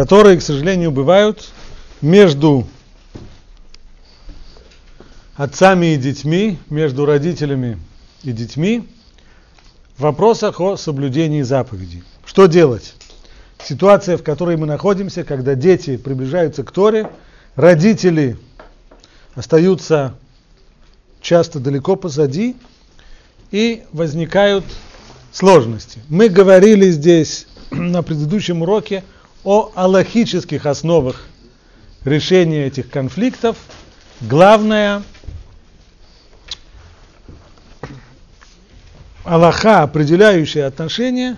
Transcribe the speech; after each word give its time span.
которые, 0.00 0.38
к 0.38 0.42
сожалению, 0.42 0.92
бывают 0.92 1.50
между 2.00 2.66
отцами 5.36 5.92
и 5.92 5.98
детьми, 5.98 6.58
между 6.70 7.04
родителями 7.04 7.78
и 8.22 8.32
детьми 8.32 8.88
в 9.98 10.00
вопросах 10.04 10.58
о 10.58 10.78
соблюдении 10.78 11.42
заповедей. 11.42 12.02
Что 12.24 12.46
делать? 12.46 12.94
Ситуация, 13.62 14.16
в 14.16 14.22
которой 14.22 14.56
мы 14.56 14.66
находимся, 14.66 15.22
когда 15.22 15.54
дети 15.54 15.98
приближаются 15.98 16.64
к 16.64 16.72
Торе, 16.72 17.10
родители 17.54 18.38
остаются 19.34 20.14
часто 21.20 21.60
далеко 21.60 21.96
позади, 21.96 22.56
и 23.50 23.82
возникают 23.92 24.64
сложности. 25.30 26.00
Мы 26.08 26.30
говорили 26.30 26.90
здесь 26.90 27.46
на 27.70 28.02
предыдущем 28.02 28.62
уроке 28.62 29.04
о 29.44 29.72
аллахических 29.74 30.66
основах 30.66 31.26
решения 32.04 32.66
этих 32.66 32.90
конфликтов. 32.90 33.56
Главное 34.20 35.02
Аллаха, 39.24 39.82
определяющее 39.82 40.64
отношения, 40.64 41.36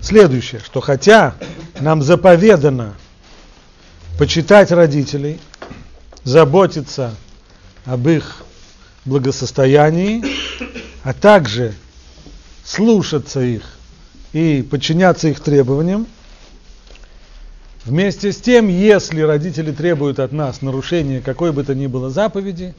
следующее, 0.00 0.60
что 0.60 0.80
хотя 0.80 1.34
нам 1.80 2.02
заповедано 2.02 2.94
почитать 4.18 4.70
родителей, 4.72 5.40
заботиться 6.24 7.14
об 7.86 8.08
их 8.08 8.42
благосостоянии, 9.04 10.22
а 11.02 11.14
также 11.14 11.74
слушаться 12.64 13.40
их 13.40 13.62
и 14.32 14.66
подчиняться 14.68 15.28
их 15.28 15.40
требованиям. 15.40 16.06
Вместе 17.86 18.30
с 18.30 18.36
тем, 18.36 18.68
если 18.68 19.22
родители 19.22 19.72
требуют 19.72 20.18
от 20.18 20.32
нас 20.32 20.60
нарушения 20.60 21.22
какой 21.22 21.50
бы 21.50 21.64
то 21.64 21.74
ни 21.74 21.86
было 21.86 22.10
заповеди, 22.10 22.74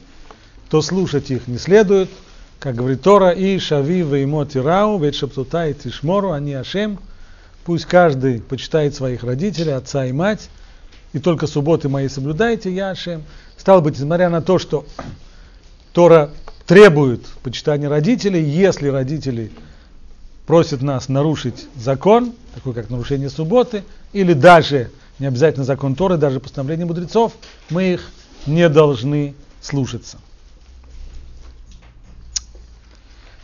то 0.70 0.80
слушать 0.80 1.30
их 1.30 1.48
не 1.48 1.58
следует. 1.58 2.08
Как 2.60 2.76
говорит 2.76 3.02
Тора, 3.02 3.30
и 3.30 3.58
шави 3.58 4.02
веймо 4.02 4.46
тирау, 4.46 5.00
ведь 5.00 5.16
шаптута 5.16 5.66
и 5.66 5.74
тишмору, 5.74 6.30
они 6.30 6.54
ашем. 6.54 7.00
Пусть 7.64 7.86
каждый 7.86 8.40
почитает 8.40 8.94
своих 8.94 9.24
родителей, 9.24 9.72
отца 9.72 10.06
и 10.06 10.12
мать, 10.12 10.48
и 11.12 11.18
только 11.18 11.48
субботы 11.48 11.88
мои 11.88 12.08
соблюдайте, 12.08 12.72
я 12.72 12.90
ашем. 12.90 13.24
Стало 13.56 13.80
быть, 13.80 13.98
несмотря 13.98 14.28
на 14.28 14.40
то, 14.40 14.60
что 14.60 14.86
Тора 15.92 16.30
требует 16.64 17.26
почитания 17.42 17.88
родителей, 17.88 18.42
если 18.42 18.86
родители 18.86 19.50
просят 20.46 20.82
нас 20.82 21.08
нарушить 21.08 21.66
закон, 21.76 22.32
такой 22.54 22.74
как 22.74 22.90
нарушение 22.90 23.30
субботы, 23.30 23.84
или 24.12 24.32
даже, 24.32 24.90
не 25.18 25.26
обязательно 25.26 25.64
закон 25.64 25.94
Торы, 25.94 26.16
даже 26.16 26.40
постановление 26.40 26.86
мудрецов, 26.86 27.32
мы 27.70 27.94
их 27.94 28.10
не 28.46 28.68
должны 28.68 29.34
слушаться. 29.60 30.18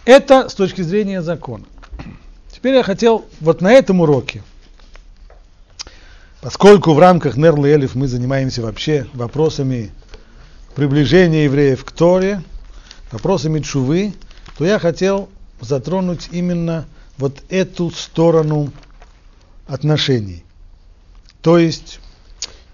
Это 0.05 0.49
с 0.49 0.55
точки 0.55 0.83
зрения 0.83 1.23
закона. 1.23 1.65
Теперь 2.51 2.75
я 2.75 2.83
хотел 2.83 3.27
вот 3.41 3.61
на 3.61 3.73
этом 3.73 4.01
уроке, 4.01 4.43
поскольку 6.41 6.95
в 6.95 6.99
рамках 6.99 7.37
Нерлы 7.37 7.73
Элиф 7.73 7.95
мы 7.95 8.09
занимаемся 8.09 8.63
вообще 8.63 9.07
вопросами 9.13 9.93
приближения 10.75 11.45
евреев 11.45 11.85
к 11.85 11.93
Торе, 11.93 12.43
вопросами 13.13 13.61
чувы, 13.61 14.15
то 14.57 14.65
я 14.65 14.79
хотел 14.79 15.29
затронуть 15.61 16.29
именно 16.33 16.87
вот 17.17 17.43
эту 17.49 17.91
сторону 17.91 18.73
отношений. 19.67 20.45
То 21.43 21.59
есть 21.59 22.01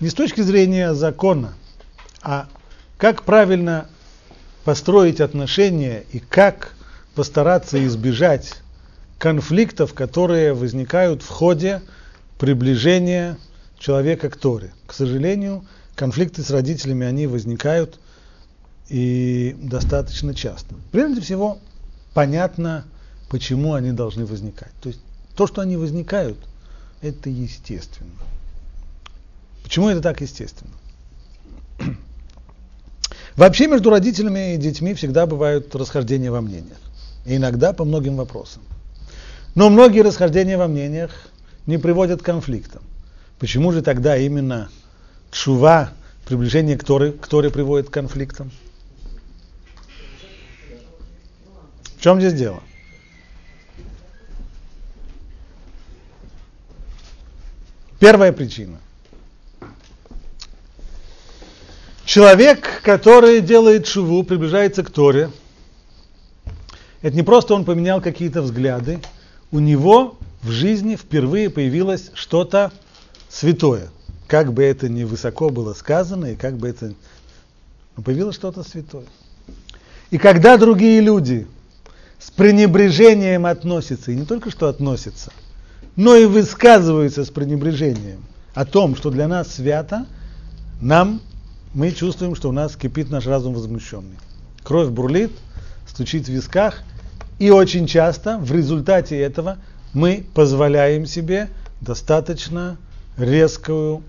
не 0.00 0.08
с 0.08 0.14
точки 0.14 0.40
зрения 0.40 0.94
закона, 0.94 1.54
а 2.22 2.46
как 2.96 3.22
правильно 3.22 3.88
построить 4.64 5.20
отношения 5.20 6.04
и 6.12 6.18
как 6.18 6.74
постараться 7.14 7.84
избежать 7.86 8.54
конфликтов, 9.18 9.94
которые 9.94 10.54
возникают 10.54 11.22
в 11.22 11.28
ходе 11.28 11.82
приближения 12.38 13.38
человека 13.78 14.30
к 14.30 14.36
Торе. 14.36 14.72
К 14.86 14.92
сожалению, 14.92 15.64
конфликты 15.94 16.42
с 16.42 16.50
родителями, 16.50 17.06
они 17.06 17.26
возникают 17.26 17.98
и 18.88 19.56
достаточно 19.58 20.34
часто. 20.34 20.74
Прежде 20.92 21.20
всего, 21.20 21.58
понятно, 22.14 22.84
почему 23.28 23.74
они 23.74 23.92
должны 23.92 24.24
возникать. 24.24 24.72
То 24.80 24.88
есть 24.88 25.00
то, 25.36 25.46
что 25.46 25.60
они 25.60 25.76
возникают, 25.76 26.38
это 27.02 27.28
естественно. 27.28 28.10
Почему 29.62 29.88
это 29.88 30.00
так 30.00 30.20
естественно? 30.20 30.72
Вообще 33.36 33.66
между 33.66 33.90
родителями 33.90 34.54
и 34.54 34.56
детьми 34.56 34.94
всегда 34.94 35.26
бывают 35.26 35.74
расхождения 35.74 36.30
во 36.30 36.40
мнениях. 36.40 36.78
И 37.26 37.36
иногда 37.36 37.72
по 37.72 37.84
многим 37.84 38.16
вопросам. 38.16 38.62
Но 39.54 39.70
многие 39.70 40.00
расхождения 40.00 40.56
во 40.56 40.68
мнениях 40.68 41.10
не 41.66 41.78
приводят 41.78 42.22
к 42.22 42.24
конфликтам. 42.24 42.82
Почему 43.38 43.72
же 43.72 43.82
тогда 43.82 44.16
именно 44.16 44.68
чува, 45.30 45.90
приближение 46.26 46.76
к 46.76 46.84
Торе, 46.84 47.12
к 47.12 47.26
Торе 47.26 47.50
приводит 47.50 47.88
к 47.88 47.92
конфликтам? 47.92 48.52
Чем 52.04 52.20
здесь 52.20 52.34
дело? 52.34 52.62
Первая 57.98 58.30
причина. 58.30 58.78
Человек, 62.04 62.82
который 62.82 63.40
делает 63.40 63.86
шуву, 63.86 64.22
приближается 64.22 64.82
к 64.82 64.90
Торе, 64.90 65.30
это 67.00 67.16
не 67.16 67.22
просто 67.22 67.54
он 67.54 67.64
поменял 67.64 68.02
какие-то 68.02 68.42
взгляды, 68.42 69.00
у 69.50 69.58
него 69.58 70.18
в 70.42 70.50
жизни 70.50 70.96
впервые 70.96 71.48
появилось 71.48 72.10
что-то 72.12 72.70
святое 73.30 73.88
как 74.26 74.52
бы 74.52 74.62
это 74.62 74.90
ни 74.90 75.04
высоко 75.04 75.48
было 75.48 75.72
сказано, 75.72 76.26
и 76.26 76.36
как 76.36 76.58
бы 76.58 76.68
это... 76.68 76.92
Но 77.96 78.02
появилось 78.02 78.34
что-то 78.34 78.62
святое. 78.62 79.06
И 80.10 80.18
когда 80.18 80.58
другие 80.58 81.00
люди 81.00 81.46
с 82.24 82.30
пренебрежением 82.30 83.44
относятся, 83.44 84.10
и 84.10 84.16
не 84.16 84.24
только 84.24 84.50
что 84.50 84.68
относятся, 84.68 85.30
но 85.94 86.16
и 86.16 86.24
высказываются 86.24 87.24
с 87.24 87.30
пренебрежением 87.30 88.24
о 88.54 88.64
том, 88.64 88.96
что 88.96 89.10
для 89.10 89.28
нас 89.28 89.52
свято, 89.54 90.06
нам, 90.80 91.20
мы 91.74 91.90
чувствуем, 91.90 92.34
что 92.34 92.48
у 92.48 92.52
нас 92.52 92.76
кипит 92.76 93.10
наш 93.10 93.26
разум 93.26 93.52
возмущенный. 93.52 94.16
Кровь 94.62 94.88
бурлит, 94.88 95.32
стучит 95.86 96.24
в 96.24 96.28
висках, 96.30 96.82
и 97.38 97.50
очень 97.50 97.86
часто 97.86 98.38
в 98.38 98.50
результате 98.52 99.18
этого 99.18 99.58
мы 99.92 100.24
позволяем 100.34 101.04
себе 101.04 101.50
достаточно 101.82 102.78
резкую 103.18 104.02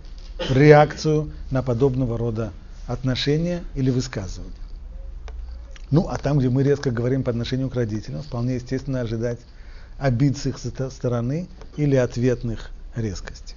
реакцию 0.50 1.32
на 1.52 1.62
подобного 1.62 2.18
рода 2.18 2.54
отношения 2.88 3.62
или 3.74 3.90
высказывания. 3.90 4.65
Ну, 5.92 6.08
а 6.08 6.18
там, 6.18 6.40
где 6.40 6.50
мы 6.50 6.64
резко 6.64 6.92
говорим 6.92 7.24
по 7.24 7.32
отношению 7.32 7.70
к 7.70 7.76
родителям, 7.76 8.24
вполне 8.24 8.56
естественно 8.56 9.02
ожидать 9.02 9.40
обид 9.98 10.38
с 10.38 10.46
их 10.46 10.58
стороны 10.58 11.48
или 11.78 11.96
ответных 11.96 12.72
резкостей. 12.96 13.56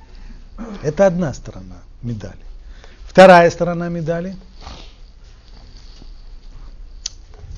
Это 0.83 1.07
одна 1.07 1.33
сторона 1.33 1.79
медали. 2.03 2.39
Вторая 3.07 3.51
сторона 3.51 3.89
медали 3.89 4.37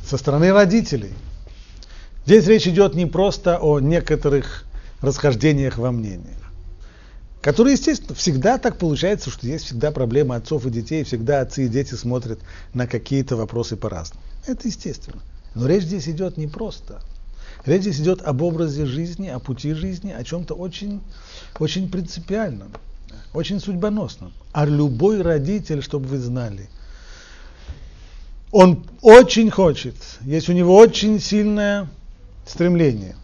со 0.04 0.16
стороны 0.16 0.52
родителей. 0.52 1.12
Здесь 2.26 2.46
речь 2.46 2.66
идет 2.66 2.94
не 2.94 3.06
просто 3.06 3.58
о 3.58 3.80
некоторых 3.80 4.64
расхождениях 5.00 5.78
во 5.78 5.90
мнениях 5.90 6.40
которые, 7.40 7.74
естественно, 7.74 8.14
всегда 8.14 8.58
так 8.58 8.76
получается, 8.76 9.30
что 9.30 9.46
есть 9.46 9.66
всегда 9.66 9.90
проблема 9.90 10.36
отцов 10.36 10.66
и 10.66 10.70
детей, 10.70 11.04
всегда 11.04 11.40
отцы 11.40 11.64
и 11.64 11.68
дети 11.68 11.94
смотрят 11.94 12.38
на 12.74 12.86
какие-то 12.86 13.36
вопросы 13.36 13.76
по-разному. 13.76 14.22
Это 14.46 14.68
естественно. 14.68 15.22
Но 15.54 15.66
речь 15.66 15.84
здесь 15.84 16.08
идет 16.08 16.36
не 16.36 16.46
просто. 16.46 17.00
Речь 17.66 17.82
здесь 17.82 18.00
идет 18.00 18.22
об 18.22 18.42
образе 18.42 18.86
жизни, 18.86 19.28
о 19.28 19.38
пути 19.38 19.72
жизни, 19.74 20.12
о 20.12 20.24
чем-то 20.24 20.54
очень, 20.54 21.00
очень 21.58 21.90
принципиальном, 21.90 22.70
очень 23.34 23.60
судьбоносном. 23.60 24.32
А 24.52 24.64
любой 24.64 25.22
родитель, 25.22 25.82
чтобы 25.82 26.06
вы 26.06 26.18
знали, 26.18 26.70
он 28.52 28.84
очень 29.02 29.50
хочет, 29.50 29.94
есть 30.22 30.48
у 30.48 30.52
него 30.52 30.76
очень 30.76 31.20
сильное 31.20 31.88
стремление 32.46 33.14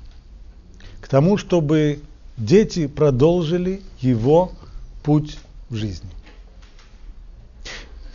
к 1.01 1.09
тому, 1.09 1.37
чтобы 1.37 2.01
дети 2.37 2.87
продолжили 2.87 3.83
его 4.01 4.53
путь 5.03 5.39
в 5.69 5.77
жизни. 5.77 6.11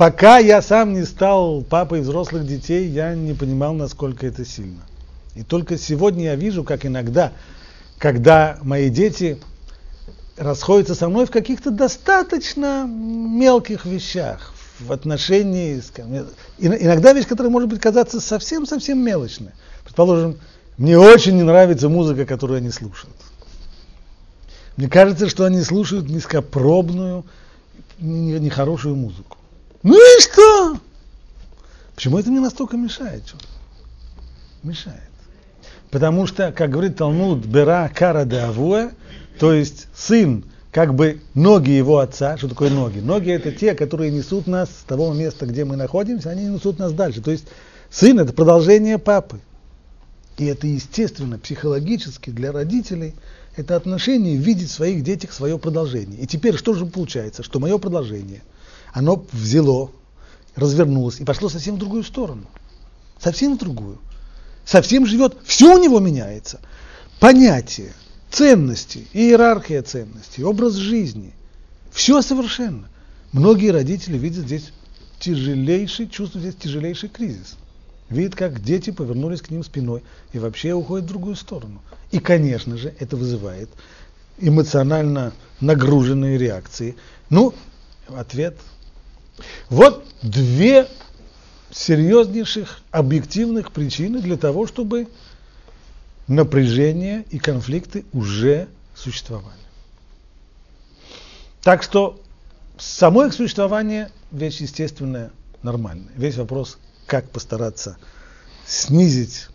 Пока 0.01 0.39
я 0.39 0.63
сам 0.63 0.93
не 0.93 1.05
стал 1.05 1.61
папой 1.61 2.01
взрослых 2.01 2.47
детей, 2.47 2.87
я 2.87 3.13
не 3.13 3.35
понимал, 3.35 3.75
насколько 3.75 4.25
это 4.25 4.43
сильно. 4.43 4.81
И 5.35 5.43
только 5.43 5.77
сегодня 5.77 6.23
я 6.23 6.35
вижу, 6.35 6.63
как 6.63 6.87
иногда, 6.87 7.33
когда 7.99 8.57
мои 8.63 8.89
дети 8.89 9.37
расходится 10.37 10.95
со 10.95 11.07
мной 11.07 11.27
в 11.27 11.29
каких-то 11.29 11.69
достаточно 11.69 12.87
мелких 12.87 13.85
вещах, 13.85 14.55
в 14.79 14.91
отношении, 14.91 15.79
с, 15.79 15.91
иногда 16.57 17.13
вещь, 17.13 17.27
которая 17.27 17.51
может 17.51 17.69
быть 17.69 17.79
казаться 17.79 18.19
совсем-совсем 18.19 18.97
мелочной. 18.97 19.51
Предположим, 19.83 20.39
мне 20.79 20.97
очень 20.97 21.35
не 21.35 21.43
нравится 21.43 21.89
музыка, 21.89 22.25
которую 22.25 22.57
они 22.57 22.71
слушают. 22.71 23.15
Мне 24.77 24.89
кажется, 24.89 25.29
что 25.29 25.45
они 25.45 25.61
слушают 25.61 26.09
низкопробную, 26.09 27.23
нехорошую 27.99 28.95
музыку. 28.95 29.37
Ну 29.83 29.95
и 29.95 30.21
что? 30.21 30.79
Почему 31.95 32.17
это 32.17 32.29
мне 32.29 32.39
настолько 32.39 32.77
мешает? 32.77 33.27
Что? 33.27 33.37
Мешает. 34.63 34.99
Потому 35.89 36.25
что, 36.25 36.51
как 36.51 36.69
говорит 36.69 36.97
Талмуд, 36.97 37.45
бера 37.45 37.91
кара 37.93 38.25
де 38.25 38.37
авуэ, 38.37 38.91
то 39.39 39.53
есть 39.53 39.87
сын, 39.93 40.45
как 40.71 40.95
бы 40.95 41.19
ноги 41.33 41.71
его 41.71 41.99
отца, 41.99 42.37
что 42.37 42.47
такое 42.47 42.69
ноги? 42.69 42.99
Ноги 42.99 43.29
это 43.31 43.51
те, 43.51 43.75
которые 43.75 44.11
несут 44.11 44.47
нас 44.47 44.69
с 44.69 44.83
того 44.83 45.13
места, 45.13 45.45
где 45.45 45.65
мы 45.65 45.75
находимся, 45.75 46.29
они 46.29 46.45
несут 46.45 46.79
нас 46.79 46.93
дальше. 46.93 47.21
То 47.21 47.31
есть 47.31 47.45
сын 47.89 48.19
это 48.19 48.31
продолжение 48.33 48.97
папы. 48.97 49.39
И 50.37 50.45
это 50.45 50.65
естественно, 50.65 51.37
психологически 51.37 52.29
для 52.29 52.51
родителей, 52.53 53.13
это 53.57 53.75
отношение 53.75 54.37
видеть 54.37 54.69
в 54.69 54.73
своих 54.73 55.03
детях 55.03 55.33
свое 55.33 55.59
продолжение. 55.59 56.19
И 56.21 56.25
теперь 56.25 56.55
что 56.55 56.73
же 56.73 56.85
получается? 56.85 57.43
Что 57.43 57.59
мое 57.59 57.77
продолжение, 57.77 58.41
оно 58.93 59.25
взяло, 59.31 59.91
развернулось 60.55 61.19
и 61.19 61.25
пошло 61.25 61.49
совсем 61.49 61.75
в 61.75 61.79
другую 61.79 62.03
сторону. 62.03 62.45
Совсем 63.19 63.55
в 63.55 63.59
другую. 63.59 63.97
Совсем 64.65 65.05
живет, 65.05 65.37
все 65.43 65.75
у 65.75 65.81
него 65.81 65.99
меняется. 65.99 66.59
Понятие, 67.19 67.93
ценности, 68.29 69.07
иерархия 69.13 69.81
ценностей, 69.81 70.43
образ 70.43 70.73
жизни. 70.73 71.33
Все 71.91 72.21
совершенно. 72.21 72.89
Многие 73.31 73.71
родители 73.71 74.17
видят 74.17 74.45
здесь 74.45 74.71
тяжелейший, 75.19 76.07
чувствуют 76.07 76.47
здесь 76.47 76.61
тяжелейший 76.61 77.09
кризис 77.09 77.57
видит, 78.11 78.35
как 78.35 78.61
дети 78.61 78.91
повернулись 78.91 79.41
к 79.41 79.49
ним 79.49 79.63
спиной 79.63 80.03
и 80.33 80.39
вообще 80.39 80.73
уходят 80.73 81.05
в 81.05 81.09
другую 81.09 81.35
сторону. 81.35 81.81
И, 82.11 82.19
конечно 82.19 82.77
же, 82.77 82.93
это 82.99 83.15
вызывает 83.15 83.69
эмоционально 84.37 85.33
нагруженные 85.59 86.37
реакции. 86.37 86.95
Ну, 87.29 87.53
ответ. 88.07 88.57
Вот 89.69 90.05
две 90.21 90.87
серьезнейших 91.71 92.81
объективных 92.91 93.71
причины 93.71 94.19
для 94.21 94.37
того, 94.37 94.67
чтобы 94.67 95.07
напряжение 96.27 97.25
и 97.29 97.39
конфликты 97.39 98.05
уже 98.13 98.67
существовали. 98.95 99.57
Так 101.61 101.83
что 101.83 102.19
само 102.77 103.25
их 103.25 103.33
существование 103.33 104.11
вещь 104.31 104.61
естественная, 104.61 105.31
нормальная. 105.63 106.11
Весь 106.15 106.37
вопрос 106.37 106.77
как 107.05 107.29
постараться 107.29 107.97
снизить 108.65 109.47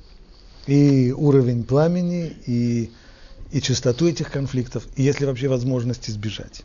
и 0.67 1.13
уровень 1.13 1.65
пламени, 1.65 2.37
и, 2.47 2.91
и 3.53 3.61
частоту 3.61 4.09
этих 4.09 4.31
конфликтов, 4.31 4.87
и 4.97 5.03
если 5.03 5.25
вообще 5.25 5.49
возможность 5.49 6.11
избежать. 6.11 6.63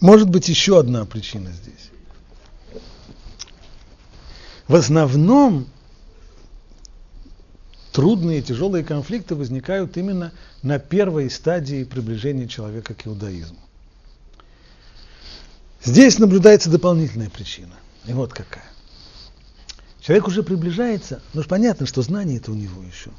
Может 0.00 0.30
быть 0.30 0.48
еще 0.48 0.78
одна 0.78 1.04
причина 1.04 1.50
здесь. 1.52 1.90
В 4.66 4.74
основном 4.74 5.66
трудные, 7.92 8.40
тяжелые 8.40 8.84
конфликты 8.84 9.34
возникают 9.34 9.96
именно 9.96 10.32
на 10.62 10.78
первой 10.78 11.30
стадии 11.30 11.84
приближения 11.84 12.48
человека 12.48 12.94
к 12.94 13.06
иудаизму. 13.06 13.58
Здесь 15.82 16.18
наблюдается 16.18 16.70
дополнительная 16.70 17.30
причина. 17.30 17.74
И 18.06 18.12
вот 18.12 18.32
какая. 18.32 18.64
Человек 20.00 20.28
уже 20.28 20.42
приближается, 20.42 21.20
ж 21.34 21.46
понятно, 21.46 21.86
что 21.86 22.00
знание 22.02 22.38
это 22.38 22.52
у 22.52 22.54
него 22.54 22.82
еще. 22.82 23.10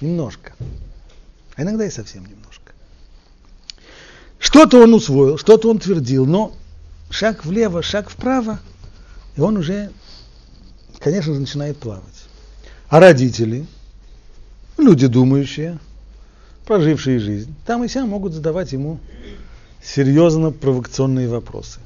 Немножко. 0.00 0.54
А 1.56 1.62
иногда 1.62 1.86
и 1.86 1.90
совсем 1.90 2.26
немножко. 2.26 2.69
Что-то 4.40 4.82
он 4.82 4.94
усвоил, 4.94 5.36
что-то 5.36 5.70
он 5.70 5.78
твердил, 5.78 6.24
но 6.24 6.52
шаг 7.10 7.44
влево, 7.44 7.82
шаг 7.82 8.08
вправо, 8.08 8.58
и 9.36 9.40
он 9.40 9.58
уже, 9.58 9.90
конечно 10.98 11.34
же, 11.34 11.40
начинает 11.40 11.76
плавать. 11.76 12.24
А 12.88 13.00
родители, 13.00 13.66
люди 14.78 15.06
думающие, 15.06 15.78
прожившие 16.64 17.20
жизнь, 17.20 17.54
там 17.66 17.84
и 17.84 17.88
сям 17.88 18.08
могут 18.08 18.32
задавать 18.32 18.72
ему 18.72 18.98
серьезно 19.84 20.52
провокационные 20.52 21.28
вопросы. 21.28 21.78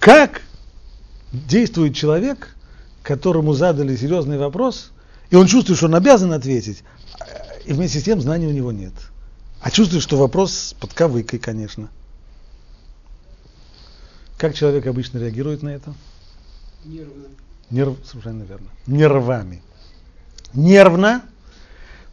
Как 0.00 0.40
действует 1.30 1.94
человек, 1.94 2.56
которому 3.02 3.52
задали 3.52 3.94
серьезный 3.96 4.38
вопрос, 4.38 4.92
и 5.28 5.36
он 5.36 5.46
чувствует, 5.46 5.76
что 5.76 5.88
он 5.88 5.94
обязан 5.94 6.32
ответить, 6.32 6.82
и 7.66 7.74
вместе 7.74 8.00
с 8.00 8.04
тем 8.04 8.18
знаний 8.22 8.46
у 8.46 8.52
него 8.52 8.72
нет. 8.72 8.94
А 9.60 9.70
чувствует, 9.70 10.02
что 10.02 10.16
вопрос 10.16 10.74
под 10.78 10.92
кавыкой, 10.92 11.38
конечно. 11.38 11.88
Как 14.36 14.54
человек 14.54 14.86
обычно 14.86 15.18
реагирует 15.18 15.62
на 15.62 15.70
это? 15.70 15.92
Нервно. 16.84 17.24
Нерв, 17.70 17.96
совершенно 18.04 18.44
верно. 18.44 18.68
Нервами. 18.86 19.62
Нервно 20.54 21.22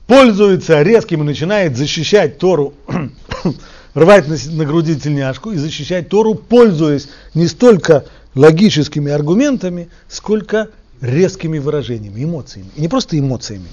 пользуется 0.07 0.81
резким 0.81 1.21
и 1.21 1.25
начинает 1.25 1.77
защищать 1.77 2.39
Тору 2.39 2.73
рвать 3.93 4.27
на, 4.27 4.37
на 4.51 4.65
груди 4.65 4.99
тельняшку 4.99 5.51
и 5.51 5.57
защищать 5.57 6.09
Тору, 6.09 6.35
пользуясь 6.35 7.09
не 7.33 7.47
столько 7.47 8.05
логическими 8.33 9.11
аргументами, 9.11 9.89
сколько 10.09 10.69
резкими 11.01 11.59
выражениями, 11.59 12.23
эмоциями. 12.23 12.69
И 12.75 12.81
не 12.81 12.87
просто 12.87 13.17
эмоциями. 13.17 13.69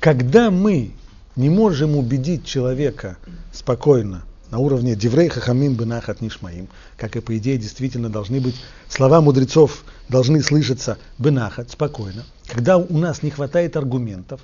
Когда 0.00 0.50
мы 0.50 0.92
не 1.36 1.50
можем 1.50 1.96
убедить 1.96 2.44
человека 2.44 3.18
спокойно 3.52 4.24
на 4.50 4.58
уровне 4.58 4.94
Деврей 4.94 5.28
Хахамим 5.28 5.74
Бенахат 5.74 6.20
Нишмаим, 6.20 6.68
как 6.96 7.16
и 7.16 7.20
по 7.20 7.36
идее 7.36 7.58
действительно 7.58 8.08
должны 8.08 8.40
быть, 8.40 8.54
слова 8.88 9.20
мудрецов 9.20 9.84
должны 10.08 10.42
слышаться 10.42 10.98
Бенахат, 11.18 11.70
спокойно. 11.70 12.24
Когда 12.46 12.78
у 12.78 12.96
нас 12.96 13.22
не 13.22 13.30
хватает 13.30 13.76
аргументов, 13.76 14.40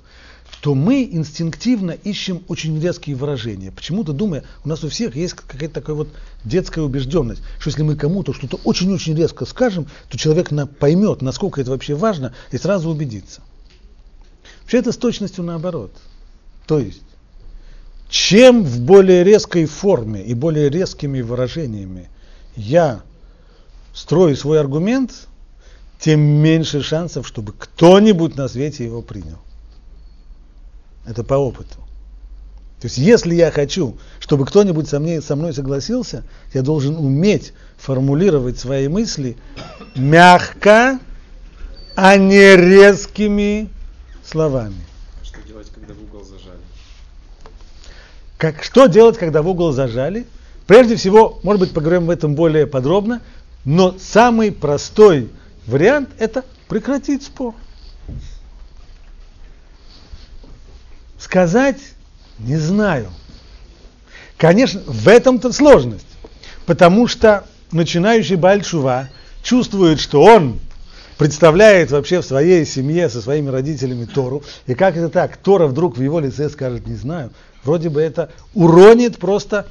то 0.60 0.74
мы 0.74 1.08
инстинктивно 1.10 1.92
ищем 1.92 2.42
очень 2.48 2.78
резкие 2.80 3.16
выражения. 3.16 3.70
Почему-то 3.70 4.12
думая, 4.12 4.44
у 4.64 4.68
нас 4.68 4.84
у 4.84 4.88
всех 4.88 5.16
есть 5.16 5.34
какая-то 5.34 5.74
такая 5.74 5.96
вот 5.96 6.08
детская 6.44 6.82
убежденность, 6.82 7.42
что 7.58 7.70
если 7.70 7.82
мы 7.82 7.96
кому-то 7.96 8.32
что-то 8.34 8.60
очень-очень 8.64 9.16
резко 9.16 9.46
скажем, 9.46 9.86
то 10.08 10.18
человек 10.18 10.50
на, 10.50 10.66
поймет, 10.66 11.22
насколько 11.22 11.60
это 11.60 11.70
вообще 11.70 11.94
важно, 11.94 12.34
и 12.50 12.58
сразу 12.58 12.90
убедится. 12.90 13.40
Вообще 14.62 14.78
это 14.78 14.92
с 14.92 14.96
точностью 14.96 15.42
наоборот. 15.42 15.92
То 16.66 16.78
есть, 16.78 17.02
чем 18.08 18.64
в 18.64 18.80
более 18.80 19.24
резкой 19.24 19.66
форме 19.66 20.22
и 20.22 20.34
более 20.34 20.68
резкими 20.68 21.20
выражениями 21.20 22.08
я 22.56 23.02
строю 23.94 24.36
свой 24.36 24.60
аргумент, 24.60 25.28
тем 25.98 26.20
меньше 26.20 26.82
шансов, 26.82 27.26
чтобы 27.26 27.52
кто-нибудь 27.56 28.36
на 28.36 28.48
свете 28.48 28.84
его 28.84 29.02
принял. 29.02 29.38
Это 31.06 31.24
по 31.24 31.34
опыту. 31.34 31.76
То 32.80 32.86
есть, 32.86 32.98
если 32.98 33.34
я 33.36 33.52
хочу, 33.52 33.96
чтобы 34.18 34.44
кто-нибудь 34.44 34.88
со 34.88 34.98
мной, 34.98 35.22
со 35.22 35.36
мной 35.36 35.54
согласился, 35.54 36.24
я 36.52 36.62
должен 36.62 36.96
уметь 36.96 37.52
формулировать 37.76 38.58
свои 38.58 38.88
мысли 38.88 39.36
мягко, 39.94 40.98
а 41.94 42.16
не 42.16 42.56
резкими 42.56 43.68
словами. 44.24 44.82
А 45.20 45.24
что 45.24 45.40
делать, 45.42 45.68
когда? 45.72 45.94
Как, 48.42 48.64
что 48.64 48.86
делать, 48.88 49.18
когда 49.18 49.40
в 49.40 49.46
угол 49.46 49.70
зажали? 49.70 50.26
Прежде 50.66 50.96
всего, 50.96 51.38
может 51.44 51.60
быть, 51.60 51.70
поговорим 51.70 52.02
об 52.02 52.10
этом 52.10 52.34
более 52.34 52.66
подробно, 52.66 53.22
но 53.64 53.96
самый 54.00 54.50
простой 54.50 55.30
вариант– 55.68 56.08
это 56.18 56.44
прекратить 56.68 57.22
спор. 57.22 57.54
Сказать 61.20 61.78
не 62.40 62.56
знаю. 62.56 63.10
Конечно, 64.38 64.82
в 64.86 65.06
этом-то 65.06 65.52
сложность. 65.52 66.08
Потому 66.66 67.06
что 67.06 67.44
начинающий 67.70 68.34
Бальчува 68.34 69.08
чувствует, 69.44 70.00
что 70.00 70.20
он 70.20 70.58
представляет 71.16 71.92
вообще 71.92 72.20
в 72.20 72.24
своей 72.24 72.66
семье 72.66 73.08
со 73.08 73.22
своими 73.22 73.50
родителями 73.50 74.04
Тору. 74.04 74.42
И 74.66 74.74
как 74.74 74.96
это 74.96 75.10
так? 75.10 75.36
Тора 75.36 75.68
вдруг 75.68 75.96
в 75.96 76.02
его 76.02 76.18
лице 76.18 76.50
скажет, 76.50 76.88
не 76.88 76.96
знаю. 76.96 77.30
Вроде 77.64 77.88
бы 77.88 78.00
это 78.00 78.30
уронит 78.54 79.18
просто, 79.18 79.66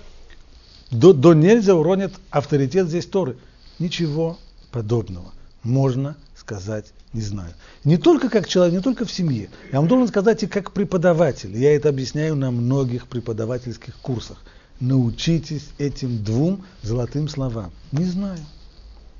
до, 0.91 1.13
до 1.13 1.33
нельзя 1.33 1.75
уронит 1.75 2.13
авторитет 2.29 2.87
здесь 2.87 3.05
Торы. 3.05 3.37
Ничего 3.79 4.37
подобного. 4.71 5.31
Можно 5.63 6.15
сказать 6.35 6.93
не 7.13 7.21
знаю. 7.21 7.53
Не 7.83 7.97
только 7.97 8.29
как 8.29 8.47
человек, 8.47 8.73
не 8.73 8.81
только 8.81 9.05
в 9.05 9.11
семье. 9.11 9.49
Я 9.71 9.79
вам 9.79 9.87
должен 9.89 10.07
сказать 10.07 10.43
и 10.43 10.47
как 10.47 10.71
преподаватель. 10.71 11.55
Я 11.57 11.75
это 11.75 11.89
объясняю 11.89 12.35
на 12.35 12.51
многих 12.51 13.07
преподавательских 13.07 13.95
курсах. 13.97 14.37
Научитесь 14.79 15.69
этим 15.77 16.23
двум 16.23 16.63
золотым 16.81 17.27
словам. 17.27 17.71
Не 17.91 18.05
знаю. 18.05 18.39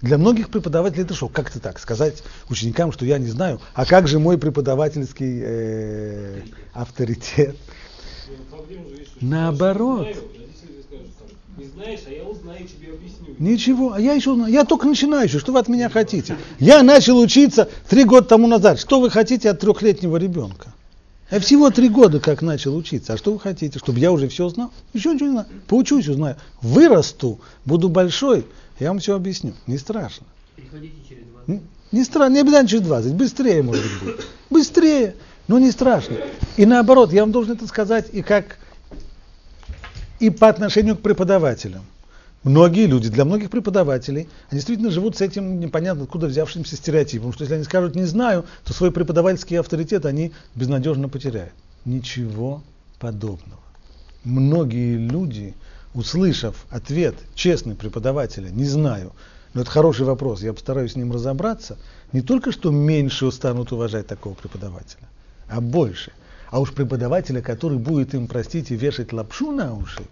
Для 0.02 0.18
многих 0.18 0.50
преподавателей 0.50 1.04
это 1.04 1.14
шок. 1.14 1.34
Как 1.34 1.50
это 1.50 1.60
так? 1.60 1.80
Сказать 1.80 2.24
ученикам, 2.50 2.92
что 2.92 3.06
я 3.06 3.20
не 3.20 3.28
знаю, 3.28 3.60
а 3.74 3.86
как 3.86 4.08
же 4.08 4.18
мой 4.18 4.38
преподавательский 4.38 5.42
э, 5.44 6.42
авторитет? 6.74 7.58
Наоборот. 9.22 10.08
Не 11.58 11.66
знаешь, 11.66 12.00
а 12.08 12.12
я 12.12 12.24
узнаю, 12.24 12.66
тебе 12.66 12.94
объясню. 12.94 13.36
Ничего, 13.38 13.94
а 13.94 14.00
я 14.00 14.14
еще 14.14 14.32
узнаю. 14.32 14.52
Я 14.52 14.64
только 14.64 14.88
начинающий, 14.88 15.38
что 15.38 15.52
вы 15.52 15.60
от 15.60 15.68
меня 15.68 15.90
хотите? 15.90 16.38
Я 16.60 16.82
начал 16.82 17.20
учиться 17.20 17.70
три 17.90 18.04
года 18.04 18.28
тому 18.28 18.48
назад. 18.48 18.80
Что 18.80 19.00
вы 19.00 19.10
хотите 19.10 19.50
от 19.50 19.60
трехлетнего 19.60 20.18
ребенка? 20.18 20.74
Я 21.30 21.40
всего 21.40 21.70
три 21.70 21.88
года 21.88 22.20
как 22.20 22.42
начал 22.42 22.76
учиться. 22.76 23.14
А 23.14 23.18
что 23.18 23.32
вы 23.34 23.40
хотите? 23.40 23.80
Чтобы 23.80 24.00
я 24.00 24.12
уже 24.12 24.28
все 24.28 24.50
знал? 24.50 24.72
Еще 24.94 25.14
ничего 25.14 25.28
не 25.28 25.32
знаю. 25.34 25.48
Поучусь, 25.68 26.08
узнаю. 26.08 26.36
Вырасту, 26.62 27.40
буду 27.64 27.90
большой, 27.90 28.46
я 28.80 28.90
вам 28.90 29.00
все 29.00 29.16
объясню. 29.16 29.54
Не 29.68 29.78
страшно. 29.78 30.26
Приходите 30.56 30.96
через 31.08 31.24
20. 31.26 31.48
Не, 31.48 31.62
не 31.92 32.04
страшно, 32.04 32.34
не 32.34 32.40
обязательно 32.42 32.70
через 32.70 32.84
20. 32.84 33.14
Быстрее, 33.14 33.64
может 33.64 33.86
быть. 34.04 34.16
Быстрее, 34.50 35.16
но 35.52 35.60
не 35.60 35.72
страшно. 35.72 36.16
И 36.56 36.66
наоборот, 36.66 37.12
я 37.12 37.24
вам 37.24 37.34
должен 37.34 37.58
это 37.58 37.68
сказать 37.68 38.08
и 38.14 38.22
как 38.22 38.58
и 40.22 40.30
по 40.30 40.48
отношению 40.48 40.96
к 40.96 41.02
преподавателям. 41.02 41.84
Многие 42.44 42.86
люди, 42.86 43.10
для 43.10 43.26
многих 43.26 43.50
преподавателей, 43.50 44.30
они 44.50 44.60
действительно 44.60 44.92
живут 44.92 45.18
с 45.18 45.22
этим 45.22 45.60
непонятно 45.60 46.04
откуда 46.04 46.28
взявшимся 46.28 46.78
стереотипом, 46.78 47.34
что 47.34 47.44
если 47.44 47.56
они 47.56 47.66
скажут 47.66 47.96
«не 47.96 48.06
знаю», 48.06 48.46
то 48.64 48.72
свой 48.72 48.94
преподавательский 48.94 49.60
авторитет 49.60 50.06
они 50.06 50.32
безнадежно 50.56 51.10
потеряют. 51.10 51.54
Ничего 51.84 52.64
подобного. 52.98 53.62
Многие 54.24 54.96
люди, 54.96 55.54
услышав 55.94 56.66
ответ 56.70 57.16
честный 57.36 57.76
преподавателя 57.76 58.50
«не 58.50 58.66
знаю», 58.66 59.12
но 59.54 59.64
это 59.64 59.70
хороший 59.70 60.06
вопрос, 60.06 60.44
я 60.44 60.54
постараюсь 60.54 60.94
с 60.94 60.96
ним 60.96 61.12
разобраться, 61.12 61.78
не 62.14 62.22
только 62.22 62.54
что 62.54 62.72
меньше 62.72 63.30
станут 63.34 63.74
уважать 63.74 64.08
такого 64.08 64.34
преподавателя, 64.34 65.10
а 65.52 65.62
больше. 65.62 66.12
А 66.50 66.60
уж 66.60 66.74
преподавателя, 66.74 67.42
который 67.42 67.78
будет 67.78 68.14
им, 68.14 68.28
простите, 68.28 68.76
вешать 68.76 69.14
лапшу 69.14 69.52
на 69.52 69.74
уши, 69.74 70.04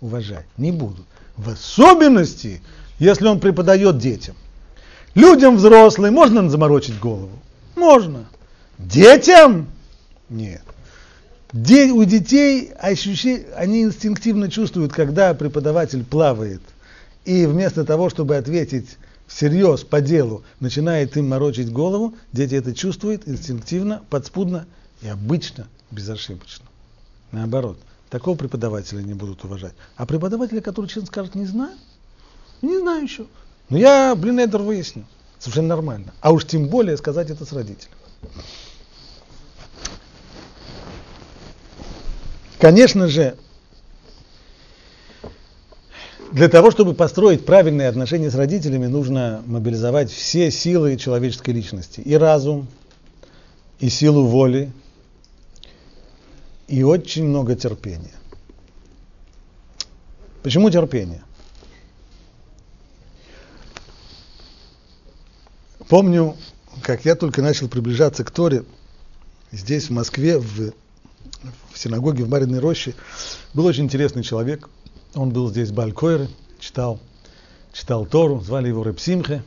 уважать 0.00 0.46
не 0.56 0.70
будут. 0.70 1.06
В 1.36 1.50
особенности, 1.50 2.62
если 2.98 3.26
он 3.26 3.40
преподает 3.40 3.98
детям. 3.98 4.36
Людям 5.14 5.56
взрослым 5.56 6.14
можно 6.14 6.48
заморочить 6.48 6.98
голову? 6.98 7.30
Можно. 7.74 8.26
Детям? 8.78 9.68
Нет. 10.28 10.62
Де, 11.52 11.90
у 11.90 12.04
детей 12.04 12.72
ощущение, 12.78 13.46
они 13.54 13.82
инстинктивно 13.82 14.50
чувствуют, 14.50 14.92
когда 14.92 15.32
преподаватель 15.34 16.04
плавает, 16.04 16.60
и 17.24 17.46
вместо 17.46 17.84
того, 17.84 18.10
чтобы 18.10 18.36
ответить 18.36 18.98
всерьез 19.26 19.82
по 19.82 20.00
делу, 20.00 20.44
начинает 20.60 21.16
им 21.16 21.28
морочить 21.28 21.72
голову, 21.72 22.14
дети 22.32 22.54
это 22.54 22.74
чувствуют 22.74 23.26
инстинктивно, 23.26 24.02
подспудно, 24.08 24.66
и 25.02 25.08
обычно 25.08 25.66
безошибочно. 25.90 26.64
Наоборот, 27.32 27.78
такого 28.08 28.36
преподавателя 28.36 29.02
не 29.02 29.14
будут 29.14 29.44
уважать. 29.44 29.74
А 29.96 30.06
преподавателя, 30.06 30.60
который 30.60 30.86
честно 30.86 31.06
скажет, 31.06 31.34
не 31.34 31.46
знаю, 31.46 31.76
не 32.62 32.78
знаю 32.78 33.02
еще. 33.02 33.26
Но 33.68 33.78
я, 33.78 34.14
блин, 34.14 34.38
это 34.38 34.58
выясню. 34.58 35.04
Совершенно 35.38 35.68
нормально. 35.68 36.14
А 36.20 36.32
уж 36.32 36.46
тем 36.46 36.68
более 36.68 36.96
сказать 36.96 37.30
это 37.30 37.44
с 37.44 37.52
родителем. 37.52 37.92
Конечно 42.58 43.06
же, 43.08 43.36
для 46.36 46.50
того, 46.50 46.70
чтобы 46.70 46.92
построить 46.92 47.46
правильные 47.46 47.88
отношения 47.88 48.30
с 48.30 48.34
родителями, 48.34 48.84
нужно 48.88 49.42
мобилизовать 49.46 50.10
все 50.10 50.50
силы 50.50 50.98
человеческой 50.98 51.52
личности. 51.52 52.02
И 52.02 52.12
разум, 52.12 52.68
и 53.80 53.88
силу 53.88 54.26
воли, 54.26 54.70
и 56.68 56.82
очень 56.82 57.24
много 57.24 57.56
терпения. 57.56 58.12
Почему 60.42 60.68
терпение? 60.68 61.22
Помню, 65.88 66.36
как 66.82 67.06
я 67.06 67.14
только 67.14 67.40
начал 67.40 67.66
приближаться 67.66 68.24
к 68.24 68.30
Торе, 68.30 68.66
здесь, 69.52 69.86
в 69.86 69.92
Москве, 69.94 70.38
в, 70.38 70.74
в 71.72 71.78
синагоге 71.78 72.24
в 72.24 72.28
Мариной 72.28 72.58
роще, 72.58 72.94
был 73.54 73.64
очень 73.64 73.84
интересный 73.84 74.22
человек. 74.22 74.68
Он 75.16 75.30
был 75.30 75.48
здесь 75.48 75.72
Балькойры, 75.72 76.28
читал, 76.60 77.00
читал 77.72 78.04
Тору, 78.04 78.40
звали 78.40 78.68
его 78.68 78.84
Репсимхе. 78.84 79.42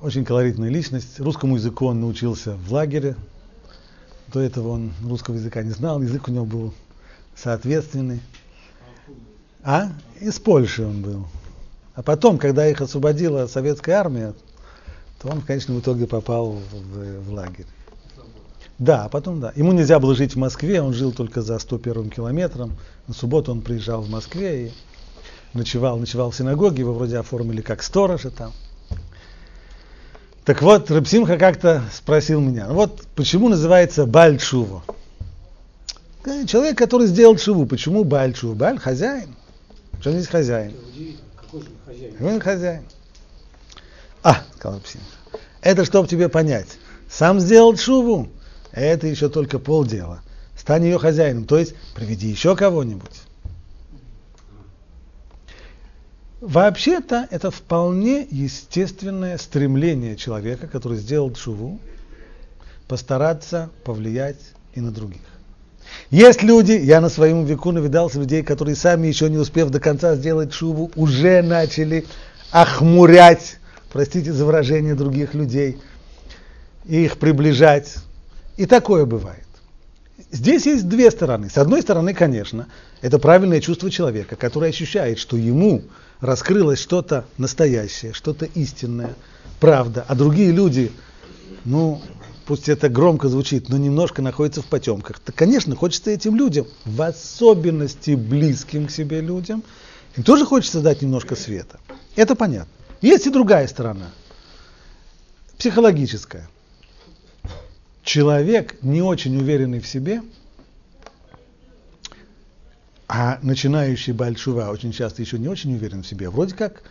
Очень 0.00 0.24
колоритная 0.24 0.70
личность. 0.70 1.20
Русскому 1.20 1.56
языку 1.56 1.86
он 1.86 2.00
научился 2.00 2.54
в 2.54 2.72
лагере, 2.72 3.14
до 4.32 4.40
этого 4.40 4.68
он 4.68 4.92
русского 5.04 5.34
языка 5.34 5.62
не 5.62 5.70
знал, 5.70 6.00
язык 6.00 6.28
у 6.28 6.32
него 6.32 6.46
был 6.46 6.74
соответственный. 7.36 8.22
А? 9.62 9.92
Из 10.18 10.40
Польши 10.40 10.86
он 10.86 11.02
был. 11.02 11.26
А 11.94 12.02
потом, 12.02 12.38
когда 12.38 12.66
их 12.66 12.80
освободила 12.80 13.46
советская 13.46 13.96
армия, 13.96 14.32
то 15.20 15.28
он 15.28 15.42
в 15.42 15.44
конечном 15.44 15.80
итоге 15.80 16.06
попал 16.06 16.52
в, 16.52 17.20
в 17.20 17.32
лагерь. 17.32 17.66
Да, 18.78 19.08
потом 19.08 19.40
да. 19.40 19.52
Ему 19.54 19.72
нельзя 19.72 19.98
было 19.98 20.14
жить 20.14 20.34
в 20.34 20.38
Москве, 20.38 20.82
он 20.82 20.92
жил 20.92 21.12
только 21.12 21.42
за 21.42 21.58
101 21.58 22.10
километром. 22.10 22.72
На 23.06 23.14
субботу 23.14 23.52
он 23.52 23.60
приезжал 23.60 24.02
в 24.02 24.10
Москве 24.10 24.66
и 24.66 24.72
ночевал, 25.54 25.98
ночевал 25.98 26.30
в 26.30 26.36
синагоге, 26.36 26.80
его 26.80 26.94
вроде 26.94 27.18
оформили 27.18 27.60
как 27.60 27.82
сторожа 27.82 28.30
там. 28.30 28.52
Так 30.44 30.60
вот, 30.62 30.90
Рабсимха 30.90 31.38
как-то 31.38 31.82
спросил 31.92 32.40
меня, 32.40 32.66
«Ну 32.66 32.74
вот 32.74 33.02
почему 33.14 33.48
называется 33.48 34.06
Баль 34.06 34.38
Чува? 34.38 34.82
Человек, 36.24 36.78
который 36.78 37.06
сделал 37.06 37.36
Чуву, 37.36 37.66
почему 37.66 38.02
Баль 38.04 38.34
Чува? 38.34 38.54
Баль 38.54 38.78
хозяин. 38.78 39.34
Что 40.00 40.10
здесь 40.10 40.26
хозяин? 40.26 40.74
Какой 41.36 41.60
же 41.60 41.68
хозяин? 41.86 42.26
Он 42.26 42.40
хозяин. 42.40 42.82
А, 44.24 44.42
сказал 44.56 44.78
Рабсимха, 44.78 45.06
это 45.60 45.84
чтобы 45.84 46.08
тебе 46.08 46.28
понять. 46.28 46.78
Сам 47.08 47.38
сделал 47.38 47.76
Чуву, 47.76 48.28
это 48.80 49.06
еще 49.06 49.28
только 49.28 49.58
полдела. 49.58 50.22
Стань 50.56 50.84
ее 50.84 50.98
хозяином, 50.98 51.44
то 51.44 51.58
есть 51.58 51.74
приведи 51.94 52.28
еще 52.28 52.56
кого-нибудь. 52.56 53.22
Вообще-то 56.40 57.28
это 57.30 57.50
вполне 57.50 58.26
естественное 58.30 59.38
стремление 59.38 60.16
человека, 60.16 60.66
который 60.66 60.98
сделал 60.98 61.34
шуву, 61.34 61.78
постараться 62.88 63.70
повлиять 63.84 64.40
и 64.74 64.80
на 64.80 64.90
других. 64.90 65.22
Есть 66.10 66.42
люди, 66.42 66.72
я 66.72 67.00
на 67.00 67.08
своем 67.08 67.44
веку 67.44 67.70
навидался 67.70 68.18
людей, 68.18 68.42
которые 68.42 68.74
сами 68.74 69.06
еще 69.06 69.30
не 69.30 69.38
успев 69.38 69.70
до 69.70 69.80
конца 69.80 70.16
сделать 70.16 70.52
шуву, 70.52 70.90
уже 70.96 71.42
начали 71.42 72.06
охмурять, 72.50 73.58
простите 73.92 74.32
за 74.32 74.44
выражение 74.44 74.94
других 74.94 75.34
людей, 75.34 75.78
и 76.84 77.04
их 77.04 77.18
приближать. 77.18 77.98
И 78.62 78.66
такое 78.66 79.06
бывает. 79.06 79.48
Здесь 80.30 80.66
есть 80.66 80.88
две 80.88 81.10
стороны. 81.10 81.50
С 81.50 81.58
одной 81.58 81.82
стороны, 81.82 82.14
конечно, 82.14 82.68
это 83.00 83.18
правильное 83.18 83.60
чувство 83.60 83.90
человека, 83.90 84.36
который 84.36 84.68
ощущает, 84.68 85.18
что 85.18 85.36
ему 85.36 85.82
раскрылось 86.20 86.78
что-то 86.78 87.24
настоящее, 87.38 88.12
что-то 88.12 88.44
истинное, 88.44 89.16
правда, 89.58 90.04
а 90.06 90.14
другие 90.14 90.52
люди, 90.52 90.92
ну, 91.64 92.00
пусть 92.46 92.68
это 92.68 92.88
громко 92.88 93.26
звучит, 93.28 93.68
но 93.68 93.78
немножко 93.78 94.22
находятся 94.22 94.62
в 94.62 94.66
потемках. 94.66 95.18
То, 95.18 95.32
конечно, 95.32 95.74
хочется 95.74 96.12
этим 96.12 96.36
людям, 96.36 96.68
в 96.84 97.02
особенности 97.02 98.12
близким 98.12 98.86
к 98.86 98.92
себе 98.92 99.20
людям, 99.20 99.64
им 100.16 100.22
тоже 100.22 100.46
хочется 100.46 100.80
дать 100.80 101.02
немножко 101.02 101.34
света. 101.34 101.80
Это 102.14 102.36
понятно. 102.36 102.70
Есть 103.00 103.26
и 103.26 103.30
другая 103.30 103.66
сторона, 103.66 104.12
психологическая. 105.58 106.48
Человек, 108.02 108.82
не 108.82 109.02
очень 109.02 109.36
уверенный 109.36 109.80
в 109.80 109.86
себе– 109.86 110.22
а 113.14 113.38
начинающий 113.42 114.14
Бальшува 114.14 114.70
очень 114.70 114.90
часто 114.90 115.20
еще 115.20 115.38
не 115.38 115.46
очень 115.46 115.74
уверен 115.74 116.02
в 116.02 116.06
себе. 116.06 116.30
Вроде 116.30 116.54
как, 116.54 116.82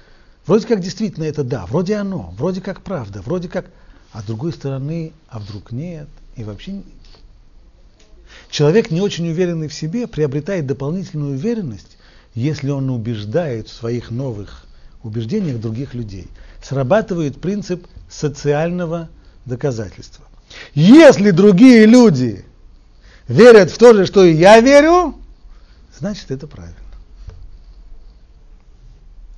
вроде 0.46 0.68
как 0.68 0.80
действительно 0.80 1.24
это 1.24 1.44
да, 1.44 1.66
вроде 1.66 1.96
оно, 1.96 2.32
вроде 2.38 2.62
как 2.62 2.84
правда, 2.84 3.24
вроде 3.24 3.50
как... 3.50 3.66
А 4.12 4.22
с 4.22 4.26
другой 4.26 4.54
стороны, 4.54 5.14
а 5.30 5.40
вдруг 5.40 5.72
нет, 5.72 6.08
и 6.36 6.44
вообще... 6.44 6.84
Человек, 8.52 8.92
не 8.92 9.02
очень 9.02 9.28
уверенный 9.32 9.68
в 9.68 9.74
себе, 9.74 10.06
приобретает 10.06 10.68
дополнительную 10.68 11.34
уверенность, 11.34 11.98
если 12.36 12.70
он 12.70 12.92
убеждает 12.92 13.68
в 13.68 13.74
своих 13.74 14.12
новых 14.12 14.68
убеждениях 15.02 15.60
других 15.60 15.96
людей. 15.96 16.28
Срабатывает 16.62 17.42
принцип 17.42 17.88
социального 18.10 19.10
доказательства. 19.48 20.24
Если 20.74 21.32
другие 21.32 21.86
люди 21.86 22.46
верят 23.28 23.72
в 23.72 23.78
то 23.78 23.94
же, 23.94 24.06
что 24.06 24.24
и 24.24 24.34
я 24.34 24.60
верю, 24.60 25.16
значит 25.98 26.32
это 26.32 26.48
правильно. 26.48 26.76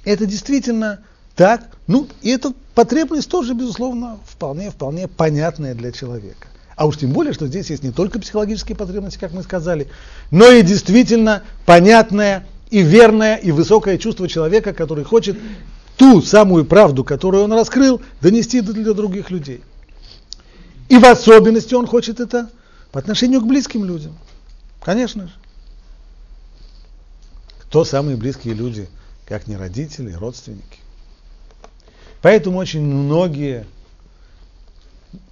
Это 0.06 0.26
действительно 0.26 1.00
так. 1.36 1.62
Ну, 1.88 2.08
и 2.22 2.32
эта 2.32 2.54
потребность 2.76 3.30
тоже, 3.30 3.54
безусловно, 3.54 4.20
вполне, 4.26 4.70
вполне 4.72 5.08
понятная 5.08 5.76
для 5.76 5.92
человека. 5.92 6.48
А 6.76 6.88
уж 6.88 6.98
тем 6.98 7.12
более, 7.12 7.34
что 7.34 7.48
здесь 7.48 7.70
есть 7.70 7.84
не 7.84 7.92
только 7.92 8.20
психологические 8.20 8.76
потребности, 8.76 9.20
как 9.20 9.32
мы 9.32 9.44
сказали, 9.44 9.88
но 10.32 10.48
и 10.50 10.64
действительно 10.64 11.44
понятное 11.66 12.48
и 12.72 12.82
верное 12.82 13.36
и 13.36 13.52
высокое 13.52 13.98
чувство 13.98 14.28
человека, 14.28 14.74
который 14.74 15.04
хочет 15.04 15.38
ту 15.98 16.22
самую 16.22 16.66
правду, 16.66 17.04
которую 17.04 17.44
он 17.44 17.54
раскрыл, 17.54 18.02
донести 18.22 18.62
для 18.62 18.94
других 18.94 19.30
людей. 19.30 19.62
И 20.94 20.98
в 21.00 21.06
особенности 21.06 21.74
он 21.74 21.88
хочет 21.88 22.20
это 22.20 22.52
по 22.92 23.00
отношению 23.00 23.42
к 23.42 23.48
близким 23.48 23.84
людям. 23.84 24.16
Конечно 24.80 25.26
же. 25.26 25.34
Кто 27.64 27.84
самые 27.84 28.16
близкие 28.16 28.54
люди, 28.54 28.88
как 29.26 29.48
не 29.48 29.58
родители, 29.58 30.14
родственники. 30.14 30.78
Поэтому 32.22 32.60
очень 32.60 32.84
многие 32.84 33.66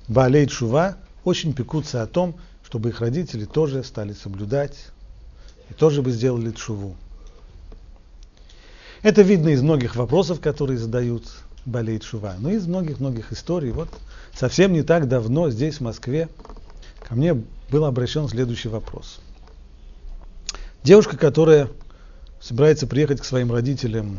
болеют 0.08 0.50
шува 0.50 0.98
очень 1.26 1.54
пекутся 1.54 2.02
о 2.02 2.08
том, 2.08 2.34
чтобы 2.66 2.90
их 2.90 3.00
родители 3.00 3.46
тоже 3.46 3.84
стали 3.84 4.14
соблюдать 4.14 4.88
и 5.70 5.76
тоже 5.76 6.02
бы 6.02 6.10
сделали 6.10 6.52
шуву. 6.58 6.96
Это 9.04 9.22
видно 9.22 9.50
из 9.50 9.62
многих 9.62 9.96
вопросов, 9.96 10.40
которые 10.40 10.80
задают 10.80 11.26
болеет 11.66 12.04
шува, 12.04 12.36
но 12.40 12.50
из 12.50 12.68
многих-многих 12.68 13.32
историй. 13.32 13.72
Вот 13.72 13.90
совсем 14.34 14.74
не 14.74 14.84
так 14.84 15.08
давно 15.08 15.50
здесь, 15.50 15.78
в 15.78 15.82
Москве, 15.82 16.30
ко 17.08 17.16
мне 17.16 17.34
был 17.70 17.86
обращен 17.86 18.28
следующий 18.28 18.70
вопрос. 18.70 19.20
Девушка, 20.84 21.18
которая 21.18 21.68
собирается 22.40 22.88
приехать 22.88 23.22
к 23.22 23.26
своим 23.26 23.52
родителям, 23.52 24.18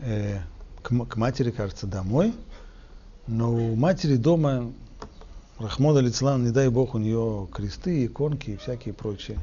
э, 0.00 0.38
к, 0.82 0.88
к 0.88 1.16
матери, 1.16 1.50
кажется, 1.50 1.86
домой, 1.86 2.32
но 3.26 3.52
у 3.52 3.74
матери 3.74 4.16
дома 4.16 4.72
Рахмон 5.58 5.98
Алицлан, 5.98 6.44
не 6.44 6.50
дай 6.50 6.68
бог, 6.68 6.94
у 6.94 6.98
нее 6.98 7.48
кресты, 7.52 8.06
иконки 8.06 8.50
и 8.50 8.56
всякие 8.56 8.94
прочие. 8.94 9.38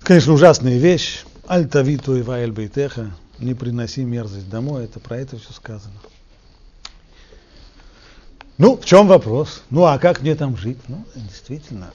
Конечно, 0.00 0.32
ужасная 0.32 0.78
вещь. 0.78 1.24
Аль-Тавиту 1.48 2.16
и 2.16 2.22
Вайль 2.22 2.50
Бейтеха. 2.50 3.10
Не 3.38 3.54
приноси 3.54 4.04
мерзость 4.04 4.48
домой. 4.48 4.84
Это 4.84 5.00
про 5.00 5.18
это 5.18 5.38
все 5.38 5.52
сказано. 5.52 5.94
Ну, 8.56 8.76
в 8.76 8.84
чем 8.84 9.06
вопрос? 9.06 9.62
Ну, 9.70 9.84
а 9.84 9.98
как 9.98 10.20
мне 10.22 10.34
там 10.34 10.56
жить? 10.56 10.78
Ну, 10.88 11.04
действительно, 11.14 11.92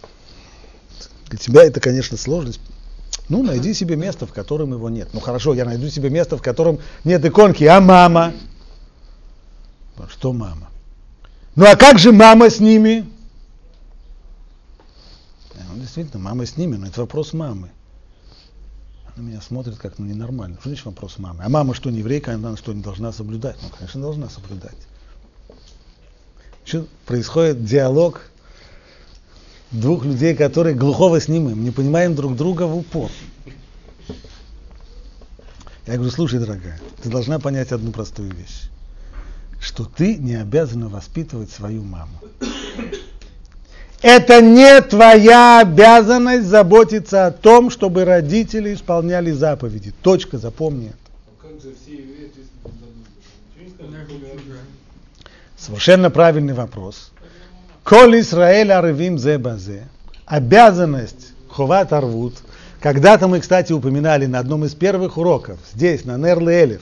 для 1.27 1.37
тебя 1.37 1.63
это, 1.63 1.81
конечно, 1.81 2.15
сложность. 2.15 2.61
Ну, 3.27 3.43
найди 3.43 3.73
себе 3.73 3.95
место, 3.95 4.25
в 4.25 4.33
котором 4.33 4.71
его 4.71 4.89
нет. 4.89 5.09
Ну, 5.13 5.19
хорошо, 5.19 5.53
я 5.53 5.65
найду 5.65 5.89
себе 5.89 6.09
место, 6.09 6.37
в 6.37 6.41
котором 6.41 6.79
нет 7.03 7.23
иконки, 7.25 7.65
а 7.65 7.81
мама? 7.81 8.33
Что 10.09 10.33
мама? 10.33 10.69
Ну 11.55 11.65
а 11.65 11.75
как 11.75 11.99
же 11.99 12.11
мама 12.11 12.49
с 12.49 12.59
ними? 12.59 13.05
Ну, 15.53 15.79
действительно, 15.79 16.23
мама 16.23 16.45
с 16.45 16.57
ними, 16.57 16.75
но 16.75 16.87
это 16.87 17.01
вопрос 17.01 17.33
мамы. 17.33 17.69
Она 19.15 19.27
меня 19.27 19.41
смотрит 19.41 19.77
как 19.77 19.99
ну, 19.99 20.05
ненормально. 20.05 20.57
Что 20.59 20.69
значит 20.69 20.85
вопрос 20.85 21.17
мамы? 21.17 21.43
А 21.43 21.49
мама 21.49 21.73
что, 21.73 21.89
не 21.89 21.99
еврейка, 21.99 22.33
она 22.33 22.57
что, 22.57 22.73
не 22.73 22.81
должна 22.81 23.11
соблюдать? 23.11 23.57
Ну, 23.61 23.69
конечно, 23.69 24.01
должна 24.01 24.29
соблюдать. 24.29 24.77
Что 26.65 26.87
происходит 27.05 27.63
диалог 27.65 28.21
двух 29.71 30.05
людей, 30.05 30.35
которые 30.35 30.75
глухого 30.75 31.19
снимаем, 31.19 31.63
не 31.63 31.71
понимаем 31.71 32.15
друг 32.15 32.35
друга 32.35 32.63
в 32.63 32.77
упор. 32.77 33.11
Я 35.85 35.95
говорю, 35.95 36.11
слушай, 36.11 36.39
дорогая, 36.39 36.79
ты 37.01 37.09
должна 37.09 37.39
понять 37.39 37.71
одну 37.71 37.91
простую 37.91 38.33
вещь 38.33 38.69
что 39.63 39.85
ты 39.85 40.17
не 40.17 40.35
обязана 40.35 40.89
воспитывать 40.89 41.49
свою 41.49 41.83
маму. 41.83 42.19
Это 44.03 44.41
не 44.41 44.81
твоя 44.81 45.61
обязанность 45.61 46.45
заботиться 46.45 47.25
о 47.25 47.31
том, 47.31 47.69
чтобы 47.69 48.03
родители 48.03 48.73
исполняли 48.73 49.31
заповеди. 49.31 49.93
Точка, 50.01 50.37
запомни 50.37 50.89
это. 50.89 50.97
Совершенно 55.57 56.09
правильный 56.09 56.53
вопрос. 56.53 57.13
Коль 57.85 58.19
Исраэль 58.19 58.73
арвим 58.73 59.17
зе 59.17 59.37
базе. 59.37 59.87
Обязанность 60.25 61.31
ховат 61.47 61.93
арвут. 61.93 62.35
Когда-то 62.81 63.29
мы, 63.29 63.39
кстати, 63.39 63.71
упоминали 63.71 64.25
на 64.25 64.39
одном 64.39 64.65
из 64.65 64.75
первых 64.75 65.17
уроков, 65.17 65.57
здесь, 65.73 66.03
на 66.03 66.17
Нерле 66.17 66.63
Элев, 66.63 66.81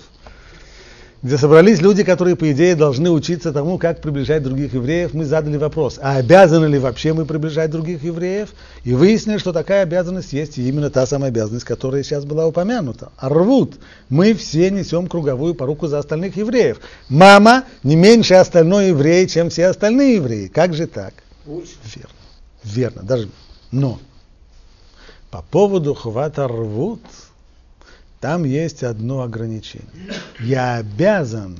где 1.23 1.37
собрались 1.37 1.81
люди, 1.81 2.03
которые, 2.03 2.35
по 2.35 2.51
идее, 2.51 2.75
должны 2.75 3.11
учиться 3.11 3.53
тому, 3.53 3.77
как 3.77 4.01
приближать 4.01 4.41
других 4.41 4.73
евреев, 4.73 5.13
мы 5.13 5.25
задали 5.25 5.57
вопрос, 5.57 5.99
а 6.01 6.17
обязаны 6.17 6.65
ли 6.65 6.79
вообще 6.79 7.13
мы 7.13 7.25
приближать 7.25 7.69
других 7.69 8.03
евреев? 8.03 8.49
И 8.83 8.93
выяснили, 8.93 9.37
что 9.37 9.53
такая 9.53 9.83
обязанность 9.83 10.33
есть, 10.33 10.57
и 10.57 10.67
именно 10.67 10.89
та 10.89 11.05
самая 11.05 11.29
обязанность, 11.29 11.65
которая 11.65 12.01
сейчас 12.01 12.25
была 12.25 12.47
упомянута. 12.47 13.11
Рвут. 13.21 13.75
Мы 14.09 14.33
все 14.33 14.71
несем 14.71 15.07
круговую 15.07 15.53
поруку 15.53 15.87
за 15.87 15.99
остальных 15.99 16.37
евреев. 16.37 16.79
Мама 17.07 17.65
не 17.83 17.95
меньше 17.95 18.33
остальной 18.33 18.87
еврей, 18.87 19.27
чем 19.27 19.51
все 19.51 19.67
остальные 19.67 20.15
евреи. 20.15 20.47
Как 20.47 20.73
же 20.73 20.87
так? 20.87 21.13
Больше. 21.45 21.73
Верно. 21.95 22.15
Верно. 22.63 23.03
Даже... 23.03 23.29
Но 23.71 23.99
по 25.29 25.43
поводу 25.43 25.93
хвата 25.93 26.47
рвут, 26.47 27.01
там 28.21 28.43
есть 28.43 28.83
одно 28.83 29.23
ограничение. 29.23 29.89
Я 30.39 30.75
обязан 30.75 31.57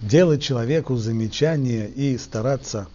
делать 0.00 0.42
человеку 0.42 0.96
замечания 0.96 1.86
и 1.86 2.18
стараться 2.18 2.88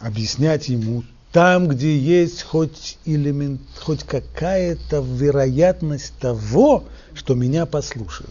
объяснять 0.00 0.68
ему 0.68 1.02
там, 1.32 1.66
где 1.66 1.98
есть 1.98 2.42
хоть 2.42 2.96
элемент, 3.04 3.60
хоть 3.76 4.04
какая-то 4.04 5.00
вероятность 5.00 6.14
того, 6.20 6.84
что 7.12 7.34
меня 7.34 7.66
послушают. 7.66 8.30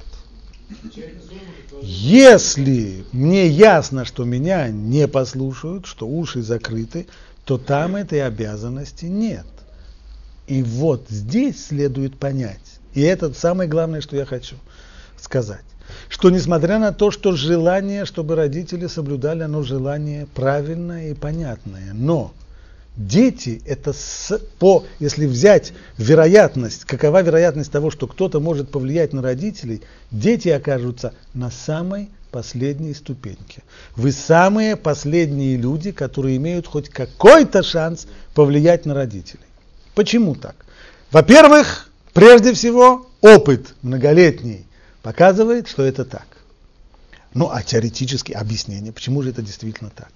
Если 1.82 3.04
мне 3.12 3.50
ясно, 3.50 4.06
что 4.06 4.24
меня 4.24 4.70
не 4.70 5.06
послушают, 5.10 5.86
что 5.86 6.08
уши 6.08 6.42
закрыты, 6.42 7.08
то 7.44 7.58
там 7.58 7.98
этой 7.98 8.26
обязанности 8.26 9.06
нет. 9.06 9.46
И 10.48 10.64
вот 10.64 11.08
здесь 11.10 11.66
следует 11.66 12.18
понять, 12.18 12.80
и 12.94 13.02
это 13.02 13.34
самое 13.34 13.70
главное, 13.70 14.02
что 14.02 14.16
я 14.16 14.26
хочу 14.26 14.56
сказать. 15.18 15.64
Что 16.10 16.30
несмотря 16.30 16.80
на 16.80 16.92
то, 16.92 17.12
что 17.12 17.34
желание, 17.34 18.06
чтобы 18.06 18.36
родители 18.36 18.88
соблюдали, 18.88 19.44
оно 19.44 19.64
желание 19.64 20.28
правильное 20.34 21.12
и 21.12 21.14
понятное. 21.14 21.94
Но 21.94 22.34
дети, 22.96 23.62
это 23.66 23.94
с, 23.94 24.40
по, 24.60 24.86
если 25.00 25.26
взять 25.26 25.74
вероятность, 25.98 26.86
какова 26.86 27.22
вероятность 27.22 27.72
того, 27.72 27.90
что 27.92 28.08
кто-то 28.08 28.40
может 28.40 28.70
повлиять 28.70 29.14
на 29.14 29.22
родителей, 29.22 29.82
дети 30.12 30.50
окажутся 30.50 31.14
на 31.34 31.52
самой 31.52 32.10
последней 32.32 32.94
ступеньке. 32.94 33.62
Вы 33.96 34.12
самые 34.12 34.76
последние 34.76 35.56
люди, 35.56 35.92
которые 35.92 36.38
имеют 36.38 36.66
хоть 36.66 36.90
какой-то 36.90 37.62
шанс 37.62 38.08
повлиять 38.34 38.86
на 38.86 38.94
родителей. 38.94 39.46
Почему 39.94 40.34
так? 40.34 40.56
Во-первых, 41.12 41.92
Прежде 42.14 42.54
всего, 42.54 43.10
опыт 43.22 43.74
многолетний 43.82 44.68
показывает, 45.02 45.68
что 45.68 45.84
это 45.84 46.06
так. 46.06 46.28
Ну, 47.34 47.50
а 47.50 47.64
теоретически 47.64 48.32
объяснение, 48.32 48.94
почему 48.94 49.24
же 49.24 49.32
это 49.32 49.42
действительно 49.42 49.90
так. 49.90 50.12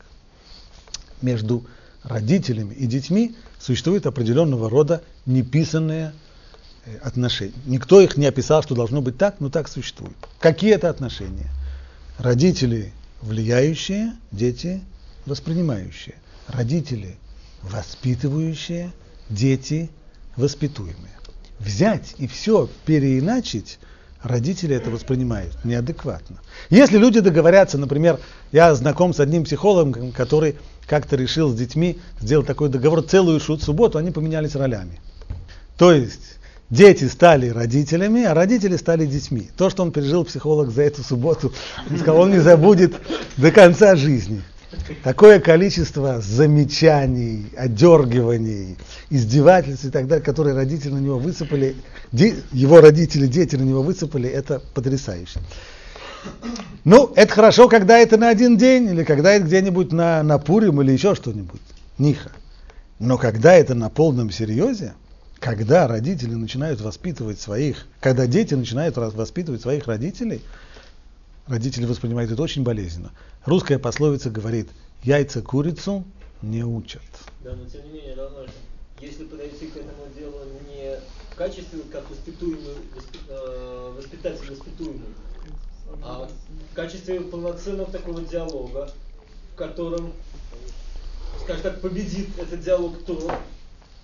Между 1.23 1.65
родителями 2.03 2.75
и 2.75 2.85
детьми 2.85 3.35
существует 3.59 4.05
определенного 4.05 4.69
рода 4.69 5.01
неписанные 5.25 6.13
э, 6.85 6.97
отношения. 6.97 7.55
Никто 7.65 7.99
их 7.99 8.15
не 8.15 8.27
описал, 8.27 8.61
что 8.61 8.75
должно 8.75 9.01
быть 9.01 9.17
так, 9.17 9.39
но 9.39 9.49
так 9.49 9.67
существует. 9.67 10.15
Какие 10.39 10.75
это 10.75 10.91
отношения? 10.91 11.49
Родители 12.19 12.93
влияющие, 13.21 14.13
дети 14.31 14.81
воспринимающие. 15.25 16.15
Родители 16.47 17.17
воспитывающие, 17.63 18.91
дети 19.29 19.89
воспитуемые 20.35 21.16
взять 21.59 22.15
и 22.17 22.27
все 22.27 22.69
переиначить, 22.85 23.79
родители 24.23 24.75
это 24.75 24.89
воспринимают 24.89 25.63
неадекватно. 25.63 26.37
Если 26.69 26.97
люди 26.97 27.19
договорятся, 27.19 27.77
например, 27.77 28.19
я 28.51 28.73
знаком 28.75 29.13
с 29.13 29.19
одним 29.19 29.43
психологом, 29.43 30.11
который 30.11 30.55
как-то 30.87 31.15
решил 31.15 31.49
с 31.49 31.55
детьми 31.55 31.99
сделать 32.19 32.47
такой 32.47 32.69
договор, 32.69 33.03
целую 33.03 33.39
шут 33.39 33.61
субботу, 33.61 33.97
они 33.97 34.11
поменялись 34.11 34.55
ролями. 34.55 34.99
То 35.77 35.91
есть 35.91 36.37
Дети 36.69 37.05
стали 37.05 37.47
родителями, 37.47 38.23
а 38.25 38.33
родители 38.33 38.75
стали 38.75 39.05
детьми. 39.05 39.49
То, 39.55 39.69
что 39.69 39.83
он 39.83 39.93
пережил 39.93 40.25
психолог 40.25 40.69
за 40.69 40.81
эту 40.81 41.01
субботу, 41.01 41.53
он 42.07 42.31
не 42.31 42.39
забудет 42.39 42.93
до 43.37 43.51
конца 43.51 43.95
жизни. 43.95 44.41
Такое 45.03 45.39
количество 45.39 46.19
замечаний, 46.19 47.45
одергиваний, 47.55 48.77
издевательств 49.09 49.85
и 49.85 49.89
так 49.89 50.07
далее, 50.07 50.23
которые 50.23 50.55
родители 50.55 50.91
на 50.91 50.99
него 50.99 51.19
высыпали, 51.19 51.75
его 52.11 52.81
родители, 52.81 53.27
дети 53.27 53.55
на 53.55 53.63
него 53.63 53.81
высыпали, 53.81 54.29
это 54.29 54.61
потрясающе. 54.73 55.39
Ну, 56.83 57.11
это 57.15 57.33
хорошо, 57.33 57.69
когда 57.69 57.97
это 57.97 58.17
на 58.17 58.29
один 58.29 58.57
день, 58.57 58.87
или 58.89 59.03
когда 59.03 59.33
это 59.33 59.45
где-нибудь 59.45 59.91
на, 59.93 60.23
на 60.23 60.37
Пурим, 60.37 60.81
или 60.81 60.91
еще 60.91 61.15
что-нибудь. 61.15 61.61
Ниха. 61.97 62.31
Но 62.99 63.17
когда 63.17 63.53
это 63.53 63.75
на 63.75 63.89
полном 63.89 64.31
серьезе, 64.31 64.93
когда 65.39 65.87
родители 65.87 66.33
начинают 66.33 66.81
воспитывать 66.81 67.39
своих, 67.39 67.85
когда 67.99 68.27
дети 68.27 68.53
начинают 68.53 68.97
воспитывать 68.97 69.61
своих 69.61 69.87
родителей, 69.87 70.41
родители 71.47 71.85
воспринимают 71.85 72.31
это 72.31 72.41
очень 72.41 72.63
болезненно. 72.63 73.11
Русская 73.47 73.79
пословица 73.79 74.29
говорит, 74.29 74.67
яйца 75.03 75.41
курицу 75.41 76.03
не 76.41 76.65
учат. 76.65 77.01
Да, 77.45 77.55
но 77.55 77.63
тем 77.69 77.85
не 77.85 77.91
менее, 77.91 78.13
Роман, 78.15 78.49
если 78.99 79.23
подойти 79.23 79.67
к 79.67 79.77
этому 79.77 80.05
делу 80.17 80.41
не 80.69 80.99
в 81.31 81.35
качестве 81.37 81.79
как 81.89 82.09
воспитуемый, 82.09 82.75
э, 83.29 83.93
воспитатель 83.95 84.51
воспитуемый, 84.51 85.07
а 86.03 86.27
в 86.71 86.75
качестве 86.75 87.21
полноценного 87.21 87.89
такого 87.89 88.21
диалога, 88.21 88.91
в 89.53 89.55
котором, 89.55 90.11
скажем 91.41 91.63
так, 91.63 91.79
победит 91.79 92.27
этот 92.37 92.59
диалог 92.59 92.99
кто? 92.99 93.31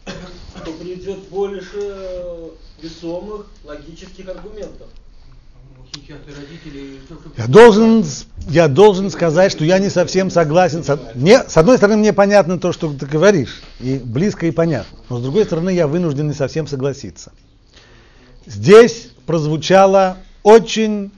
то 0.05 0.71
придет 0.79 1.19
больше 1.27 2.51
весомых 2.81 3.47
логических 3.65 4.29
аргументов. 4.29 4.87
Я 7.37 7.47
должен, 7.47 8.05
я 8.49 8.67
должен 8.67 9.09
сказать, 9.09 9.51
что 9.51 9.63
я 9.63 9.79
не 9.79 9.89
совсем 9.89 10.29
согласен. 10.29 10.83
С, 10.83 10.99
мне, 11.15 11.43
с 11.47 11.57
одной 11.57 11.77
стороны, 11.77 11.97
мне 11.97 12.13
понятно 12.13 12.59
то, 12.59 12.71
что 12.71 12.91
ты 12.93 13.05
говоришь, 13.05 13.61
и 13.79 13.97
близко 13.97 14.47
и 14.47 14.51
понятно. 14.51 14.97
Но 15.09 15.19
с 15.19 15.21
другой 15.21 15.45
стороны, 15.45 15.69
я 15.69 15.87
вынужден 15.87 16.27
не 16.27 16.33
совсем 16.33 16.67
согласиться. 16.67 17.31
Здесь 18.45 19.09
прозвучала 19.25 20.17
очень 20.43 21.11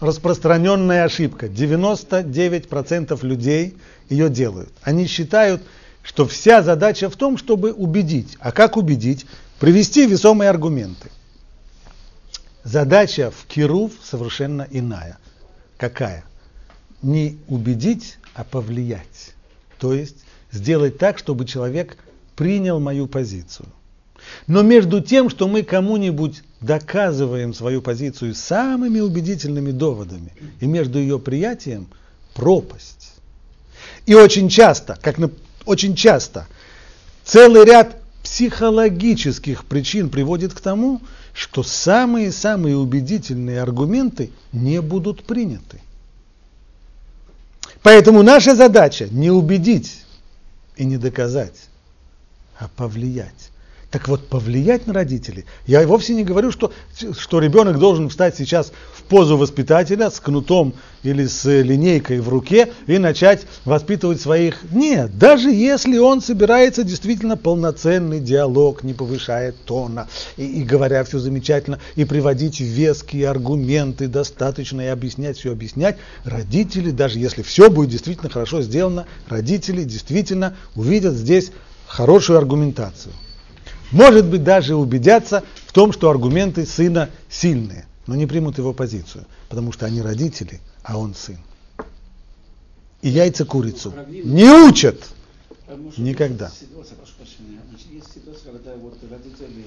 распространенная 0.00 1.04
ошибка. 1.04 1.46
99% 1.46 3.26
людей 3.26 3.76
ее 4.08 4.28
делают. 4.28 4.70
Они 4.82 5.06
считают, 5.06 5.62
что 6.02 6.26
вся 6.26 6.62
задача 6.62 7.08
в 7.08 7.16
том, 7.16 7.38
чтобы 7.38 7.72
убедить. 7.72 8.36
А 8.40 8.52
как 8.52 8.76
убедить? 8.76 9.26
Привести 9.58 10.06
весомые 10.06 10.50
аргументы. 10.50 11.10
Задача 12.64 13.30
в 13.30 13.46
Кирув 13.46 13.92
совершенно 14.02 14.66
иная. 14.70 15.18
Какая? 15.76 16.24
Не 17.02 17.38
убедить, 17.46 18.16
а 18.34 18.42
повлиять. 18.42 19.34
То 19.78 19.92
есть 19.92 20.16
сделать 20.50 20.96
так, 20.96 21.18
чтобы 21.18 21.44
человек 21.44 21.98
принял 22.36 22.80
мою 22.80 23.06
позицию. 23.06 23.68
Но 24.46 24.62
между 24.62 25.02
тем, 25.02 25.28
что 25.28 25.46
мы 25.46 25.62
кому-нибудь 25.62 26.42
доказываем 26.62 27.52
свою 27.52 27.82
позицию 27.82 28.34
самыми 28.34 29.00
убедительными 29.00 29.70
доводами, 29.70 30.32
и 30.60 30.66
между 30.66 30.98
ее 30.98 31.18
приятием 31.18 31.88
пропасть. 32.32 33.12
И 34.06 34.14
очень 34.14 34.48
часто, 34.48 34.98
как 35.02 35.16
очень 35.66 35.94
часто 35.94 36.46
целый 37.24 37.66
ряд 37.66 38.00
психологических 38.22 39.66
причин 39.66 40.08
приводит 40.08 40.54
к 40.54 40.60
тому, 40.60 41.02
что 41.34 41.64
самые-самые 41.64 42.76
убедительные 42.76 43.60
аргументы 43.60 44.30
не 44.52 44.80
будут 44.80 45.24
приняты. 45.24 45.80
Поэтому 47.82 48.22
наша 48.22 48.54
задача 48.54 49.08
не 49.10 49.30
убедить 49.30 50.04
и 50.76 50.84
не 50.84 50.96
доказать, 50.96 51.68
а 52.58 52.68
повлиять. 52.68 53.50
Так 53.94 54.08
вот, 54.08 54.26
повлиять 54.26 54.88
на 54.88 54.92
родителей. 54.92 55.44
Я 55.68 55.86
вовсе 55.86 56.16
не 56.16 56.24
говорю, 56.24 56.50
что, 56.50 56.72
что 57.16 57.38
ребенок 57.38 57.78
должен 57.78 58.08
встать 58.08 58.36
сейчас 58.36 58.72
в 58.92 59.04
позу 59.04 59.36
воспитателя 59.36 60.10
с 60.10 60.18
кнутом 60.18 60.74
или 61.04 61.26
с 61.26 61.48
линейкой 61.48 62.18
в 62.18 62.28
руке 62.28 62.72
и 62.88 62.98
начать 62.98 63.46
воспитывать 63.64 64.20
своих. 64.20 64.64
Нет, 64.72 65.16
даже 65.16 65.48
если 65.52 65.96
он 65.98 66.22
собирается 66.22 66.82
действительно 66.82 67.36
полноценный 67.36 68.18
диалог, 68.18 68.82
не 68.82 68.94
повышая 68.94 69.54
тона 69.64 70.08
и, 70.36 70.44
и 70.44 70.64
говоря 70.64 71.04
все 71.04 71.20
замечательно, 71.20 71.78
и 71.94 72.04
приводить 72.04 72.58
веские 72.58 73.28
аргументы 73.28 74.08
достаточно 74.08 74.80
и 74.80 74.86
объяснять 74.86 75.38
все, 75.38 75.52
объяснять, 75.52 75.98
родители, 76.24 76.90
даже 76.90 77.20
если 77.20 77.42
все 77.42 77.70
будет 77.70 77.90
действительно 77.90 78.28
хорошо 78.28 78.60
сделано, 78.60 79.06
родители 79.28 79.84
действительно 79.84 80.56
увидят 80.74 81.14
здесь 81.14 81.52
хорошую 81.86 82.38
аргументацию. 82.38 83.12
Может 83.94 84.26
быть, 84.26 84.42
даже 84.42 84.74
убедятся 84.74 85.44
в 85.66 85.72
том, 85.72 85.92
что 85.92 86.10
аргументы 86.10 86.66
сына 86.66 87.10
сильные, 87.30 87.86
но 88.08 88.16
не 88.16 88.26
примут 88.26 88.58
его 88.58 88.72
позицию, 88.72 89.24
потому 89.48 89.70
что 89.70 89.86
они 89.86 90.02
родители, 90.02 90.60
а 90.82 90.98
он 90.98 91.14
сын. 91.14 91.38
И 93.02 93.08
яйца 93.08 93.44
курицу 93.44 93.94
не 94.08 94.50
учат 94.50 95.00
никогда. 95.96 96.50
Есть 97.90 98.12
ситуация, 98.12 98.52
когда 98.52 98.74
вот 98.74 98.98
родители 99.08 99.64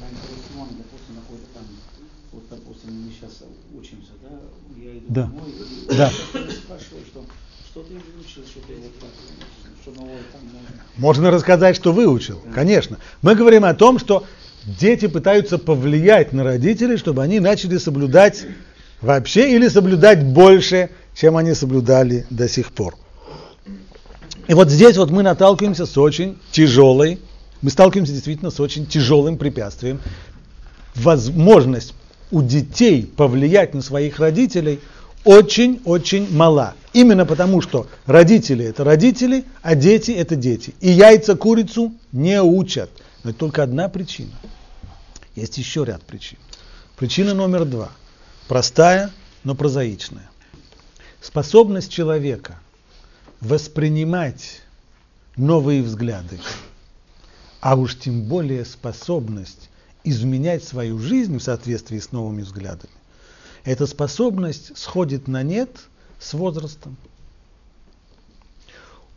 заинтересованы, 0.00 0.78
допустим, 0.78 1.14
на 1.14 1.20
какой-то 1.20 1.46
там, 1.54 1.62
вот, 2.32 2.42
допустим, 2.50 2.92
мы 2.92 3.12
сейчас 3.12 3.44
учимся, 3.72 4.10
да, 4.20 4.40
я 4.82 4.98
иду 4.98 5.06
да. 5.08 5.22
домой, 5.22 5.50
и 5.52 5.94
да. 5.94 6.10
спрашиваю, 6.10 7.04
что 7.06 7.24
что 7.78 7.84
ты 7.84 7.94
выучил, 7.94 8.42
что 8.50 8.60
ты 8.66 8.74
вот 8.74 8.98
так, 8.98 9.10
что 9.82 10.00
новое 10.00 10.22
там 10.32 10.40
можно 10.96 11.30
рассказать, 11.30 11.76
что 11.76 11.92
выучил, 11.92 12.42
конечно. 12.52 12.98
Мы 13.22 13.36
говорим 13.36 13.64
о 13.64 13.74
том, 13.74 14.00
что 14.00 14.24
дети 14.64 15.06
пытаются 15.06 15.58
повлиять 15.58 16.32
на 16.32 16.42
родителей, 16.42 16.96
чтобы 16.96 17.22
они 17.22 17.38
начали 17.38 17.78
соблюдать 17.78 18.46
вообще 19.00 19.54
или 19.54 19.68
соблюдать 19.68 20.24
больше, 20.24 20.90
чем 21.14 21.36
они 21.36 21.54
соблюдали 21.54 22.26
до 22.30 22.48
сих 22.48 22.72
пор. 22.72 22.96
И 24.48 24.54
вот 24.54 24.70
здесь 24.70 24.96
вот 24.96 25.10
мы 25.10 25.22
наталкиваемся 25.22 25.86
с 25.86 25.96
очень 25.96 26.36
тяжелой, 26.50 27.20
мы 27.62 27.70
сталкиваемся 27.70 28.12
действительно 28.12 28.50
с 28.50 28.58
очень 28.58 28.86
тяжелым 28.86 29.38
препятствием. 29.38 30.00
Возможность 30.96 31.94
у 32.32 32.42
детей 32.42 33.06
повлиять 33.16 33.72
на 33.74 33.82
своих 33.82 34.18
родителей 34.18 34.80
очень-очень 35.24 36.34
мала. 36.34 36.74
Именно 36.92 37.26
потому, 37.26 37.60
что 37.60 37.86
родители 38.06 38.64
это 38.64 38.84
родители, 38.84 39.44
а 39.62 39.74
дети 39.74 40.12
это 40.12 40.36
дети. 40.36 40.74
И 40.80 40.90
яйца 40.90 41.36
курицу 41.36 41.92
не 42.12 42.40
учат. 42.42 42.90
Но 43.24 43.30
это 43.30 43.38
только 43.38 43.62
одна 43.62 43.88
причина. 43.88 44.32
Есть 45.34 45.58
еще 45.58 45.84
ряд 45.84 46.02
причин. 46.02 46.38
Причина 46.96 47.34
номер 47.34 47.64
два. 47.64 47.90
Простая, 48.48 49.10
но 49.44 49.54
прозаичная. 49.54 50.28
Способность 51.20 51.92
человека 51.92 52.58
воспринимать 53.40 54.60
новые 55.36 55.82
взгляды, 55.82 56.40
а 57.60 57.76
уж 57.76 57.98
тем 57.98 58.22
более 58.24 58.64
способность 58.64 59.70
изменять 60.04 60.64
свою 60.64 60.98
жизнь 60.98 61.38
в 61.38 61.42
соответствии 61.42 61.98
с 61.98 62.12
новыми 62.12 62.42
взглядами, 62.42 62.92
эта 63.68 63.86
способность 63.86 64.76
сходит 64.76 65.28
на 65.28 65.42
нет– 65.42 65.70
с 66.18 66.34
возрастом. 66.34 66.96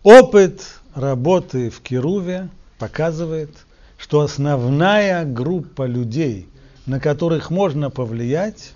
Опыт 0.04 0.62
работы 0.96 1.70
в 1.70 1.82
Кируве 1.82 2.50
показывает, 2.80 3.52
что 3.98 4.22
основная 4.22 5.26
группа 5.26 5.86
людей, 5.86 6.50
на 6.86 7.00
которых 7.00 7.50
можно 7.50 7.90
повлиять, 7.90 8.74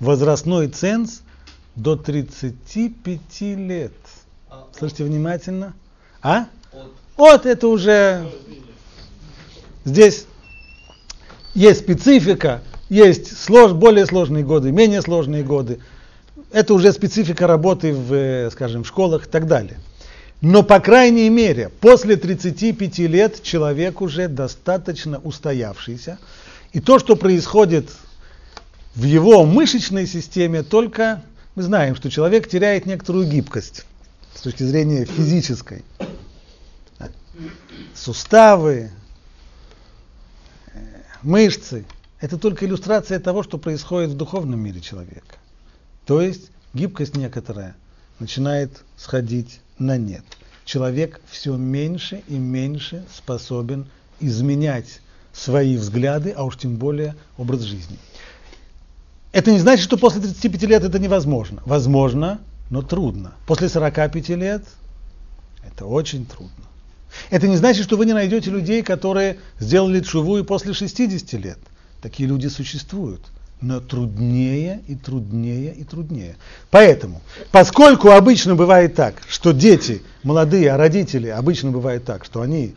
возрастной 0.00 0.68
ценз 0.68 1.22
до 1.74 1.96
35 1.96 3.40
лет. 3.40 3.92
Слышите 4.76 5.04
внимательно? 5.04 5.74
А? 6.22 6.46
Вот 7.16 7.46
это 7.46 7.68
уже 7.68 8.30
здесь 9.84 10.26
есть 11.54 11.80
специфика, 11.80 12.62
есть 12.88 13.36
слож, 13.36 13.72
более 13.72 14.06
сложные 14.06 14.44
годы, 14.44 14.72
менее 14.72 15.02
сложные 15.02 15.42
годы 15.42 15.80
это 16.52 16.74
уже 16.74 16.92
специфика 16.92 17.46
работы 17.46 17.92
в, 17.92 18.14
э, 18.14 18.50
скажем, 18.50 18.84
школах 18.84 19.26
и 19.26 19.28
так 19.28 19.46
далее. 19.46 19.78
Но, 20.40 20.62
по 20.62 20.80
крайней 20.80 21.28
мере, 21.28 21.70
после 21.80 22.16
35 22.16 22.98
лет 23.06 23.42
человек 23.42 24.00
уже 24.00 24.28
достаточно 24.28 25.18
устоявшийся. 25.18 26.18
И 26.72 26.80
то, 26.80 26.98
что 26.98 27.16
происходит 27.16 27.90
в 28.94 29.04
его 29.04 29.44
мышечной 29.44 30.06
системе, 30.06 30.62
только 30.62 31.22
мы 31.54 31.62
знаем, 31.62 31.96
что 31.96 32.10
человек 32.10 32.48
теряет 32.48 32.86
некоторую 32.86 33.26
гибкость 33.26 33.84
с 34.34 34.42
точки 34.42 34.62
зрения 34.62 35.04
физической. 35.04 35.84
Суставы, 37.94 38.90
э, 40.72 40.78
мышцы– 41.22 41.84
это 42.20 42.38
только 42.38 42.64
иллюстрация 42.66 43.20
того, 43.20 43.42
что 43.42 43.58
происходит 43.58 44.10
в 44.10 44.16
духовном 44.16 44.60
мире 44.60 44.80
человека. 44.80 45.36
То 46.06 46.20
есть 46.20 46.50
гибкость 46.72 47.16
некоторая 47.16 47.76
начинает 48.18 48.84
сходить 48.96 49.60
на 49.78 49.98
нет. 49.98 50.24
Человек 50.64 51.20
все 51.30 51.56
меньше 51.56 52.22
и 52.28 52.34
меньше 52.34 53.04
способен 53.14 53.86
изменять 54.20 55.00
свои 55.32 55.76
взгляды, 55.76 56.30
а 56.30 56.44
уж 56.44 56.56
тем 56.56 56.76
более 56.76 57.14
образ 57.36 57.60
жизни. 57.60 57.98
Это 59.32 59.52
не 59.52 59.58
значит, 59.58 59.84
что 59.84 59.98
после 59.98 60.22
35 60.22 60.62
лет 60.62 60.82
это 60.82 60.98
невозможно. 60.98 61.62
Возможно, 61.66 62.40
но 62.70 62.80
трудно. 62.82 63.34
После 63.46 63.68
45 63.68 64.30
лет 64.30 64.64
это 65.66 65.84
очень 65.84 66.24
трудно. 66.24 66.64
Это 67.30 67.46
не 67.46 67.56
значит, 67.56 67.84
что 67.84 67.96
вы 67.96 68.06
не 68.06 68.12
найдете 68.12 68.50
людей, 68.50 68.82
которые 68.82 69.38
сделали 69.58 70.00
чуву 70.00 70.38
и 70.38 70.42
после 70.42 70.72
60 70.72 71.32
лет. 71.34 71.58
Такие 72.06 72.28
люди 72.28 72.46
существуют. 72.46 73.20
Но 73.60 73.80
труднее 73.80 74.80
и 74.86 74.94
труднее 74.94 75.74
и 75.74 75.82
труднее. 75.82 76.36
Поэтому, 76.70 77.20
поскольку 77.50 78.10
обычно 78.10 78.54
бывает 78.54 78.94
так, 78.94 79.16
что 79.28 79.50
дети 79.50 80.02
молодые, 80.22 80.70
а 80.70 80.76
родители 80.76 81.26
обычно 81.26 81.72
бывает 81.72 82.04
так, 82.04 82.24
что 82.24 82.42
они, 82.42 82.76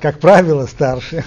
как 0.00 0.20
правило, 0.20 0.64
старше, 0.64 1.22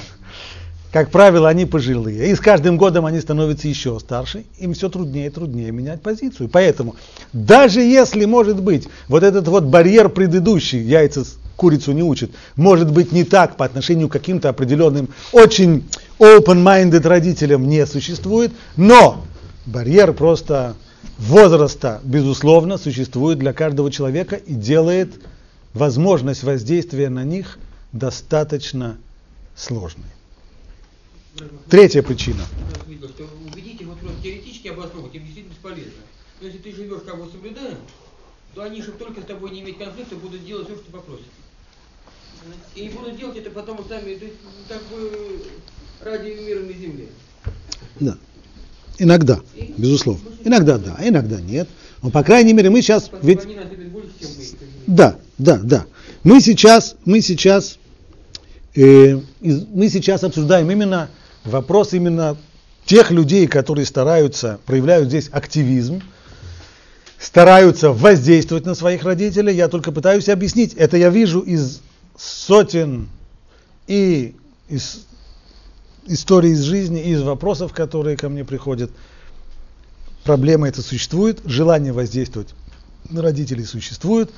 как 0.92 1.12
правило, 1.12 1.48
они 1.48 1.68
пожилые, 1.68 2.32
и 2.32 2.36
с 2.36 2.40
каждым 2.40 2.78
годом 2.78 3.06
они 3.06 3.22
становятся 3.22 3.68
еще 3.68 4.00
старше, 4.00 4.46
им 4.58 4.74
все 4.74 4.90
труднее 4.90 5.28
и 5.28 5.30
труднее 5.30 5.72
менять 5.72 6.02
позицию. 6.02 6.50
Поэтому, 6.52 6.96
даже 7.32 7.82
если, 7.82 8.26
может 8.26 8.60
быть, 8.60 8.88
вот 9.08 9.22
этот 9.22 9.48
вот 9.50 9.66
барьер 9.66 10.10
предыдущий, 10.10 10.82
яйца 10.82 11.24
курицу 11.56 11.92
не 11.92 12.04
учат, 12.04 12.32
может 12.56 12.92
быть 12.92 13.12
не 13.12 13.24
так 13.24 13.56
по 13.56 13.66
отношению 13.66 14.10
к 14.10 14.14
каким-то 14.14 14.50
определенным, 14.50 15.10
очень 15.32 15.86
open-minded 16.20 17.08
родителям 17.08 17.68
не 17.68 17.86
существует, 17.86 18.52
но 18.76 19.26
барьер 19.66 20.14
просто 20.14 20.76
возраста, 21.18 22.02
безусловно, 22.04 22.78
существует 22.78 23.40
для 23.40 23.54
каждого 23.54 23.92
человека 23.92 24.36
и 24.36 24.54
делает 24.54 25.14
возможность 25.74 26.44
воздействия 26.44 27.10
на 27.10 27.24
них 27.24 27.58
достаточно 27.92 28.98
сложной. 29.56 30.06
Третья 31.70 32.02
причина. 32.02 32.44
Убедить 32.88 33.84
вот 33.84 34.00
просто 34.00 34.22
теоретически 34.24 34.70
обосновывать 34.70 35.16
им 35.16 35.24
действительно 35.24 35.54
бесполезно. 35.54 36.02
Но 36.40 36.48
если 36.48 36.60
ты 36.60 36.76
живешь 36.76 37.02
как 37.06 37.18
бы 37.18 37.30
соблюдая, 37.30 37.76
то 38.54 38.64
они, 38.64 38.82
чтобы 38.82 38.98
только 38.98 39.22
с 39.22 39.26
тобой 39.26 39.52
не 39.52 39.62
иметь 39.62 39.78
конфликта, 39.78 40.16
будут 40.16 40.46
делать 40.46 40.68
все, 40.68 40.76
что 40.76 40.92
ты. 40.92 41.24
И 42.76 42.90
будут 42.90 43.18
делать 43.18 43.38
это 43.38 43.50
потому 43.50 43.84
сами, 43.88 44.12
есть, 44.12 44.36
как 44.70 44.82
бы 44.84 45.42
ради 46.02 46.30
мира 46.30 46.62
на 46.62 46.74
земле. 46.74 47.08
Да. 48.00 48.18
Иногда, 48.98 49.40
безусловно. 49.78 50.30
Иногда 50.44 50.78
да, 50.78 50.98
иногда 51.02 51.40
нет. 51.42 51.68
Но, 52.02 52.12
по 52.12 52.24
крайней 52.24 52.54
мере, 52.54 52.70
мы 52.70 52.82
сейчас... 52.82 53.10
Ведь... 53.22 53.42
Да, 54.88 55.18
да, 55.38 55.58
да. 55.58 55.86
Мы 56.24 56.40
сейчас, 56.40 56.96
мы 57.06 57.22
сейчас, 57.22 57.78
э, 58.76 59.20
мы 59.42 59.90
сейчас 59.90 60.24
обсуждаем 60.24 60.70
именно 60.72 61.10
вопрос 61.44 61.94
именно 61.94 62.38
тех 62.86 63.12
людей, 63.12 63.48
которые 63.48 63.86
стараются, 63.86 64.60
проявляют 64.66 65.10
здесь 65.10 65.30
активизм, 65.32 66.02
стараются 67.20 67.92
воздействовать 67.92 68.66
на 68.66 68.76
своих 68.76 69.04
родителей. 69.04 69.56
Я 69.56 69.68
только 69.68 69.92
пытаюсь 69.92 70.30
объяснить. 70.30 70.74
Это 70.76 70.98
я 70.98 71.10
вижу 71.10 71.40
из 71.40 71.82
сотен 72.18 73.10
и 73.88 74.36
из 74.70 75.06
истории 76.08 76.52
из 76.52 76.62
жизни, 76.62 77.02
из 77.02 77.22
вопросов, 77.22 77.74
которые 77.74 78.18
ко 78.18 78.30
мне 78.30 78.46
приходят. 78.46 78.92
Проблема 80.24 80.68
эта 80.68 80.82
существует, 80.82 81.42
желание 81.46 81.94
воздействовать 81.94 82.50
на 83.10 83.22
родителей 83.22 83.64
существует, 83.64 84.32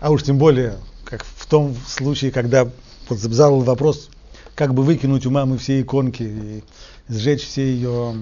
а 0.00 0.10
уж 0.10 0.22
тем 0.22 0.38
более, 0.38 0.76
как 1.04 1.24
в 1.24 1.46
том 1.46 1.76
случае, 1.86 2.30
когда 2.30 2.68
вот 3.08 3.18
задал 3.18 3.60
вопрос, 3.60 4.08
как 4.54 4.72
бы 4.72 4.82
выкинуть 4.82 5.26
у 5.26 5.30
мамы 5.30 5.58
все 5.58 5.80
иконки 5.80 6.22
и 6.22 6.64
сжечь 7.08 7.44
все 7.44 7.70
ее, 7.70 8.14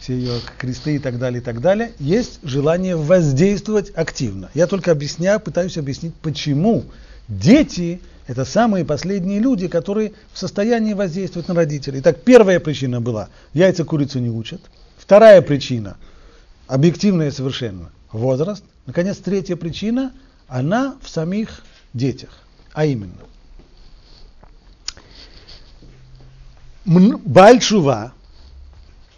все 0.00 0.16
ее 0.16 0.40
кресты 0.58 0.96
и 0.96 0.98
так 1.00 1.18
далее, 1.18 1.40
и 1.40 1.44
так 1.44 1.60
далее, 1.60 1.92
есть 1.98 2.38
желание 2.44 2.94
воздействовать 2.94 3.90
активно. 3.96 4.50
Я 4.54 4.68
только 4.68 4.92
объясняю, 4.92 5.40
пытаюсь 5.40 5.76
объяснить, 5.76 6.14
почему 6.14 6.84
дети– 7.28 8.00
это 8.26 8.44
самые 8.44 8.84
последние 8.84 9.38
люди, 9.38 9.68
которые 9.68 10.12
в 10.32 10.38
состоянии 10.38 10.94
воздействовать 10.94 11.48
на 11.48 11.54
родителей. 11.54 12.00
Итак, 12.00 12.22
первая 12.24 12.58
причина 12.58 13.00
была– 13.00 13.28
яйца 13.52 13.84
курицу 13.84 14.18
не 14.18 14.30
учат. 14.30 14.60
Вторая 14.98 15.42
причина– 15.42 15.96
объективная 16.66 17.30
совершенно– 17.30 17.90
возраст. 18.12 18.64
Наконец, 18.86 19.18
третья 19.18 19.56
причина– 19.56 20.12
она 20.48 20.96
в 21.02 21.08
самих 21.08 21.62
детях. 21.92 22.30
А 22.72 22.84
именно, 22.84 23.14
Бальшува, 26.84 28.12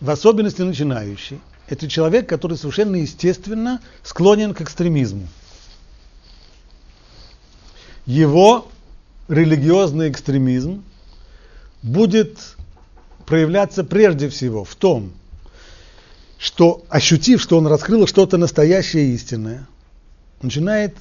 в 0.01 0.11
особенности 0.11 0.63
начинающий, 0.63 1.41
это 1.69 1.89
человек, 1.89 2.29
который 2.29 2.57
совершенно 2.57 2.97
естественно 2.97 3.81
склонен 4.03 4.55
к 4.55 4.63
экстремизму. 4.63 5.29
Его 8.07 8.69
религиозный 9.29 10.11
экстремизм 10.11 10.83
будет 11.83 12.39
проявляться 13.27 13.85
прежде 13.85 14.29
всего 14.29 14.65
в 14.65 14.75
том, 14.75 15.13
что 16.39 16.85
ощутив, 16.89 17.43
что 17.43 17.59
он 17.59 17.67
раскрыл 17.67 18.07
что-то 18.07 18.39
настоящее 18.39 19.07
и 19.07 19.15
истинное, 19.15 19.67
начинает 20.41 20.97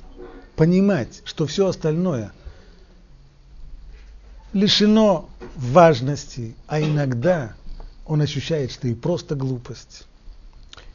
понимать, 0.56 1.22
что 1.24 1.46
все 1.46 1.68
остальное 1.68 2.34
лишено 4.54 5.30
важности, 5.56 6.56
а 6.68 6.82
иногда 6.82 7.54
он 8.06 8.22
ощущает, 8.22 8.72
что 8.72 8.88
и 8.88 8.96
просто 8.96 9.36
глупость. 9.36 10.04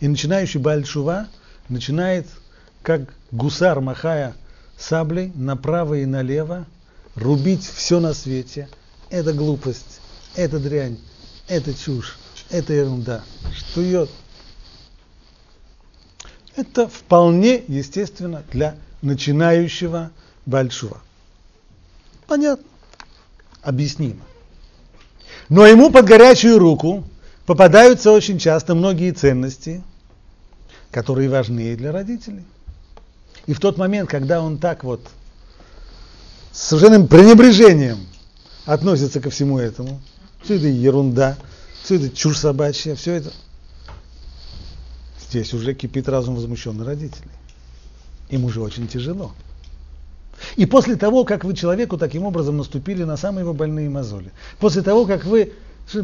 И 0.01 0.09
начинающий 0.09 0.59
Бальшува 0.59 1.29
начинает, 1.69 2.27
как 2.83 3.15
гусар, 3.31 3.81
махая 3.81 4.35
саблей 4.77 5.31
направо 5.35 5.95
и 5.95 6.07
налево, 6.07 6.67
рубить 7.15 7.65
все 7.65 8.01
на 8.01 8.15
свете. 8.15 8.69
Это 9.11 9.33
глупость, 9.33 10.01
это 10.35 10.59
дрянь, 10.59 10.99
это 11.49 11.75
чушь, 11.75 12.19
это 12.51 12.73
ерунда. 12.73 13.23
Ее? 13.77 14.09
Это 16.57 16.89
вполне 16.89 17.63
естественно 17.69 18.43
для 18.51 18.77
начинающего 19.03 20.11
Бальшува. 20.47 21.01
Понятно 22.27 22.67
объяснимо. 23.63 24.21
Но 25.49 25.67
ему 25.67 25.91
под 25.91 26.07
горячую 26.07 26.59
руку 26.59 27.05
попадаются 27.47 28.11
очень 28.11 28.39
часто 28.39 28.75
многие 28.75 29.13
ценности, 29.13 29.83
которые 30.91 31.29
важны 31.29 31.75
для 31.77 31.93
родителей. 31.93 32.45
И 33.47 33.55
в 33.55 33.61
тот 33.61 33.79
момент, 33.79 34.11
когда 34.11 34.41
он 34.41 34.59
так 34.59 34.85
вот 34.85 35.09
с 36.53 36.69
совершенным 36.69 37.09
пренебрежением 37.09 37.99
относится 38.67 39.21
ко 39.21 39.31
всему 39.31 39.59
этому, 39.59 40.01
все 40.43 40.57
это 40.57 40.67
ерунда, 40.67 41.37
все 41.83 41.97
это 41.97 42.11
чушь 42.11 42.39
собачья, 42.39 42.95
все 42.95 43.15
это, 43.15 43.33
здесь 45.29 45.53
уже 45.55 45.75
кипит 45.75 46.09
разум 46.09 46.35
возмущенных 46.35 46.87
родителей. 46.87 47.31
Им 48.31 48.45
уже 48.45 48.61
очень 48.61 48.87
тяжело. 48.87 49.33
И 50.57 50.67
после 50.67 50.97
того, 50.97 51.25
как 51.25 51.45
вы 51.45 51.55
человеку 51.55 51.97
таким 51.97 52.25
образом 52.25 52.57
наступили 52.57 53.05
на 53.05 53.17
самые 53.17 53.43
его 53.43 53.55
больные 53.55 53.89
мозоли, 53.89 54.33
после 54.59 54.83
того, 54.83 55.07
как 55.07 55.25
вы 55.25 55.53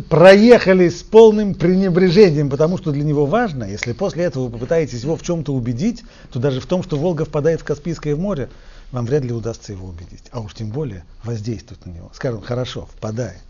проехали 0.08 0.88
с 0.88 1.02
полным 1.02 1.54
пренебрежением, 1.54 2.50
потому 2.50 2.78
что 2.78 2.90
для 2.92 3.04
него 3.04 3.26
важно, 3.26 3.64
если 3.64 3.92
после 3.92 4.24
этого 4.24 4.44
вы 4.44 4.50
попытаетесь 4.50 5.02
его 5.02 5.16
в 5.16 5.22
чем-то 5.22 5.52
убедить, 5.54 6.02
то 6.32 6.38
даже 6.38 6.60
в 6.60 6.66
том, 6.66 6.82
что 6.82 6.96
Волга 6.96 7.24
впадает 7.24 7.60
в 7.60 7.64
Каспийское 7.64 8.16
море, 8.16 8.48
вам 8.90 9.06
вряд 9.06 9.24
ли 9.24 9.32
удастся 9.32 9.72
его 9.72 9.86
убедить, 9.86 10.24
а 10.30 10.40
уж 10.40 10.54
тем 10.54 10.70
более 10.70 11.04
воздействовать 11.22 11.84
на 11.86 11.90
него. 11.90 12.10
Скажем, 12.14 12.40
хорошо, 12.40 12.88
впадает, 12.96 13.42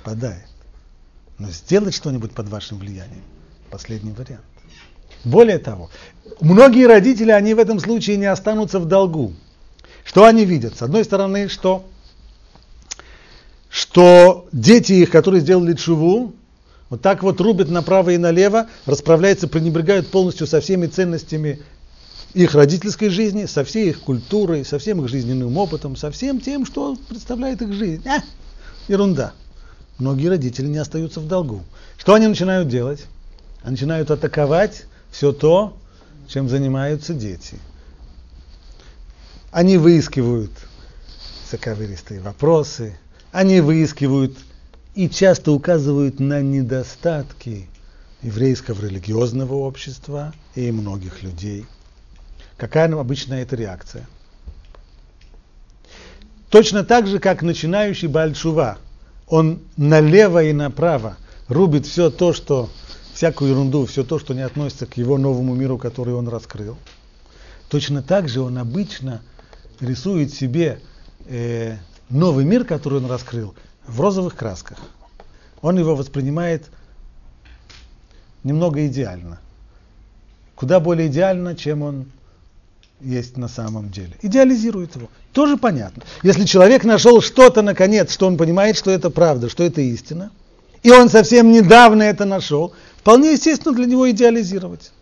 впадает, 0.00 0.46
но 1.38 1.50
сделать 1.50 1.94
что-нибудь 1.94 2.32
под 2.32 2.48
вашим 2.48 2.78
влиянием– 2.78 3.24
последний 3.70 4.12
вариант. 4.12 4.44
Более 5.24 5.58
того, 5.58 5.90
многие 6.40 6.86
родители, 6.86 7.30
они 7.30 7.54
в 7.54 7.58
этом 7.58 7.78
случае 7.80 8.16
не 8.16 8.26
останутся 8.26 8.78
в 8.78 8.86
долгу. 8.86 9.34
Что 10.04 10.24
они 10.24 10.44
видят? 10.44 10.76
С 10.76 10.82
одной 10.82 11.04
стороны, 11.04 11.48
что, 11.48 11.84
что 13.68 14.48
дети 14.50 14.94
их, 14.94 15.10
которые 15.10 15.42
сделали 15.42 15.74
чуву, 15.74 16.34
вот 16.88 17.02
так 17.02 17.22
вот 17.22 17.40
рубят 17.40 17.68
направо 17.68 18.10
и 18.10 18.18
налево, 18.18 18.68
расправляются, 18.86 19.46
пренебрегают 19.46 20.08
полностью 20.10 20.46
со 20.46 20.60
всеми 20.60 20.86
ценностями 20.86 21.60
их 22.34 22.54
родительской 22.54 23.08
жизни, 23.08 23.46
со 23.46 23.64
всей 23.64 23.90
их 23.90 24.00
культурой, 24.00 24.64
со 24.64 24.78
всем 24.78 25.02
их 25.02 25.08
жизненным 25.08 25.56
опытом, 25.56 25.96
со 25.96 26.10
всем 26.10 26.40
тем, 26.40 26.64
что 26.64 26.96
представляет 27.08 27.62
их 27.62 27.72
жизнь. 27.72 28.06
А, 28.08 28.22
ерунда. 28.88 29.32
многие 29.98 30.28
родители 30.28 30.66
не 30.66 30.78
остаются 30.78 31.20
в 31.20 31.26
долгу. 31.26 31.64
Что 31.96 32.14
они 32.14 32.26
начинают 32.26 32.68
делать? 32.68 33.06
Они 33.62 33.72
начинают 33.72 34.10
атаковать 34.10 34.84
все 35.10 35.32
то, 35.32 35.76
чем 36.28 36.48
занимаются 36.48 37.14
дети. 37.14 37.58
Они 39.50 39.76
выискивают 39.76 40.52
заковыристые 41.50 42.20
вопросы, 42.20 42.96
они 43.32 43.60
выискивают 43.60 44.38
и 44.94 45.08
часто 45.08 45.50
указывают 45.52 46.20
на 46.20 46.40
недостатки 46.40 47.68
еврейского 48.22 48.80
религиозного 48.80 49.54
общества 49.54 50.32
и 50.54 50.70
многих 50.70 51.22
людей. 51.22 51.66
Какая 52.60 52.94
обычно 52.94 53.32
эта 53.34 53.56
реакция? 53.56 54.06
Точно 56.50 56.84
так 56.84 57.06
же, 57.06 57.18
как 57.18 57.40
начинающий 57.40 58.06
Бальшува, 58.06 58.76
он 59.26 59.60
налево 59.78 60.44
и 60.44 60.52
направо 60.52 61.16
рубит 61.48 61.86
все 61.86 62.10
то, 62.10 62.34
что, 62.34 62.68
всякую 63.14 63.52
ерунду, 63.52 63.86
все 63.86 64.04
то, 64.04 64.18
что 64.18 64.34
не 64.34 64.42
относится 64.42 64.84
к 64.84 64.98
его 64.98 65.16
новому 65.16 65.54
миру, 65.54 65.78
который 65.78 66.12
он 66.12 66.28
раскрыл. 66.28 66.76
Точно 67.70 68.02
так 68.02 68.28
же 68.28 68.42
он 68.42 68.58
обычно 68.58 69.22
рисует 69.80 70.34
себе 70.34 70.82
э, 71.28 71.78
новый 72.10 72.44
мир, 72.44 72.66
который 72.66 72.98
он 72.98 73.06
раскрыл, 73.06 73.54
в 73.86 73.98
розовых 74.02 74.36
красках. 74.36 74.76
Он 75.62 75.78
его 75.78 75.96
воспринимает 75.96 76.66
немного 78.44 78.86
идеально. 78.86 79.40
Куда 80.56 80.78
более 80.78 81.08
идеально, 81.08 81.56
чем 81.56 81.80
он 81.80 82.06
есть 83.00 83.36
на 83.36 83.48
самом 83.48 83.90
деле. 83.90 84.12
Идеализирует 84.22 84.96
его. 84.96 85.08
Тоже 85.32 85.56
понятно. 85.56 86.02
Если 86.22 86.44
человек 86.44 86.84
нашел 86.84 87.20
что-то, 87.20 87.62
наконец, 87.62 88.12
что 88.12 88.26
он 88.26 88.36
понимает, 88.36 88.76
что 88.76 88.90
это 88.90 89.10
правда, 89.10 89.48
что 89.48 89.62
это 89.62 89.80
истина, 89.80 90.30
и 90.82 90.90
он 90.90 91.08
совсем 91.08 91.50
недавно 91.50 92.02
это 92.02 92.24
нашел, 92.24 92.72
вполне 92.96 93.32
естественно 93.32 93.74
для 93.74 93.86
него 93.86 94.10
идеализировать. 94.10 94.92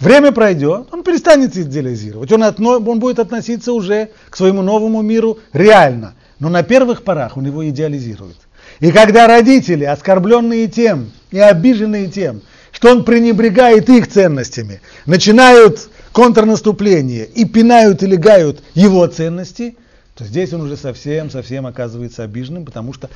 Время 0.00 0.32
пройдет, 0.32 0.88
он 0.92 1.02
перестанет 1.02 1.56
идеализировать, 1.56 2.30
он, 2.30 2.42
отно, 2.42 2.78
он 2.78 2.98
будет 2.98 3.18
относиться 3.18 3.72
уже 3.72 4.10
к 4.28 4.36
своему 4.36 4.62
новому 4.62 5.00
миру 5.02 5.38
реально. 5.52 6.14
Но 6.38 6.50
на 6.50 6.62
первых 6.62 7.02
порах 7.02 7.38
он 7.38 7.46
его 7.46 7.66
идеализирует. 7.66 8.36
И 8.80 8.90
когда 8.90 9.26
родители, 9.26 9.84
оскорбленные 9.84 10.68
тем 10.68 11.12
и 11.30 11.38
обиженные 11.38 12.08
тем, 12.08 12.42
что 12.72 12.90
он 12.90 13.04
пренебрегает 13.04 13.88
их 13.88 14.06
ценностями, 14.06 14.82
начинают 15.06 15.88
контрнаступление 16.12 17.26
и 17.26 17.44
пинают 17.44 18.02
и 18.02 18.06
легают 18.06 18.62
его 18.74 19.06
ценности, 19.06 19.76
то 20.14 20.24
здесь 20.24 20.52
он 20.52 20.62
уже 20.62 20.76
совсем-совсем 20.76 21.66
оказывается 21.66 22.22
обиженным, 22.22 22.64
потому 22.64 22.92
что 22.92 23.10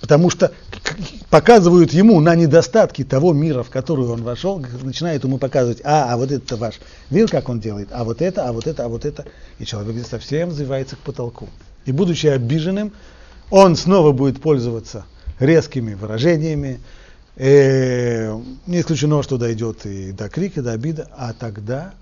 Потому 0.00 0.30
что 0.30 0.50
показывают 1.28 1.92
ему 1.92 2.20
на 2.20 2.34
недостатки 2.34 3.04
того 3.04 3.32
мира, 3.32 3.62
в 3.62 3.68
который 3.68 4.06
он 4.06 4.22
вошел, 4.22 4.62
начинают 4.82 5.24
ему 5.24 5.36
показывать, 5.38 5.82
а, 5.84 6.12
а 6.12 6.16
вот 6.16 6.32
это 6.32 6.56
ваш 6.56 6.80
мир, 7.10 7.28
как 7.28 7.48
он 7.50 7.60
делает, 7.60 7.88
а 7.92 8.04
вот 8.04 8.22
это, 8.22 8.48
а 8.48 8.52
вот 8.52 8.66
это, 8.66 8.86
а 8.86 8.88
вот 8.88 9.04
это. 9.04 9.26
И 9.58 9.66
человек 9.66 9.94
здесь 9.94 10.06
совсем 10.06 10.48
взвивается 10.48 10.96
к 10.96 11.00
потолку. 11.00 11.48
И 11.84 11.92
будучи 11.92 12.26
обиженным, 12.26 12.92
он 13.50 13.76
снова 13.76 14.12
будет 14.12 14.40
пользоваться 14.40 15.04
резкими 15.38 15.92
выражениями. 15.92 16.80
Э, 17.36 18.38
не 18.66 18.80
исключено, 18.80 19.22
что 19.22 19.36
дойдет 19.36 19.84
и 19.84 20.12
до 20.12 20.30
крика, 20.30 20.62
до 20.62 20.72
обида, 20.72 21.08
а 21.16 21.34
тогда 21.34 21.92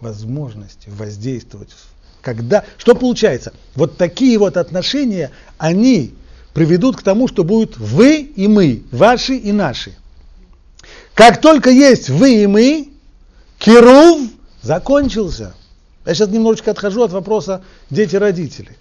возможности 0.00 0.88
воздействовать. 0.88 1.70
Когда, 2.22 2.64
что 2.76 2.94
получается? 2.94 3.52
Вот 3.74 3.96
такие 3.96 4.38
вот 4.38 4.56
отношения, 4.56 5.30
они 5.58 6.14
приведут 6.54 6.96
к 6.96 7.02
тому, 7.02 7.28
что 7.28 7.44
будут 7.44 7.76
вы 7.76 8.16
и 8.20 8.48
мы, 8.48 8.82
ваши 8.90 9.36
и 9.36 9.52
наши. 9.52 9.94
Как 11.14 11.40
только 11.40 11.70
есть 11.70 12.10
вы 12.10 12.42
и 12.42 12.46
мы, 12.46 12.88
Кирув 13.58 14.20
закончился. 14.62 15.54
Я 16.04 16.14
сейчас 16.14 16.28
немножечко 16.28 16.70
отхожу 16.70 17.02
от 17.02 17.12
вопроса 17.12 17.62
дети-родители. 17.90 18.76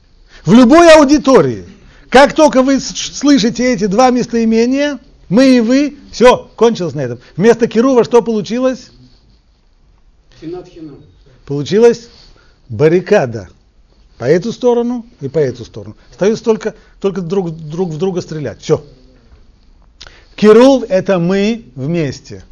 В 0.45 0.53
любой 0.53 0.93
аудитории, 0.93 1.65
как 2.09 2.33
только 2.33 2.61
вы 2.61 2.79
слышите 2.79 3.73
эти 3.73 3.87
два 3.87 4.09
местоимения, 4.09 4.99
мы 5.29 5.57
и 5.57 5.59
вы, 5.59 5.97
все, 6.11 6.49
кончилось 6.55 6.93
на 6.93 7.01
этом. 7.01 7.19
Вместо 7.35 7.67
Кирува 7.67 8.03
что 8.03 8.21
получилось? 8.21 8.91
Получилась 11.45 12.09
баррикада. 12.69 13.49
По 14.17 14.25
эту 14.25 14.53
сторону 14.53 15.05
и 15.19 15.27
по 15.27 15.39
эту 15.39 15.65
сторону. 15.65 15.97
Остается 16.09 16.43
только, 16.43 16.75
только 17.01 17.21
друг, 17.21 17.51
друг 17.51 17.89
в 17.89 17.97
друга 17.97 18.21
стрелять. 18.21 18.61
Все. 18.61 18.83
Кирул– 20.35 20.83
это 20.89 21.19
мы 21.19 21.65
вместе. 21.75 22.43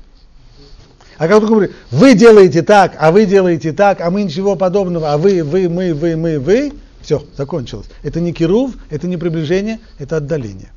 А 1.18 1.28
как 1.28 1.40
только 1.40 1.54
говорит, 1.54 1.76
вы 1.92 2.16
делаете 2.16 2.64
так, 2.64 2.96
а 3.00 3.12
вы 3.12 3.26
делаете 3.26 3.72
так, 3.72 4.02
а 4.02 4.10
мы 4.10 4.24
ничего 4.24 4.56
подобного, 4.56 5.14
а 5.14 5.18
вы, 5.18 5.44
вы, 5.44 5.70
мы, 5.70 5.94
вы, 5.94 6.16
мы, 6.18 6.40
вы, 6.40 6.74
все, 7.02 7.24
закончилось. 7.38 7.88
Это 8.02 8.20
не 8.20 8.34
кирув, 8.34 8.72
это 8.90 9.08
не 9.08 9.18
приближение, 9.18 9.80
это 10.00 10.18
отдаление. 10.18 10.72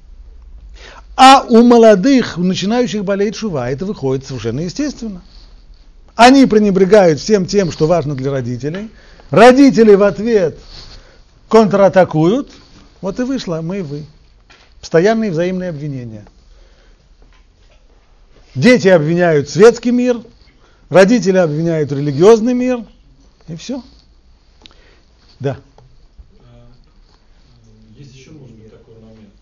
А 1.16 1.44
у 1.48 1.62
молодых, 1.62 2.36
начинающих 2.36 3.04
болеть 3.04 3.36
шува, 3.36 3.70
это 3.70 3.86
выходит 3.86 4.26
совершенно 4.26 4.60
естественно. 4.60 5.22
Они 6.16 6.46
пренебрегают 6.46 7.20
всем 7.20 7.44
тем, 7.44 7.70
что 7.70 7.86
важно 7.86 8.14
для 8.14 8.30
родителей. 8.32 8.90
Родители 9.30 9.94
в 9.94 10.02
ответ 10.02 10.58
контратакуют, 11.50 12.50
вот 13.02 13.20
и 13.20 13.22
вышло 13.22 13.60
мы 13.62 13.78
и 13.78 13.82
вы. 13.82 14.06
Постоянные 14.80 15.30
взаимные 15.30 15.68
обвинения. 15.68 16.24
Дети 18.54 18.88
обвиняют 18.88 19.50
светский 19.50 19.90
мир, 19.90 20.22
родители 20.88 21.36
обвиняют 21.36 21.92
религиозный 21.92 22.54
мир, 22.54 22.86
и 23.48 23.56
все. 23.56 23.82
Да. 25.38 25.58
А, 26.40 26.66
есть 27.98 28.14
еще, 28.14 28.30
может 28.30 28.56
быть, 28.56 28.70
такой 28.70 28.94
момент. 28.94 29.34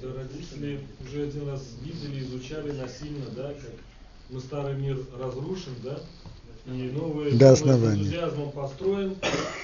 Когда 0.00 0.18
родители 0.18 0.80
уже 1.06 1.24
один 1.24 1.46
раз 1.46 1.60
видели, 1.82 2.24
изучали 2.24 2.70
насильно, 2.70 3.26
да, 3.36 3.48
как 3.48 3.72
мы 4.30 4.40
старый 4.40 4.76
мир 4.76 4.98
разрушим, 5.18 5.74
да, 5.82 5.98
и 6.66 6.90
новые 6.94 7.34
До 7.36 7.52
основания. 7.52 7.96
с 7.96 7.98
энтузиазмом 8.00 8.52
построим. 8.52 9.16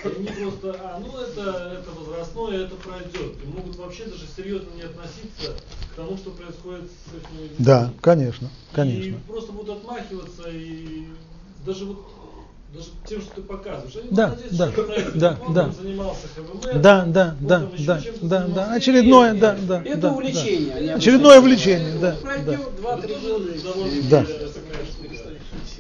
И 0.05 0.09
они 0.09 0.29
просто, 0.29 0.77
а, 0.83 1.01
ну 1.01 1.17
это, 1.19 1.81
это 1.81 1.91
возрастное, 1.91 2.65
это 2.65 2.75
пройдет. 2.77 3.35
И 3.43 3.47
могут 3.47 3.77
вообще 3.77 4.07
даже 4.07 4.25
серьезно 4.37 4.69
не 4.75 4.83
относиться 4.83 5.55
к 5.93 5.95
тому, 5.95 6.17
что 6.17 6.31
происходит 6.31 6.91
с 6.91 7.15
этими 7.15 7.43
людьми. 7.43 7.57
Да, 7.59 7.93
конечно, 8.01 8.49
конечно. 8.73 9.11
И 9.11 9.19
просто 9.29 9.53
будут 9.53 9.79
отмахиваться 9.79 10.49
и 10.51 11.07
даже 11.65 11.85
вот 11.85 12.07
даже 12.75 12.87
тем, 13.09 13.21
что 13.21 13.31
ты 13.37 13.43
показываешь. 13.43 13.97
Они 13.97 14.09
Да, 14.11 14.29
молодец, 14.29 14.47
да, 14.53 14.73
что 14.73 14.83
правильно. 14.85 15.13
да, 15.15 15.39
Он 15.47 15.55
да. 15.55 15.71
занимался 15.71 16.27
ХВМ, 16.35 16.61
Да, 16.83 17.05
да, 17.05 17.37
да, 17.41 17.69
да, 17.79 18.01
да, 18.23 18.47
да. 18.49 18.73
Очередное, 18.75 19.35
И- 19.35 19.39
да, 19.39 19.57
да. 19.63 19.83
Это 19.85 19.97
да, 19.99 20.13
увлечение. 20.13 20.87
да. 20.89 20.95
Очередное 20.95 21.39
увлечение, 21.41 21.93
да, 22.01 22.13
да. 22.13 22.17
Пройдет 22.19 22.77
два-три 22.77 23.15
Это 23.15 23.23
года. 23.23 23.45
Да. 24.11 24.27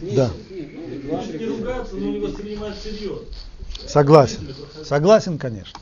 Да. 0.03 0.31
Не 1.38 1.46
ругаться, 1.46 1.94
но 1.94 2.07
не 2.09 2.18
воспринимать 2.20 2.79
всерьез. 2.79 3.18
Согласен. 3.87 4.55
Согласен, 4.85 5.38
конечно. 5.38 5.79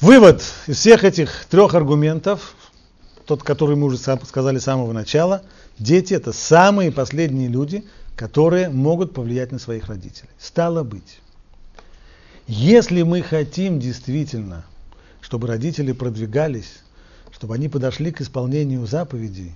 Вывод 0.00 0.42
из 0.66 0.78
всех 0.78 1.04
этих 1.04 1.44
трех 1.46 1.74
аргументов, 1.74 2.54
тот, 3.26 3.42
который 3.42 3.76
мы 3.76 3.86
уже 3.86 3.98
сказали 3.98 4.58
с 4.58 4.64
самого 4.64 4.92
начала, 4.92 5.42
дети 5.78 6.14
это 6.14 6.32
самые 6.32 6.90
последние 6.90 7.48
люди, 7.48 7.84
которые 8.16 8.68
могут 8.68 9.14
повлиять 9.14 9.52
на 9.52 9.58
своих 9.58 9.86
родителей. 9.88 10.30
Стало 10.38 10.82
быть, 10.82 11.20
если 12.46 13.02
мы 13.02 13.22
хотим 13.22 13.78
действительно, 13.80 14.64
чтобы 15.20 15.46
родители 15.46 15.92
продвигались, 15.92 16.80
чтобы 17.32 17.54
они 17.54 17.68
подошли 17.68 18.12
к 18.12 18.20
исполнению 18.20 18.86
заповедей, 18.86 19.52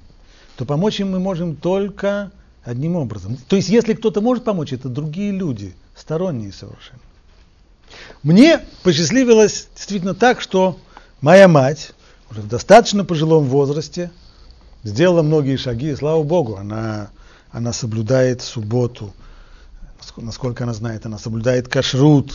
то 0.56 0.64
помочь 0.64 1.00
им 1.00 1.10
мы 1.10 1.20
можем 1.20 1.56
только 1.56 2.30
одним 2.64 2.96
образом. 2.96 3.36
То 3.48 3.56
есть, 3.56 3.68
если 3.68 3.94
кто-то 3.94 4.20
может 4.20 4.44
помочь, 4.44 4.72
это 4.72 4.88
другие 4.88 5.32
люди, 5.32 5.74
сторонние 5.94 6.52
совершенно. 6.52 7.00
Мне 8.22 8.60
посчастливилось 8.82 9.68
действительно 9.74 10.14
так, 10.14 10.40
что 10.40 10.78
моя 11.20 11.48
мать 11.48 11.92
уже 12.30 12.40
в 12.40 12.48
достаточно 12.48 13.04
пожилом 13.04 13.44
возрасте 13.44 14.10
сделала 14.82 15.22
многие 15.22 15.56
шаги, 15.56 15.90
и 15.90 15.96
слава 15.96 16.22
Богу, 16.22 16.56
она, 16.56 17.10
она 17.56 17.72
соблюдает 17.72 18.42
субботу, 18.42 19.14
наск- 19.98 20.22
насколько 20.22 20.64
она 20.64 20.74
знает, 20.74 21.06
она 21.06 21.16
соблюдает 21.16 21.68
кашрут, 21.68 22.34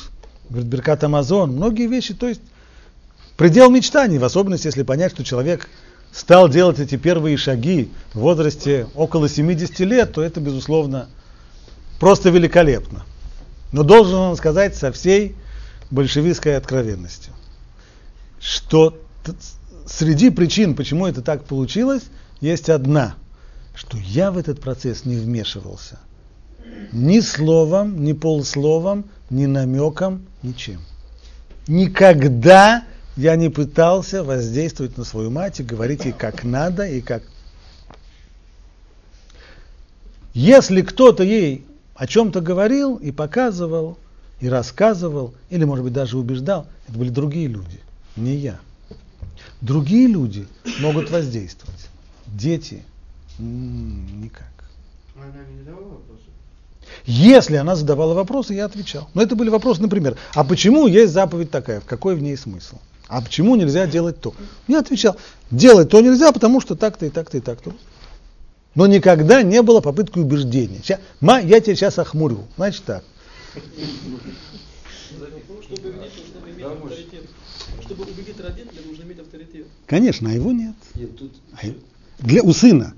говорит 0.49 0.67
Беркат 0.67 1.03
Амазон, 1.03 1.51
многие 1.51 1.86
вещи, 1.86 2.15
то 2.15 2.28
есть 2.28 2.41
предел 3.38 3.69
мечтаний, 3.69 4.17
в 4.17 4.24
особенности, 4.24 4.65
если 4.65 4.82
понять, 4.82 5.11
что 5.11 5.24
человек 5.24 5.69
стал 6.11 6.49
делать 6.49 6.80
эти 6.80 6.97
первые 6.97 7.38
шаги 7.38 7.91
в 8.15 8.19
возрасте 8.22 8.88
около 8.95 9.30
70 9.30 9.80
лет, 9.82 10.11
то 10.11 10.24
это, 10.24 10.41
безусловно, 10.41 11.07
просто 11.99 12.32
великолепно. 12.32 13.05
Но 13.72 13.84
должен 13.84 14.17
вам 14.17 14.36
сказать 14.36 14.76
со 14.76 14.91
всей 14.91 15.36
большевистской 15.91 16.57
откровенностью, 16.57 17.32
что 18.39 18.99
среди 19.86 20.32
причин, 20.32 20.76
почему 20.76 21.05
это 21.05 21.22
так 21.22 21.45
получилось, 21.45 22.05
есть 22.39 22.69
одна, 22.69 23.17
что 23.74 23.97
я 23.97 24.32
в 24.32 24.38
этот 24.38 24.59
процесс 24.59 25.05
не 25.05 25.15
вмешивался. 25.15 25.99
Ни 26.91 27.19
словом, 27.19 28.03
ни 28.03 28.13
полусловом, 28.13 29.05
ни 29.30 29.45
намеком, 29.45 30.26
ничем. 30.43 30.82
Никогда 31.67 32.84
я 33.15 33.36
не 33.36 33.49
пытался 33.49 34.24
воздействовать 34.24 34.97
на 34.97 35.03
свою 35.03 35.30
мать 35.30 35.59
и 35.59 35.63
говорить 35.63 36.05
ей 36.05 36.13
как 36.13 36.43
надо 36.43 36.86
и 36.86 37.01
как... 37.01 37.24
Если 40.34 40.82
кто-то 40.82 41.24
ей 41.24 41.65
о 41.95 42.07
чем-то 42.07 42.41
говорил 42.41 42.95
и 42.95 43.11
показывал, 43.11 43.97
и 44.39 44.49
рассказывал, 44.49 45.36
или, 45.49 45.65
может 45.65 45.84
быть, 45.84 45.93
даже 45.93 46.17
убеждал, 46.17 46.67
это 46.88 46.97
были 46.97 47.09
другие 47.09 47.47
люди, 47.47 47.80
не 48.15 48.36
я. 48.36 48.59
Другие 49.61 50.07
люди 50.07 50.47
могут 50.80 51.11
воздействовать. 51.11 51.89
Дети 52.26 52.84
никак. 53.39 54.47
Она 55.15 55.25
не 55.51 55.59
задавала 55.59 55.89
вопросы? 55.89 56.23
Если 57.05 57.55
она 57.55 57.75
задавала 57.75 58.13
вопросы, 58.13 58.53
я 58.53 58.65
отвечал. 58.65 59.09
Но 59.13 59.21
это 59.21 59.36
были 59.36 59.49
вопросы, 59.49 59.82
например, 59.82 60.17
а 60.34 60.43
почему 60.43 60.88
есть 60.88 61.13
заповедь 61.13 61.51
такая, 61.51 61.82
какой 61.82 62.15
в 62.15 62.21
ней 62.21 62.38
смысл? 62.38 62.77
А 63.07 63.21
почему 63.21 63.55
нельзя 63.55 63.88
делать 63.88 64.19
то? 64.21 64.34
Я 64.67 64.79
отвечал, 64.79 65.17
делать 65.51 65.89
то 65.89 66.01
нельзя, 66.01 66.32
потому 66.32 66.61
что 66.61 66.75
так-то 66.75 67.05
и 67.05 67.09
так-то 67.09 67.38
и 67.38 67.41
так-то. 67.41 67.73
Но 68.73 68.88
никогда 68.88 69.41
не 69.43 69.61
было 69.61 69.82
попытки 69.82 70.17
убеждения. 70.17 70.82
Ща- 70.84 70.99
ма, 71.19 71.39
я 71.41 71.59
тебя 71.59 71.75
сейчас 71.75 71.99
охмурю. 71.99 72.45
Значит 72.55 72.84
так. 72.86 73.03
Чтобы 75.61 75.89
убедить, 75.89 76.17
нужно 76.17 76.49
иметь 76.49 76.65
авторитет. 76.65 77.23
Чтобы 77.82 78.03
убедить 78.03 78.39
родителей, 78.39 78.82
нужно 78.88 79.03
иметь 79.03 79.19
авторитет. 79.19 79.67
Конечно, 79.88 80.29
а 80.29 80.34
его 80.34 80.51
нет. 80.51 80.75
Нет, 80.95 81.17
тут 81.17 81.34
А 81.53 81.65
Для, 82.19 82.43
у 82.43 82.53
сына. 82.53 82.93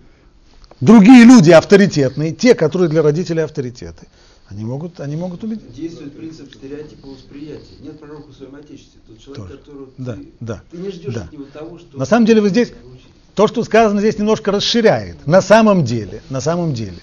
Другие 0.81 1.23
люди 1.23 1.51
авторитетные, 1.51 2.33
те, 2.33 2.55
которые 2.55 2.89
для 2.89 3.01
родителей 3.01 3.41
авторитеты. 3.41 4.07
Они 4.49 4.65
могут, 4.65 4.99
они 4.99 5.15
могут 5.15 5.43
убедить. 5.43 5.73
Действует 5.73 6.15
принцип 6.15 6.53
стереотипа 6.53 7.07
восприятия. 7.07 7.75
Нет 7.81 7.99
пророка 7.99 8.29
в 8.29 8.35
своем 8.35 8.55
отечестве. 8.55 8.99
Тот 9.07 9.19
человек, 9.19 9.45
Тоже. 9.45 9.57
которого 9.57 9.89
Да, 9.97 10.13
ты, 10.13 10.27
да, 10.39 10.61
ты 10.69 10.77
не 10.77 10.89
ждешь 10.89 11.13
да. 11.13 11.23
от 11.23 11.31
него 11.31 11.45
того, 11.51 11.79
что... 11.79 11.97
На 11.97 12.05
самом 12.05 12.25
деле 12.25 12.41
вы 12.41 12.49
здесь, 12.49 12.71
то, 13.33 13.47
что 13.47 13.63
сказано 13.63 13.99
здесь, 13.99 14.17
немножко 14.17 14.51
расширяет. 14.51 15.25
На 15.25 15.41
самом 15.41 15.85
деле, 15.85 16.21
на 16.29 16.41
самом 16.41 16.73
деле. 16.73 16.99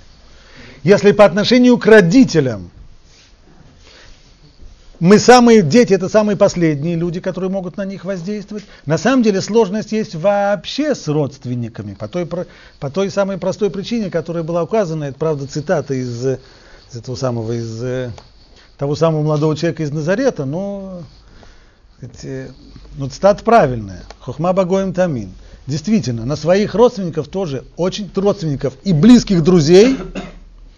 Если 0.84 1.12
по 1.12 1.24
отношению 1.24 1.76
к 1.78 1.86
родителям 1.86 2.70
мы 5.00 5.18
самые, 5.18 5.62
дети 5.62 5.94
это 5.94 6.10
самые 6.10 6.36
последние 6.36 6.94
люди, 6.94 7.20
которые 7.20 7.50
могут 7.50 7.78
на 7.78 7.86
них 7.86 8.04
воздействовать. 8.04 8.64
На 8.84 8.98
самом 8.98 9.22
деле 9.22 9.40
сложность 9.40 9.92
есть 9.92 10.14
вообще 10.14 10.94
с 10.94 11.08
родственниками, 11.08 11.94
по 11.94 12.06
той, 12.06 12.26
по 12.26 12.90
той 12.90 13.10
самой 13.10 13.38
простой 13.38 13.70
причине, 13.70 14.10
которая 14.10 14.42
была 14.42 14.62
указана, 14.62 15.04
это 15.04 15.18
правда 15.18 15.46
цитата 15.46 15.94
из, 15.94 16.26
э, 16.26 16.38
из 16.90 16.96
этого 16.98 17.16
самого, 17.16 17.52
из 17.52 17.82
э, 17.82 18.12
того 18.76 18.94
самого 18.94 19.22
молодого 19.22 19.56
человека 19.56 19.82
из 19.82 19.90
Назарета, 19.90 20.44
но 20.44 21.00
эти, 22.02 22.48
ну, 22.96 23.08
цитата 23.08 23.42
правильная. 23.42 24.02
Хохма 24.20 24.52
Багоем 24.52 24.92
Тамин. 24.92 25.32
Действительно, 25.66 26.26
на 26.26 26.36
своих 26.36 26.74
родственников 26.74 27.28
тоже 27.28 27.64
очень, 27.76 28.10
родственников 28.14 28.74
и 28.84 28.92
близких 28.92 29.42
друзей, 29.42 29.96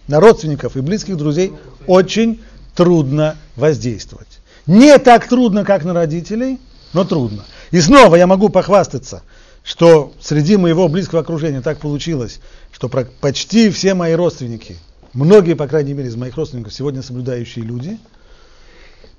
на 0.07 0.19
родственников 0.19 0.77
и 0.77 0.81
близких 0.81 1.17
друзей 1.17 1.53
очень 1.87 2.41
трудно 2.75 3.37
воздействовать. 3.55 4.39
Не 4.65 4.97
так 4.97 5.27
трудно, 5.27 5.65
как 5.65 5.83
на 5.83 5.93
родителей, 5.93 6.59
но 6.93 7.03
трудно. 7.03 7.43
И 7.71 7.81
снова 7.81 8.15
я 8.15 8.27
могу 8.27 8.49
похвастаться, 8.49 9.23
что 9.63 10.13
среди 10.21 10.57
моего 10.57 10.87
близкого 10.87 11.21
окружения 11.21 11.61
так 11.61 11.79
получилось, 11.79 12.39
что 12.71 12.89
почти 12.89 13.69
все 13.69 13.93
мои 13.93 14.13
родственники, 14.13 14.77
многие, 15.13 15.55
по 15.55 15.67
крайней 15.67 15.93
мере, 15.93 16.09
из 16.09 16.15
моих 16.15 16.35
родственников 16.35 16.73
сегодня 16.73 17.01
соблюдающие 17.01 17.65
люди, 17.65 17.99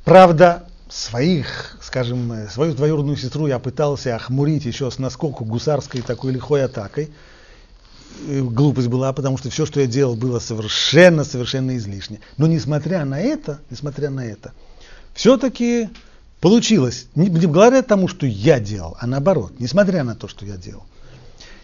правда, 0.05 0.65
своих, 0.89 1.77
скажем, 1.83 2.33
свою 2.51 2.75
двоюродную 2.75 3.17
сестру 3.17 3.47
я 3.47 3.59
пытался 3.59 4.15
охмурить 4.15 4.65
еще 4.65 4.91
с 4.91 4.99
наскоку 4.99 5.45
гусарской 5.45 6.03
такой 6.03 6.33
лихой 6.33 6.65
атакой, 6.65 7.11
глупость 8.29 8.89
была, 8.89 9.12
потому 9.12 9.39
что 9.39 9.51
все, 9.51 9.67
что 9.67 9.81
я 9.81 9.87
делал, 9.87 10.15
было 10.15 10.39
совершенно, 10.39 11.25
совершенно 11.25 11.77
излишне. 11.77 12.21
Но 12.37 12.47
несмотря 12.47 13.05
на 13.05 13.21
это, 13.21 13.61
несмотря 13.71 14.11
на 14.11 14.25
это, 14.25 14.53
все-таки 15.15 15.89
получилось, 16.41 17.07
не, 17.15 17.29
не 17.29 17.47
благодаря 17.47 17.83
тому, 17.83 18.09
что 18.09 18.27
я 18.27 18.61
делал, 18.61 18.97
а 19.01 19.07
наоборот, 19.07 19.53
несмотря 19.59 20.05
на 20.05 20.15
то, 20.15 20.29
что 20.29 20.45
я 20.45 20.57
делал. 20.57 20.85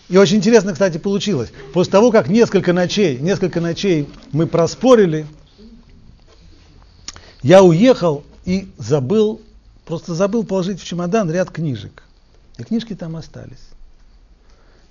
И 0.09 0.17
очень 0.17 0.39
интересно, 0.39 0.73
кстати, 0.73 0.99
получилось. 0.99 1.53
После 1.73 1.93
того, 1.93 2.11
как 2.11 2.29
несколько 2.29 2.73
ночей, 2.73 3.19
несколько 3.19 3.61
ночей 3.61 4.09
мы 4.33 4.47
проспорили, 4.47 5.27
я 7.43 7.63
уехал 7.63 8.25
и 8.45 8.69
забыл, 8.77 9.41
просто 9.87 10.15
забыл 10.15 10.45
положить 10.45 10.81
в 10.81 10.85
чемодан 10.85 11.31
ряд 11.31 11.51
книжек. 11.51 12.03
И 12.59 12.65
книжки 12.65 12.95
там 12.95 13.17
остались. 13.17 13.69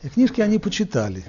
И 0.02 0.10
книжки 0.10 0.40
они 0.40 0.58
почитали. 0.58 1.26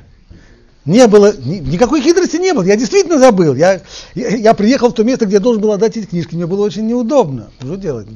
Не 0.87 1.07
было, 1.09 1.37
ни- 1.37 1.59
никакой 1.59 2.01
хитрости 2.01 2.37
не 2.37 2.55
было, 2.55 2.63
я 2.63 2.77
действительно 2.77 3.19
забыл. 3.19 3.55
Я, 3.55 3.83
я, 4.15 4.29
я 4.29 4.55
приехал 4.55 4.89
в 4.91 4.95
то 4.95 5.05
место, 5.05 5.27
где 5.27 5.35
я 5.35 5.41
должен 5.41 5.61
был 5.61 5.73
отдать 5.73 5.97
эти 5.97 6.07
книжки, 6.07 6.35
мне 6.35 6.47
было 6.47 6.65
очень 6.65 6.87
неудобно. 6.87 7.51
Что 7.61 7.77
делать? 7.77 8.09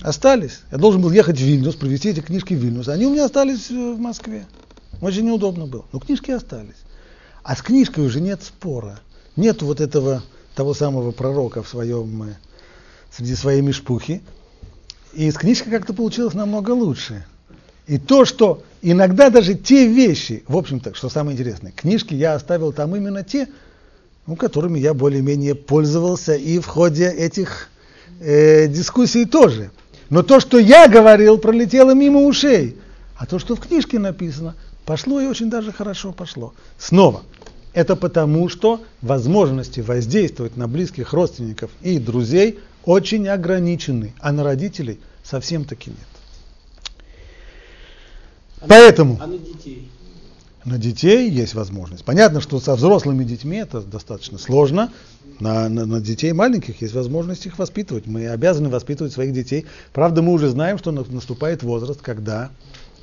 Остались. 0.00 0.60
Я 0.72 0.78
должен 0.78 1.00
был 1.00 1.12
ехать 1.12 1.38
в 1.38 1.42
Вильнюс, 1.42 1.76
привезти 1.76 2.08
эти 2.08 2.20
книжки 2.20 2.54
в 2.54 2.58
Вильнюс. 2.58 2.88
Они 2.88 3.06
у 3.06 3.10
меня 3.10 3.26
остались 3.26 3.70
э, 3.70 3.92
в 3.92 4.00
Москве. 4.00 4.46
Очень 5.00 5.26
неудобно 5.26 5.66
было. 5.66 5.84
Но 5.92 6.00
книжки 6.00 6.32
остались. 6.32 6.74
А 7.44 7.54
с 7.54 7.62
книжкой 7.62 8.06
уже 8.06 8.20
нет 8.20 8.42
спора. 8.42 8.98
Нет 9.36 9.62
вот 9.62 9.80
этого 9.80 10.24
того 10.56 10.74
самого 10.74 11.12
пророка 11.12 11.62
в 11.62 11.68
своем, 11.68 12.24
э, 12.24 12.34
среди 13.12 13.36
своей 13.36 13.60
мешпухи. 13.60 14.22
И 15.12 15.30
с 15.30 15.34
книжкой 15.34 15.70
как-то 15.70 15.94
получилось 15.94 16.34
намного 16.34 16.72
лучше. 16.72 17.24
И 17.86 17.98
то, 17.98 18.24
что 18.24 18.62
иногда 18.80 19.30
даже 19.30 19.54
те 19.54 19.86
вещи, 19.86 20.44
в 20.46 20.56
общем-то, 20.56 20.94
что 20.94 21.08
самое 21.08 21.36
интересное, 21.36 21.72
книжки 21.72 22.14
я 22.14 22.34
оставил 22.34 22.72
там 22.72 22.94
именно 22.94 23.22
те, 23.22 23.48
ну, 24.26 24.36
которыми 24.36 24.78
я 24.78 24.94
более-менее 24.94 25.54
пользовался 25.54 26.34
и 26.34 26.58
в 26.58 26.66
ходе 26.66 27.08
этих 27.08 27.68
э, 28.20 28.68
дискуссий 28.68 29.24
тоже. 29.24 29.70
Но 30.10 30.22
то, 30.22 30.40
что 30.40 30.58
я 30.58 30.88
говорил, 30.88 31.38
пролетело 31.38 31.94
мимо 31.94 32.20
ушей. 32.20 32.76
А 33.16 33.26
то, 33.26 33.38
что 33.38 33.56
в 33.56 33.60
книжке 33.60 33.98
написано, 33.98 34.54
пошло 34.84 35.20
и 35.20 35.26
очень 35.26 35.50
даже 35.50 35.72
хорошо 35.72 36.12
пошло. 36.12 36.54
Снова, 36.78 37.22
это 37.72 37.96
потому, 37.96 38.48
что 38.48 38.82
возможности 39.00 39.80
воздействовать 39.80 40.56
на 40.56 40.68
близких 40.68 41.12
родственников 41.12 41.70
и 41.82 41.98
друзей 41.98 42.58
очень 42.84 43.28
ограничены, 43.28 44.12
а 44.20 44.32
на 44.32 44.44
родителей 44.44 45.00
совсем 45.24 45.64
таки 45.64 45.90
нет. 45.90 46.11
А 48.62 48.66
Поэтому 48.68 49.18
А 49.20 49.26
на 49.26 49.38
детей? 49.38 49.90
на 50.64 50.78
детей 50.78 51.28
есть 51.30 51.54
возможность. 51.54 52.04
Понятно, 52.04 52.40
что 52.40 52.60
со 52.60 52.76
взрослыми 52.76 53.24
детьми 53.24 53.56
это 53.58 53.80
достаточно 53.80 54.38
сложно. 54.38 54.92
На, 55.40 55.68
на- 55.68 55.86
на 55.86 56.00
детей 56.00 56.32
маленьких 56.32 56.80
есть 56.82 56.94
возможность 56.94 57.46
их 57.46 57.58
воспитывать. 57.58 58.06
Мы 58.06 58.28
обязаны 58.28 58.68
воспитывать 58.68 59.12
своих 59.12 59.32
детей. 59.32 59.66
Правда, 59.92 60.22
мы 60.22 60.32
уже 60.32 60.48
знаем, 60.48 60.78
что 60.78 60.92
на- 60.92 61.04
наступает 61.04 61.64
возраст, 61.64 62.00
когда, 62.00 62.50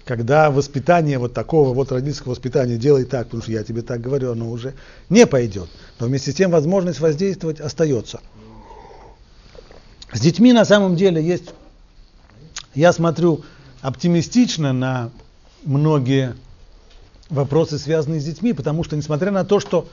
когда 0.06 0.50
воспитание 0.50 1.20
вот 1.20 1.34
такого 1.34 1.74
вот 1.74 1.92
родительского 1.92 2.32
воспитания 2.32 2.78
делай 2.78 3.04
так, 3.04 3.26
потому 3.26 3.44
что 3.44 3.52
я 3.52 3.64
тебе 3.64 3.82
так 3.82 4.00
говорю, 4.00 4.32
оно 4.32 4.50
уже 4.50 4.74
не 5.10 5.28
пойдет. 5.28 5.70
Но 6.00 6.08
вместе 6.08 6.32
с 6.32 6.36
тем 6.36 6.52
возможность 6.52 7.02
воздействовать 7.02 7.60
остается. 7.60 8.22
С 10.14 10.22
детьми 10.22 10.54
на 10.54 10.64
самом 10.64 10.96
деле 10.96 11.22
есть, 11.22 11.50
я 12.74 12.94
смотрю 12.94 13.42
оптимистично 13.82 14.72
на 14.72 15.10
многие 15.64 16.36
вопросы, 17.30 17.78
связанные 17.78 18.20
с 18.20 18.26
детьми, 18.26 18.54
потому 18.54 18.84
что, 18.84 18.96
несмотря 18.96 19.32
на 19.32 19.46
то, 19.46 19.60
что 19.60 19.88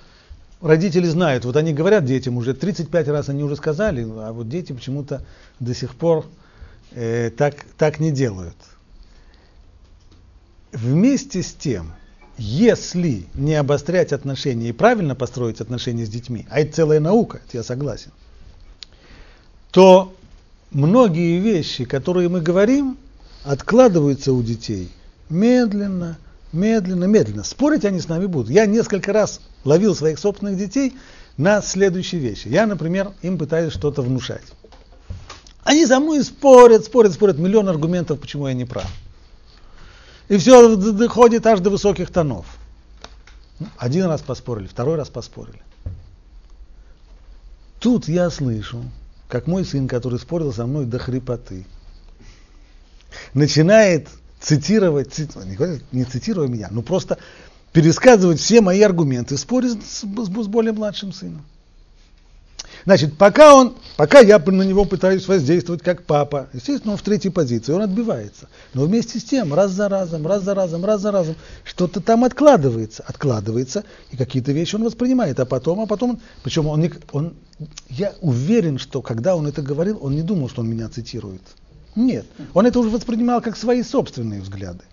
родители 0.61 1.07
знают, 1.07 1.45
вот 1.45 1.57
они 1.57 1.73
говорят 1.73 2.05
детям 2.05 2.37
уже 2.37 2.55
35 2.55 3.09
раз 3.09 3.29
они 3.29 3.43
уже 3.43 3.57
сказали, 3.57 4.03
а 4.03 4.33
вот 4.33 4.49
дети 4.49 4.73
почему-то 4.73 5.23
до 5.61 5.75
сих 5.75 5.95
пор 5.95 6.27
э, 6.93 7.31
так, 7.31 7.67
так 7.77 8.01
не 8.01 8.11
делают. 8.11 8.57
Вместе 10.73 11.43
с 11.43 11.53
тем, 11.53 11.93
если 12.39 13.27
не 13.35 13.55
обострять 13.55 14.13
отношения 14.13 14.69
и 14.69 14.73
правильно 14.73 15.15
построить 15.15 15.61
отношения 15.61 16.05
с 16.05 16.11
детьми, 16.11 16.47
а 16.51 16.61
это 16.61 16.75
целая 16.75 17.01
наука, 17.01 17.41
это 17.47 17.59
я 17.59 17.63
согласен, 17.63 18.11
то 19.71 20.15
многие 20.71 21.39
вещи, 21.39 21.85
которые 21.85 22.29
мы 22.29 22.41
говорим, 22.41 22.99
откладываются 23.45 24.33
у 24.33 24.43
детей 24.43 24.91
медленно, 25.29 26.19
медленно, 26.53 27.05
медленно. 27.05 27.45
Спорить 27.45 27.85
они 27.85 28.01
с 28.01 28.09
нами 28.09 28.27
будут. 28.27 28.51
Я 28.51 28.67
несколько 28.67 29.13
раз 29.13 29.41
ловил 29.65 29.95
своих 29.95 30.19
собственных 30.19 30.57
детей 30.57 30.97
на 31.37 31.63
следующие 31.63 32.21
вещи. 32.21 32.49
Я, 32.49 32.67
например, 32.67 33.13
им 33.23 33.39
пытаюсь 33.39 33.73
что-то 33.73 34.03
внушать. 34.03 34.45
Они 35.65 35.85
за 35.85 35.99
мной 35.99 36.23
спорят, 36.23 36.85
спорят, 36.85 37.13
спорят, 37.13 37.39
миллион 37.39 37.69
аргументов, 37.69 38.21
почему 38.21 38.47
я 38.47 38.55
не 38.55 38.65
прав. 38.65 38.87
И 40.29 40.37
все 40.39 40.77
доходит 40.77 41.47
аж 41.47 41.61
до 41.61 41.71
высоких 41.71 42.11
тонов. 42.11 42.47
Один 43.77 44.07
раз 44.07 44.21
поспорили, 44.23 44.67
второй 44.67 44.97
раз 44.97 45.09
поспорили. 45.09 45.61
Тут 47.81 48.09
я 48.09 48.31
слышу, 48.31 48.85
как 49.29 49.47
мой 49.47 49.65
сын, 49.65 49.89
который 49.89 50.19
спорил 50.19 50.53
со 50.53 50.67
мной 50.67 50.85
до 50.85 50.99
хрипоты, 50.99 51.67
начинает 53.35 54.09
цитировать, 54.47 55.13
цит, 55.13 55.31
не 55.91 56.05
цитируя 56.05 56.47
меня, 56.47 56.69
но 56.71 56.83
просто 56.83 57.19
пересказывать 57.73 58.39
все 58.39 58.61
мои 58.61 58.81
аргументы 58.81 59.37
споре 59.37 59.71
с, 59.71 59.75
с, 59.75 60.05
с 60.05 60.47
более 60.47 60.73
младшим 60.73 61.13
сыном. 61.13 61.45
Значит, 62.85 63.19
пока 63.19 63.57
он, 63.57 63.75
пока 63.97 64.21
я 64.21 64.39
на 64.39 64.63
него 64.63 64.85
пытаюсь 64.85 65.27
воздействовать 65.27 65.83
как 65.83 66.05
папа, 66.05 66.49
естественно, 66.53 66.93
он 66.93 66.99
в 66.99 67.03
третьей 67.03 67.33
позиции, 67.33 67.73
он 67.73 67.83
отбивается. 67.83 68.49
Но 68.73 68.85
вместе 68.85 69.19
с 69.19 69.25
тем, 69.25 69.53
раз 69.53 69.73
за 69.73 69.89
разом, 69.89 70.25
раз 70.25 70.45
за 70.45 70.55
разом, 70.55 70.85
раз 70.85 71.01
за 71.01 71.11
разом, 71.11 71.35
что-то 71.65 72.01
там 72.01 72.23
откладывается, 72.23 73.03
откладывается, 73.05 73.83
и 74.13 74.17
какие-то 74.17 74.53
вещи 74.53 74.77
он 74.77 74.85
воспринимает, 74.85 75.41
а 75.41 75.47
потом, 75.47 75.81
а 75.81 75.87
потом, 75.87 76.21
причем 76.45 76.69
он, 76.69 76.89
он, 77.11 77.35
я 77.89 78.15
уверен, 78.21 78.79
что 78.79 79.03
когда 79.03 79.35
он 79.35 79.49
это 79.49 79.63
говорил, 79.63 79.99
он 80.01 80.15
не 80.15 80.23
думал, 80.23 80.49
что 80.49 80.61
он 80.61 80.69
меня 80.69 80.89
цитирует. 80.89 81.43
Нет, 81.97 82.27
он 82.55 82.67
это 82.67 82.79
уже 82.79 82.91
воспринимал 82.91 83.41
как 83.41 83.57
свои 83.57 83.83
собственные 83.83 84.43
взгляды. 84.43 84.85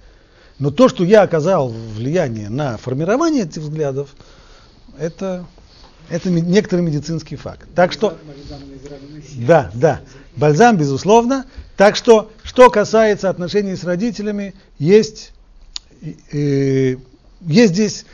Но 0.57 0.71
то, 0.71 0.87
что 0.87 1.03
я 1.03 1.21
оказал 1.21 1.69
влияние 1.69 2.49
на 2.49 2.77
формирование 2.77 3.43
этих 3.43 3.61
взглядов, 3.61 4.15
это 4.97 5.45
это 6.09 6.29
некоторый 6.29 6.81
медицинский 6.81 7.35
факт. 7.35 7.67
Так 7.75 7.91
что, 7.91 8.17
да, 9.35 9.71
да, 9.73 10.01
бальзам, 10.35 10.77
безусловно. 10.77 11.45
Так 11.77 11.95
что, 11.95 12.31
что 12.43 12.69
касается 12.69 13.29
отношений 13.29 13.75
с 13.75 13.83
родителями, 13.83 14.53
есть, 14.77 15.33
э, 16.31 16.97
есть 17.41 17.73
здесь 17.73 18.05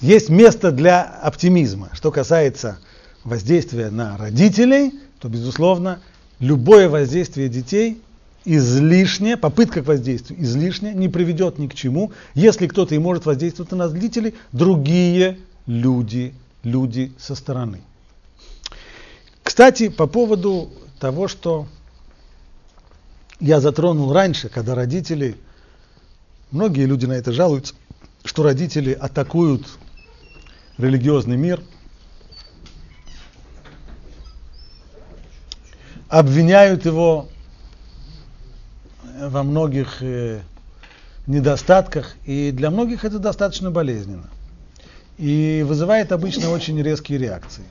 есть 0.00 0.28
место 0.28 0.70
для 0.70 1.02
оптимизма. 1.02 1.90
Что 1.92 2.12
касается 2.12 2.78
воздействия 3.24 3.90
на 3.90 4.16
родителей, 4.16 4.92
то, 5.18 5.28
безусловно, 5.28 6.00
любое 6.40 6.88
воздействие 6.88 7.48
детей 7.48 8.00
излишне, 8.44 9.36
попытка 9.36 9.82
к 9.82 9.86
воздействию 9.86 10.42
излишне, 10.42 10.94
не 10.94 11.08
приведет 11.08 11.58
ни 11.58 11.66
к 11.66 11.74
чему. 11.74 12.12
Если 12.34 12.66
кто-то 12.66 12.94
и 12.94 12.98
может 12.98 13.26
воздействовать 13.26 13.70
на 13.72 13.78
нас, 13.78 13.92
родителей, 13.92 14.34
другие 14.52 15.38
люди 15.66 16.34
люди 16.62 17.12
со 17.18 17.34
стороны. 17.34 17.80
Кстати, 19.42 19.88
по 19.88 20.06
поводу 20.06 20.70
того, 21.00 21.28
что 21.28 21.66
я 23.40 23.60
затронул 23.60 24.12
раньше, 24.12 24.48
когда 24.48 24.74
родители, 24.74 25.36
многие 26.50 26.86
люди 26.86 27.06
на 27.06 27.14
это 27.14 27.32
жалуются, 27.32 27.74
что 28.24 28.42
родители 28.42 28.92
атакуют 28.92 29.66
религиозный 30.76 31.36
мир, 31.36 31.62
обвиняют 36.08 36.86
его 36.86 37.28
во 39.20 39.42
многих 39.42 40.02
э, 40.02 40.40
недостатках, 41.26 42.14
и 42.24 42.50
для 42.52 42.70
многих 42.70 43.04
это 43.04 43.18
достаточно 43.18 43.70
болезненно 43.70 44.28
и 45.18 45.64
вызывает 45.66 46.12
обычно 46.12 46.50
очень 46.50 46.80
резкие 46.80 47.18
реакции. 47.18 47.64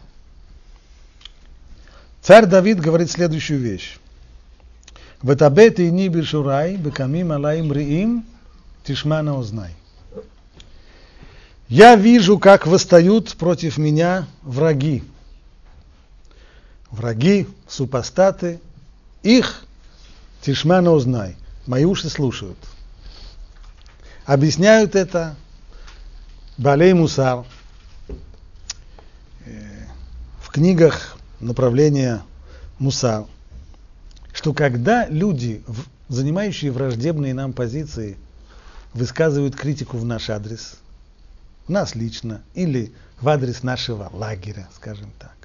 Царь 2.21 2.45
Давид 2.45 2.79
говорит 2.79 3.09
следующую 3.09 3.59
вещь. 3.59 3.97
Ветабет 5.23 5.79
и 5.79 5.89
ни 5.89 6.09
бешурай, 6.09 6.75
бекамим 6.75 7.31
алаим 7.31 7.71
риим, 7.71 8.25
тишмана 8.83 9.37
узнай. 9.37 9.73
Я 11.69 11.95
вижу, 11.95 12.37
как 12.37 12.67
восстают 12.67 13.35
против 13.35 13.77
меня 13.77 14.27
враги. 14.43 15.03
Враги, 16.91 17.47
супостаты, 17.67 18.59
их 19.23 19.65
тишмана 20.41 20.91
узнай. 20.91 21.35
Мои 21.65 21.83
уши 21.85 22.09
слушают. 22.09 22.57
Объясняют 24.25 24.95
это 24.95 25.35
Балей 26.57 26.93
Мусар 26.93 27.45
э, 29.45 29.85
в 30.41 30.49
книгах 30.49 31.17
направления 31.39 32.23
Мусар, 32.79 33.25
что 34.33 34.53
когда 34.53 35.07
люди, 35.07 35.63
занимающие 36.09 36.71
враждебные 36.71 37.33
нам 37.33 37.53
позиции, 37.53 38.17
высказывают 38.93 39.55
критику 39.55 39.97
в 39.97 40.05
наш 40.05 40.29
адрес, 40.29 40.77
нас 41.67 41.95
лично, 41.95 42.41
или 42.53 42.91
в 43.21 43.29
адрес 43.29 43.63
нашего 43.63 44.09
лагеря, 44.11 44.67
скажем 44.75 45.11
так, 45.19 45.36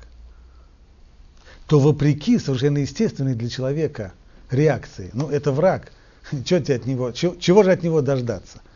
то 1.66 1.78
вопреки 1.78 2.38
совершенно 2.38 2.78
естественной 2.78 3.34
для 3.34 3.48
человека 3.48 4.12
реакции, 4.50 5.10
ну 5.12 5.28
это 5.28 5.52
враг, 5.52 5.92
что 6.44 6.60
тебе 6.60 6.76
от 6.76 6.86
него, 6.86 7.12
чего, 7.12 7.34
чего 7.36 7.62
же 7.62 7.72
от 7.72 7.82
него 7.82 8.00
дождаться– 8.00 8.60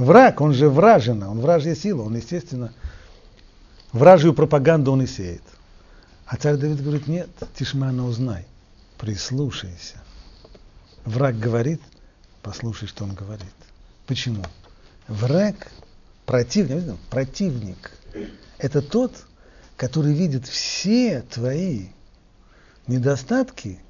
Враг, 0.00 0.40
он 0.40 0.54
же 0.54 0.70
вражина, 0.70 1.30
он 1.30 1.40
вражья 1.40 1.74
сила, 1.74 2.02
он, 2.02 2.16
естественно, 2.16 2.72
вражью 3.92 4.32
пропаганду 4.32 4.92
он 4.92 5.02
и 5.02 5.06
сеет. 5.06 5.42
А 6.24 6.36
царь 6.36 6.56
Давид 6.56 6.82
говорит, 6.82 7.06
нет, 7.06 7.28
Тишмана 7.54 8.06
узнай, 8.06 8.46
прислушайся. 8.98 9.98
Враг 11.04 11.38
говорит, 11.38 11.82
послушай, 12.42 12.88
что 12.88 13.04
он 13.04 13.14
говорит. 13.14 13.44
Почему? 14.06 14.42
Враг, 15.06 15.70
противник, 16.24 16.96
противник, 17.10 17.90
это 18.56 18.80
тот, 18.80 19.12
который 19.76 20.14
видит 20.14 20.46
все 20.46 21.22
твои 21.22 21.88
недостатки 22.86 23.80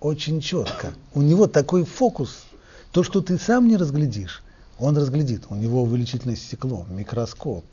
очень 0.00 0.40
четко. 0.40 0.92
У 1.14 1.22
него 1.22 1.46
такой 1.46 1.84
фокус, 1.84 2.44
то, 2.92 3.02
что 3.02 3.20
ты 3.20 3.38
сам 3.38 3.68
не 3.68 3.76
разглядишь, 3.76 4.42
он 4.78 4.96
разглядит, 4.96 5.44
у 5.50 5.54
него 5.54 5.82
увеличительное 5.82 6.36
стекло, 6.36 6.86
микроскоп, 6.90 7.64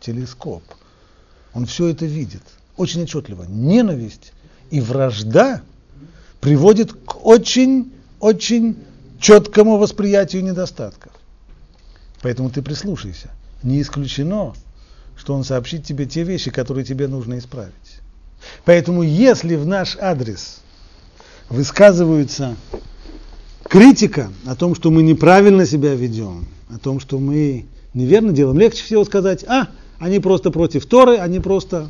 телескоп. 0.00 0.62
Он 1.54 1.66
все 1.66 1.88
это 1.88 2.06
видит 2.06 2.42
очень 2.76 3.02
отчетливо. 3.02 3.44
Ненависть 3.44 4.32
и 4.70 4.80
вражда 4.80 5.62
приводит 6.40 6.92
к 6.92 7.24
очень-очень 7.24 8.76
четкому 9.20 9.76
восприятию 9.76 10.42
недостатков. 10.42 11.12
Поэтому 12.22 12.50
ты 12.50 12.62
прислушайся. 12.62 13.30
Не 13.62 13.80
исключено, 13.80 14.54
что 15.16 15.34
он 15.34 15.44
сообщит 15.44 15.84
тебе 15.84 16.06
те 16.06 16.24
вещи, 16.24 16.50
которые 16.50 16.84
тебе 16.84 17.08
нужно 17.08 17.38
исправить. 17.38 18.01
Поэтому 18.64 19.02
если 19.02 19.56
в 19.56 19.66
наш 19.66 19.96
адрес 20.00 20.60
высказываются 21.48 22.56
критика 23.64 24.30
о 24.46 24.54
том, 24.54 24.74
что 24.74 24.90
мы 24.90 25.02
неправильно 25.02 25.66
себя 25.66 25.94
ведем, 25.94 26.46
о 26.70 26.78
том, 26.78 27.00
что 27.00 27.18
мы 27.18 27.66
неверно 27.94 28.32
делаем, 28.32 28.58
легче 28.58 28.82
всего 28.84 29.04
сказать, 29.04 29.44
а, 29.44 29.68
они 29.98 30.18
просто 30.18 30.50
против 30.50 30.86
Торы, 30.86 31.18
они 31.18 31.40
просто... 31.40 31.88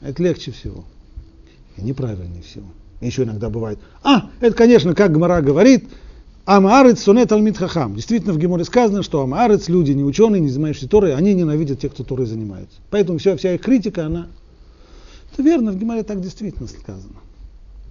Это 0.00 0.22
легче 0.22 0.50
всего. 0.52 0.84
И 1.76 1.82
неправильнее 1.82 2.42
всего. 2.42 2.66
Еще 3.00 3.22
иногда 3.22 3.48
бывает, 3.48 3.78
а, 4.02 4.30
это, 4.40 4.54
конечно, 4.54 4.94
как 4.94 5.12
Гмара 5.12 5.40
говорит, 5.40 5.88
Амаарец 6.44 7.00
сонет 7.00 7.30
алмит 7.32 7.58
хахам. 7.58 7.94
Действительно, 7.94 8.32
в 8.32 8.38
Геморе 8.38 8.64
сказано, 8.64 9.02
что 9.02 9.22
Амаарец, 9.22 9.68
люди 9.68 9.92
не 9.92 10.02
ученые, 10.02 10.40
не 10.40 10.48
занимающиеся 10.48 10.88
Торой, 10.88 11.14
они 11.14 11.34
ненавидят 11.34 11.80
тех, 11.80 11.92
кто 11.92 12.02
Торой 12.02 12.26
занимается. 12.26 12.78
Поэтому 12.90 13.18
вся, 13.18 13.36
вся 13.36 13.54
их 13.54 13.60
критика, 13.60 14.06
она... 14.06 14.28
Это 15.32 15.42
верно, 15.42 15.72
в 15.72 15.78
Геморе 15.78 16.02
так 16.02 16.20
действительно 16.20 16.68
сказано. 16.68 17.20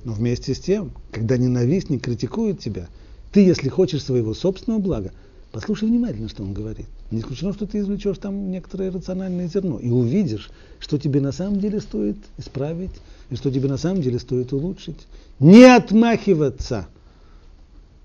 Но 0.04 0.14
вместе 0.14 0.54
с 0.54 0.60
тем, 0.60 0.92
когда 1.12 1.38
ненавистник 1.38 2.04
критикует 2.04 2.60
тебя, 2.60 2.88
ты, 3.32 3.42
если 3.42 3.70
хочешь 3.70 4.04
своего 4.04 4.34
собственного 4.34 4.80
блага, 4.80 5.12
послушай 5.52 5.88
внимательно, 5.88 6.30
что 6.30 6.44
он 6.44 6.54
говорит. 6.54 6.88
Не 7.12 7.20
исключено, 7.22 7.54
что 7.54 7.66
ты 7.66 7.80
извлечешь 7.80 8.18
там 8.18 8.52
некоторое 8.52 8.92
рациональное 8.92 9.48
зерно 9.48 9.78
и 9.80 9.90
увидишь, 9.90 10.50
что 10.80 10.98
тебе 10.98 11.22
на 11.22 11.32
самом 11.32 11.60
деле 11.60 11.82
стоит 11.82 12.18
исправить 12.38 12.92
и 13.30 13.36
что 13.36 13.52
тебе 13.52 13.68
на 13.68 13.78
самом 13.78 14.02
деле 14.02 14.20
стоит 14.20 14.54
улучшить. 14.54 15.08
Не 15.40 15.64
отмахиваться 15.64 16.88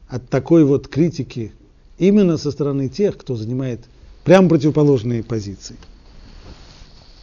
от 0.08 0.28
такой 0.28 0.64
вот 0.64 0.88
критики 0.88 1.52
именно 1.98 2.36
со 2.36 2.50
стороны 2.50 2.88
тех, 2.88 3.16
кто 3.16 3.36
занимает 3.36 3.80
прямо 4.24 4.48
противоположные 4.48 5.22
позиции. 5.22 5.76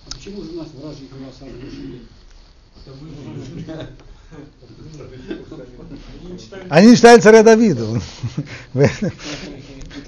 Почему 0.09 0.43
же 0.43 0.51
нас 0.53 0.67
вражьи 0.73 1.07
голоса 1.07 1.45
они 6.69 6.89
не 6.91 6.95
читали 6.95 7.19
царя 7.19 7.43
Давида. 7.43 7.85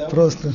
Просто. 0.10 0.54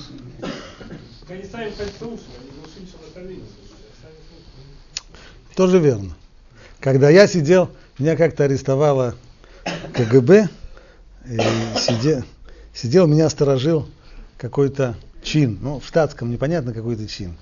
Тоже 5.54 5.78
верно. 5.78 6.14
Когда 6.80 7.10
я 7.10 7.26
сидел, 7.26 7.70
меня 7.98 8.16
как-то 8.16 8.44
арестовала 8.44 9.14
КГБ, 9.92 10.48
и 11.28 11.38
сидел, 11.78 12.24
сидел, 12.74 13.06
меня 13.06 13.28
сторожил 13.28 13.86
какой-то 14.38 14.96
чин, 15.22 15.58
ну, 15.60 15.78
в 15.78 15.86
штатском 15.86 16.30
непонятно 16.30 16.72
какой-то 16.72 17.06
чин. 17.06 17.36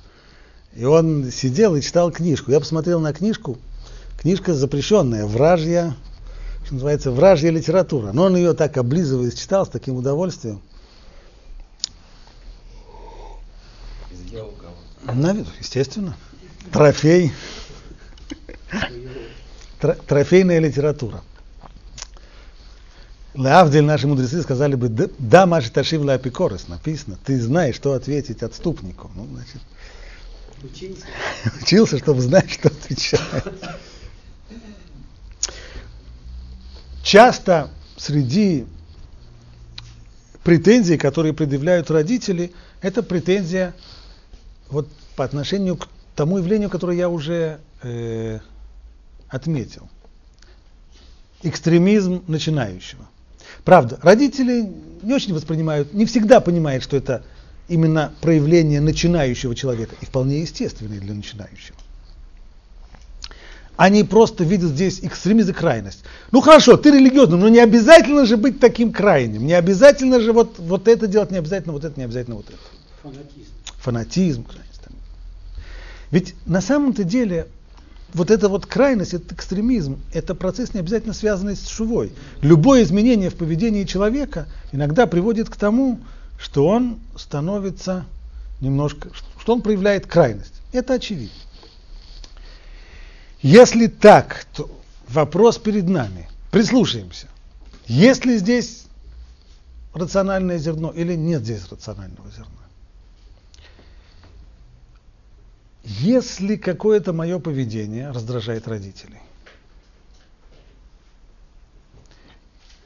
И 0.75 0.85
он 0.85 1.31
сидел 1.31 1.77
и 1.77 1.81
читал 1.81 2.11
книжку. 2.11 2.51
Я 2.51 2.61
посмотрел 2.61 3.01
на 3.01 3.13
книжку, 3.13 3.59
книжка 4.21 4.55
запрещенная, 4.55 5.25
вражья, 5.25 5.95
что 6.65 6.75
называется, 6.75 7.11
вражья 7.13 7.51
литература. 7.51 8.13
Но 8.13 8.25
он 8.25 8.37
ее 8.37 8.53
так 8.55 8.77
облизывая 8.77 9.31
читал 9.31 9.65
с 9.65 9.69
таким 9.69 9.97
удовольствием. 9.97 10.61
Сделал 14.13 14.53
кого? 14.53 15.15
На, 15.15 15.37
естественно. 15.61 16.17
Трофей. 16.73 17.33
Тро- 19.81 19.99
Трофейная 20.07 20.59
литература. 20.59 21.23
Лавдель 23.37 23.85
наши 23.85 24.07
мудрецы 24.07 24.43
сказали 24.43 24.75
бы, 24.75 24.89
«Да- 24.89 25.47
Маши 25.47 25.71
Ташив 25.71 26.07
Апикорес, 26.09 26.69
написано, 26.69 27.19
ты 27.25 27.41
знаешь, 27.41 27.77
что 27.77 27.93
ответить 27.93 28.43
отступнику. 28.43 29.11
Ну, 29.15 29.27
значит, 29.27 29.61
Учился. 30.63 31.05
учился, 31.63 31.99
чтобы 31.99 32.23
знать, 32.23 32.51
что 32.51 32.69
отвечать. 32.69 33.21
Часто 37.03 37.71
среди 37.97 38.67
претензий, 40.43 40.97
которые 40.97 41.35
предъявляют 41.35 41.91
родители, 41.91 42.53
это 42.81 43.03
претензия 43.03 43.75
вот 44.71 44.89
по 45.15 45.25
отношению 45.25 45.77
к 45.77 45.89
тому 46.15 46.39
явлению, 46.39 46.71
которое 46.71 46.97
я 46.97 47.09
уже 47.11 47.61
э, 47.83 48.41
отметил. 49.29 49.89
Экстремизм 51.43 52.25
начинающего. 52.27 53.07
Правда, 53.67 53.99
родители 54.01 54.73
не 55.03 55.13
очень 55.13 55.35
воспринимают, 55.35 55.93
не 55.93 56.07
всегда 56.07 56.39
понимают, 56.41 56.85
что 56.85 56.97
это 56.97 57.25
именно 57.67 58.13
проявление 58.21 58.81
начинающего 58.81 59.57
человека, 59.57 59.97
и 60.01 60.07
вполне 60.07 60.41
естественное 60.41 61.01
для 61.01 61.13
начинающего. 61.13 61.77
Они 63.77 64.05
просто 64.05 64.45
видят 64.45 64.71
здесь 64.71 65.01
экстремизм 65.03 65.51
и 65.51 65.53
крайность. 65.53 66.05
Ну 66.31 66.41
хорошо, 66.43 66.77
ты 66.77 66.93
религиозный, 66.93 67.39
но 67.39 67.49
не 67.49 67.59
обязательно 67.59 68.25
же 68.25 68.37
быть 68.37 68.61
таким 68.61 68.93
крайним. 68.93 69.45
Не 69.45 69.55
обязательно 69.55 70.21
же 70.21 70.33
вот, 70.33 70.61
вот 70.61 70.87
это 70.87 71.09
делать, 71.09 71.33
не 71.33 71.39
обязательно 71.39 71.73
вот 71.73 71.85
это, 71.85 71.99
не 71.99 72.05
обязательно 72.05 72.37
вот 72.37 72.47
это. 72.47 72.59
Фанатизм. 73.03 73.51
Фанатизм, 73.81 74.45
крайность. 74.45 74.81
Ведь 76.13 76.37
на 76.47 76.61
самом-то 76.61 77.03
деле 77.03 77.49
вот 78.15 78.31
эта 78.31 78.49
вот 78.49 78.67
крайность, 78.67 79.15
этот 79.15 79.33
экстремизм, 79.33 79.99
это 80.13 80.35
процесс 80.35 80.75
не 80.75 80.81
обязательно 80.81 81.15
связанный 81.15 81.57
с 81.57 81.69
шувой. 81.69 82.13
Любое 82.41 82.83
изменение 82.83 83.31
в 83.31 83.35
поведении 83.35 83.85
человека 83.85 84.47
иногда 84.73 85.07
приводит 85.07 85.51
к 85.51 85.57
тому, 85.57 86.01
что 86.39 86.67
он 86.67 86.99
становится 87.17 88.05
немножко, 88.61 89.11
что 89.41 89.53
он 89.53 89.63
проявляет 89.63 90.07
крайность. 90.07 90.55
Это 90.73 90.95
очевидно. 90.95 91.35
Если 93.43 93.87
так, 93.87 94.47
то 94.55 94.71
вопрос 95.09 95.59
перед 95.59 95.89
нами. 95.89 96.29
Прислушаемся. 96.51 97.29
Есть 97.87 98.25
ли 98.25 98.39
здесь 98.39 98.87
рациональное 99.95 100.59
зерно 100.59 100.91
или 100.91 101.15
нет 101.15 101.43
здесь 101.43 101.69
рационального 101.71 102.31
зерна? 102.31 102.66
Если 105.89 106.57
какое-то 106.57 107.13
мое 107.13 107.39
поведение 107.39 108.11
раздражает 108.11 108.67
родителей, 108.67 109.21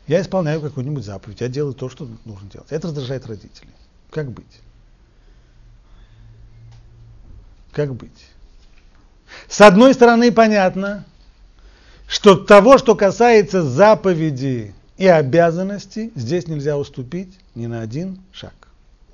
я 0.07 0.21
исполняю 0.21 0.61
какую-нибудь 0.61 1.03
заповедь, 1.03 1.41
я 1.41 1.49
делаю 1.49 1.73
то, 1.73 1.89
что 1.89 2.07
нужно 2.27 2.51
делать. 2.51 2.71
Это 2.71 2.89
раздражает 2.89 3.27
родителей. 3.27 3.71
Как 4.11 4.31
быть? 4.31 4.61
Как 7.73 7.95
быть? 7.95 8.27
С 9.49 9.63
одной 9.63 9.95
стороны, 9.95 10.31
понятно, 10.31 11.07
что 12.07 12.35
того, 12.37 12.77
что 12.77 12.95
касается 12.95 13.63
заповеди 13.63 14.75
и 14.99 15.07
обязанностей, 15.07 16.13
здесь 16.15 16.49
нельзя 16.49 16.77
уступить 16.77 17.39
ни 17.55 17.65
на 17.65 17.81
один 17.81 18.21
шаг. 18.31 18.53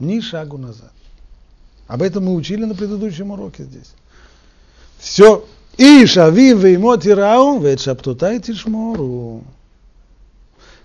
Ни 0.01 0.19
шагу 0.19 0.59
назад. 0.59 0.96
Об 1.87 2.03
этом 2.03 2.25
мы 2.25 2.35
учили 2.35 2.65
на 2.65 2.75
предыдущем 2.75 3.31
уроке 3.31 3.65
здесь. 3.65 3.93
Все. 4.99 5.47
И 5.77 6.07
шавив 6.07 6.59
веймот 6.59 7.07
ирау, 7.07 7.61
вет 7.61 7.81
шаптутай 7.81 8.41
тишмору. 8.41 9.45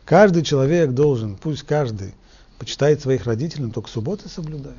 Каждый 0.06 0.44
человек 0.44 0.92
должен, 0.92 1.36
пусть 1.36 1.64
каждый 1.64 2.14
почитает 2.60 3.02
своих 3.02 3.26
родителей, 3.26 3.66
но 3.66 3.72
только 3.72 3.90
субботы 3.90 4.28
соблюдает. 4.28 4.76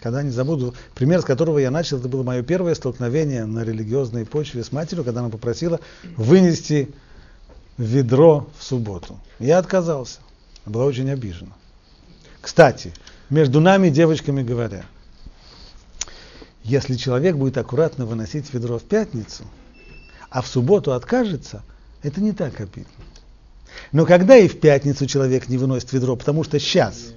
Когда 0.00 0.22
не 0.22 0.30
забуду, 0.30 0.74
пример, 0.94 1.22
с 1.22 1.24
которого 1.24 1.58
я 1.58 1.70
начал, 1.70 1.98
это 1.98 2.08
было 2.08 2.22
мое 2.22 2.42
первое 2.42 2.74
столкновение 2.74 3.46
на 3.46 3.64
религиозной 3.64 4.26
почве 4.26 4.62
с 4.62 4.70
матерью, 4.70 5.04
когда 5.04 5.20
она 5.20 5.28
попросила 5.28 5.80
вынести 6.16 6.90
ведро 7.78 8.48
в 8.58 8.64
субботу. 8.64 9.18
Я 9.38 9.58
отказался. 9.58 10.20
Была 10.66 10.84
очень 10.84 11.10
обижена. 11.10 11.52
Кстати, 12.40 12.92
между 13.30 13.60
нами, 13.60 13.90
девочками 13.90 14.42
говоря, 14.42 14.84
если 16.64 16.96
человек 16.96 17.36
будет 17.36 17.56
аккуратно 17.56 18.06
выносить 18.06 18.52
ведро 18.52 18.78
в 18.78 18.82
пятницу, 18.82 19.44
а 20.30 20.42
в 20.42 20.46
субботу 20.46 20.92
откажется, 20.92 21.62
это 22.02 22.20
не 22.20 22.32
так 22.32 22.60
обидно. 22.60 22.84
Но 23.92 24.06
когда 24.06 24.36
и 24.36 24.48
в 24.48 24.60
пятницу 24.60 25.06
человек 25.06 25.48
не 25.48 25.56
выносит 25.56 25.92
ведро, 25.92 26.16
потому 26.16 26.44
что 26.44 26.58
сейчас, 26.58 27.12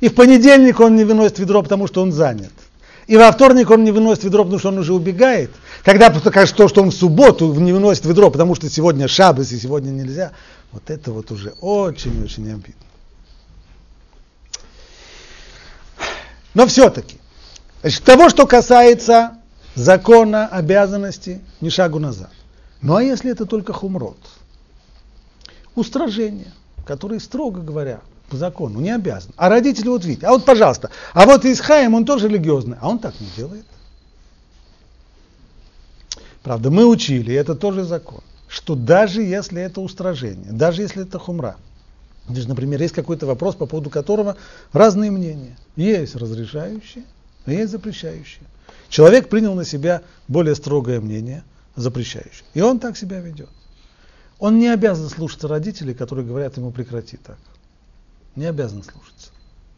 и 0.00 0.08
в 0.08 0.14
понедельник 0.14 0.80
он 0.80 0.96
не 0.96 1.04
выносит 1.04 1.38
ведро, 1.38 1.62
потому 1.62 1.86
что 1.86 2.02
он 2.02 2.12
занят, 2.12 2.52
и 3.06 3.16
во 3.16 3.30
вторник 3.32 3.70
он 3.70 3.84
не 3.84 3.90
выносит 3.90 4.24
ведро, 4.24 4.44
потому 4.44 4.58
что 4.58 4.68
он 4.68 4.78
уже 4.78 4.92
убегает, 4.92 5.50
когда 5.82 6.10
кажется, 6.10 6.56
то, 6.56 6.68
что 6.68 6.82
он 6.82 6.90
в 6.90 6.94
субботу 6.94 7.52
не 7.54 7.72
выносит 7.72 8.04
ведро, 8.04 8.30
потому 8.30 8.54
что 8.54 8.68
сегодня 8.68 9.08
шабас 9.08 9.52
и 9.52 9.58
сегодня 9.58 9.90
нельзя, 9.90 10.32
вот 10.72 10.90
это 10.90 11.12
вот 11.12 11.30
уже 11.30 11.54
очень-очень 11.60 12.50
обидно. 12.50 12.87
Но 16.54 16.66
все-таки, 16.66 17.18
значит, 17.82 18.04
того, 18.04 18.28
что 18.28 18.46
касается 18.46 19.38
закона, 19.74 20.46
обязанности, 20.46 21.40
ни 21.60 21.68
шагу 21.68 21.98
назад. 21.98 22.30
Ну 22.82 22.96
а 22.96 23.02
если 23.02 23.30
это 23.30 23.46
только 23.46 23.72
хумрот? 23.72 24.18
Устражение, 25.74 26.52
которые, 26.84 27.20
строго 27.20 27.60
говоря, 27.60 28.00
по 28.28 28.36
закону 28.36 28.80
не 28.80 28.90
обязан. 28.90 29.32
А 29.36 29.48
родители 29.48 29.88
вот 29.88 30.04
видите, 30.04 30.26
а 30.26 30.30
вот 30.30 30.44
пожалуйста, 30.44 30.90
а 31.14 31.26
вот 31.26 31.44
Исхаем, 31.44 31.94
он 31.94 32.04
тоже 32.04 32.28
религиозный, 32.28 32.76
а 32.80 32.88
он 32.88 32.98
так 32.98 33.18
не 33.20 33.28
делает. 33.36 33.64
Правда, 36.42 36.70
мы 36.70 36.86
учили, 36.86 37.32
и 37.32 37.34
это 37.34 37.54
тоже 37.54 37.84
закон, 37.84 38.20
что 38.48 38.74
даже 38.74 39.22
если 39.22 39.60
это 39.60 39.80
устражение, 39.80 40.52
даже 40.52 40.82
если 40.82 41.02
это 41.02 41.18
хумра, 41.18 41.56
Даже, 42.28 42.48
например, 42.48 42.80
есть 42.80 42.94
какой-то 42.94 43.26
вопрос, 43.26 43.54
по 43.54 43.66
поводу 43.66 43.90
которого 43.90 44.36
разные 44.72 45.10
мнения. 45.10 45.56
Есть 45.76 46.14
разрешающие, 46.14 47.04
а 47.46 47.52
есть 47.52 47.72
запрещающие. 47.72 48.44
Человек 48.88 49.28
принял 49.28 49.54
на 49.54 49.64
себя 49.64 50.02
более 50.28 50.54
строгое 50.54 51.00
мнение, 51.00 51.42
запрещающее. 51.74 52.44
И 52.54 52.60
он 52.60 52.80
так 52.80 52.96
себя 52.96 53.20
ведет. 53.20 53.48
Он 54.38 54.58
не 54.58 54.68
обязан 54.68 55.08
слушаться 55.08 55.48
родителей, 55.48 55.94
которые 55.94 56.26
говорят 56.26 56.56
ему 56.56 56.70
прекрати 56.70 57.16
так. 57.16 57.38
Не 58.36 58.44
обязан 58.44 58.82
слушаться. 58.82 59.30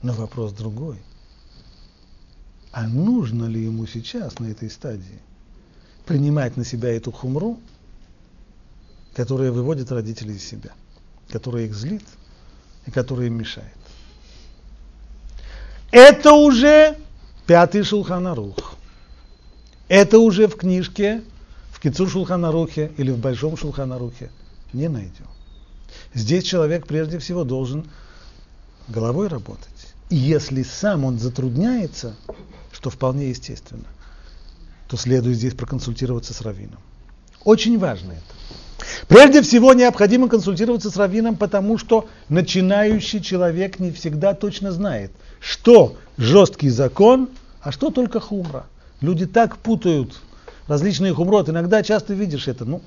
Но 0.03 0.13
вопрос 0.13 0.53
другой. 0.53 0.99
А 2.73 2.87
нужно 2.87 3.47
ли 3.47 3.65
ему 3.65 3.87
сейчас 3.87 4.39
на 4.39 4.47
этой 4.47 4.71
стадии 4.71 5.21
принимать 6.07 6.57
на 6.57 6.65
себя 6.65 6.95
эту 6.95 7.11
хумру, 7.13 7.59
которая 9.15 9.51
выводит 9.51 9.91
родителей 9.91 10.37
из 10.37 10.45
себя, 10.45 10.71
которая 11.29 11.65
их 11.65 11.75
злит 11.75 12.05
и 12.87 12.91
которая 12.91 13.27
им 13.27 13.35
мешает? 13.35 13.69
Это 15.91 16.33
уже 16.33 16.97
пятый 17.47 17.83
Шулханарух. 17.83 18.75
Это 19.89 20.21
уже 20.21 20.47
в 20.47 20.57
книжке, 20.57 21.23
в 21.73 21.81
Кицур 21.81 22.09
Шулханарухе 22.09 22.93
или 22.97 23.11
в 23.11 23.19
Большом 23.19 23.57
Шулханарухе 23.57 24.31
не 24.73 24.89
найдем. 24.89 25.27
Здесь 26.15 26.45
человек 26.45 26.87
прежде 26.87 27.19
всего 27.19 27.43
должен 27.43 27.91
головой 28.87 29.27
работать. 29.27 29.69
И 30.09 30.17
если 30.17 30.63
сам 30.63 31.05
он 31.05 31.19
затрудняется, 31.19 32.15
что 32.71 32.91
вполне 32.91 33.31
естественно, 33.31 33.87
то 34.89 34.97
следует 34.97 35.37
здесь 35.37 35.55
проконсультироваться 35.55 36.35
с 36.35 36.41
раввином. 36.41 36.79
Очень 37.45 37.79
важно 37.79 38.13
это. 38.13 38.60
Прежде 39.09 39.43
всего 39.43 39.73
необходимо 39.75 40.29
консультироваться 40.29 40.91
с 40.91 40.97
раввином, 40.97 41.37
потому 41.37 41.79
что 41.79 42.09
начинающий 42.29 43.21
человек 43.21 43.79
не 43.79 43.91
всегда 43.91 44.35
точно 44.35 44.73
знает, 44.73 45.11
что 45.41 45.97
жесткий 46.17 46.71
закон, 46.71 47.29
а 47.61 47.73
что 47.73 47.91
только 47.91 48.21
хумра. 48.21 48.67
Люди 49.01 49.27
так 49.27 49.57
путают 49.59 50.21
различные 50.67 51.15
хумрот. 51.15 51.49
Иногда 51.49 51.83
часто 51.83 52.15
видишь 52.15 52.49
это. 52.49 52.65
Ну, 52.65 52.83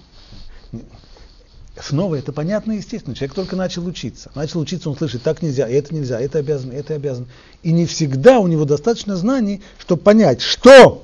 Снова 1.81 2.15
это 2.15 2.31
понятно 2.31 2.73
и 2.73 2.77
естественно. 2.77 3.15
Человек 3.15 3.33
только 3.33 3.55
начал 3.55 3.85
учиться. 3.87 4.29
Начал 4.35 4.59
учиться, 4.59 4.89
он 4.91 4.97
слышит, 4.97 5.23
так 5.23 5.41
нельзя, 5.41 5.67
это 5.67 5.93
нельзя, 5.93 6.19
это 6.19 6.37
обязан, 6.37 6.71
это 6.71 6.93
обязан. 6.93 7.27
И 7.63 7.71
не 7.71 7.87
всегда 7.87 8.39
у 8.39 8.47
него 8.47 8.65
достаточно 8.65 9.15
знаний, 9.15 9.61
чтобы 9.79 10.03
понять, 10.03 10.41
что 10.41 11.03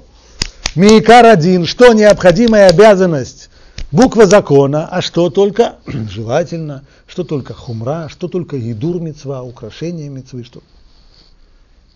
Мейкар 0.75 1.25
один, 1.25 1.65
что 1.65 1.93
необходимая 1.93 2.69
обязанность, 2.69 3.48
буква 3.91 4.27
закона, 4.27 4.87
а 4.87 5.01
что 5.01 5.29
только 5.29 5.77
желательно, 5.85 6.83
что 7.07 7.23
только 7.23 7.53
хумра, 7.53 8.09
что 8.09 8.27
только 8.27 8.55
едур 8.55 9.01
мецва, 9.01 9.43
украшение 9.43 10.09
мецвы, 10.09 10.43
что. 10.43 10.61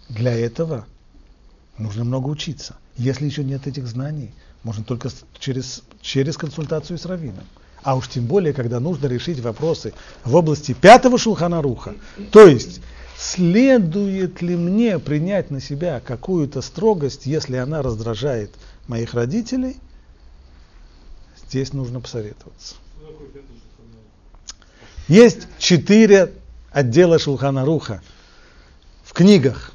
Для 0.09 0.33
этого 0.33 0.85
нужно 1.77 2.03
много 2.03 2.27
учиться. 2.29 2.75
Если 2.97 3.25
еще 3.25 3.43
нет 3.43 3.67
этих 3.67 3.87
знаний, 3.87 4.31
можно 4.63 4.83
только 4.83 5.09
через, 5.39 5.83
через 6.01 6.37
консультацию 6.37 6.97
с 6.97 7.05
раввином. 7.05 7.43
А 7.81 7.95
уж 7.95 8.07
тем 8.07 8.25
более, 8.25 8.53
когда 8.53 8.79
нужно 8.79 9.07
решить 9.07 9.39
вопросы 9.39 9.93
в 10.23 10.35
области 10.35 10.73
пятого 10.73 11.17
шулханаруха. 11.17 11.95
То 12.31 12.47
есть, 12.47 12.79
следует 13.17 14.41
ли 14.41 14.55
мне 14.55 14.99
принять 14.99 15.51
на 15.51 15.59
себя 15.59 15.99
какую-то 15.99 16.61
строгость, 16.61 17.25
если 17.25 17.57
она 17.57 17.81
раздражает 17.81 18.51
моих 18.87 19.13
родителей, 19.13 19.77
здесь 21.47 21.73
нужно 21.73 21.99
посоветоваться. 21.99 22.75
Есть 25.07 25.47
четыре 25.57 26.33
отдела 26.71 27.19
Шулханаруха 27.19 28.01
в 29.03 29.13
книгах. 29.13 29.71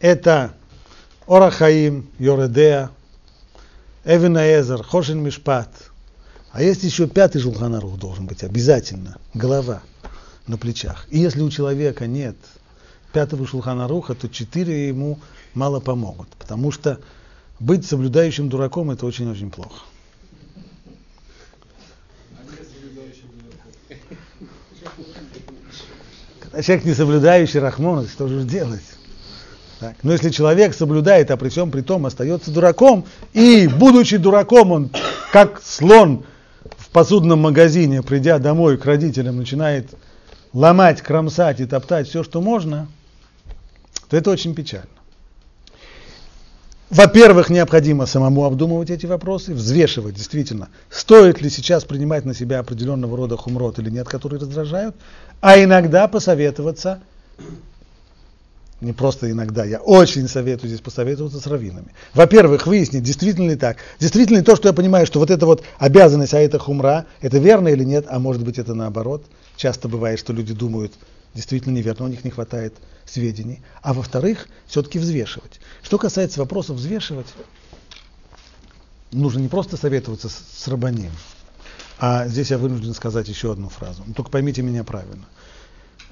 Это 0.00 0.54
Орахаим, 1.26 2.08
Йоредеа, 2.18 2.90
Эвинаэзер, 4.04 4.82
Хошин 4.82 5.22
Мишпат– 5.22 5.70
а 6.54 6.62
есть 6.62 6.84
еще 6.84 7.08
пятый 7.08 7.40
Шулханарух 7.40 7.98
должен 7.98 8.26
быть 8.26 8.44
обязательно, 8.44 9.18
голова 9.34 9.82
на 10.46 10.56
плечах. 10.56 11.04
И 11.10 11.18
если 11.18 11.40
у 11.40 11.50
человека 11.50 12.06
нет 12.06 12.36
пятого 13.12 13.44
Шулханаруха, 13.44 14.14
то 14.14 14.28
четыре 14.28 14.86
ему 14.86 15.18
мало 15.54 15.80
помогут, 15.80 16.28
потому 16.38 16.70
что 16.70 17.00
быть 17.58 17.84
соблюдающим 17.84 18.48
дураком 18.48 18.92
это 18.92 19.04
очень-очень 19.04 19.50
плохо. 19.50 19.82
Когда 26.38 26.43
человек 26.62 26.84
не 26.84 26.94
соблюдающий 26.94 27.60
Рахмон, 27.60 28.06
что 28.06 28.28
же 28.28 28.42
делать? 28.42 28.84
Так. 29.80 29.96
Но 30.02 30.12
если 30.12 30.30
человек 30.30 30.74
соблюдает, 30.74 31.30
а 31.30 31.36
при 31.36 31.48
всем 31.48 31.70
при 31.70 31.80
том 31.80 32.06
остается 32.06 32.50
дураком, 32.50 33.04
и 33.32 33.68
будучи 33.68 34.16
дураком, 34.16 34.72
он 34.72 34.90
как 35.32 35.60
слон 35.62 36.24
посудном 36.94 37.40
магазине, 37.40 38.02
придя 38.02 38.38
домой 38.38 38.78
к 38.78 38.86
родителям, 38.86 39.36
начинает 39.36 39.92
ломать, 40.52 41.02
кромсать 41.02 41.58
и 41.58 41.66
топтать 41.66 42.08
все, 42.08 42.22
что 42.22 42.40
можно, 42.40 42.86
то 44.08 44.16
это 44.16 44.30
очень 44.30 44.54
печально. 44.54 44.86
Во-первых, 46.94 47.50
необходимо 47.50 48.06
самому 48.06 48.44
обдумывать 48.44 48.88
эти 48.88 49.04
вопросы, 49.04 49.52
взвешивать 49.52 50.14
действительно, 50.14 50.68
стоит 50.90 51.42
ли 51.42 51.50
сейчас 51.50 51.84
принимать 51.84 52.24
на 52.24 52.34
себя 52.34 52.60
определенного 52.60 53.16
рода 53.16 53.36
хумрот 53.36 53.80
или 53.80 53.90
нет, 53.90 54.06
которые 54.06 54.38
раздражают, 54.38 54.94
а 55.40 55.60
иногда 55.60 56.06
посоветоваться 56.06 57.00
не 58.80 58.92
просто 58.92 59.28
иногда, 59.28 59.64
я 59.64 59.78
очень 59.78 60.28
советую 60.28 60.68
здесь 60.68 60.80
посоветоваться 60.80 61.40
с 61.40 61.46
раввинами. 61.48 61.88
Во-первых, 62.12 62.68
выяснить, 62.68 63.02
действительно 63.02 63.50
ли 63.50 63.56
так. 63.56 63.78
Действительно 63.98 64.38
ли 64.38 64.44
то, 64.44 64.54
что 64.54 64.68
я 64.68 64.72
понимаю, 64.72 65.04
что 65.04 65.18
вот 65.18 65.32
эта 65.32 65.46
вот 65.46 65.64
обязанность, 65.78 66.34
а 66.34 66.38
это 66.38 66.60
хумра, 66.60 67.06
это 67.20 67.38
верно 67.38 67.68
или 67.68 67.82
нет, 67.82 68.06
а 68.08 68.20
может 68.20 68.44
быть 68.44 68.58
это 68.58 68.74
наоборот. 68.74 69.24
Часто 69.56 69.88
бывает, 69.88 70.20
что 70.20 70.32
люди 70.32 70.52
думают, 70.52 70.92
действительно 71.34 71.74
неверно, 71.74 72.06
у 72.06 72.08
них 72.08 72.24
не 72.24 72.30
хватает 72.30 72.74
сведений. 73.04 73.62
А 73.82 73.92
во-вторых, 73.92 74.48
все-таки 74.66 74.98
взвешивать. 74.98 75.60
Что 75.82 75.98
касается 75.98 76.40
вопросов 76.40 76.76
взвешивать, 76.76 77.26
нужно 79.12 79.40
не 79.40 79.48
просто 79.48 79.76
советоваться 79.76 80.28
с, 80.28 80.42
с 80.56 80.68
рабаним, 80.68 81.12
а 81.98 82.26
здесь 82.28 82.50
я 82.50 82.58
вынужден 82.58 82.94
сказать 82.94 83.28
еще 83.28 83.52
одну 83.52 83.68
фразу. 83.68 84.02
Но 84.06 84.14
только 84.14 84.30
поймите 84.30 84.62
меня 84.62 84.84
правильно. 84.84 85.24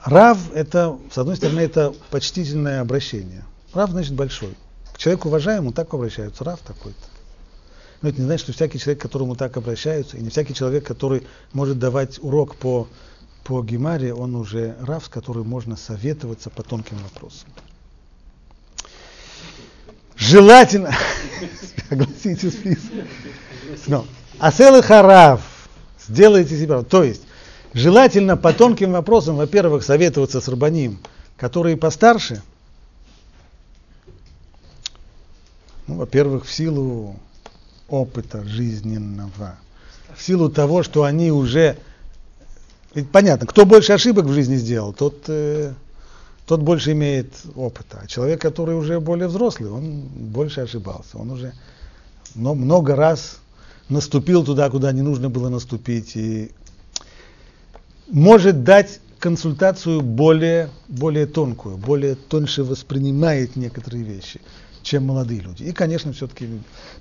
Рав– 0.04 0.38
это, 0.54 0.98
с 1.12 1.18
одной 1.18 1.36
стороны, 1.36 1.60
это 1.60 1.94
почтительное 2.10 2.80
обращение. 2.80 3.44
Рав 3.72 3.90
значит 3.90 4.14
большой. 4.14 4.54
К 4.92 4.98
человеку 4.98 5.28
уважаемому 5.28 5.72
так 5.72 5.92
обращаются, 5.94 6.44
Рав 6.44 6.60
такой-то. 6.60 6.98
Но 8.02 8.08
это 8.08 8.20
не 8.20 8.26
значит, 8.26 8.44
что 8.44 8.52
всякий 8.52 8.80
человек, 8.80 8.98
к 8.98 9.02
которому 9.02 9.36
так 9.36 9.56
обращаются, 9.56 10.16
и 10.16 10.20
не 10.20 10.30
всякий 10.30 10.54
человек, 10.54 10.84
который 10.84 11.26
может 11.52 11.78
давать 11.78 12.18
урок 12.20 12.56
по, 12.56 12.88
по 13.45 13.62
Гемаре, 13.62 14.14
он 14.14 14.34
уже 14.34 14.76
Рав, 14.80 15.05
с 15.05 15.09
которым 15.09 15.49
можно 15.49 15.76
советоваться 15.76 16.51
по 16.51 16.62
тонким 16.62 16.99
вопросам. 16.99 17.49
Желательно, 20.16 20.93
согласитесь, 21.88 22.59
но 23.86 24.07
Аселы 24.38 24.82
Харав, 24.82 25.40
сделайте 26.07 26.59
себе, 26.59 26.82
то 26.82 27.03
есть 27.03 27.22
Желательно 27.74 28.36
по 28.36 28.53
тонким 28.53 28.93
вопросам, 28.93 29.36
во-первых, 29.36 29.82
советоваться 29.82 30.40
с 30.40 30.49
Рабаним, 30.49 30.99
которые 31.36 31.76
постарше. 31.76 32.43
Ну, 35.86 35.97
во-первых, 35.97 36.45
в 36.45 36.53
силу 36.53 37.16
опыта 37.88 38.45
жизненного, 38.45 39.57
в 40.14 40.22
силу 40.22 40.51
того, 40.51 40.82
что 40.82 41.05
они 41.05 41.32
уже... 41.32 41.78
Ведь 42.95 43.11
понятно, 43.11 43.47
кто 43.47 43.64
больше 43.64 43.93
ошибок 43.93 44.26
в 44.26 44.32
жизни 44.32 44.57
сделал, 44.57 44.93
тот, 44.93 45.24
э, 45.28 45.72
тот 46.47 46.61
больше 46.61 46.93
имеет 46.93 47.32
опыта. 47.55 48.01
А 48.03 48.07
человек, 48.07 48.40
который 48.40 48.76
уже 48.76 49.01
более 49.01 49.28
взрослый, 49.28 49.70
он 49.70 50.01
больше 50.01 50.61
ошибался. 50.61 51.18
Он 51.18 51.30
уже 51.30 51.53
но 52.34 52.55
много 52.55 52.97
раз 52.97 53.38
наступил 53.88 54.45
туда, 54.45 54.70
куда 54.70 54.93
не 54.93 55.03
нужно 55.03 55.28
было 55.28 55.49
наступить, 55.49 56.16
и 56.16 56.51
может 58.09 58.64
дать 58.64 59.01
консультацию 59.18 60.01
более, 60.01 60.70
более 60.88 61.26
тонкую, 61.26 61.76
более 61.76 62.14
тоньше 62.14 62.64
воспринимает 62.64 63.57
некоторые 63.57 64.03
вещи, 64.03 64.40
чем 64.82 65.07
молодые 65.07 65.40
люди. 65.40 65.64
И, 65.64 65.72
конечно, 65.72 66.12
все-таки 66.12 66.49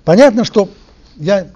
понятно, 0.04 0.44
что 0.44 0.68
я 1.16 1.48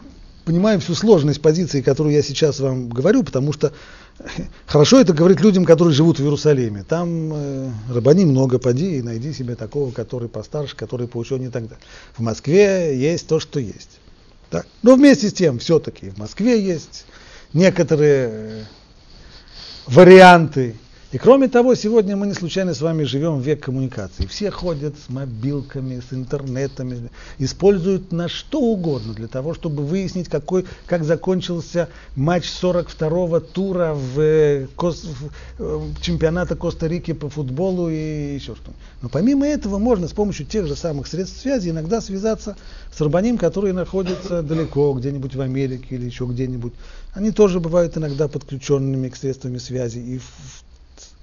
понимаю 0.46 0.80
всю 0.80 0.94
сложность 0.94 1.42
позиции, 1.42 1.82
которую 1.82 2.14
я 2.14 2.22
сейчас 2.22 2.60
вам 2.60 2.88
говорю, 2.88 3.24
потому 3.24 3.52
что 3.52 3.72
хорошо 4.66 5.00
это 5.00 5.12
говорит 5.12 5.40
людям, 5.40 5.66
которые 5.66 5.92
живут 5.92 6.18
в 6.18 6.22
Иерусалиме. 6.22 6.84
Там 6.84 7.32
э, 7.34 7.70
рабани 7.92 8.24
много, 8.24 8.58
поди 8.58 8.98
и 8.98 9.02
найди 9.02 9.34
себе 9.34 9.56
такого, 9.56 9.90
который 9.90 10.28
постарше, 10.28 10.76
который 10.76 11.08
поученее 11.08 11.48
и 11.48 11.52
так 11.52 11.64
далее. 11.64 11.84
В 12.16 12.20
Москве 12.20 12.96
есть 12.96 13.26
то, 13.26 13.40
что 13.40 13.58
есть. 13.58 13.98
Так. 14.48 14.66
Но 14.82 14.94
вместе 14.94 15.28
с 15.28 15.32
тем, 15.32 15.58
все-таки 15.58 16.10
в 16.10 16.18
Москве 16.18 16.64
есть 16.64 17.06
некоторые 17.52 18.66
варианты. 19.86 20.76
И 21.16 21.18
кроме 21.18 21.48
того, 21.48 21.74
сегодня 21.74 22.14
мы 22.14 22.26
не 22.26 22.34
случайно 22.34 22.74
с 22.74 22.82
вами 22.82 23.04
живем 23.04 23.38
в 23.38 23.40
век 23.40 23.64
коммуникации. 23.64 24.26
Все 24.26 24.50
ходят 24.50 24.96
с 24.98 25.08
мобилками, 25.08 26.02
с 26.06 26.12
интернетами, 26.12 27.08
используют 27.38 28.12
на 28.12 28.28
что 28.28 28.60
угодно 28.60 29.14
для 29.14 29.26
того, 29.26 29.54
чтобы 29.54 29.82
выяснить, 29.82 30.28
какой, 30.28 30.66
как 30.84 31.04
закончился 31.04 31.88
матч 32.16 32.44
42-го 32.44 33.40
тура 33.40 33.94
в, 33.94 34.20
э, 34.20 34.66
в, 34.76 34.92
в 34.92 35.30
э, 35.58 35.80
чемпионата 36.02 36.54
Коста-Рики 36.54 37.14
по 37.14 37.30
футболу 37.30 37.88
и 37.88 38.34
еще 38.34 38.54
что-то. 38.54 38.76
Но 39.00 39.08
помимо 39.08 39.46
этого 39.46 39.78
можно 39.78 40.08
с 40.08 40.12
помощью 40.12 40.44
тех 40.44 40.66
же 40.66 40.76
самых 40.76 41.06
средств 41.06 41.40
связи 41.40 41.70
иногда 41.70 42.02
связаться 42.02 42.58
с 42.94 43.00
рабаним, 43.00 43.38
которые 43.38 43.72
находятся 43.72 44.42
далеко, 44.42 44.92
где-нибудь 44.92 45.34
в 45.34 45.40
Америке 45.40 45.94
или 45.94 46.04
еще 46.04 46.26
где-нибудь 46.26 46.74
они 47.16 47.30
тоже 47.30 47.60
бывают 47.60 47.96
иногда 47.96 48.28
подключенными 48.28 49.08
к 49.08 49.16
средствам 49.16 49.58
связи. 49.58 50.00
И 50.00 50.18
в, 50.18 50.64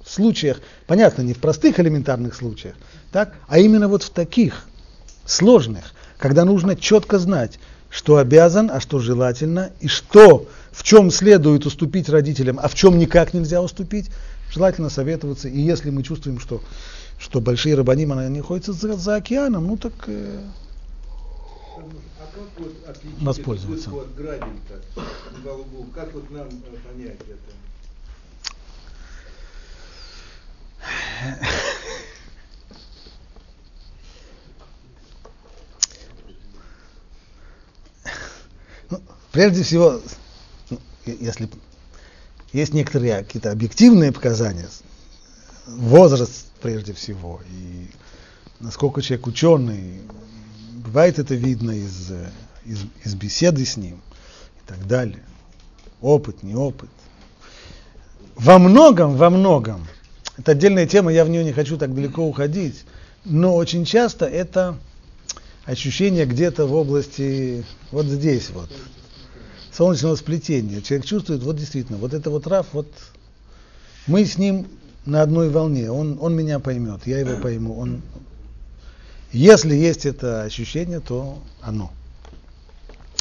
в 0.03 0.11
случаях, 0.11 0.61
понятно, 0.87 1.21
не 1.21 1.33
в 1.33 1.39
простых 1.39 1.79
элементарных 1.79 2.35
случаях, 2.35 2.75
так, 3.11 3.35
а 3.47 3.59
именно 3.59 3.87
вот 3.87 4.03
в 4.03 4.09
таких 4.09 4.65
сложных, 5.25 5.93
когда 6.17 6.45
нужно 6.45 6.75
четко 6.75 7.19
знать, 7.19 7.59
что 7.89 8.17
обязан, 8.17 8.71
а 8.71 8.79
что 8.79 8.99
желательно, 8.99 9.71
и 9.79 9.87
что, 9.87 10.47
в 10.71 10.83
чем 10.83 11.11
следует 11.11 11.65
уступить 11.65 12.09
родителям, 12.09 12.59
а 12.61 12.67
в 12.67 12.75
чем 12.75 12.97
никак 12.97 13.33
нельзя 13.33 13.61
уступить, 13.61 14.09
желательно 14.51 14.89
советоваться. 14.89 15.47
И 15.47 15.59
если 15.59 15.89
мы 15.91 16.03
чувствуем, 16.03 16.39
что, 16.39 16.61
что 17.19 17.39
большие 17.39 17.75
рабаним, 17.75 18.11
они 18.13 18.37
находятся 18.37 18.73
за, 18.73 18.93
за 18.93 19.15
океаном, 19.15 19.67
ну 19.67 19.77
так 19.77 19.93
э, 20.07 20.39
как 22.33 22.49
вот 22.57 22.73
отличить 22.87 23.21
воспользоваться. 23.21 23.89
от 23.91 24.15
как 25.93 26.13
вот 26.13 26.31
нам 26.31 26.49
понять 26.49 27.19
это? 27.21 27.72
Ну, 38.89 39.01
прежде 39.31 39.63
всего, 39.63 40.01
ну, 40.69 40.79
если 41.05 41.49
Есть 42.53 42.73
некоторые 42.75 43.17
какие-то 43.23 43.51
объективные 43.51 44.11
показания, 44.11 44.67
возраст 45.65 46.45
прежде 46.61 46.93
всего, 46.93 47.41
и 47.49 47.88
насколько 48.59 49.01
человек 49.01 49.25
ученый, 49.25 50.01
бывает 50.71 51.17
это 51.17 51.34
видно 51.34 51.71
из, 51.71 52.11
из, 52.63 52.86
из 53.03 53.15
беседы 53.15 53.65
с 53.65 53.75
ним 53.75 53.95
и 53.95 54.67
так 54.67 54.86
далее. 54.86 55.23
Опыт, 55.99 56.43
не 56.43 56.53
опыт. 56.53 56.89
Во 58.36 58.59
многом, 58.59 59.15
во 59.15 59.31
многом, 59.31 59.88
это 60.38 60.51
отдельная 60.53 60.88
тема, 60.88 61.11
я 61.11 61.25
в 61.25 61.29
нее 61.29 61.43
не 61.43 61.53
хочу 61.53 61.77
так 61.77 61.93
далеко 61.93 62.25
уходить, 62.25 62.86
но 63.25 63.55
очень 63.55 63.86
часто 63.86 64.25
это 64.25 64.77
ощущение 65.65 66.25
где-то 66.25 66.65
в 66.65 66.73
области, 66.73 67.63
вот 67.91 68.05
здесь 68.05 68.49
вот, 68.49 68.69
солнечного 69.71 70.15
сплетения. 70.15 70.81
Человек 70.81 71.05
чувствует, 71.05 71.43
вот 71.43 71.57
действительно, 71.57 71.97
вот 71.97 72.13
это 72.13 72.29
вот 72.29 72.47
Раф, 72.47 72.67
вот 72.73 72.88
мы 74.07 74.25
с 74.25 74.38
ним 74.38 74.67
на 75.05 75.21
одной 75.21 75.49
волне, 75.49 75.91
он, 75.91 76.17
он 76.19 76.36
меня 76.36 76.59
поймет, 76.59 77.01
я 77.05 77.19
его 77.19 77.38
пойму. 77.41 77.77
Он... 77.77 78.01
Если 79.31 79.75
есть 79.75 80.05
это 80.05 80.43
ощущение, 80.43 80.99
то 80.99 81.39
оно. 81.61 81.91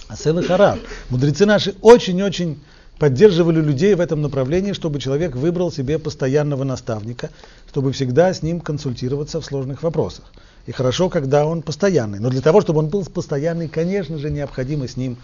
А 0.08 0.42
Хараб. 0.42 0.78
Мудрецы 1.08 1.46
наши 1.46 1.74
очень-очень 1.80 2.60
поддерживали 3.02 3.60
людей 3.60 3.96
в 3.96 4.00
этом 4.00 4.22
направлении, 4.22 4.74
чтобы 4.74 5.00
человек 5.00 5.34
выбрал 5.34 5.72
себе 5.72 5.98
постоянного 5.98 6.62
наставника, 6.62 7.30
чтобы 7.68 7.90
всегда 7.90 8.32
с 8.32 8.42
ним 8.42 8.60
консультироваться 8.60 9.40
в 9.40 9.44
сложных 9.44 9.82
вопросах. 9.82 10.26
И 10.66 10.70
хорошо, 10.70 11.08
когда 11.08 11.44
он 11.44 11.62
постоянный. 11.62 12.20
Но 12.20 12.30
для 12.30 12.40
того, 12.40 12.60
чтобы 12.60 12.78
он 12.78 12.86
был 12.86 13.04
постоянный, 13.04 13.66
конечно 13.66 14.18
же, 14.18 14.30
необходимо 14.30 14.86
с 14.86 14.96
ним 14.96 15.16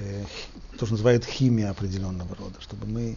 э, 0.00 0.24
то, 0.76 0.86
что 0.86 0.94
называют 0.96 1.24
химия 1.24 1.70
определенного 1.70 2.34
рода, 2.34 2.56
чтобы 2.58 2.88
мы 2.88 3.14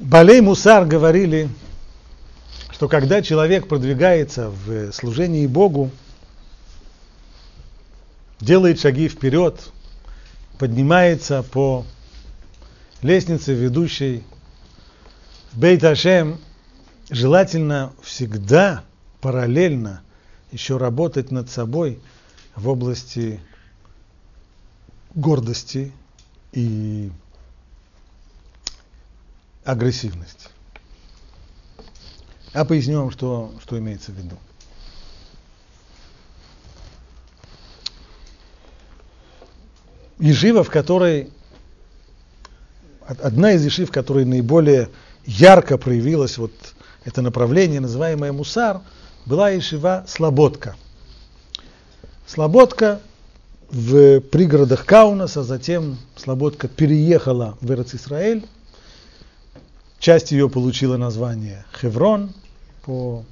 Балей 0.00 0.40
Мусар 0.40 0.86
говорили, 0.86 1.50
что 2.70 2.88
когда 2.88 3.20
человек 3.20 3.68
продвигается 3.68 4.48
в 4.48 4.92
служении 4.92 5.46
Богу, 5.46 5.90
делает 8.40 8.80
шаги 8.80 9.08
вперед, 9.08 9.72
поднимается 10.58 11.42
по 11.42 11.84
лестнице, 13.02 13.54
ведущей 13.54 14.24
в 15.52 15.58
Бейт 15.58 15.84
Ашем, 15.84 16.40
желательно 17.10 17.92
всегда 18.02 18.84
параллельно 19.20 20.02
еще 20.50 20.76
работать 20.76 21.30
над 21.30 21.50
собой 21.50 22.00
в 22.54 22.68
области 22.68 23.40
гордости 25.14 25.92
и 26.52 27.10
агрессивности. 29.64 30.48
Я 32.52 32.64
поясню 32.64 33.00
вам, 33.00 33.10
что, 33.10 33.52
что 33.62 33.78
имеется 33.78 34.12
в 34.12 34.14
виду. 34.14 34.36
Ежива, 40.18 40.62
в 40.62 40.70
которой 40.70 41.30
одна 43.06 43.52
из 43.52 43.64
ешив, 43.64 43.88
в 43.88 43.92
которой 43.92 44.24
наиболее 44.24 44.88
ярко 45.26 45.78
проявилось 45.78 46.38
вот 46.38 46.52
это 47.04 47.22
направление, 47.22 47.80
называемое 47.80 48.32
мусар, 48.32 48.80
была 49.26 49.50
ешива 49.50 50.04
Слободка. 50.06 50.76
Слободка 52.26 53.00
в 53.70 54.20
пригородах 54.20 54.86
Каунаса, 54.86 55.42
затем 55.42 55.98
Слободка 56.16 56.68
переехала 56.68 57.58
в 57.60 57.70
Эрцисраэль. 57.70 58.46
Часть 59.98 60.32
ее 60.32 60.48
получила 60.48 60.96
название 60.96 61.64
Хеврон 61.80 62.32
по, 62.84 63.24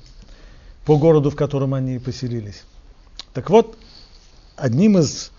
по 0.85 0.97
городу, 0.99 1.31
в 1.31 1.37
котором 1.37 1.75
они 1.75 1.99
поселились. 1.99 2.65
Так 3.35 3.51
вот, 3.51 3.77
одним 4.57 4.99
из 4.99 5.31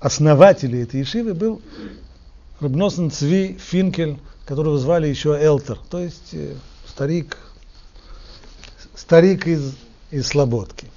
основателей 0.00 0.82
этой 0.82 1.00
ешивы 1.00 1.34
был 1.34 1.60
Рабносен 2.60 3.10
Цви 3.10 3.56
Финкель, 3.58 4.18
которого 4.46 4.78
звали 4.78 5.06
еще 5.06 5.38
Элтер, 5.40 5.78
то 5.90 6.00
есть 6.00 6.30
э, 6.32 6.56
старик, 6.86 7.38
старик 8.94 9.46
из, 9.46 9.74
из 10.10 10.26
Слободки. 10.26 10.88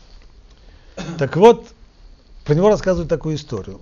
Так 1.17 1.35
вот, 1.37 1.67
про 2.45 2.55
него 2.55 2.69
рассказывают 2.69 3.09
такую 3.09 3.35
историю. 3.35 3.79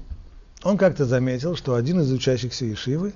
Он 0.63 0.77
как-то 0.77 1.05
заметил, 1.05 1.55
что 1.55 1.75
один 1.75 2.01
из 2.01 2.11
учащихся 2.11 2.65
Ешивы 2.65 3.13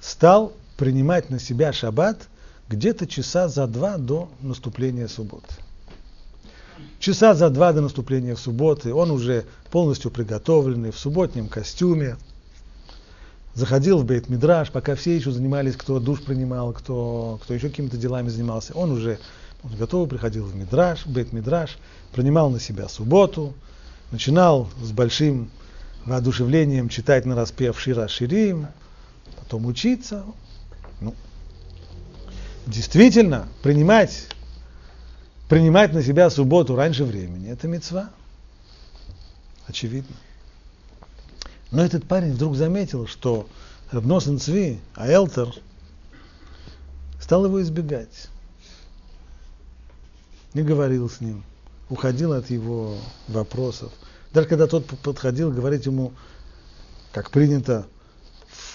стал 0.00 0.52
принимать 0.76 1.30
на 1.30 1.40
себя 1.40 1.72
шаббат 1.72 2.28
где-то 2.68 3.06
часа 3.06 3.48
за 3.48 3.66
два 3.66 3.96
до 3.96 4.28
наступления 4.40 5.08
субботы. 5.08 5.54
Часа 6.98 7.34
за 7.34 7.50
два 7.50 7.72
до 7.72 7.80
наступления 7.80 8.36
субботы 8.36 8.92
он 8.92 9.10
уже 9.10 9.44
полностью 9.70 10.10
приготовленный, 10.10 10.90
в 10.90 10.98
субботнем 10.98 11.48
костюме, 11.48 12.16
заходил 13.54 13.98
в 13.98 14.04
бейт 14.04 14.28
мидраш, 14.28 14.70
пока 14.70 14.94
все 14.94 15.16
еще 15.16 15.30
занимались, 15.30 15.76
кто 15.76 15.98
душ 15.98 16.22
принимал, 16.22 16.72
кто, 16.72 17.38
кто 17.42 17.54
еще 17.54 17.68
какими-то 17.68 17.96
делами 17.96 18.28
занимался. 18.28 18.74
Он 18.74 18.90
уже 18.92 19.18
он 19.62 19.76
готов 19.76 20.08
приходил 20.08 20.44
в 20.44 20.54
мидраш, 20.54 21.06
бейт 21.06 21.32
мидраш, 21.32 21.78
принимал 22.12 22.50
на 22.50 22.60
себя 22.60 22.88
субботу, 22.88 23.54
начинал 24.10 24.68
с 24.82 24.92
большим 24.92 25.50
воодушевлением 26.04 26.88
читать 26.88 27.24
на 27.24 27.34
распев 27.34 27.80
Шира 27.80 28.06
Ширим, 28.06 28.68
потом 29.40 29.66
учиться. 29.66 30.24
Ну, 31.00 31.14
действительно, 32.66 33.48
принимать, 33.62 34.28
принимать 35.48 35.92
на 35.92 36.02
себя 36.02 36.30
субботу 36.30 36.76
раньше 36.76 37.04
времени, 37.04 37.50
это 37.50 37.68
мецва. 37.68 38.10
Очевидно. 39.66 40.16
Но 41.70 41.84
этот 41.84 42.06
парень 42.06 42.32
вдруг 42.32 42.56
заметил, 42.56 43.06
что 43.06 43.48
Рабносен 43.90 44.38
Цви, 44.38 44.80
а 44.94 45.08
Элтер, 45.08 45.52
стал 47.20 47.44
его 47.44 47.60
избегать. 47.62 48.28
Не 50.54 50.62
говорил 50.62 51.10
с 51.10 51.20
ним, 51.20 51.44
уходил 51.90 52.32
от 52.32 52.50
его 52.50 52.96
вопросов. 53.28 53.92
Даже 54.32 54.48
когда 54.48 54.66
тот 54.66 54.86
подходил, 54.86 55.50
говорить 55.50 55.86
ему, 55.86 56.12
как 57.12 57.30
принято 57.30 57.86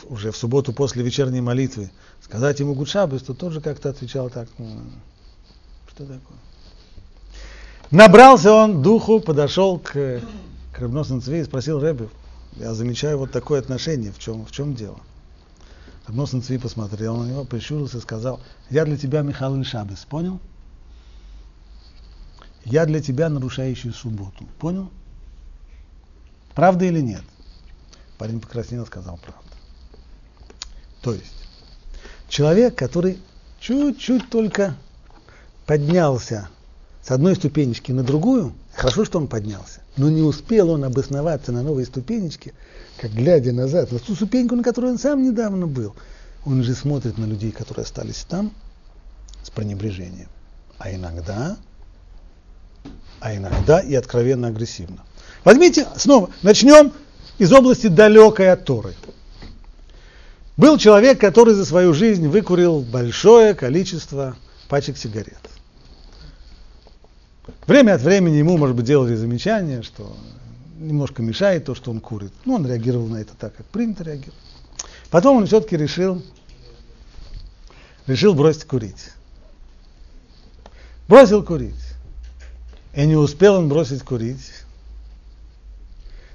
уже 0.05 0.31
в 0.31 0.37
субботу 0.37 0.73
после 0.73 1.03
вечерней 1.03 1.41
молитвы, 1.41 1.91
сказать 2.21 2.59
ему 2.59 2.73
Гудшабыс, 2.73 3.23
то 3.23 3.33
тот 3.33 3.53
же 3.53 3.61
как-то 3.61 3.89
отвечал 3.89 4.29
так, 4.29 4.49
что 5.87 6.05
такое. 6.05 6.37
Набрался 7.91 8.53
он 8.53 8.81
духу, 8.81 9.19
подошел 9.19 9.77
к, 9.77 10.21
к 10.71 11.21
Цви 11.21 11.39
и 11.39 11.43
спросил 11.43 11.81
Рэбе, 11.81 12.07
я 12.55 12.73
замечаю 12.73 13.17
вот 13.17 13.31
такое 13.31 13.59
отношение. 13.59 14.13
В 14.13 14.19
чем, 14.19 14.45
в 14.45 14.51
чем 14.51 14.75
дело? 14.75 14.97
Обносный 16.07 16.41
Цви 16.41 16.57
посмотрел 16.57 17.17
на 17.17 17.27
него, 17.27 17.43
прищурился 17.43 17.97
и 17.97 18.01
сказал, 18.01 18.39
я 18.69 18.85
для 18.85 18.97
тебя 18.97 19.21
Михаил 19.21 19.61
Шабес, 19.65 20.05
понял? 20.05 20.39
Я 22.63 22.85
для 22.85 23.01
тебя 23.01 23.27
нарушающий 23.27 23.91
субботу, 23.91 24.45
понял? 24.57 24.89
Правда 26.55 26.85
или 26.85 27.01
нет? 27.01 27.23
Парень 28.17 28.39
покраснел 28.39 28.85
сказал 28.85 29.17
правду. 29.17 29.41
То 31.01 31.13
есть, 31.13 31.33
человек, 32.29 32.75
который 32.75 33.19
чуть-чуть 33.59 34.29
только 34.29 34.77
поднялся 35.65 36.49
с 37.03 37.11
одной 37.11 37.35
ступенечки 37.35 37.91
на 37.91 38.03
другую, 38.03 38.53
хорошо, 38.73 39.05
что 39.05 39.17
он 39.17 39.27
поднялся, 39.27 39.81
но 39.97 40.09
не 40.09 40.21
успел 40.21 40.69
он 40.69 40.83
обосноваться 40.83 41.51
на 41.51 41.63
новой 41.63 41.85
ступенечке, 41.85 42.53
как 42.97 43.11
глядя 43.11 43.51
назад, 43.51 43.91
на 43.91 43.99
ту 43.99 44.15
ступеньку, 44.15 44.55
на 44.55 44.63
которой 44.63 44.91
он 44.91 44.99
сам 44.99 45.23
недавно 45.23 45.67
был, 45.67 45.95
он 46.45 46.59
уже 46.59 46.75
смотрит 46.75 47.17
на 47.17 47.25
людей, 47.25 47.51
которые 47.51 47.83
остались 47.83 48.25
там, 48.27 48.51
с 49.43 49.49
пренебрежением. 49.49 50.27
А 50.77 50.91
иногда, 50.93 51.57
а 53.19 53.35
иногда 53.35 53.79
и 53.79 53.93
откровенно 53.95 54.47
агрессивно. 54.47 55.03
Возьмите 55.43 55.87
снова, 55.95 56.29
начнем 56.43 56.93
из 57.37 57.51
области 57.51 57.87
далекой 57.87 58.51
от 58.51 58.65
Торы. 58.65 58.93
Был 60.57 60.77
человек, 60.77 61.19
который 61.19 61.55
за 61.55 61.65
свою 61.65 61.93
жизнь 61.93 62.27
выкурил 62.27 62.81
большое 62.81 63.55
количество 63.55 64.35
пачек 64.67 64.97
сигарет. 64.97 65.50
Время 67.67 67.95
от 67.95 68.01
времени 68.01 68.35
ему, 68.35 68.57
может 68.57 68.75
быть, 68.75 68.85
делали 68.85 69.15
замечание, 69.15 69.81
что 69.81 70.15
немножко 70.77 71.21
мешает 71.21 71.65
то, 71.65 71.75
что 71.75 71.91
он 71.91 71.99
курит. 71.99 72.33
Ну, 72.45 72.55
он 72.55 72.67
реагировал 72.67 73.07
на 73.07 73.17
это 73.17 73.33
так, 73.35 73.55
как 73.55 73.65
принято 73.67 74.03
реагировать. 74.03 74.35
Потом 75.09 75.37
он 75.37 75.45
все-таки 75.45 75.77
решил, 75.77 76.23
решил 78.07 78.33
бросить 78.33 78.65
курить. 78.65 79.11
Бросил 81.07 81.43
курить. 81.43 81.75
И 82.93 83.05
не 83.05 83.15
успел 83.15 83.55
он 83.55 83.69
бросить 83.69 84.03
курить, 84.03 84.51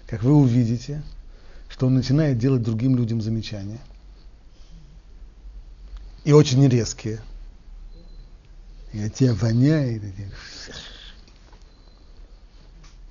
как 0.07 0.23
вы 0.23 0.35
увидите, 0.35 1.03
что 1.69 1.87
он 1.87 1.95
начинает 1.95 2.39
делать 2.39 2.63
другим 2.63 2.97
людям 2.97 3.21
замечания. 3.21 3.79
И 6.25 6.33
очень 6.33 6.67
резкие. 6.67 7.21
И 8.93 9.03
от 9.03 9.15
тебя 9.15 9.35
воняет. 9.35 10.03
И 10.03 10.13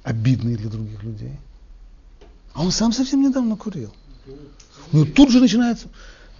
обидные 0.05 0.55
для 0.55 0.69
других 0.69 1.03
людей. 1.03 1.33
А 2.53 2.61
он 2.61 2.71
сам 2.71 2.93
совсем 2.93 3.21
недавно 3.21 3.57
курил. 3.57 3.91
Ну 4.91 5.05
тут 5.05 5.31
же 5.31 5.41
начинается, 5.41 5.87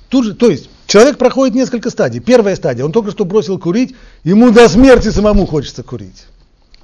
тут 0.08 0.26
же, 0.26 0.34
то 0.36 0.50
есть 0.50 0.70
человек 0.86 1.18
проходит 1.18 1.56
несколько 1.56 1.90
стадий. 1.90 2.22
Первая 2.22 2.56
стадия, 2.56 2.86
он 2.86 2.92
только 2.92 3.12
что 3.12 3.26
бросил 3.26 3.60
курить, 3.60 3.96
ему 4.24 4.52
до 4.52 4.70
смерти 4.70 5.10
самому 5.10 5.46
хочется 5.46 5.84
курить. 5.84 6.28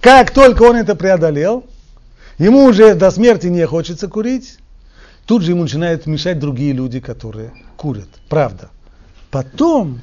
Как 0.02 0.32
только 0.32 0.64
он 0.64 0.76
это 0.76 0.96
преодолел, 0.96 1.66
ему 2.40 2.66
уже 2.66 2.96
до 2.96 3.12
смерти 3.12 3.48
не 3.48 3.66
хочется 3.68 4.08
курить, 4.08 4.58
тут 5.28 5.44
же 5.44 5.52
ему 5.52 5.64
начинают 5.64 6.08
мешать 6.08 6.40
другие 6.40 6.74
люди, 6.74 7.00
которые 7.00 7.54
курят. 7.78 8.10
Правда. 8.28 8.70
Потом, 9.30 10.02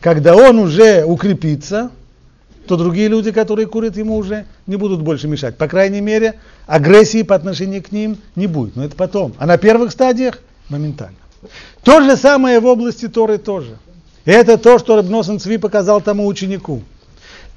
когда 0.00 0.34
он 0.34 0.58
уже 0.58 1.04
укрепится, 1.04 1.92
то 2.66 2.76
другие 2.76 3.08
люди, 3.08 3.32
которые 3.32 3.66
курят, 3.66 3.96
ему 3.96 4.16
уже 4.16 4.46
не 4.66 4.76
будут 4.76 5.02
больше 5.02 5.28
мешать. 5.28 5.56
По 5.56 5.68
крайней 5.68 6.00
мере, 6.00 6.34
агрессии 6.66 7.22
по 7.22 7.34
отношению 7.34 7.82
к 7.82 7.92
ним 7.92 8.18
не 8.34 8.46
будет. 8.46 8.76
Но 8.76 8.84
это 8.84 8.96
потом. 8.96 9.34
А 9.38 9.46
на 9.46 9.58
первых 9.58 9.92
стадиях 9.92 10.38
моментально. 10.68 11.16
То 11.82 12.02
же 12.02 12.16
самое 12.16 12.60
в 12.60 12.66
области 12.66 13.08
Торы 13.08 13.38
тоже. 13.38 13.76
Это 14.24 14.58
то, 14.58 14.78
что 14.78 14.96
Рабносен 14.96 15.38
Цви 15.38 15.58
показал 15.58 16.00
тому 16.00 16.26
ученику. 16.26 16.82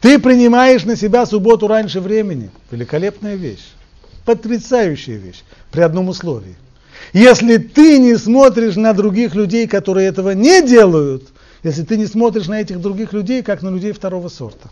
Ты 0.01 0.20
принимаешь 0.20 0.86
на 0.86 0.95
себя 0.95 1.26
субботу 1.26 1.68
раньше 1.68 1.99
времени. 1.99 2.51
Великолепная 2.72 3.36
вещь. 3.36 3.74
Потрясающая 4.26 5.18
вещь. 5.18 5.43
При 5.72 5.82
одном 5.82 6.10
условии. 6.10 6.55
Если 7.14 7.57
ты 7.57 7.97
не 7.97 8.16
смотришь 8.18 8.76
на 8.76 8.93
других 8.93 9.34
людей, 9.34 9.68
которые 9.68 10.07
этого 10.07 10.32
не 10.32 10.62
делают, 10.62 11.24
если 11.64 11.84
ты 11.84 11.97
не 11.97 12.05
смотришь 12.05 12.47
на 12.47 12.62
этих 12.62 12.80
других 12.80 13.14
людей, 13.14 13.41
как 13.41 13.62
на 13.62 13.70
людей 13.70 13.91
второго 13.91 14.30
сорта. 14.30 14.70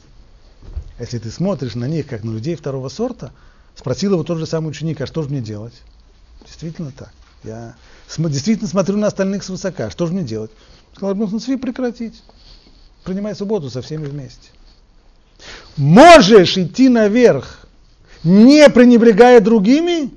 Если 0.99 1.19
ты 1.19 1.29
смотришь 1.29 1.75
на 1.75 1.85
них, 1.85 2.07
как 2.07 2.23
на 2.23 2.31
людей 2.31 2.55
второго 2.55 2.89
сорта, 2.89 3.31
спросил 3.75 4.13
его 4.13 4.23
тот 4.23 4.39
же 4.39 4.45
самый 4.45 4.69
ученик, 4.69 5.01
а 5.01 5.07
что 5.07 5.21
же 5.21 5.29
мне 5.29 5.41
делать? 5.41 5.73
Действительно 6.45 6.91
так. 6.91 7.13
Я 7.43 7.75
действительно 8.17 8.67
смотрю 8.67 8.97
на 8.97 9.07
остальных 9.07 9.43
свысока. 9.43 9.89
Что 9.91 10.07
же 10.07 10.13
мне 10.13 10.23
делать? 10.23 10.51
Сказал 10.95 11.11
Рабнусви 11.11 11.57
прекратить. 11.57 12.23
Принимай 13.03 13.35
субботу 13.35 13.69
со 13.69 13.81
всеми 13.81 14.05
вместе. 14.05 14.49
Можешь 15.77 16.57
идти 16.57 16.89
наверх, 16.89 17.67
не 18.23 18.67
пренебрегая 18.69 19.39
другими? 19.39 20.11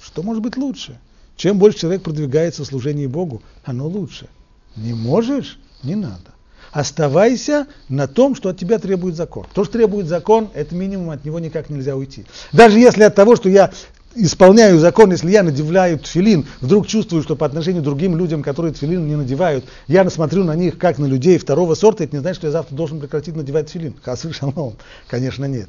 Что 0.00 0.22
может 0.22 0.42
быть 0.42 0.56
лучше? 0.56 0.98
Чем 1.36 1.58
больше 1.58 1.80
человек 1.80 2.02
продвигается 2.02 2.62
в 2.62 2.66
служении 2.66 3.06
Богу, 3.06 3.42
оно 3.64 3.88
лучше. 3.88 4.28
Не 4.76 4.94
можешь? 4.94 5.58
Не 5.82 5.96
надо. 5.96 6.32
Оставайся 6.72 7.66
на 7.90 8.08
том, 8.08 8.34
что 8.34 8.48
от 8.48 8.58
тебя 8.58 8.78
требует 8.78 9.14
закон. 9.14 9.46
То, 9.52 9.62
что 9.64 9.74
требует 9.74 10.06
закон, 10.06 10.48
это 10.54 10.74
минимум, 10.74 11.10
от 11.10 11.22
него 11.22 11.38
никак 11.38 11.68
нельзя 11.68 11.94
уйти. 11.94 12.24
Даже 12.50 12.78
если 12.78 13.02
от 13.02 13.14
того, 13.14 13.36
что 13.36 13.50
я 13.50 13.70
исполняю 14.14 14.78
закон, 14.78 15.10
если 15.10 15.30
я 15.30 15.42
надевляю 15.42 15.98
тфилин, 15.98 16.46
вдруг 16.62 16.86
чувствую, 16.86 17.22
что 17.22 17.36
по 17.36 17.44
отношению 17.44 17.82
к 17.82 17.84
другим 17.84 18.16
людям, 18.16 18.42
которые 18.42 18.72
тфилин 18.72 19.06
не 19.06 19.16
надевают, 19.16 19.66
я 19.86 20.08
смотрю 20.08 20.44
на 20.44 20.54
них 20.54 20.78
как 20.78 20.98
на 20.98 21.04
людей 21.04 21.36
второго 21.36 21.74
сорта, 21.74 22.04
это 22.04 22.16
не 22.16 22.20
значит, 22.20 22.38
что 22.38 22.46
я 22.46 22.52
завтра 22.52 22.74
должен 22.74 23.00
прекратить 23.00 23.36
надевать 23.36 23.66
тфилин. 23.66 23.94
Хасы 24.02 24.32
шалом. 24.32 24.76
Конечно, 25.08 25.44
нет. 25.44 25.68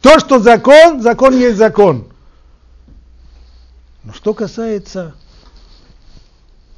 То, 0.00 0.18
что 0.18 0.40
закон, 0.40 1.00
закон 1.00 1.38
есть 1.38 1.58
закон. 1.58 2.08
Но 4.02 4.12
что 4.12 4.34
касается 4.34 5.14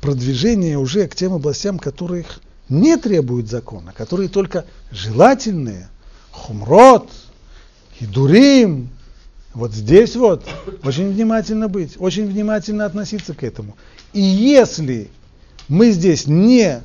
продвижения 0.02 0.76
уже 0.76 1.06
к 1.06 1.14
тем 1.14 1.32
областям, 1.32 1.78
которых 1.78 2.40
не 2.70 2.96
требуют 2.96 3.48
закона, 3.48 3.92
которые 3.92 4.28
только 4.28 4.64
желательные, 4.90 5.88
хумрот, 6.30 7.10
хидурим, 7.98 8.88
вот 9.52 9.72
здесь 9.72 10.14
вот 10.14 10.46
очень 10.84 11.10
внимательно 11.10 11.68
быть, 11.68 11.96
очень 11.98 12.26
внимательно 12.26 12.86
относиться 12.86 13.34
к 13.34 13.42
этому. 13.42 13.76
И 14.12 14.20
если 14.20 15.10
мы 15.68 15.90
здесь 15.90 16.26
не 16.26 16.80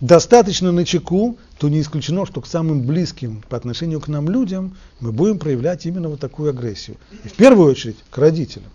достаточно 0.00 0.70
на 0.72 0.84
чеку, 0.84 1.38
то 1.58 1.68
не 1.68 1.80
исключено, 1.80 2.26
что 2.26 2.42
к 2.42 2.46
самым 2.46 2.82
близким 2.82 3.42
по 3.48 3.56
отношению 3.56 4.00
к 4.00 4.08
нам 4.08 4.28
людям 4.28 4.76
мы 5.00 5.12
будем 5.12 5.38
проявлять 5.38 5.86
именно 5.86 6.10
вот 6.10 6.20
такую 6.20 6.50
агрессию. 6.50 6.98
И 7.24 7.28
в 7.28 7.32
первую 7.32 7.70
очередь 7.70 7.96
к 8.10 8.18
родителям. 8.18 8.70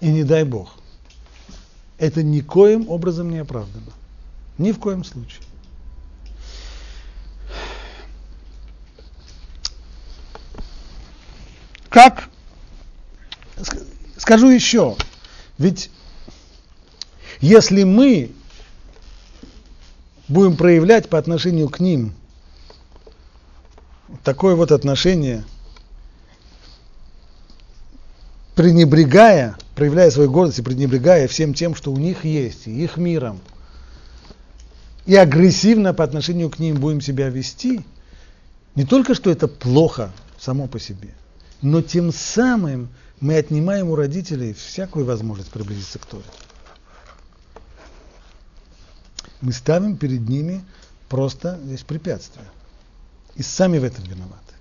И 0.00 0.08
не 0.08 0.24
дай 0.24 0.42
Бог– 0.44 0.76
это 1.98 2.22
никоим 2.22 2.88
образом 2.88 3.30
не 3.30 3.38
оправдано. 3.38 3.92
Ни 4.58 4.72
в 4.72 4.78
коем 4.78 5.04
случае. 5.04 5.42
Как? 11.88 12.28
Скажу 14.16 14.48
еще. 14.48 14.96
Ведь 15.58 15.90
если 17.40 17.84
мы 17.84 18.32
будем 20.28 20.56
проявлять 20.56 21.08
по 21.08 21.18
отношению 21.18 21.68
к 21.68 21.78
ним 21.78 22.12
такое 24.24 24.56
вот 24.56 24.72
отношение, 24.72 25.44
пренебрегая 28.54 29.56
проявляя 29.74 30.10
свою 30.10 30.30
гордость 30.30 30.60
и 30.60 30.62
пренебрегая 30.62 31.28
всем 31.28 31.54
тем, 31.54 31.74
что 31.74 31.92
у 31.92 31.96
них 31.96 32.24
есть, 32.24 32.66
и 32.66 32.84
их 32.84 32.96
миром, 32.96 33.40
и 35.06 35.14
агрессивно 35.16 35.92
по 35.92 36.04
отношению 36.04 36.50
к 36.50 36.58
ним 36.58 36.76
будем 36.76 37.00
себя 37.00 37.28
вести, 37.28 37.84
не 38.74 38.84
только 38.84 39.14
что 39.14 39.30
это 39.30 39.48
плохо 39.48 40.12
само 40.38 40.66
по 40.66 40.78
себе, 40.78 41.14
но 41.62 41.82
тем 41.82 42.12
самым 42.12 42.88
мы 43.20 43.36
отнимаем 43.36 43.88
у 43.88 43.96
родителей 43.96 44.54
всякую 44.54 45.04
возможность 45.04 45.50
приблизиться 45.50 45.98
к 45.98 46.06
Торе. 46.06 46.24
Мы 49.40 49.52
ставим 49.52 49.96
перед 49.96 50.28
ними 50.28 50.64
просто 51.08 51.60
здесь 51.64 51.82
препятствия. 51.82 52.44
И 53.36 53.42
сами 53.42 53.78
в 53.78 53.84
этом 53.84 54.04
виноваты. 54.04 54.54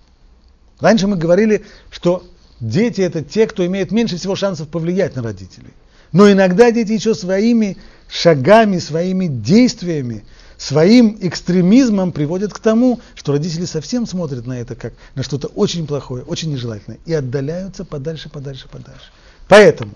Раньше 0.79 1.07
мы 1.07 1.15
говорили, 1.15 1.63
что 1.89 2.25
Дети 2.59 3.01
это 3.01 3.21
те, 3.21 3.47
кто 3.47 3.65
имеет 3.65 3.91
меньше 3.91 4.17
всего 4.17 4.35
шансов 4.35 4.67
повлиять 4.67 5.15
на 5.15 5.23
родителей. 5.23 5.73
Но 6.11 6.31
иногда 6.31 6.71
дети 6.71 6.91
еще 6.91 7.15
своими 7.15 7.77
шагами, 8.07 8.77
своими 8.77 9.27
действиями, 9.27 10.23
своим 10.57 11.17
экстремизмом 11.19 12.11
приводят 12.11 12.53
к 12.53 12.59
тому, 12.59 12.99
что 13.15 13.33
родители 13.33 13.65
совсем 13.65 14.05
смотрят 14.05 14.45
на 14.45 14.59
это 14.59 14.75
как 14.75 14.93
на 15.15 15.23
что-то 15.23 15.47
очень 15.47 15.87
плохое, 15.87 16.23
очень 16.23 16.51
нежелательное 16.51 16.99
и 17.05 17.13
отдаляются 17.13 17.83
подальше, 17.83 18.29
подальше, 18.29 18.69
подальше. 18.69 19.11
Поэтому, 19.47 19.91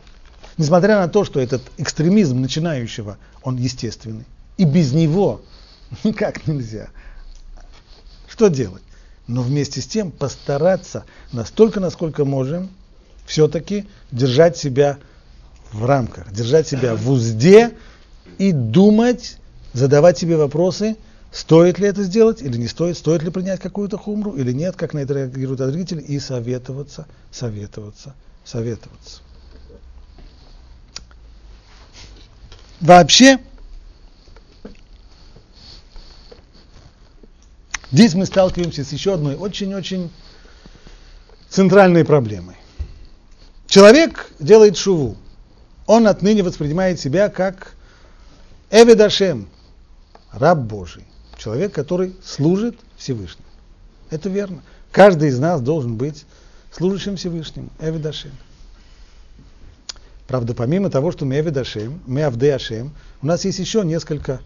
несмотря 0.57 0.99
на 0.99 1.07
то, 1.07 1.23
что 1.23 1.39
этот 1.39 1.61
экстремизм 1.77 2.41
начинающего, 2.41 3.17
он 3.43 3.57
естественный, 3.57 4.25
и 4.57 4.65
без 4.65 4.91
него 4.91 5.41
никак 6.03 6.47
нельзя, 6.47 6.89
что 8.27 8.49
делать? 8.49 8.83
Но 9.27 9.41
вместе 9.41 9.81
с 9.81 9.87
тем 9.87 10.11
постараться 10.11 11.03
настолько, 11.31 11.79
насколько 11.79 12.25
можем, 12.25 12.69
все-таки 13.25 13.85
держать 14.11 14.57
себя 14.57 14.97
в 15.71 15.85
рамках, 15.85 16.31
держать 16.31 16.67
себя 16.67 16.95
в 16.95 17.09
узде 17.09 17.71
и 18.37 18.51
думать, 18.51 19.37
задавать 19.73 20.17
себе 20.17 20.37
вопросы, 20.37 20.95
стоит 21.31 21.77
ли 21.77 21.87
это 21.87 22.03
сделать 22.03 22.41
или 22.41 22.57
не 22.57 22.67
стоит, 22.67 22.97
стоит 22.97 23.21
ли 23.23 23.29
принять 23.29 23.59
какую-то 23.59 23.97
хумру 23.97 24.31
или 24.31 24.53
нет, 24.53 24.75
как 24.77 24.93
на 24.93 24.99
это 24.99 25.13
реагируют 25.13 25.59
родители, 25.59 26.01
и 26.01 26.19
советоваться, 26.19 27.05
советоваться, 27.31 28.15
советоваться. 28.45 29.21
Вообще, 32.79 33.39
Здесь 37.91 38.13
мы 38.15 38.25
сталкиваемся 38.25 38.83
с 38.83 38.91
еще 38.91 39.13
одной 39.13 39.35
очень-очень 39.35 40.11
центральной 41.49 42.03
проблемой. 42.03 42.55
Человек 43.67 44.31
делает 44.39 44.77
шуву. 44.77 45.15
Он 45.85 46.07
отныне 46.07 46.43
воспринимает 46.43 46.99
себя 46.99 47.29
как 47.29 47.75
Эведашем, 48.71 49.47
раб 50.31 50.59
Божий. 50.59 51.05
Человек, 51.37 51.73
который 51.73 52.15
служит 52.23 52.77
Всевышнему. 52.97 53.47
Это 54.09 54.27
верно. 54.27 54.61
Каждый 54.91 55.29
из 55.29 55.39
нас 55.39 55.61
должен 55.61 55.95
быть 55.95 56.25
служащим 56.71 57.15
Всевышнему, 57.15 57.69
Эведашем. 57.79 58.31
Правда, 60.27 60.53
помимо 60.53 60.89
того, 60.89 61.11
что 61.11 61.25
мы 61.25 61.39
Эведашем, 61.39 62.01
мы 62.05 62.23
Авдеашем, 62.23 62.93
у 63.21 63.27
нас 63.27 63.45
есть 63.45 63.59
еще 63.59 63.85
несколько 63.85 64.41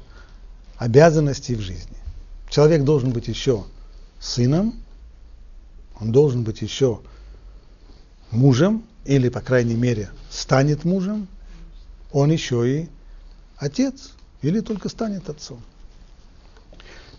обязанностей 0.77 1.55
в 1.55 1.61
жизни. 1.61 2.00
Человек 2.51 2.83
должен 2.83 3.11
быть 3.11 3.29
еще 3.29 3.63
сыном, 4.19 4.75
он 5.99 6.11
должен 6.11 6.43
быть 6.43 6.61
еще 6.61 6.99
мужем, 8.29 8.83
или, 9.05 9.29
по 9.29 9.39
крайней 9.39 9.75
мере, 9.75 10.11
станет 10.29 10.83
мужем, 10.83 11.29
он 12.11 12.29
еще 12.29 12.69
и 12.69 12.89
отец, 13.55 14.11
или 14.41 14.59
только 14.59 14.89
станет 14.89 15.29
отцом. 15.29 15.61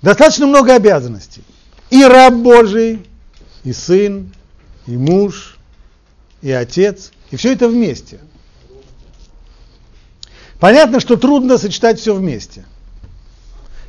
Достаточно 0.03 0.47
много 0.47 0.75
обязанностей. 0.75 1.43
И 1.89 2.05
раб 2.05 2.35
Божий, 2.35 3.07
и 3.65 3.73
сын, 3.73 4.35
и 4.87 4.99
муж, 4.99 5.57
и 6.43 6.51
отец, 6.51 7.11
и 7.31 7.37
все 7.37 7.55
это 7.55 7.69
вместе. 7.69 8.21
Понятно, 10.61 11.01
что 11.01 11.17
трудно 11.17 11.57
сочетать 11.57 11.99
все 11.99 12.15
вместе. 12.15 12.67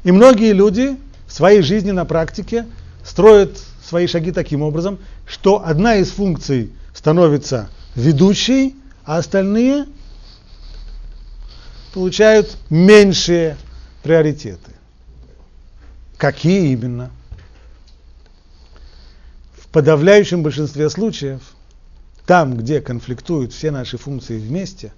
И 0.06 0.12
многие 0.14 0.54
люди 0.54 0.98
своей 1.34 1.64
жизни 1.64 1.90
на 1.90 2.06
практике 2.06 2.68
строят 3.04 3.60
свои 3.84 4.06
шаги 4.06 4.32
таким 4.32 4.62
образом, 4.62 5.00
что 5.26 5.66
одна 5.66 5.96
из 5.96 6.12
функций 6.12 6.72
становится 6.94 7.70
ведущей, 7.96 8.76
а 9.04 9.18
остальные 9.18 9.88
получают 11.94 12.56
меньшие 12.70 13.58
приоритеты. 14.04 14.72
Какие 16.18 16.72
именно? 16.72 17.10
В 19.58 19.68
подавляющем 19.70 20.44
большинстве 20.44 20.88
случаев, 20.92 21.42
там, 22.28 22.56
где 22.56 22.80
конфликтуют 22.80 23.54
все 23.54 23.72
наши 23.72 23.98
функции 23.98 24.38
вместе, 24.38 24.94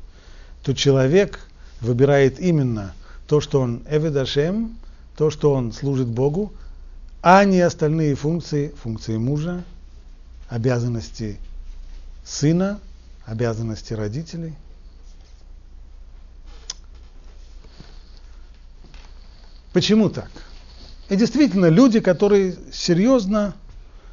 то 0.63 0.73
человек 0.73 1.39
выбирает 1.79 2.41
именно 2.41 2.93
то, 3.25 3.39
что 3.39 3.61
он 3.61 3.83
эведашем, 3.89 4.77
то, 5.17 5.29
что 5.29 5.53
он 5.53 5.71
служит 5.71 6.07
Богу, 6.07 6.53
а 7.21 7.43
не 7.43 7.61
остальные 7.61 8.15
функции, 8.15 8.73
функции 8.81 9.17
мужа, 9.17 9.63
обязанности 10.49 11.37
сына, 12.23 12.79
обязанности 13.25 13.93
родителей. 13.93 14.53
Почему 19.73 20.09
так? 20.09 20.29
И 21.09 21.15
действительно, 21.15 21.67
люди, 21.67 21.99
которые 21.99 22.55
серьезно, 22.71 23.55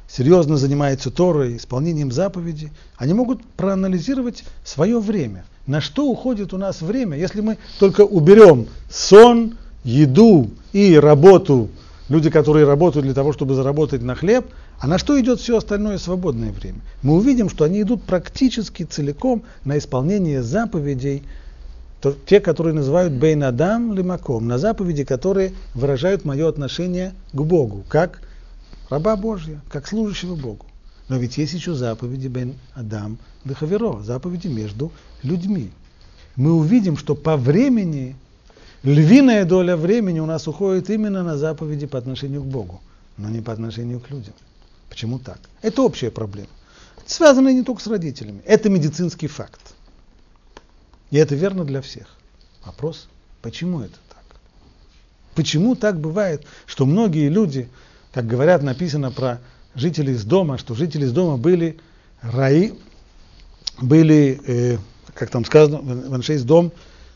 серьезно 0.07 0.57
занимаются 0.57 1.09
Торой, 1.09 1.57
исполнением 1.57 2.11
заповедей, 2.11 2.71
они 2.97 3.13
могут 3.13 3.45
проанализировать 3.45 4.43
свое 4.63 4.99
время. 4.99 5.45
На 5.65 5.79
что 5.79 6.05
уходит 6.05 6.53
у 6.53 6.57
нас 6.57 6.81
время, 6.81 7.17
если 7.17 7.41
мы 7.41 7.57
только 7.79 8.01
уберем 8.01 8.67
сон, 8.89 9.57
еду 9.83 10.49
и 10.71 10.95
работу, 10.95 11.69
люди, 12.09 12.29
которые 12.29 12.65
работают 12.65 13.05
для 13.05 13.13
того, 13.13 13.33
чтобы 13.33 13.55
заработать 13.55 14.01
на 14.01 14.15
хлеб, 14.15 14.45
а 14.79 14.87
на 14.87 14.97
что 14.97 15.19
идет 15.19 15.39
все 15.39 15.57
остальное 15.57 15.97
свободное 15.97 16.51
время? 16.51 16.79
Мы 17.01 17.15
увидим, 17.15 17.49
что 17.49 17.63
они 17.63 17.81
идут 17.81 18.03
практически 18.03 18.83
целиком 18.83 19.43
на 19.65 19.77
исполнение 19.77 20.43
заповедей, 20.43 21.23
то, 22.01 22.13
те, 22.25 22.41
которые 22.41 22.73
называют 22.73 23.13
Бейн 23.13 23.43
Адам 23.43 23.93
Лимаком, 23.93 24.47
на 24.47 24.57
заповеди, 24.57 25.05
которые 25.05 25.53
выражают 25.73 26.25
мое 26.25 26.49
отношение 26.49 27.13
к 27.31 27.41
Богу, 27.41 27.83
как 27.87 28.21
раба 28.89 29.15
Божья, 29.15 29.61
как 29.69 29.87
служащего 29.87 30.35
Богу. 30.35 30.65
Но 31.07 31.17
ведь 31.17 31.37
есть 31.37 31.53
еще 31.53 31.73
заповеди 31.73 32.27
Бен 32.27 32.55
Адам 32.73 33.17
Лехаверо, 33.45 34.01
заповеди 34.01 34.47
между 34.47 34.91
людьми. 35.21 35.71
Мы 36.35 36.53
увидим, 36.53 36.97
что 36.97 37.15
по 37.15 37.37
времени 37.37 38.15
львиная 38.83 39.45
доля 39.45 39.75
времени 39.75 40.19
у 40.19 40.25
нас 40.25 40.47
уходит 40.47 40.89
именно 40.89 41.23
на 41.23 41.37
заповеди 41.37 41.85
по 41.85 41.97
отношению 41.97 42.41
к 42.43 42.45
Богу, 42.45 42.81
но 43.17 43.29
не 43.29 43.41
по 43.41 43.53
отношению 43.53 43.99
к 43.99 44.09
людям. 44.09 44.33
Почему 44.89 45.19
так? 45.19 45.39
Это 45.61 45.81
общая 45.81 46.11
проблема. 46.11 46.49
Это 46.97 47.11
связано 47.11 47.49
не 47.49 47.63
только 47.63 47.81
с 47.81 47.87
родителями. 47.87 48.41
Это 48.45 48.69
медицинский 48.69 49.27
факт. 49.27 49.59
И 51.11 51.17
это 51.17 51.35
верно 51.35 51.65
для 51.65 51.81
всех. 51.81 52.07
Вопрос, 52.65 53.07
почему 53.41 53.81
это 53.81 53.97
так? 54.09 54.23
Почему 55.35 55.75
так 55.75 55.99
бывает, 55.99 56.45
что 56.65 56.85
многие 56.85 57.29
люди, 57.29 57.69
как 58.13 58.27
говорят, 58.27 58.61
написано 58.61 59.11
про 59.11 59.39
жителей 59.75 60.13
из 60.13 60.23
дома, 60.23 60.57
что 60.57 60.75
жители 60.75 61.05
из 61.05 61.11
дома 61.11 61.37
были 61.37 61.79
раи, 62.21 62.73
были, 63.81 64.39
э, 64.45 64.77
как 65.13 65.29
там 65.29 65.45
сказано, 65.45 65.79
в 65.79 66.29
из 66.29 66.43
дом, 66.43 66.71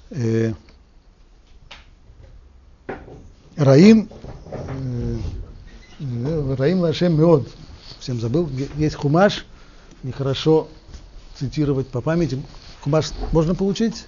э, 0.10 0.54
Раим, 3.58 4.08
э, 6.00 6.56
Раим 6.58 6.82
Лашем 6.82 7.18
Меод, 7.18 7.50
всем 8.00 8.22
забыл, 8.22 8.48
есть 8.76 8.96
хумаш, 8.96 9.46
нехорошо 10.04 10.68
цитировать 11.40 11.88
по 11.88 12.02
памяти. 12.02 12.40
Хумаш 12.82 13.08
можно 13.32 13.56
получить? 13.56 14.06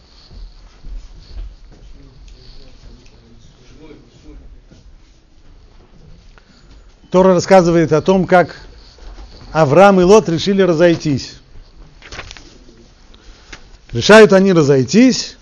Тора 7.10 7.34
рассказывает 7.34 7.92
о 7.92 8.04
том, 8.04 8.28
как 8.28 8.56
Авраам 9.52 10.00
и 10.00 10.04
Лот 10.04 10.30
решили 10.30 10.62
разойтись. 10.62 11.38
Решают 13.92 14.32
они 14.32 14.54
разойтись. 14.54 15.38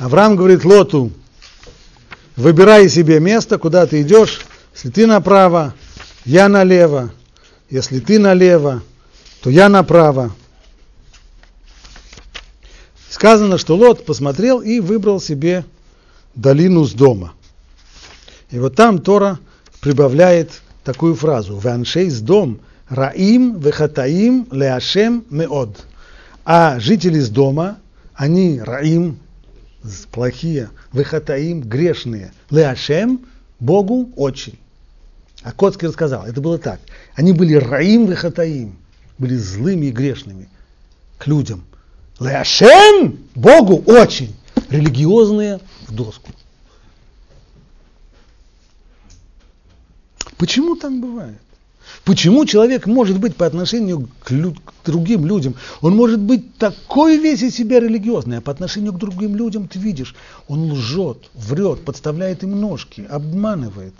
Авраам 0.00 0.34
говорит 0.34 0.64
Лоту, 0.64 1.12
выбирай 2.36 2.88
себе 2.88 3.20
место, 3.20 3.58
куда 3.58 3.86
ты 3.86 4.02
идешь. 4.02 4.42
Если 4.74 4.90
ты 4.90 5.06
направо, 5.06 5.74
я 6.24 6.48
налево. 6.48 7.12
Если 7.70 8.00
ты 8.00 8.18
налево, 8.18 8.82
то 9.42 9.50
я 9.50 9.68
направо. 9.68 10.32
Сказано, 13.08 13.58
что 13.58 13.76
Лот 13.76 14.06
посмотрел 14.06 14.60
и 14.60 14.80
выбрал 14.80 15.20
себе 15.20 15.64
долину 16.34 16.84
с 16.84 16.92
дома. 16.92 17.34
И 18.50 18.58
вот 18.58 18.74
там 18.74 18.98
Тора 19.00 19.38
прибавляет 19.80 20.62
такую 20.84 21.14
фразу. 21.14 21.56
Ваншей 21.56 22.10
с 22.10 22.20
дом 22.20 22.60
раим 22.88 23.58
вехатаим 23.58 24.46
леашем 24.50 25.24
меод. 25.30 25.84
А 26.44 26.78
жители 26.80 27.20
с 27.20 27.28
дома, 27.28 27.78
они 28.14 28.60
раим, 28.60 29.18
плохие, 30.10 30.70
вехатаим, 30.92 31.62
грешные, 31.62 32.32
леашем, 32.50 33.26
Богу 33.58 34.12
очень. 34.16 34.58
А 35.42 35.52
Коцкий 35.52 35.88
рассказал, 35.88 36.24
это 36.24 36.40
было 36.40 36.58
так. 36.58 36.80
Они 37.14 37.32
были 37.32 37.54
раим 37.54 38.06
вехатаим, 38.06 38.76
были 39.18 39.36
злыми 39.36 39.86
и 39.86 39.90
грешными 39.90 40.48
к 41.18 41.26
людям. 41.26 41.64
Леашем, 42.20 43.18
Богу 43.34 43.82
очень. 43.86 44.34
Религиозные 44.68 45.60
в 45.86 45.94
доску. 45.94 46.30
Почему 50.38 50.76
так 50.76 50.92
бывает? 50.92 51.38
Почему 52.04 52.44
человек 52.44 52.86
может 52.86 53.18
быть 53.20 53.36
по 53.36 53.46
отношению 53.46 54.08
к, 54.24 54.30
лю- 54.30 54.54
к 54.54 54.72
другим 54.84 55.24
людям, 55.24 55.54
он 55.80 55.94
может 55.94 56.20
быть 56.20 56.56
такой 56.56 57.16
весь 57.16 57.42
из 57.42 57.54
себя 57.54 57.80
религиозный, 57.80 58.38
а 58.38 58.40
по 58.40 58.50
отношению 58.50 58.92
к 58.92 58.98
другим 58.98 59.36
людям 59.36 59.68
ты 59.68 59.78
видишь, 59.78 60.14
он 60.48 60.72
лжет, 60.72 61.30
врет, 61.34 61.84
подставляет 61.84 62.42
им 62.42 62.60
ножки, 62.60 63.06
обманывает, 63.08 63.94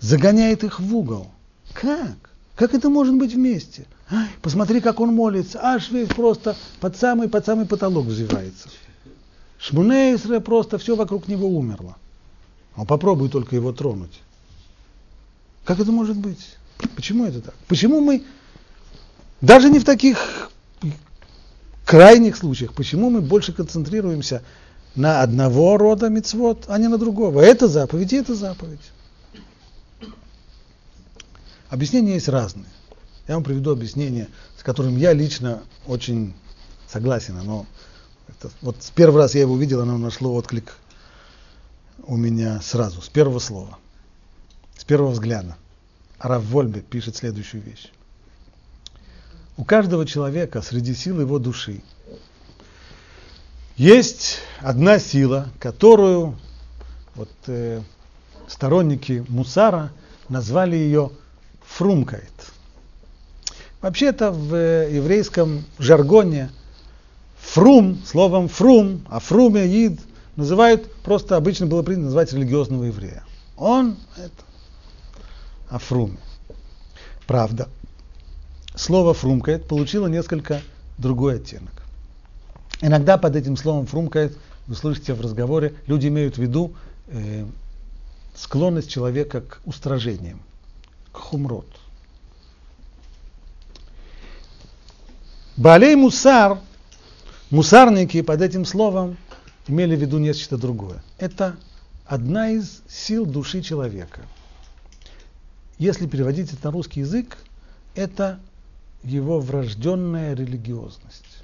загоняет 0.00 0.64
их 0.64 0.80
в 0.80 0.96
угол. 0.96 1.28
Как? 1.72 2.16
Как 2.56 2.74
это 2.74 2.90
может 2.90 3.14
быть 3.14 3.32
вместе? 3.32 3.86
Ай, 4.10 4.28
посмотри, 4.42 4.80
как 4.80 4.98
он 4.98 5.14
молится, 5.14 5.60
аж 5.62 5.90
весь 5.90 6.08
просто 6.08 6.56
под 6.80 6.96
самый, 6.96 7.28
под 7.28 7.46
самый 7.46 7.66
потолок 7.66 8.06
взвивается. 8.06 8.68
Шмунейсре 9.58 10.40
просто 10.40 10.78
все 10.78 10.96
вокруг 10.96 11.28
него 11.28 11.48
умерло. 11.48 11.96
Он 12.76 12.86
попробуй 12.86 13.28
только 13.28 13.54
его 13.54 13.72
тронуть. 13.72 14.20
Как 15.64 15.78
это 15.78 15.92
может 15.92 16.16
быть? 16.16 16.56
Почему 16.96 17.26
это 17.26 17.40
так? 17.40 17.54
Почему 17.68 18.00
мы, 18.00 18.24
даже 19.40 19.70
не 19.70 19.78
в 19.78 19.84
таких 19.84 20.50
крайних 21.84 22.36
случаях, 22.36 22.72
почему 22.74 23.10
мы 23.10 23.20
больше 23.20 23.52
концентрируемся 23.52 24.42
на 24.94 25.22
одного 25.22 25.76
рода 25.76 26.08
мецвод, 26.08 26.64
а 26.68 26.78
не 26.78 26.88
на 26.88 26.98
другого? 26.98 27.40
Это 27.40 27.68
заповедь 27.68 28.12
и 28.12 28.16
это 28.16 28.34
заповедь. 28.34 28.80
Объяснения 31.68 32.14
есть 32.14 32.28
разные. 32.28 32.66
Я 33.28 33.34
вам 33.34 33.44
приведу 33.44 33.70
объяснение, 33.70 34.28
с 34.58 34.62
которым 34.62 34.96
я 34.96 35.12
лично 35.12 35.62
очень 35.86 36.34
согласен. 36.88 37.38
Но 37.44 37.66
это, 38.28 38.50
вот 38.60 38.76
с 38.80 38.90
первого 38.90 39.20
раз 39.20 39.34
я 39.34 39.42
его 39.42 39.54
увидел, 39.54 39.80
оно 39.80 39.96
нашло 39.98 40.34
отклик 40.34 40.74
у 42.04 42.16
меня 42.16 42.60
сразу, 42.60 43.02
с 43.02 43.08
первого 43.08 43.38
слова, 43.38 43.78
с 44.80 44.84
первого 44.84 45.10
взгляда. 45.10 45.56
Рав 46.18 46.42
Вольбе 46.44 46.80
пишет 46.80 47.14
следующую 47.14 47.62
вещь. 47.62 47.90
У 49.58 49.64
каждого 49.64 50.06
человека 50.06 50.62
среди 50.62 50.94
сил 50.94 51.20
его 51.20 51.38
души 51.38 51.82
есть 53.76 54.38
одна 54.60 54.98
сила, 54.98 55.48
которую 55.58 56.38
вот, 57.14 57.28
э, 57.46 57.82
сторонники 58.48 59.22
Мусара 59.28 59.92
назвали 60.30 60.76
ее 60.76 61.10
фрумкает. 61.62 62.32
Вообще-то 63.82 64.30
в 64.30 64.54
э, 64.54 64.94
еврейском 64.94 65.66
жаргоне 65.78 66.50
фрум, 67.38 68.00
словом 68.06 68.48
фрум, 68.48 69.04
а 69.10 69.20
фруме, 69.20 69.66
ид, 69.66 70.00
называют, 70.36 70.90
просто 71.02 71.36
обычно 71.36 71.66
было 71.66 71.82
принято 71.82 72.04
называть 72.04 72.32
религиозного 72.32 72.84
еврея. 72.84 73.24
Он 73.58 73.98
это 74.16 74.49
афруме. 75.70 76.18
Правда, 77.26 77.68
слово 78.74 79.14
фрумкает 79.14 79.66
получило 79.66 80.06
несколько 80.08 80.60
другой 80.98 81.36
оттенок. 81.36 81.72
Иногда 82.80 83.18
под 83.18 83.36
этим 83.36 83.56
словом 83.56 83.86
фрумкает, 83.86 84.36
вы 84.66 84.74
слышите 84.74 85.14
в 85.14 85.20
разговоре, 85.20 85.74
люди 85.86 86.08
имеют 86.08 86.36
в 86.36 86.38
виду 86.38 86.74
э, 87.08 87.46
склонность 88.34 88.90
человека 88.90 89.42
к 89.42 89.60
устражениям, 89.64 90.40
к 91.12 91.16
хумрот. 91.16 91.66
Балей 95.56 95.94
мусар, 95.94 96.58
мусарники 97.50 98.22
под 98.22 98.40
этим 98.40 98.64
словом 98.64 99.18
имели 99.68 99.94
в 99.94 100.00
виду 100.00 100.18
нечто 100.18 100.56
другое. 100.56 101.02
Это 101.18 101.56
одна 102.06 102.50
из 102.50 102.82
сил 102.88 103.26
души 103.26 103.60
человека. 103.60 104.22
Если 105.80 106.06
переводить 106.06 106.52
это 106.52 106.66
на 106.66 106.72
русский 106.72 107.00
язык, 107.00 107.38
это 107.94 108.38
его 109.02 109.40
врожденная 109.40 110.34
религиозность. 110.34 111.42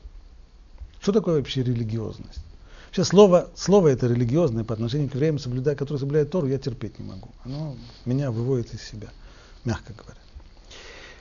Что 1.00 1.12
такое 1.12 1.36
вообще 1.38 1.62
религиозность? 1.62 2.44
Вообще 2.88 3.04
слово, 3.04 3.48
слово 3.56 3.88
это 3.88 4.06
религиозное 4.06 4.62
по 4.62 4.74
отношению 4.74 5.08
к 5.08 5.14
евреям, 5.14 5.38
соблюдая, 5.38 5.74
которые 5.74 6.00
соблюдают 6.00 6.30
Тору, 6.30 6.48
я 6.48 6.58
терпеть 6.58 6.98
не 6.98 7.06
могу. 7.06 7.30
Оно 7.44 7.78
меня 8.04 8.30
выводит 8.30 8.74
из 8.74 8.82
себя, 8.82 9.08
мягко 9.64 9.94
говоря. 9.94 10.20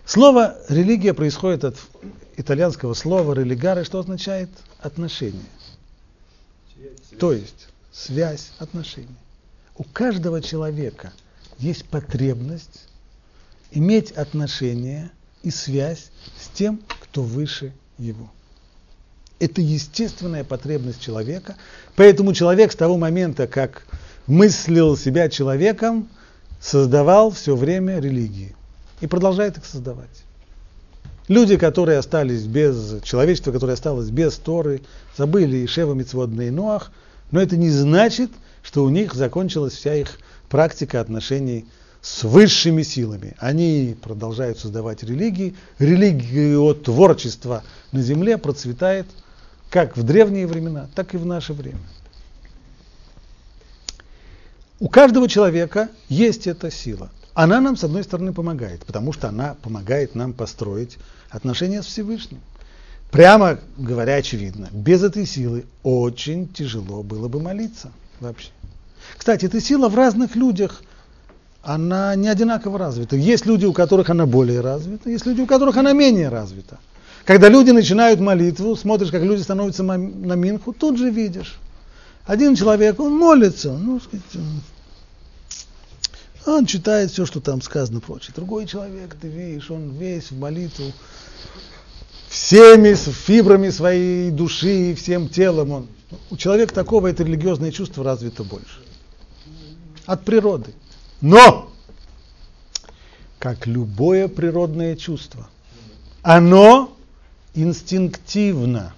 Слово 0.06 0.58
религия 0.68 1.14
происходит 1.14 1.64
от 1.64 1.78
итальянского 2.36 2.94
слова 2.96 3.32
религаре, 3.32 3.86
что 3.86 4.00
означает 4.00 4.50
отношение. 4.82 5.42
То 7.18 7.32
есть 7.32 7.70
связь, 7.94 8.52
отношения. 8.60 9.16
У 9.78 9.86
каждого 9.86 10.42
человека 10.42 11.14
есть 11.60 11.86
потребность 11.86 12.90
иметь 13.72 14.12
отношения 14.12 15.12
и 15.44 15.52
связь 15.52 16.12
с 16.40 16.48
тем, 16.50 16.82
кто 17.02 17.22
выше 17.22 17.74
его. 17.98 18.32
Это 19.40 19.62
естественная 19.62 20.44
потребность 20.44 21.02
человека. 21.02 21.56
Поэтому 21.96 22.34
человек 22.34 22.72
с 22.72 22.76
того 22.76 22.98
момента, 22.98 23.48
как 23.48 23.86
мыслил 24.28 24.98
себя 24.98 25.30
человеком, 25.30 26.08
создавал 26.60 27.32
все 27.32 27.56
время 27.56 28.00
религии. 28.00 28.56
И 29.02 29.08
продолжает 29.08 29.58
их 29.58 29.66
создавать. 29.66 30.24
Люди, 31.28 31.58
которые 31.58 31.98
остались 31.98 32.44
без, 32.44 33.02
человечество, 33.04 33.52
которое 33.52 33.74
осталось 33.74 34.10
без 34.10 34.36
Торы, 34.36 34.82
забыли 35.18 35.58
и 35.58 35.68
Шева 35.68 35.94
Мицводный 35.94 36.52
Ноах, 36.52 36.92
но 37.32 37.42
это 37.42 37.58
не 37.58 37.70
значит, 37.70 38.32
что 38.62 38.84
у 38.84 38.90
них 38.90 39.14
закончилась 39.14 39.74
вся 39.74 39.96
их 39.96 40.20
практика 40.50 41.02
отношений 41.02 41.66
с 42.06 42.24
высшими 42.24 42.84
силами. 42.84 43.34
Они 43.40 43.98
продолжают 44.00 44.60
создавать 44.60 45.02
религии. 45.02 45.56
Религия 45.80 46.72
творчества 46.76 47.64
на 47.92 48.04
земле 48.04 48.38
процветает 48.38 49.08
как 49.72 49.98
в 49.98 50.04
древние 50.04 50.46
времена, 50.46 50.88
так 50.94 51.16
и 51.16 51.18
в 51.18 51.26
наше 51.26 51.54
время. 51.54 51.80
У 54.80 54.88
каждого 54.88 55.28
человека 55.28 55.90
есть 56.08 56.46
эта 56.46 56.70
сила. 56.70 57.10
Она 57.34 57.60
нам, 57.60 57.76
с 57.76 57.84
одной 57.84 58.04
стороны, 58.04 58.34
помогает, 58.34 58.86
потому 58.86 59.12
что 59.12 59.28
она 59.28 59.56
помогает 59.64 60.14
нам 60.14 60.34
построить 60.34 61.00
отношения 61.32 61.82
с 61.82 61.88
Всевышним. 61.88 62.40
Прямо 63.10 63.58
говоря, 63.78 64.16
очевидно, 64.16 64.70
без 64.72 65.02
этой 65.02 65.26
силы 65.26 65.66
очень 65.82 66.50
тяжело 66.50 67.02
было 67.02 67.28
бы 67.30 67.42
молиться 67.42 67.92
вообще. 68.20 68.50
Кстати, 69.18 69.46
эта 69.46 69.60
сила 69.60 69.90
в 69.90 69.96
разных 69.96 70.36
людях, 70.36 70.84
она 71.66 72.16
не 72.16 72.28
одинаково 72.28 72.78
развита. 72.78 73.16
Есть 73.16 73.46
люди, 73.46 73.66
у 73.66 73.74
которых 73.74 74.10
она 74.12 74.26
более 74.26 74.62
развита, 74.62 75.10
есть 75.10 75.26
люди, 75.26 75.42
у 75.42 75.48
которых 75.48 75.76
она 75.78 75.94
менее 75.94 76.30
развита. 76.30 76.78
Когда 77.26 77.50
люди 77.50 77.72
начинают 77.72 78.20
молитву, 78.20 78.76
смотришь, 78.76 79.10
как 79.10 79.24
люди 79.24 79.42
становятся 79.42 79.82
на 79.82 79.98
Минху, 79.98 80.74
тут 80.74 80.98
же 80.98 81.10
видишь. 81.10 81.58
Один 82.26 82.56
человек, 82.56 83.00
он 83.00 83.18
молится, 83.18 83.74
ну, 83.74 84.00
сказать, 84.00 84.24
он 86.46 86.68
читает 86.68 87.10
все, 87.10 87.26
что 87.26 87.42
там 87.42 87.62
сказано 87.64 88.00
прочее. 88.00 88.34
Другой 88.36 88.68
человек, 88.68 89.16
ты 89.20 89.28
видишь, 89.28 89.72
он 89.72 89.90
весь 89.90 90.30
в 90.30 90.38
молитву, 90.38 90.92
всеми 92.30 92.94
фибрами 92.94 93.72
своей 93.72 94.30
души 94.30 94.92
и 94.92 94.94
всем 94.94 95.30
телом. 95.30 95.72
Он. 95.72 95.88
У 96.30 96.38
человека 96.38 96.76
такого 96.76 97.08
это 97.08 97.24
религиозное 97.24 97.72
чувство 97.72 98.04
развито 98.04 98.44
больше. 98.44 98.82
От 100.06 100.24
природы. 100.24 100.72
Но, 101.22 101.72
как 103.40 103.68
любое 103.68 104.28
природное 104.28 104.96
чувство, 104.96 105.50
оно 106.22 106.96
инстинктивно. 107.54 108.94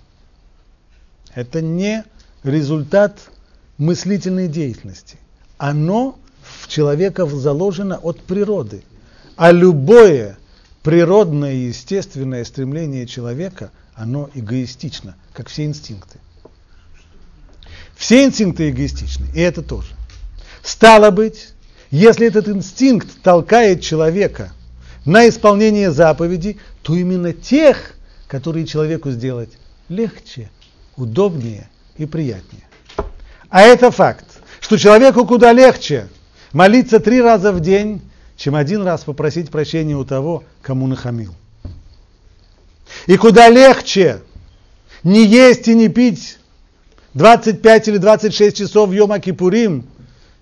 Это 1.34 1.62
не 1.62 2.04
результат 2.44 3.30
мыслительной 3.78 4.48
деятельности. 4.48 5.18
Оно 5.58 6.18
в 6.42 6.68
человека 6.68 7.26
заложено 7.26 7.98
от 7.98 8.22
природы. 8.22 8.84
А 9.36 9.52
любое 9.52 10.38
природное 10.82 11.54
и 11.54 11.68
естественное 11.68 12.44
стремление 12.44 13.06
человека, 13.06 13.72
оно 13.94 14.30
эгоистично, 14.34 15.16
как 15.34 15.50
все 15.50 15.66
инстинкты. 15.66 16.20
Все 17.96 18.24
инстинкты 18.24 18.70
эгоистичны, 18.70 19.28
и 19.34 19.40
это 19.40 19.62
тоже. 19.62 19.90
Стало 20.64 21.12
быть, 21.12 21.50
если 21.92 22.28
этот 22.28 22.48
инстинкт 22.50 23.22
толкает 23.22 23.82
человека 23.82 24.52
на 25.06 25.28
исполнение 25.30 25.92
заповедей, 25.92 26.60
то 26.82 26.96
именно 26.96 27.34
тех, 27.34 27.94
которые 28.28 28.66
человеку 28.66 29.12
сделать 29.12 29.52
легче, 29.90 30.50
удобнее 30.98 31.70
и 31.98 32.06
приятнее. 32.06 32.64
А 33.50 33.62
это 33.62 33.92
факт, 33.92 34.26
что 34.60 34.78
человеку 34.78 35.26
куда 35.26 35.54
легче 35.54 36.10
молиться 36.52 37.00
три 37.00 37.22
раза 37.22 37.54
в 37.54 37.62
день, 37.62 38.02
чем 38.36 38.56
один 38.56 38.84
раз 38.84 39.04
попросить 39.04 39.50
прощения 39.50 39.96
у 39.96 40.04
того, 40.04 40.44
кому 40.62 40.88
нахамил. 40.88 41.34
И 43.06 43.16
куда 43.16 43.50
легче 43.50 44.22
не 45.04 45.26
есть 45.26 45.68
и 45.68 45.76
не 45.76 45.88
пить 45.88 46.38
25 47.14 47.88
или 47.88 47.98
26 47.98 48.58
часов 48.58 48.90
в 48.90 48.92
Йома 48.92 49.20
Кипурим, 49.20 49.88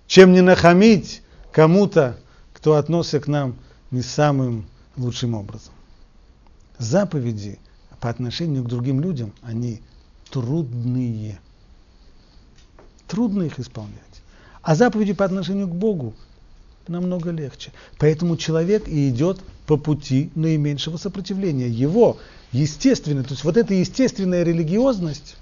чем 0.07 0.33
не 0.33 0.41
нахамить 0.41 1.21
кому-то, 1.55 2.17
кто 2.51 2.75
относится 2.75 3.21
к 3.21 3.27
нам 3.27 3.55
не 3.89 4.01
самым 4.01 4.65
лучшим 4.97 5.35
образом. 5.35 5.73
Заповеди 6.79 7.59
по 8.01 8.09
отношению 8.09 8.65
к 8.65 8.67
другим 8.67 8.99
людям, 8.99 9.31
они 9.41 9.81
трудные. 10.29 11.39
Трудно 13.07 13.43
их 13.43 13.57
исполнять. 13.57 14.01
А 14.63 14.75
заповеди 14.75 15.13
по 15.13 15.23
отношению 15.23 15.69
к 15.69 15.73
Богу 15.73 16.13
намного 16.89 17.31
легче. 17.31 17.71
Поэтому 17.99 18.35
человек 18.35 18.89
и 18.89 19.07
идет 19.07 19.39
по 19.65 19.77
пути 19.77 20.31
наименьшего 20.35 20.97
сопротивления. 20.97 21.69
Его 21.69 22.17
естественная, 22.51 23.23
то 23.23 23.31
есть 23.31 23.45
вот 23.45 23.55
эта 23.55 23.73
естественная 23.73 24.43
религиозность, 24.43 25.37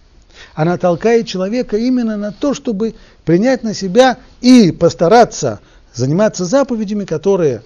она 0.53 0.77
толкает 0.77 1.25
человека 1.25 1.75
именно 1.77 2.17
на 2.17 2.31
то, 2.31 2.53
чтобы 2.53 2.93
принять 3.25 3.63
на 3.63 3.73
себя 3.73 4.19
и 4.41 4.71
постараться 4.71 5.59
заниматься 5.93 6.45
заповедями, 6.45 7.05
которые, 7.05 7.63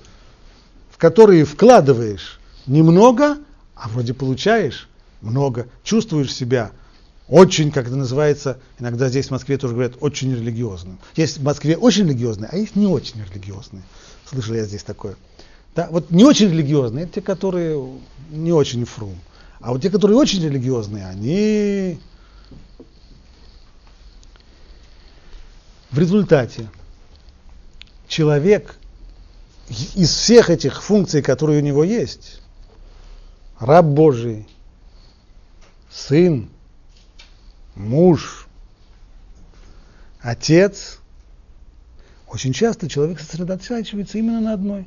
в 0.92 0.98
которые 0.98 1.46
вкладываешь 1.46 2.40
немного, 2.66 3.38
а 3.76 3.90
вроде 3.90 4.14
получаешь 4.14 4.90
много, 5.22 5.68
чувствуешь 5.84 6.34
себя 6.34 6.72
очень, 7.28 7.72
как 7.72 7.88
это 7.88 7.96
называется, 7.96 8.60
иногда 8.80 9.10
здесь 9.10 9.28
в 9.28 9.32
Москве 9.32 9.58
тоже 9.58 9.74
говорят, 9.74 9.96
очень 10.00 10.34
религиозным. 10.34 10.98
Есть 11.16 11.40
в 11.40 11.44
Москве 11.44 11.76
очень 11.76 12.06
религиозные, 12.06 12.50
а 12.52 12.58
есть 12.58 12.76
не 12.76 12.88
очень 12.88 13.22
религиозные. 13.24 13.84
Слышал 14.26 14.56
я 14.56 14.64
здесь 14.64 14.84
такое. 14.84 15.16
Да, 15.76 15.88
вот 15.92 16.10
не 16.10 16.24
очень 16.24 16.50
религиозные, 16.50 17.04
это 17.06 17.16
те, 17.16 17.22
которые 17.22 18.00
не 18.32 18.52
очень 18.52 18.86
фрум. 18.86 19.16
А 19.60 19.72
вот 19.72 19.82
те, 19.82 19.90
которые 19.90 20.18
очень 20.18 20.44
религиозные, 20.44 21.06
они 21.06 22.00
в 25.92 26.00
результате 26.00 26.70
человек 28.08 28.76
из 29.70 30.12
всех 30.12 30.50
этих 30.50 30.82
функций, 30.82 31.22
которые 31.22 31.62
у 31.62 31.64
него 31.64 31.84
есть, 31.84 32.42
раб 33.60 33.86
Божий, 33.86 34.48
сын, 35.92 36.50
муж, 37.76 38.48
отец, 40.20 41.00
очень 42.28 42.54
часто 42.54 42.90
человек 42.90 43.20
сосредотачивается 43.20 44.18
именно 44.18 44.42
на 44.42 44.54
одной, 44.54 44.86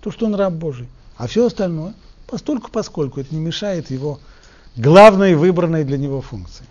то, 0.00 0.10
что 0.10 0.26
он 0.26 0.34
раб 0.34 0.54
Божий. 0.54 0.88
А 1.16 1.26
все 1.26 1.46
остальное 1.46 1.94
постольку 2.32 2.70
поскольку 2.70 3.20
это 3.20 3.34
не 3.34 3.42
мешает 3.42 3.90
его 3.90 4.18
главной 4.74 5.34
выбранной 5.34 5.84
для 5.84 5.98
него 5.98 6.22
функции. 6.22 6.64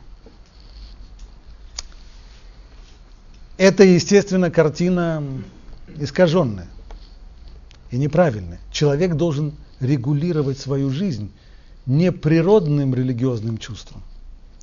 Это, 3.57 3.83
естественно, 3.83 4.49
картина 4.49 5.23
искаженная 5.97 6.67
и 7.89 7.97
неправильная. 7.97 8.59
Человек 8.71 9.15
должен 9.15 9.53
регулировать 9.79 10.59
свою 10.59 10.89
жизнь 10.89 11.31
не 11.85 12.11
природным 12.11 12.93
религиозным 12.93 13.57
чувством. 13.57 14.03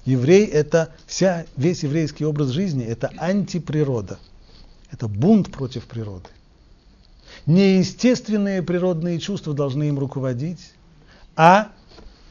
Еврей– 0.04 0.46
это 0.46 0.94
вся, 1.06 1.44
весь 1.56 1.82
еврейский 1.82 2.24
образ 2.24 2.48
жизни– 2.48 2.84
это 2.86 3.10
антиприрода. 3.18 4.18
Это 4.90 5.06
бунт 5.06 5.50
против 5.52 5.84
природы. 5.84 6.28
Неестественные 7.44 8.62
природные 8.62 9.18
чувства 9.18 9.52
должны 9.52 9.88
им 9.88 9.98
руководить, 9.98 10.72
а 11.36 11.68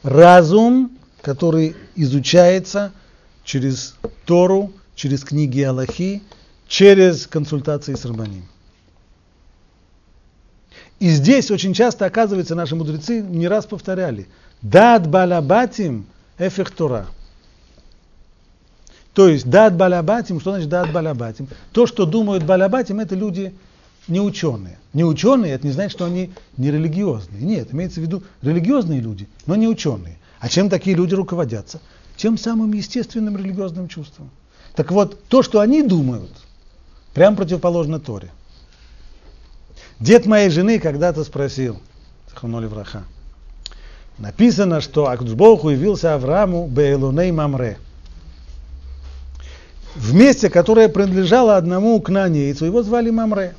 разум, 0.02 0.98
который 1.22 1.76
изучается 1.94 2.92
через 3.44 3.94
Тору, 4.24 4.72
через 4.94 5.22
книги 5.22 5.60
Аллахи, 5.60 6.22
через 6.66 7.26
консультации 7.26 7.94
с 7.94 8.04
Рабаним. 8.04 8.44
И 11.00 11.10
здесь 11.10 11.50
очень 11.50 11.74
часто, 11.74 12.06
оказывается, 12.06 12.54
наши 12.54 12.74
мудрецы 12.74 13.20
не 13.20 13.46
раз 13.46 13.66
повторяли, 13.66 14.26
дат 14.62 15.08
балабатим 15.08 16.06
эффектура. 16.38 17.06
То 19.14 19.28
есть 19.28 19.48
дат 19.48 19.76
балабатим, 19.76 20.40
что 20.40 20.52
значит 20.52 20.68
дат 20.68 20.92
балабатим? 20.92 21.48
То, 21.72 21.86
что 21.86 22.04
думают 22.04 22.44
балабатим, 22.44 23.00
это 23.00 23.14
люди 23.14 23.54
не 24.08 24.20
ученые. 24.20 24.78
Не 24.92 25.04
ученые, 25.04 25.52
это 25.52 25.66
не 25.66 25.72
значит, 25.72 25.92
что 25.92 26.04
они 26.04 26.32
не 26.56 26.70
религиозные. 26.70 27.42
Нет, 27.42 27.72
имеется 27.72 28.00
в 28.00 28.02
виду 28.02 28.22
религиозные 28.42 29.00
люди, 29.00 29.28
но 29.46 29.54
не 29.54 29.68
ученые. 29.68 30.18
А 30.40 30.48
чем 30.48 30.68
такие 30.68 30.96
люди 30.96 31.14
руководятся? 31.14 31.80
Тем 32.16 32.38
самым 32.38 32.72
естественным 32.72 33.36
религиозным 33.36 33.88
чувством. 33.88 34.30
Так 34.74 34.90
вот, 34.92 35.24
то, 35.28 35.42
что 35.42 35.60
они 35.60 35.82
думают, 35.82 36.30
прям 37.12 37.36
противоположно 37.36 38.00
Торе. 38.00 38.30
Дед 40.00 40.26
моей 40.26 40.48
жены 40.48 40.78
когда-то 40.78 41.24
спросил, 41.24 41.80
Ханоли 42.32 42.66
Враха, 42.66 43.02
написано, 44.18 44.80
что 44.80 45.08
Акдушбоху 45.08 45.70
явился 45.70 46.14
Аврааму 46.14 46.68
Бейлуней 46.68 47.32
Мамре. 47.32 47.78
В 49.96 50.14
месте, 50.14 50.50
которое 50.50 50.88
принадлежало 50.88 51.56
одному 51.56 52.00
кнанейцу, 52.00 52.64
его 52.64 52.84
звали 52.84 53.10
Мамре. 53.10 53.56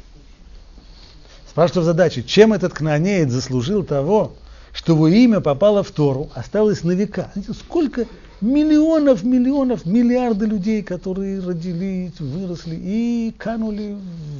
Спрашивают 1.49 1.83
в 1.83 1.87
задаче, 1.87 2.23
чем 2.23 2.53
этот 2.53 2.73
кнаанеец 2.73 3.29
заслужил 3.29 3.83
того, 3.83 4.33
что 4.71 4.93
его 4.93 5.09
имя 5.09 5.41
попало 5.41 5.83
в 5.83 5.91
Тору, 5.91 6.29
осталось 6.35 6.83
на 6.83 6.91
века. 6.91 7.31
Знаете, 7.33 7.53
сколько 7.53 8.05
миллионов, 8.41 9.23
миллионов, 9.23 9.85
миллиарды 9.85 10.45
людей, 10.45 10.83
которые 10.83 11.39
родились, 11.39 12.19
выросли 12.19 12.75
и 12.75 13.33
канули 13.37 13.97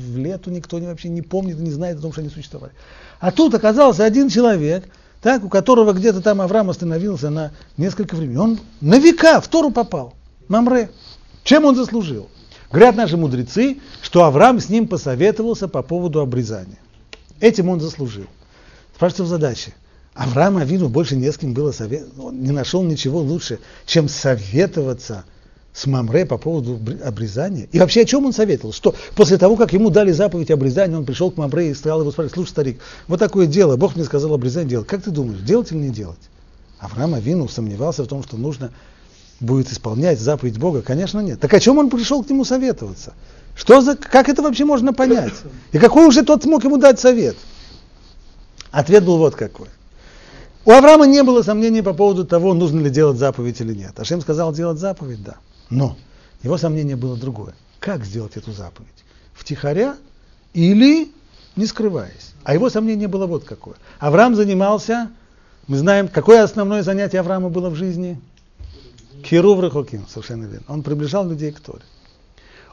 в 0.07 0.17
лету, 0.17 0.51
никто 0.51 0.79
не, 0.79 0.87
вообще 0.87 1.09
не 1.09 1.21
помнит, 1.21 1.59
не 1.59 1.71
знает 1.71 1.99
о 1.99 2.01
том, 2.01 2.11
что 2.11 2.21
они 2.21 2.29
существовали. 2.29 2.73
А 3.19 3.31
тут 3.31 3.53
оказался 3.53 4.05
один 4.05 4.29
человек, 4.29 4.85
так, 5.21 5.43
у 5.43 5.49
которого 5.49 5.93
где-то 5.93 6.21
там 6.21 6.41
Авраам 6.41 6.69
остановился 6.69 7.29
на 7.29 7.51
несколько 7.77 8.15
времени. 8.15 8.37
Он 8.37 8.59
на 8.79 8.97
века 8.99 9.41
в 9.41 9.47
Тору 9.47 9.71
попал. 9.71 10.13
Мамре. 10.47 10.89
Чем 11.43 11.65
он 11.65 11.75
заслужил? 11.75 12.29
Говорят 12.71 12.95
наши 12.95 13.17
мудрецы, 13.17 13.79
что 14.01 14.23
Авраам 14.23 14.59
с 14.59 14.69
ним 14.69 14.87
посоветовался 14.87 15.67
по 15.67 15.81
поводу 15.81 16.21
обрезания. 16.21 16.77
Этим 17.39 17.69
он 17.69 17.79
заслужил. 17.79 18.27
Спрашивается 18.95 19.23
в 19.23 19.27
задаче. 19.27 19.73
Авраам 20.19 20.57
Авину 20.57 20.89
больше 20.89 21.15
не 21.15 21.31
с 21.31 21.37
кем 21.37 21.53
было 21.53 21.71
совет, 21.71 22.05
он 22.19 22.41
не 22.41 22.51
нашел 22.51 22.83
ничего 22.83 23.21
лучше, 23.21 23.59
чем 23.85 24.09
советоваться 24.09 25.23
с 25.71 25.85
Мамре 25.85 26.25
по 26.25 26.37
поводу 26.37 26.77
обрезания. 27.05 27.69
И 27.71 27.79
вообще 27.79 28.01
о 28.01 28.05
чем 28.05 28.25
он 28.25 28.33
советовал? 28.33 28.73
Что 28.73 28.93
после 29.15 29.37
того, 29.37 29.55
как 29.55 29.71
ему 29.71 29.89
дали 29.89 30.11
заповедь 30.11 30.51
обрезания, 30.51 30.97
он 30.97 31.05
пришел 31.05 31.31
к 31.31 31.37
Мамре 31.37 31.71
и 31.71 31.73
стал 31.73 32.01
его 32.01 32.11
спрашивать, 32.11 32.33
слушай, 32.33 32.49
старик, 32.49 32.81
вот 33.07 33.17
такое 33.17 33.47
дело, 33.47 33.77
Бог 33.77 33.95
мне 33.95 34.03
сказал 34.03 34.33
обрезание 34.33 34.71
делать. 34.71 34.87
Как 34.87 35.01
ты 35.01 35.09
думаешь, 35.09 35.39
делать 35.39 35.71
или 35.71 35.77
не 35.77 35.89
делать? 35.89 36.19
Авраам 36.79 37.13
Авину 37.13 37.47
сомневался 37.47 38.03
в 38.03 38.07
том, 38.07 38.21
что 38.21 38.35
нужно 38.35 38.73
будет 39.39 39.71
исполнять 39.71 40.19
заповедь 40.19 40.57
Бога. 40.57 40.81
Конечно, 40.81 41.21
нет. 41.21 41.39
Так 41.39 41.53
о 41.53 41.61
чем 41.61 41.77
он 41.77 41.89
пришел 41.89 42.25
к 42.25 42.29
нему 42.29 42.43
советоваться? 42.43 43.13
Что 43.55 43.79
за, 43.79 43.95
как 43.95 44.27
это 44.27 44.41
вообще 44.41 44.65
можно 44.65 44.91
понять? 44.91 45.31
И 45.71 45.77
какой 45.77 46.05
уже 46.05 46.23
тот 46.23 46.43
смог 46.43 46.61
ему 46.65 46.75
дать 46.75 46.99
совет? 46.99 47.37
Ответ 48.71 49.05
был 49.05 49.17
вот 49.17 49.35
какой. 49.35 49.67
У 50.69 50.71
Авраама 50.71 51.07
не 51.07 51.23
было 51.23 51.41
сомнений 51.41 51.81
по 51.81 51.95
поводу 51.95 52.25
того, 52.25 52.53
нужно 52.53 52.79
ли 52.81 52.91
делать 52.91 53.17
заповедь 53.17 53.59
или 53.59 53.73
нет. 53.73 53.99
Ашем 53.99 54.21
сказал 54.21 54.53
делать 54.53 54.77
заповедь, 54.77 55.23
да. 55.23 55.37
Но 55.71 55.97
его 56.43 56.59
сомнение 56.59 56.95
было 56.95 57.17
другое. 57.17 57.55
Как 57.79 58.05
сделать 58.05 58.37
эту 58.37 58.51
заповедь? 58.51 59.03
Втихаря 59.33 59.97
или 60.53 61.11
не 61.55 61.65
скрываясь? 61.65 62.35
А 62.43 62.53
его 62.53 62.69
сомнение 62.69 63.07
было 63.07 63.25
вот 63.25 63.45
какое. 63.45 63.77
Авраам 63.97 64.35
занимался, 64.35 65.09
мы 65.65 65.77
знаем, 65.77 66.07
какое 66.07 66.43
основное 66.43 66.83
занятие 66.83 67.21
Авраама 67.21 67.49
было 67.49 67.71
в 67.71 67.75
жизни? 67.75 68.21
Кирув 69.23 69.63
Рехоким, 69.63 70.05
совершенно 70.07 70.43
верно. 70.43 70.65
Он 70.67 70.83
приближал 70.83 71.27
людей 71.27 71.51
к 71.51 71.59
Торе 71.61 71.81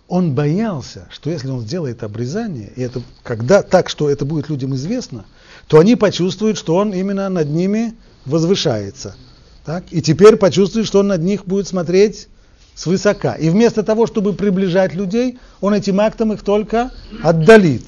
он 0.08 0.34
боялся, 0.34 1.08
что 1.10 1.30
если 1.30 1.48
он 1.48 1.60
сделает 1.60 2.02
обрезание, 2.02 2.72
и 2.76 2.82
это 2.82 3.02
когда 3.22 3.62
так, 3.62 3.88
что 3.88 4.08
это 4.08 4.24
будет 4.24 4.48
людям 4.48 4.74
известно, 4.74 5.24
то 5.68 5.78
они 5.78 5.96
почувствуют, 5.96 6.58
что 6.58 6.76
он 6.76 6.92
именно 6.92 7.28
над 7.28 7.48
ними 7.48 7.94
возвышается. 8.24 9.16
Так? 9.64 9.84
И 9.90 10.00
теперь 10.00 10.36
почувствуют, 10.36 10.86
что 10.86 11.00
он 11.00 11.08
над 11.08 11.22
них 11.22 11.44
будет 11.44 11.66
смотреть 11.66 12.28
свысока. 12.74 13.34
И 13.34 13.48
вместо 13.48 13.82
того, 13.82 14.06
чтобы 14.06 14.32
приближать 14.32 14.94
людей, 14.94 15.38
он 15.60 15.74
этим 15.74 16.00
актом 16.00 16.32
их 16.32 16.42
только 16.42 16.92
отдалит. 17.22 17.84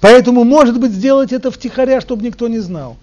Поэтому, 0.00 0.44
может 0.44 0.78
быть, 0.78 0.92
сделать 0.92 1.32
это 1.32 1.50
втихаря, 1.50 2.00
чтобы 2.00 2.24
никто 2.24 2.48
не 2.48 2.58
знал. 2.58 2.96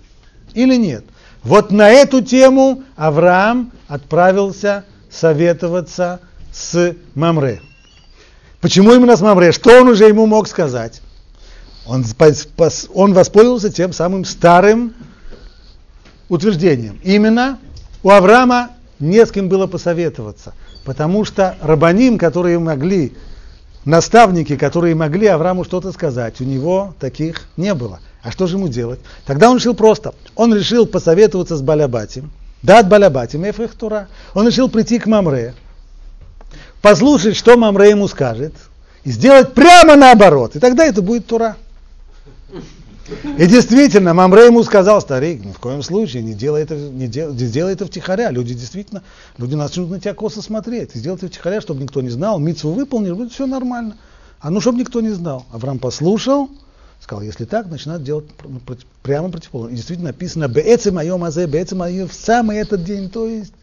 Или 0.54 0.76
нет? 0.76 1.04
Вот 1.44 1.72
на 1.72 1.90
эту 1.90 2.22
тему 2.22 2.84
Авраам 2.96 3.72
отправился 3.88 4.84
советоваться 5.10 6.20
с 6.52 6.96
Мамре. 7.16 7.62
Почему 8.62 8.94
именно 8.94 9.16
с 9.16 9.22
Мамре? 9.22 9.52
Что 9.52 9.82
он 9.82 9.88
уже 9.88 10.06
ему 10.06 10.26
мог 10.26 10.48
сказать? 10.48 11.02
Он, 11.88 12.06
он 12.94 13.14
воспользовался 13.14 13.72
тем 13.72 13.94
самым 13.94 14.26
старым 14.26 14.94
утверждением. 16.30 17.00
Именно 17.04 17.60
у 18.04 18.10
Авраама 18.10 18.72
не 19.00 19.26
с 19.26 19.32
кем 19.32 19.48
было 19.48 19.68
посоветоваться, 19.68 20.54
потому 20.84 21.24
что 21.24 21.56
рабаним, 21.62 22.18
которые 22.18 22.60
могли, 22.60 23.14
наставники, 23.86 24.58
которые 24.58 24.96
могли 24.96 25.28
Аврааму 25.28 25.64
что-то 25.64 25.92
сказать, 25.92 26.42
у 26.42 26.44
него 26.44 26.94
таких 27.00 27.44
не 27.56 27.74
было. 27.74 28.00
А 28.22 28.32
что 28.32 28.48
же 28.48 28.58
ему 28.58 28.68
делать? 28.68 29.00
Тогда 29.26 29.50
он 29.50 29.58
решил 29.58 29.74
просто. 29.74 30.14
Он 30.36 30.54
решил 30.54 30.86
посоветоваться 30.86 31.56
с 31.56 31.62
Балябатим. 31.62 32.32
Да, 32.62 32.80
от 32.80 32.90
Балябатим, 32.90 33.50
Эфрехтура. 33.50 34.10
Он 34.34 34.48
решил 34.48 34.68
прийти 34.68 35.00
к 35.00 35.06
Мамре, 35.06 35.54
послушать, 36.82 37.38
что 37.38 37.56
Мамре 37.56 37.92
ему 37.92 38.08
скажет, 38.10 38.54
и 39.06 39.12
сделать 39.12 39.54
прямо 39.54 39.96
наоборот. 39.96 40.56
И 40.56 40.60
тогда 40.60 40.86
это 40.86 41.02
будет 41.02 41.28
Тура. 41.28 41.56
И 43.38 43.46
действительно, 43.48 44.14
Мамре 44.14 44.48
ему 44.48 44.64
сказал, 44.64 45.02
старик, 45.02 45.44
ни 45.46 45.52
в 45.54 45.60
коем 45.60 45.82
случае 45.82 46.24
не 46.24 46.34
делай 46.34 46.64
это, 46.64 46.76
не 46.76 47.08
дел, 47.08 47.34
не 47.34 47.48
делай 47.48 47.74
это 47.74 47.86
втихаря. 47.86 48.32
Люди 48.32 48.54
действительно, 48.54 49.02
люди 49.38 49.56
начнут 49.56 49.90
на 49.90 50.00
тебя 50.00 50.14
косо 50.14 50.42
смотреть. 50.42 50.94
Сделай 50.94 51.16
это 51.16 51.28
втихаря, 51.28 51.62
чтобы 51.62 51.82
никто 51.82 52.02
не 52.02 52.10
знал. 52.10 52.38
Митцву 52.40 52.74
выполнишь, 52.74 53.14
будет 53.14 53.32
все 53.32 53.46
нормально. 53.46 53.98
А 54.40 54.50
ну, 54.50 54.60
чтобы 54.60 54.80
никто 54.80 55.00
не 55.00 55.12
знал. 55.12 55.46
Авраам 55.52 55.80
послушал, 55.80 56.50
сказал, 57.00 57.24
если 57.24 57.46
так, 57.46 57.68
значит, 57.68 57.88
надо 57.88 58.04
делать 58.04 58.26
прямо 59.04 59.30
противоположно. 59.30 59.74
И 59.74 59.78
действительно 59.78 60.10
написано, 60.10 60.48
беэцем 60.48 60.96
моем 60.96 61.24
азе, 61.24 61.46
беэцем 61.46 61.78
моем 61.80 62.10
в 62.10 62.14
самый 62.14 62.58
этот 62.58 62.84
день, 62.84 63.10
то 63.10 63.26
есть 63.26 63.54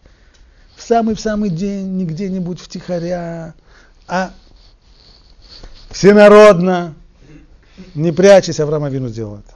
в 0.75 0.83
самый-в 0.83 1.21
самый 1.21 1.51
день, 1.51 1.87
не 1.97 2.05
где-нибудь 2.05 2.61
втихаря, 2.61 3.55
а 4.09 4.33
всенародно, 5.91 6.95
не 7.95 8.13
прячась, 8.13 8.61
Авраам 8.61 8.85
Авину 8.85 9.09
сделал 9.09 9.37
это. 9.37 9.55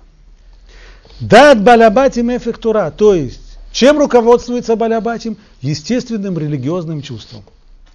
Дат 1.20 1.62
балябатим 1.62 2.36
эффектура, 2.36 2.92
то 2.96 3.14
есть, 3.14 3.58
чем 3.72 3.98
руководствуется 3.98 4.76
балябатим? 4.76 5.36
Естественным 5.60 6.38
религиозным 6.38 7.02
чувством. 7.02 7.44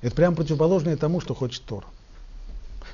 Это 0.02 0.16
прямо 0.16 0.36
противоположное 0.36 0.98
тому, 0.98 1.22
что 1.22 1.34
хочет 1.34 1.64
Тор. 1.64 1.86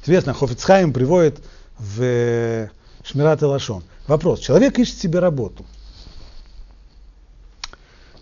Известно, 0.04 0.34
Хофицхайм 0.34 0.94
приводит 0.94 1.40
в 1.78 2.70
Шмират 3.04 3.42
и 3.42 3.46
Лашон. 3.46 3.84
Вопрос. 4.08 4.40
Человек 4.40 4.78
ищет 4.80 4.98
себе 4.98 5.20
работу. 5.20 5.66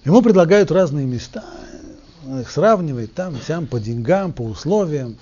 Ему 0.06 0.22
предлагают 0.22 0.72
разные 0.72 1.06
места, 1.06 1.44
их 2.40 2.50
сравнивает 2.50 3.14
там, 3.14 3.36
сям, 3.42 3.68
по 3.68 3.80
деньгам, 3.80 4.32
по 4.32 4.42
условиям. 4.42 5.18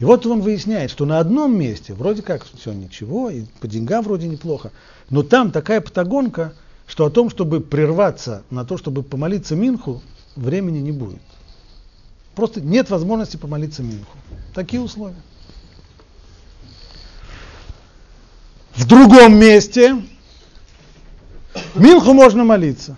И 0.00 0.04
вот 0.04 0.24
он 0.24 0.40
выясняет, 0.40 0.90
что 0.90 1.04
на 1.04 1.18
одном 1.18 1.56
месте 1.56 1.92
вроде 1.92 2.22
как 2.22 2.44
все 2.44 2.72
ничего, 2.72 3.28
и 3.28 3.42
по 3.60 3.68
деньгам 3.68 4.02
вроде 4.02 4.28
неплохо, 4.28 4.72
но 5.10 5.22
там 5.22 5.50
такая 5.50 5.82
патагонка, 5.82 6.54
что 6.86 7.04
о 7.04 7.10
том, 7.10 7.28
чтобы 7.28 7.60
прерваться 7.60 8.42
на 8.48 8.64
то, 8.64 8.78
чтобы 8.78 9.02
помолиться 9.02 9.54
Минху, 9.54 10.02
времени 10.36 10.78
не 10.78 10.90
будет. 10.90 11.20
Просто 12.34 12.62
нет 12.62 12.88
возможности 12.88 13.36
помолиться 13.36 13.82
Минху. 13.82 14.16
Такие 14.54 14.80
условия. 14.80 15.20
В 18.76 18.86
другом 18.86 19.38
месте 19.38 20.02
Минху 21.74 22.14
можно 22.14 22.42
молиться. 22.44 22.96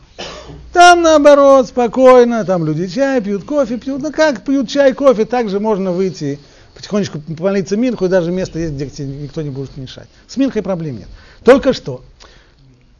Там 0.73 1.03
наоборот, 1.03 1.67
спокойно, 1.67 2.45
там 2.45 2.65
люди 2.65 2.87
чай 2.87 3.21
пьют, 3.21 3.43
кофе 3.43 3.77
пьют. 3.77 4.01
Ну 4.01 4.13
как 4.13 4.45
пьют 4.45 4.69
чай, 4.69 4.93
кофе, 4.93 5.25
также 5.25 5.59
можно 5.59 5.91
выйти 5.91 6.39
потихонечку 6.75 7.21
помолиться 7.21 7.77
Минху, 7.77 8.07
и 8.07 8.09
даже 8.09 8.31
место 8.31 8.59
есть, 8.59 8.75
где 8.75 8.89
тебе 8.89 9.09
никто 9.09 9.43
не 9.43 9.51
будет 9.51 9.77
мешать. 9.77 10.09
С 10.27 10.37
Минхой 10.37 10.63
проблем 10.63 10.99
нет. 10.99 11.09
Только 11.45 11.73
что. 11.73 12.03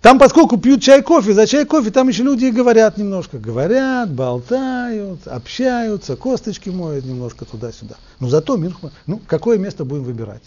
Там, 0.03 0.19
поскольку 0.19 0.57
пьют 0.57 0.83
чай, 0.83 1.01
кофе, 1.01 1.33
за 1.33 1.47
чай, 1.47 1.65
кофе, 1.65 1.91
там 1.91 2.09
еще 2.09 2.25
люди 2.25 2.47
и 2.47 2.51
говорят 2.51 2.99
немножко. 2.99 3.39
Говорят, 3.39 4.11
болтают, 4.11 5.29
общаются, 5.29 6.17
косточки 6.17 6.71
моют 6.71 7.05
немножко 7.05 7.45
туда-сюда. 7.45 7.95
Но 8.19 8.29
зато 8.29 8.57
Минху, 8.57 8.91
ну, 9.07 9.21
какое 9.29 9.59
место 9.59 9.85
будем 9.85 10.03
выбирать? 10.03 10.43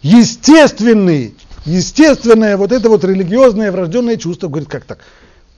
Естественный, 0.00 1.34
естественное 1.66 2.56
вот 2.56 2.72
это 2.72 2.88
вот 2.88 3.04
религиозное 3.04 3.70
врожденное 3.70 4.16
чувство, 4.16 4.48
говорит, 4.48 4.68
как 4.68 4.84
так? 4.84 5.00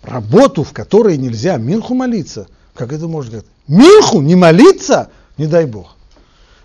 Работу, 0.02 0.64
в 0.64 0.72
которой 0.72 1.16
нельзя 1.16 1.56
Минху 1.56 1.94
молиться. 1.94 2.48
Как 2.74 2.92
это 2.92 3.06
можно 3.06 3.30
сказать? 3.30 3.46
Минху 3.68 4.20
не 4.20 4.34
молиться? 4.34 5.10
Не 5.38 5.46
дай 5.46 5.64
Бог. 5.64 5.96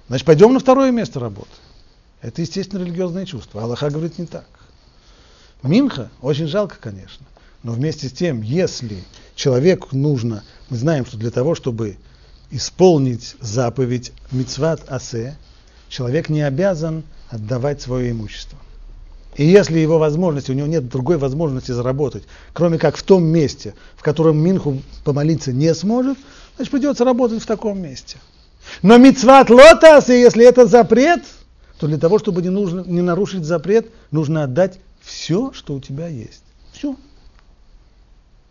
Значит, 0.09 0.25
пойдем 0.25 0.53
на 0.53 0.59
второе 0.59 0.91
место 0.91 1.19
работы. 1.19 1.51
Это, 2.21 2.41
естественно, 2.41 2.83
религиозное 2.83 3.25
чувство. 3.25 3.63
Аллаха 3.63 3.89
говорит 3.89 4.17
не 4.17 4.25
так. 4.25 4.47
Минха 5.61 6.09
очень 6.21 6.47
жалко, 6.47 6.77
конечно. 6.81 7.25
Но 7.61 7.73
вместе 7.73 8.09
с 8.09 8.11
тем, 8.11 8.41
если 8.41 9.03
человеку 9.35 9.95
нужно, 9.95 10.43
мы 10.69 10.77
знаем, 10.77 11.05
что 11.05 11.17
для 11.17 11.29
того, 11.29 11.53
чтобы 11.53 11.97
исполнить 12.49 13.35
заповедь 13.39 14.11
мицват 14.31 14.81
асе, 14.91 15.37
человек 15.89 16.29
не 16.29 16.41
обязан 16.41 17.03
отдавать 17.29 17.81
свое 17.81 18.11
имущество. 18.11 18.57
И 19.35 19.45
если 19.45 19.77
его 19.77 19.99
возможности, 19.99 20.49
у 20.49 20.55
него 20.55 20.67
нет 20.67 20.89
другой 20.89 21.17
возможности 21.17 21.71
заработать, 21.71 22.23
кроме 22.53 22.79
как 22.79 22.97
в 22.97 23.03
том 23.03 23.23
месте, 23.23 23.75
в 23.95 24.01
котором 24.01 24.37
Минху 24.37 24.81
помолиться 25.03 25.53
не 25.53 25.73
сможет, 25.75 26.17
значит 26.55 26.71
придется 26.71 27.05
работать 27.05 27.43
в 27.43 27.45
таком 27.45 27.79
месте. 27.79 28.17
Но 28.81 28.97
мицват 28.97 29.49
лотас, 29.49 30.09
и 30.09 30.19
если 30.19 30.45
это 30.45 30.65
запрет, 30.65 31.23
то 31.79 31.87
для 31.87 31.97
того, 31.97 32.19
чтобы 32.19 32.41
не, 32.41 32.49
нужно, 32.49 32.83
не 32.85 33.01
нарушить 33.01 33.45
запрет, 33.45 33.89
нужно 34.11 34.43
отдать 34.43 34.79
все, 35.01 35.51
что 35.53 35.75
у 35.75 35.79
тебя 35.79 36.07
есть. 36.07 36.43
Все. 36.73 36.95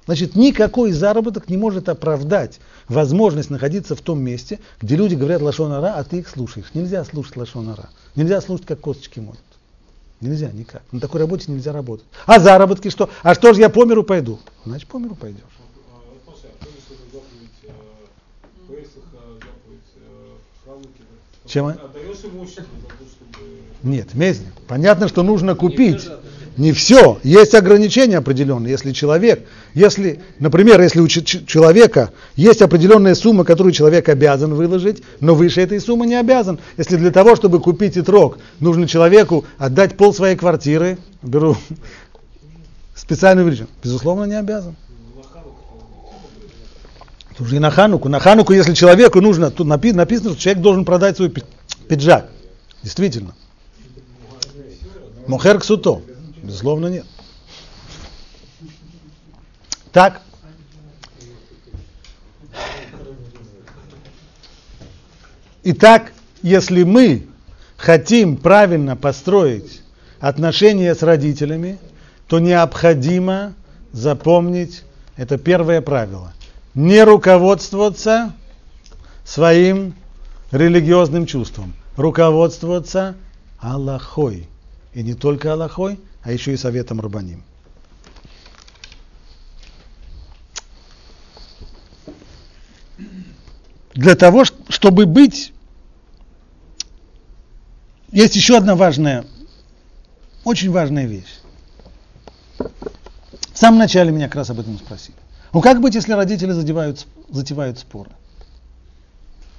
Значит, 0.07 0.37
никакой 0.37 0.93
заработок 0.93 1.51
не 1.51 1.59
может 1.59 1.91
оправдать 1.91 2.61
возможность 2.89 3.51
находиться 3.51 3.95
в 3.95 4.01
том 4.01 4.21
месте, 4.21 4.59
где 4.81 4.97
люди 4.97 5.15
говорят 5.15 5.43
лошонара, 5.43 5.95
а 5.97 6.05
ты 6.05 6.21
их 6.21 6.29
слушаешь. 6.29 6.69
Нельзя 6.73 7.05
слушать 7.05 7.37
лошонара. 7.37 7.91
Нельзя 8.17 8.41
слушать, 8.41 8.67
как 8.67 8.81
косточки 8.81 9.21
моют. 9.21 9.39
Нельзя 10.23 10.51
никак. 10.51 10.83
На 10.93 11.01
такой 11.01 11.21
работе 11.21 11.53
нельзя 11.53 11.73
работать. 11.73 12.07
А 12.27 12.41
заработки 12.41 12.89
что? 12.89 13.11
А 13.23 13.35
что 13.35 13.53
же 13.53 13.61
я 13.61 13.69
по 13.69 13.85
миру 13.85 14.03
пойду? 14.03 14.41
Значит, 14.65 14.89
по 14.89 14.97
миру 14.97 15.15
пойдешь. 15.15 15.43
Чем? 21.49 21.75
Нет, 23.83 24.15
мезник. 24.15 24.53
Понятно, 24.67 25.09
что 25.09 25.23
нужно 25.23 25.55
купить. 25.55 26.07
Не 26.59 26.73
все. 26.73 27.19
Есть 27.23 27.55
ограничения 27.55 28.19
определенные. 28.19 28.73
Если 28.73 28.93
человек, 28.93 29.47
если, 29.75 30.21
например, 30.41 30.81
если 30.81 31.01
у 31.01 31.07
человека 31.07 32.11
есть 32.35 32.61
определенная 32.63 33.15
сумма, 33.15 33.45
которую 33.45 33.73
человек 33.73 34.09
обязан 34.09 34.55
выложить, 34.55 35.03
но 35.21 35.37
выше 35.37 35.61
этой 35.61 35.81
суммы 35.81 36.07
не 36.07 36.17
обязан. 36.17 36.59
Если 36.77 36.97
для 36.97 37.13
того, 37.13 37.37
чтобы 37.37 37.61
купить 37.61 37.97
итрок, 37.97 38.39
нужно 38.59 38.89
человеку 38.89 39.45
отдать 39.57 39.97
пол 39.97 40.13
своей 40.13 40.37
квартиры, 40.37 40.99
беру 41.23 41.57
специальную 42.97 43.47
величину, 43.47 43.69
безусловно, 43.83 44.25
не 44.25 44.39
обязан. 44.39 44.75
Уже 47.41 47.57
и 47.57 47.59
на 47.59 47.71
Хануку. 47.71 48.09
На 48.09 48.19
Хануку, 48.19 48.53
если 48.53 48.75
человеку 48.75 49.21
нужно, 49.21 49.51
тут 49.51 49.67
написано, 49.67 50.05
что 50.07 50.37
человек 50.37 50.63
должен 50.63 50.85
продать 50.85 51.17
свой 51.17 51.33
пиджак. 51.89 52.31
Действительно. 52.83 53.35
Мохер 55.27 55.61
ксуто. 55.61 56.03
Безусловно, 56.43 56.87
нет. 56.89 57.07
Так. 59.93 60.23
Итак, 65.63 66.13
если 66.43 66.83
мы 66.83 67.27
хотим 67.77 68.37
правильно 68.37 68.97
построить 68.97 69.83
отношения 70.19 70.95
с 70.95 71.03
родителями, 71.03 71.79
то 72.27 72.39
необходимо 72.39 73.55
запомнить 73.93 74.83
это 75.17 75.37
первое 75.37 75.81
правило 75.81 76.33
не 76.75 77.03
руководствоваться 77.03 78.35
своим 79.25 79.95
религиозным 80.51 81.27
чувством, 81.27 81.75
руководствоваться 81.97 83.17
Аллахой. 83.59 84.49
И 84.95 85.03
не 85.03 85.15
только 85.15 85.53
Аллахой, 85.53 86.01
а 86.23 86.33
еще 86.33 86.53
и 86.53 86.57
советом 86.57 87.01
Рабаним. 87.01 87.43
Для 93.95 94.15
того, 94.15 94.45
чтобы 94.45 95.07
быть... 95.07 95.53
Есть 98.11 98.37
еще 98.37 98.57
одна 98.57 98.75
важная, 98.75 99.27
очень 100.45 100.71
важная 100.71 101.05
вещь. 101.07 101.41
В 102.59 103.59
самом 103.59 103.79
начале 103.79 104.11
меня 104.13 104.29
как 104.29 104.37
раз 104.37 104.51
об 104.51 104.61
этом 104.61 104.79
спросили. 104.79 105.17
Ну 105.53 105.61
как 105.61 105.81
быть, 105.81 105.95
если 105.95 106.13
родители 106.13 106.53
задевают, 106.53 107.07
затевают 107.31 107.79
споры? 107.79 108.11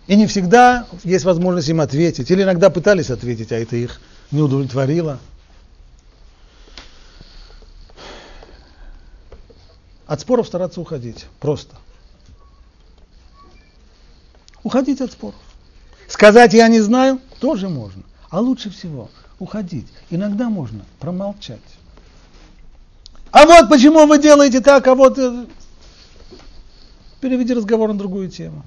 И 0.07 0.15
не 0.15 0.27
всегда 0.27 0.87
есть 1.03 1.25
возможность 1.25 1.69
им 1.69 1.81
ответить. 1.81 2.31
Или 2.31 2.43
иногда 2.43 2.69
пытались 2.69 3.09
ответить, 3.09 3.51
а 3.51 3.55
это 3.55 3.75
их 3.75 4.01
не 4.31 4.41
удовлетворило. 4.41 5.19
От 10.07 10.21
споров 10.21 10.47
стараться 10.47 10.81
уходить. 10.81 11.27
Просто. 11.39 11.75
Уходить 14.63 15.01
от 15.01 15.11
споров. 15.11 15.39
Сказать 16.07 16.53
я 16.53 16.67
не 16.67 16.81
знаю 16.81 17.21
тоже 17.39 17.69
можно. 17.69 18.01
А 18.31 18.39
лучше 18.39 18.71
всего 18.71 19.09
уходить. 19.37 19.87
Иногда 20.09 20.49
можно 20.49 20.85
промолчать. 20.99 21.59
А 23.31 23.45
вот 23.45 23.69
почему 23.69 24.07
вы 24.07 24.17
делаете 24.17 24.59
так, 24.59 24.87
а 24.87 24.95
вот 24.95 25.19
э, 25.19 25.45
переведи 27.19 27.53
разговор 27.53 27.91
на 27.91 27.97
другую 27.97 28.29
тему. 28.29 28.63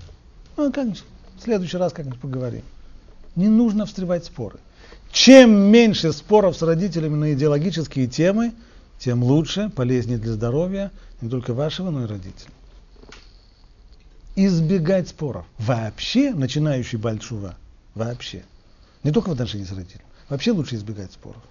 Ну, 0.56 0.72
как-нибудь, 0.72 1.04
в 1.38 1.42
следующий 1.42 1.76
раз 1.76 1.92
как-нибудь 1.92 2.20
поговорим. 2.20 2.62
Не 3.34 3.48
нужно 3.48 3.86
встревать 3.86 4.24
споры. 4.24 4.58
Чем 5.10 5.50
меньше 5.50 6.12
споров 6.12 6.56
с 6.56 6.62
родителями 6.62 7.16
на 7.16 7.32
идеологические 7.34 8.06
темы, 8.06 8.52
тем 8.98 9.22
лучше, 9.22 9.70
полезнее 9.70 10.18
для 10.18 10.32
здоровья 10.32 10.90
не 11.20 11.28
только 11.28 11.54
вашего, 11.54 11.90
но 11.90 12.04
и 12.04 12.06
родителей. 12.06 12.52
Избегать 14.36 15.08
споров. 15.08 15.44
Вообще, 15.58 16.32
начинающий 16.32 16.98
большува, 16.98 17.56
вообще. 17.94 18.44
Не 19.02 19.10
только 19.10 19.28
в 19.28 19.32
отношении 19.32 19.64
с 19.64 19.70
родителями. 19.70 20.04
Вообще 20.28 20.52
лучше 20.52 20.76
избегать 20.76 21.12
споров. 21.12 21.42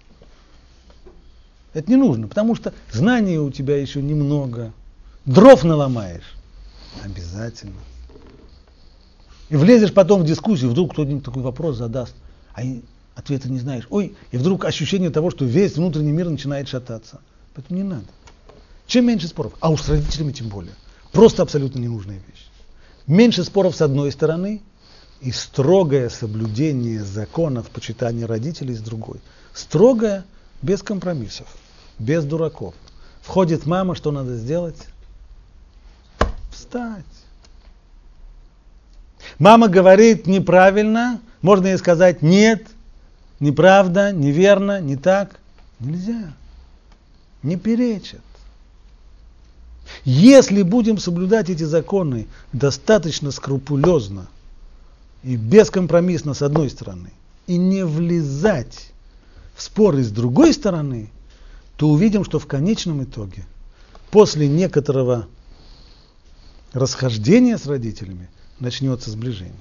Это 1.74 1.90
не 1.90 1.98
нужно, 1.98 2.28
потому 2.28 2.56
что 2.56 2.74
знаний 2.92 3.38
у 3.38 3.52
тебя 3.52 3.80
еще 3.80 4.02
немного. 4.02 4.74
Дров 5.26 5.64
наломаешь. 5.64 6.36
Обязательно. 7.04 7.80
И 9.50 9.56
влезешь 9.56 9.94
потом 9.94 10.22
в 10.22 10.26
дискуссию, 10.26 10.70
вдруг 10.70 10.94
кто-нибудь 10.94 11.26
такой 11.26 11.44
вопрос 11.44 11.78
задаст, 11.78 12.16
а 12.54 12.62
ответа 13.16 13.50
не 13.50 13.60
знаешь. 13.60 13.86
Ой, 13.90 14.16
и 14.32 14.38
вдруг 14.38 14.66
ощущение 14.66 15.10
того, 15.10 15.30
что 15.30 15.46
весь 15.46 15.76
внутренний 15.76 16.12
мир 16.12 16.30
начинает 16.30 16.68
шататься. 16.68 17.20
Поэтому 17.54 17.78
не 17.78 17.84
надо. 17.84 18.08
Чем 18.88 19.08
меньше 19.08 19.28
споров, 19.28 19.54
а 19.60 19.70
уж 19.70 19.82
с 19.82 19.90
родителями 19.90 20.32
тем 20.32 20.48
более. 20.48 20.74
Просто 21.12 21.44
абсолютно 21.44 21.80
ненужная 21.80 22.22
вещь. 22.28 22.48
Меньше 23.08 23.44
споров 23.44 23.76
с 23.76 23.82
одной 23.82 24.12
стороны 24.12 24.62
и 25.20 25.32
строгое 25.32 26.10
соблюдение 26.10 27.04
законов 27.04 27.70
почитания 27.70 28.26
родителей 28.26 28.74
с 28.74 28.80
другой. 28.80 29.20
Строгое, 29.54 30.24
без 30.62 30.82
компромиссов, 30.82 31.48
без 32.00 32.24
дураков. 32.24 32.74
Входит 33.22 33.66
мама, 33.66 33.96
что 33.96 34.12
надо 34.12 34.36
сделать? 34.38 34.78
Встать. 36.62 37.04
Мама 39.40 39.68
говорит 39.68 40.28
неправильно, 40.28 41.20
можно 41.42 41.68
ей 41.68 41.78
сказать 41.78 42.22
нет, 42.22 42.68
неправда, 43.40 44.12
неверно, 44.12 44.80
не 44.80 44.96
так. 44.96 45.40
Нельзя. 45.80 46.34
Не 47.42 47.58
перечит. 47.58 48.22
Если 50.06 50.62
будем 50.62 51.00
соблюдать 51.00 51.50
эти 51.50 51.64
законы 51.64 52.28
достаточно 52.54 53.32
скрупулезно 53.32 54.28
и 55.24 55.36
бескомпромиссно 55.36 56.36
с 56.36 56.44
одной 56.44 56.70
стороны, 56.70 57.10
и 57.48 57.58
не 57.58 57.84
влезать 57.84 58.92
в 59.56 59.62
споры 59.64 60.04
с 60.04 60.12
другой 60.12 60.54
стороны, 60.54 61.10
то 61.78 61.90
увидим, 61.90 62.24
что 62.24 62.38
в 62.38 62.46
конечном 62.46 63.04
итоге, 63.04 63.44
после 64.12 64.48
некоторого 64.48 65.28
расхождения 66.74 67.58
с 67.58 67.66
родителями, 67.66 68.30
начнется 68.60 69.12
сближение. 69.12 69.56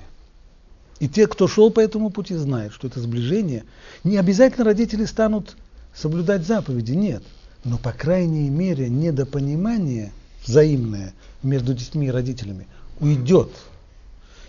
И 0.99 1.09
те, 1.09 1.27
кто 1.27 1.49
шел 1.49 1.71
по 1.71 1.81
этому 1.81 2.11
пути, 2.11 2.35
знают, 2.35 2.75
что 2.75 2.87
это 2.87 3.01
сближение. 3.01 3.65
Не 4.05 4.19
обязательно 4.19 4.65
родители 4.65 5.07
станут 5.07 5.57
соблюдать 5.95 6.47
заповеди, 6.47 6.93
нет. 6.93 7.23
Но, 7.65 7.79
по 7.79 7.93
крайней 7.93 8.49
мере, 8.51 8.89
недопонимание 8.89 10.13
взаимное 10.47 11.15
между 11.43 11.75
детьми 11.75 12.09
и 12.09 12.11
родителями 12.11 12.67
уйдет. 13.01 13.51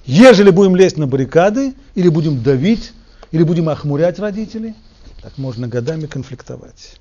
Ежели 0.06 0.50
будем 0.50 0.76
лезть 0.76 0.98
на 0.98 1.08
баррикады, 1.08 1.74
или 1.96 2.10
будем 2.10 2.42
давить, 2.44 2.92
или 3.32 3.44
будем 3.44 3.70
охмурять 3.70 4.20
родителей, 4.20 4.76
так 5.22 5.38
можно 5.38 5.68
годами 5.68 6.06
конфликтовать. 6.06 7.00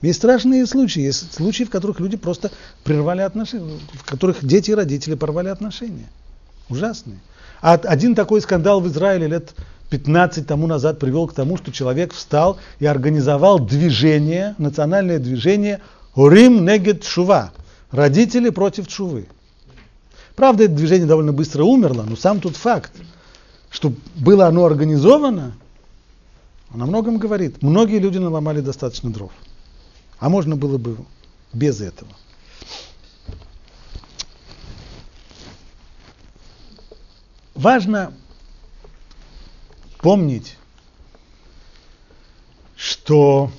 Есть 0.00 0.18
страшные 0.18 0.64
случаи, 0.66 1.00
есть 1.00 1.34
случаи, 1.34 1.64
в 1.64 1.70
которых 1.70 1.98
люди 1.98 2.16
просто 2.16 2.52
прервали 2.84 3.22
отношения, 3.22 3.78
в 3.94 4.04
которых 4.04 4.44
дети 4.44 4.70
и 4.70 4.74
родители 4.74 5.14
порвали 5.14 5.48
отношения. 5.48 6.08
Ужасные. 6.68 7.18
А 7.60 7.74
один 7.74 8.14
такой 8.14 8.40
скандал 8.40 8.80
в 8.80 8.86
Израиле 8.86 9.26
лет 9.26 9.54
15 9.90 10.46
тому 10.46 10.66
назад 10.68 11.00
привел 11.00 11.26
к 11.26 11.32
тому, 11.32 11.56
что 11.56 11.72
человек 11.72 12.12
встал 12.12 12.58
и 12.78 12.86
организовал 12.86 13.58
движение, 13.58 14.54
национальное 14.58 15.18
движение 15.18 15.80
Рим 16.14 16.64
Негет 16.64 17.04
Шува. 17.04 17.52
Родители 17.90 18.50
против 18.50 18.86
Чувы. 18.86 19.26
Правда, 20.36 20.64
это 20.64 20.74
движение 20.74 21.06
довольно 21.06 21.32
быстро 21.32 21.64
умерло, 21.64 22.04
но 22.08 22.14
сам 22.14 22.40
тот 22.40 22.54
факт, 22.54 22.92
что 23.70 23.92
было 24.14 24.46
оно 24.46 24.64
организовано, 24.66 25.54
он 26.72 26.82
о 26.82 26.86
многом 26.86 27.16
говорит. 27.16 27.62
Многие 27.62 27.98
люди 27.98 28.18
наломали 28.18 28.60
достаточно 28.60 29.10
дров. 29.10 29.32
А 30.18 30.28
можно 30.28 30.56
было 30.56 30.78
бы 30.78 30.98
без 31.52 31.80
этого. 31.80 32.10
Важно 37.54 38.14
помнить, 39.98 40.56
что 42.76 43.50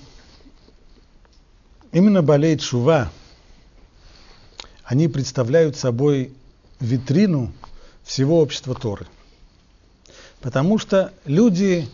именно 1.91 2.21
болеет 2.21 2.61
шува, 2.61 3.11
они 4.85 5.07
представляют 5.07 5.75
собой 5.75 6.33
витрину 6.79 7.51
всего 8.03 8.41
общества 8.41 8.73
Торы. 8.73 9.05
Потому 10.39 10.77
что 10.77 11.13
люди 11.25 11.87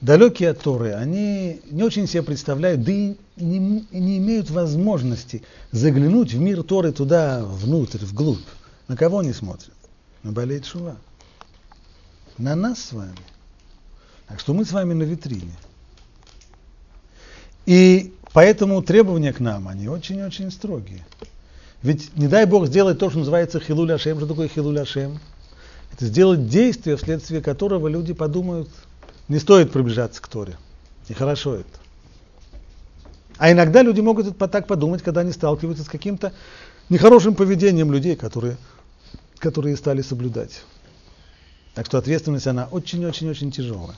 далекие 0.00 0.50
от 0.50 0.60
Торы, 0.60 0.92
они 0.92 1.60
не 1.70 1.82
очень 1.82 2.06
себе 2.06 2.22
представляют, 2.22 2.82
да 2.82 2.92
и 2.92 3.16
не, 3.36 3.86
не 3.90 4.18
имеют 4.18 4.50
возможности 4.50 5.42
заглянуть 5.72 6.32
в 6.32 6.40
мир 6.40 6.62
Торы 6.62 6.92
туда, 6.92 7.42
внутрь, 7.44 8.04
вглубь. 8.04 8.38
На 8.88 8.96
кого 8.96 9.20
они 9.20 9.32
смотрят? 9.32 9.72
На 10.22 10.32
болеет 10.32 10.66
Шува. 10.66 10.96
На 12.38 12.54
нас 12.54 12.82
с 12.82 12.92
вами. 12.92 13.16
Так 14.26 14.40
что 14.40 14.54
мы 14.54 14.64
с 14.64 14.72
вами 14.72 14.94
на 14.94 15.02
витрине. 15.02 15.54
И 17.66 18.14
поэтому 18.32 18.82
требования 18.82 19.32
к 19.32 19.40
нам, 19.40 19.68
они 19.68 19.88
очень-очень 19.88 20.50
строгие. 20.50 21.04
Ведь 21.82 22.16
не 22.16 22.26
дай 22.26 22.46
Бог 22.46 22.66
сделать 22.66 22.98
то, 22.98 23.10
что 23.10 23.18
называется 23.18 23.60
хилуль 23.60 23.92
Ашем. 23.92 24.18
Что 24.18 24.26
такое 24.26 24.48
хилуль 24.48 24.80
Ашем? 24.80 25.18
Это 25.92 26.06
сделать 26.06 26.48
действие, 26.48 26.96
вследствие 26.96 27.42
которого 27.42 27.88
люди 27.88 28.12
подумают, 28.12 28.68
не 29.30 29.38
стоит 29.38 29.70
приближаться 29.72 30.20
к 30.20 30.26
Торе. 30.26 30.58
Нехорошо 31.08 31.54
это. 31.54 31.78
А 33.38 33.50
иногда 33.52 33.80
люди 33.80 34.00
могут 34.00 34.36
так 34.36 34.66
подумать, 34.66 35.02
когда 35.02 35.20
они 35.20 35.30
сталкиваются 35.30 35.84
с 35.84 35.88
каким-то 35.88 36.32
нехорошим 36.88 37.36
поведением 37.36 37.92
людей, 37.92 38.16
которые, 38.16 38.58
которые 39.38 39.76
стали 39.76 40.02
соблюдать. 40.02 40.62
Так 41.74 41.86
что 41.86 41.96
ответственность, 41.96 42.48
она 42.48 42.66
очень-очень-очень 42.72 43.52
тяжелая. 43.52 43.96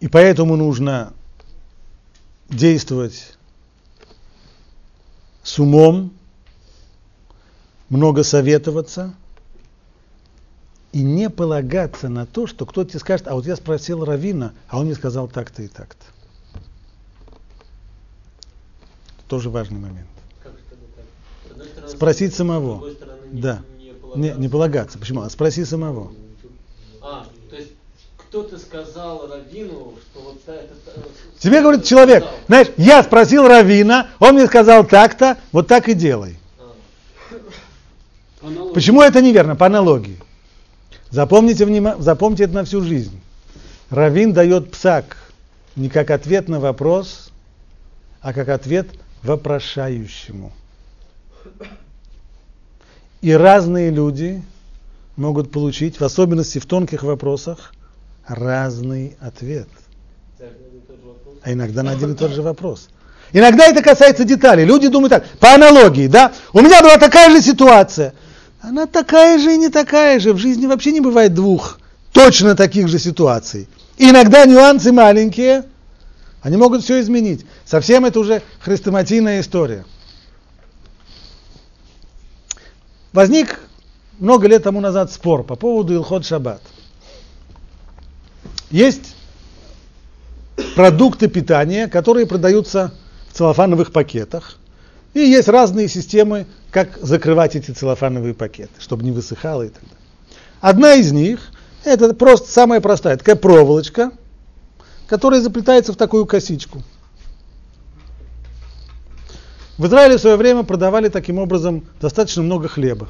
И 0.00 0.08
поэтому 0.08 0.56
нужно 0.56 1.12
действовать 2.50 3.36
с 5.44 5.58
умом, 5.60 6.12
много 7.88 8.24
советоваться– 8.24 9.14
и 10.94 11.02
не 11.02 11.28
полагаться 11.28 12.08
на 12.08 12.24
то, 12.24 12.46
что 12.46 12.66
кто-то 12.66 12.90
тебе 12.90 13.00
скажет, 13.00 13.26
а 13.26 13.34
вот 13.34 13.44
я 13.46 13.56
спросил 13.56 14.04
Равина, 14.04 14.52
а 14.68 14.78
он 14.78 14.86
мне 14.86 14.94
сказал 14.94 15.26
так-то 15.26 15.62
и 15.62 15.66
так-то. 15.66 16.06
Тоже 19.26 19.50
важный 19.50 19.80
момент. 19.80 20.06
Стороны, 21.74 21.88
Спросить 21.88 22.32
самого. 22.32 22.92
Стороны, 22.92 23.18
да. 23.32 23.62
Не, 23.76 23.86
не, 23.86 23.92
полагаться. 23.92 24.20
Не, 24.20 24.40
не 24.40 24.48
полагаться. 24.48 24.98
Почему? 24.98 25.22
А 25.22 25.30
спроси 25.30 25.64
самого. 25.64 26.12
А, 27.02 27.26
то 27.50 27.56
есть 27.56 27.72
кто-то 28.16 28.56
сказал 28.56 29.26
Равину, 29.26 29.94
что 30.12 30.20
вот 30.20 30.42
это... 30.46 30.68
Тебе 31.40 31.60
говорит 31.60 31.84
человек, 31.84 32.22
сказал. 32.22 32.40
знаешь, 32.46 32.68
я 32.76 33.02
спросил 33.02 33.48
Равина, 33.48 34.10
он 34.20 34.36
мне 34.36 34.46
сказал 34.46 34.86
так-то, 34.86 35.38
вот 35.50 35.66
так 35.66 35.88
и 35.88 35.94
делай. 35.94 36.38
А. 38.42 38.72
Почему 38.72 39.02
это 39.02 39.20
неверно? 39.20 39.56
По 39.56 39.66
аналогии. 39.66 40.20
Запомните, 41.14 41.64
запомните 42.00 42.42
это 42.42 42.54
на 42.54 42.64
всю 42.64 42.80
жизнь. 42.80 43.20
Равин 43.88 44.32
дает 44.32 44.72
псак 44.72 45.16
не 45.76 45.88
как 45.88 46.10
ответ 46.10 46.48
на 46.48 46.58
вопрос, 46.58 47.30
а 48.20 48.32
как 48.32 48.48
ответ 48.48 48.88
вопрошающему. 49.22 50.50
И 53.20 53.32
разные 53.32 53.90
люди 53.90 54.42
могут 55.14 55.52
получить, 55.52 56.00
в 56.00 56.04
особенности 56.04 56.58
в 56.58 56.66
тонких 56.66 57.04
вопросах, 57.04 57.74
разный 58.26 59.16
ответ. 59.20 59.68
А 61.44 61.52
иногда 61.52 61.84
на 61.84 61.92
один 61.92 62.14
и 62.14 62.16
тот 62.16 62.32
же 62.32 62.42
вопрос. 62.42 62.88
Иногда 63.32 63.66
это 63.66 63.84
касается 63.84 64.24
деталей. 64.24 64.64
Люди 64.64 64.88
думают 64.88 65.10
так, 65.10 65.28
по 65.38 65.54
аналогии, 65.54 66.08
да, 66.08 66.32
у 66.52 66.60
меня 66.60 66.80
была 66.82 66.98
такая 66.98 67.30
же 67.30 67.40
ситуация. 67.40 68.14
Она 68.66 68.86
такая 68.86 69.38
же 69.38 69.54
и 69.54 69.58
не 69.58 69.68
такая 69.68 70.18
же. 70.18 70.32
В 70.32 70.38
жизни 70.38 70.66
вообще 70.66 70.92
не 70.92 71.00
бывает 71.00 71.34
двух 71.34 71.78
точно 72.12 72.56
таких 72.56 72.88
же 72.88 72.98
ситуаций. 72.98 73.68
И 73.98 74.08
иногда 74.08 74.46
нюансы 74.46 74.90
маленькие, 74.90 75.66
они 76.40 76.56
могут 76.56 76.82
все 76.82 76.98
изменить. 77.02 77.44
Совсем 77.66 78.06
это 78.06 78.18
уже 78.18 78.40
хрестоматийная 78.60 79.40
история. 79.40 79.84
Возник 83.12 83.60
много 84.18 84.48
лет 84.48 84.62
тому 84.62 84.80
назад 84.80 85.12
спор 85.12 85.44
по 85.44 85.56
поводу 85.56 85.92
Илхот 85.92 86.24
Шаббат. 86.24 86.62
Есть 88.70 89.14
продукты 90.74 91.28
питания, 91.28 91.86
которые 91.86 92.26
продаются 92.26 92.94
в 93.28 93.36
целлофановых 93.36 93.92
пакетах. 93.92 94.56
И 95.14 95.20
есть 95.20 95.48
разные 95.48 95.88
системы, 95.88 96.46
как 96.70 96.98
закрывать 97.00 97.54
эти 97.54 97.70
целлофановые 97.70 98.34
пакеты, 98.34 98.72
чтобы 98.80 99.04
не 99.04 99.12
высыхало 99.12 99.62
и 99.62 99.68
так 99.68 99.82
далее. 99.82 99.98
Одна 100.60 100.94
из 100.94 101.12
них, 101.12 101.40
это 101.84 102.12
просто 102.14 102.50
самая 102.50 102.80
простая, 102.80 103.16
такая 103.16 103.36
проволочка, 103.36 104.10
которая 105.06 105.40
заплетается 105.40 105.92
в 105.92 105.96
такую 105.96 106.26
косичку. 106.26 106.82
В 109.78 109.86
Израиле 109.86 110.18
в 110.18 110.20
свое 110.20 110.36
время 110.36 110.64
продавали 110.64 111.08
таким 111.08 111.38
образом 111.38 111.84
достаточно 112.00 112.42
много 112.42 112.68
хлеба. 112.68 113.08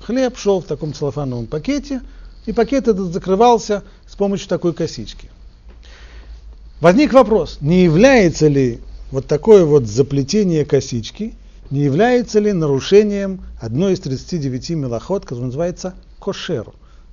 Хлеб 0.00 0.36
шел 0.36 0.60
в 0.60 0.64
таком 0.64 0.92
целлофановом 0.92 1.46
пакете, 1.46 2.02
и 2.44 2.52
пакет 2.52 2.88
этот 2.88 3.12
закрывался 3.12 3.82
с 4.06 4.14
помощью 4.14 4.48
такой 4.48 4.74
косички. 4.74 5.30
Возник 6.80 7.14
вопрос, 7.14 7.58
не 7.62 7.84
является 7.84 8.48
ли 8.48 8.80
вот 9.14 9.28
такое 9.28 9.64
вот 9.64 9.86
заплетение 9.86 10.64
косички 10.64 11.34
не 11.70 11.82
является 11.82 12.40
ли 12.40 12.52
нарушением 12.52 13.44
одной 13.60 13.92
из 13.92 14.00
39 14.00 14.70
мелоход, 14.70 15.22
которая 15.22 15.46
называется 15.46 15.94
кошер, 16.18 16.66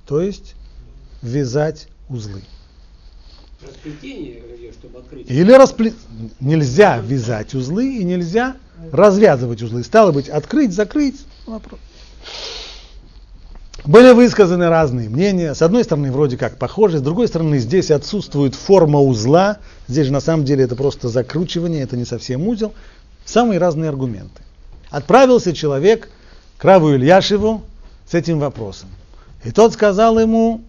то 0.04 0.20
есть 0.20 0.56
вязать 1.22 1.86
узлы. 2.08 2.42
Или 5.28 5.52
распле... 5.52 5.94
Нельзя 6.40 6.98
вязать 6.98 7.54
узлы 7.54 7.98
и 7.98 8.02
нельзя 8.02 8.56
развязывать 8.90 9.62
узлы. 9.62 9.84
Стало 9.84 10.10
быть, 10.10 10.28
открыть, 10.28 10.72
закрыть. 10.72 11.24
Вопрос. 11.46 11.78
Были 13.84 14.12
высказаны 14.12 14.68
разные 14.68 15.08
мнения. 15.08 15.54
С 15.54 15.62
одной 15.62 15.82
стороны, 15.82 16.12
вроде 16.12 16.36
как 16.36 16.56
похоже, 16.56 16.98
с 16.98 17.02
другой 17.02 17.26
стороны, 17.26 17.58
здесь 17.58 17.90
отсутствует 17.90 18.54
форма 18.54 19.00
узла. 19.00 19.58
Здесь 19.88 20.06
же 20.06 20.12
на 20.12 20.20
самом 20.20 20.44
деле 20.44 20.64
это 20.64 20.76
просто 20.76 21.08
закручивание, 21.08 21.82
это 21.82 21.96
не 21.96 22.04
совсем 22.04 22.46
узел. 22.46 22.74
самые 23.24 23.58
разные 23.58 23.88
аргументы. 23.88 24.42
Отправился 24.90 25.52
человек 25.52 26.08
к 26.58 26.64
Раву 26.64 26.94
Ильяшеву 26.94 27.62
с 28.08 28.14
этим 28.14 28.38
вопросом. 28.38 28.88
И 29.42 29.50
тот 29.50 29.72
сказал 29.72 30.18
ему, 30.18 30.60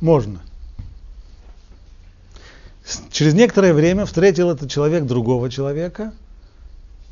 можно. 0.00 0.40
Через 3.10 3.34
некоторое 3.34 3.74
время 3.74 4.06
встретил 4.06 4.50
этот 4.50 4.70
человек 4.70 5.04
другого 5.04 5.50
человека, 5.50 6.14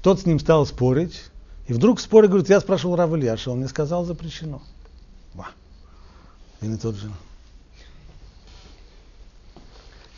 тот 0.03 0.21
с 0.21 0.27
ним 0.27 0.41
стал 0.41 0.65
спорить, 0.65 1.25
и 1.67 1.75
вдруг 1.75 1.99
в 1.99 2.03
споре 2.03 2.29
говорит, 2.29 2.49
я 2.49 2.61
спрашивал 2.61 2.97
Рав 2.97 3.13
Ильяша, 3.13 3.51
он 3.51 3.59
мне 3.59 3.69
сказал, 3.69 4.07
запрещено. 4.07 4.63
И 6.61 6.77
тот 6.77 6.97
же. 6.97 7.11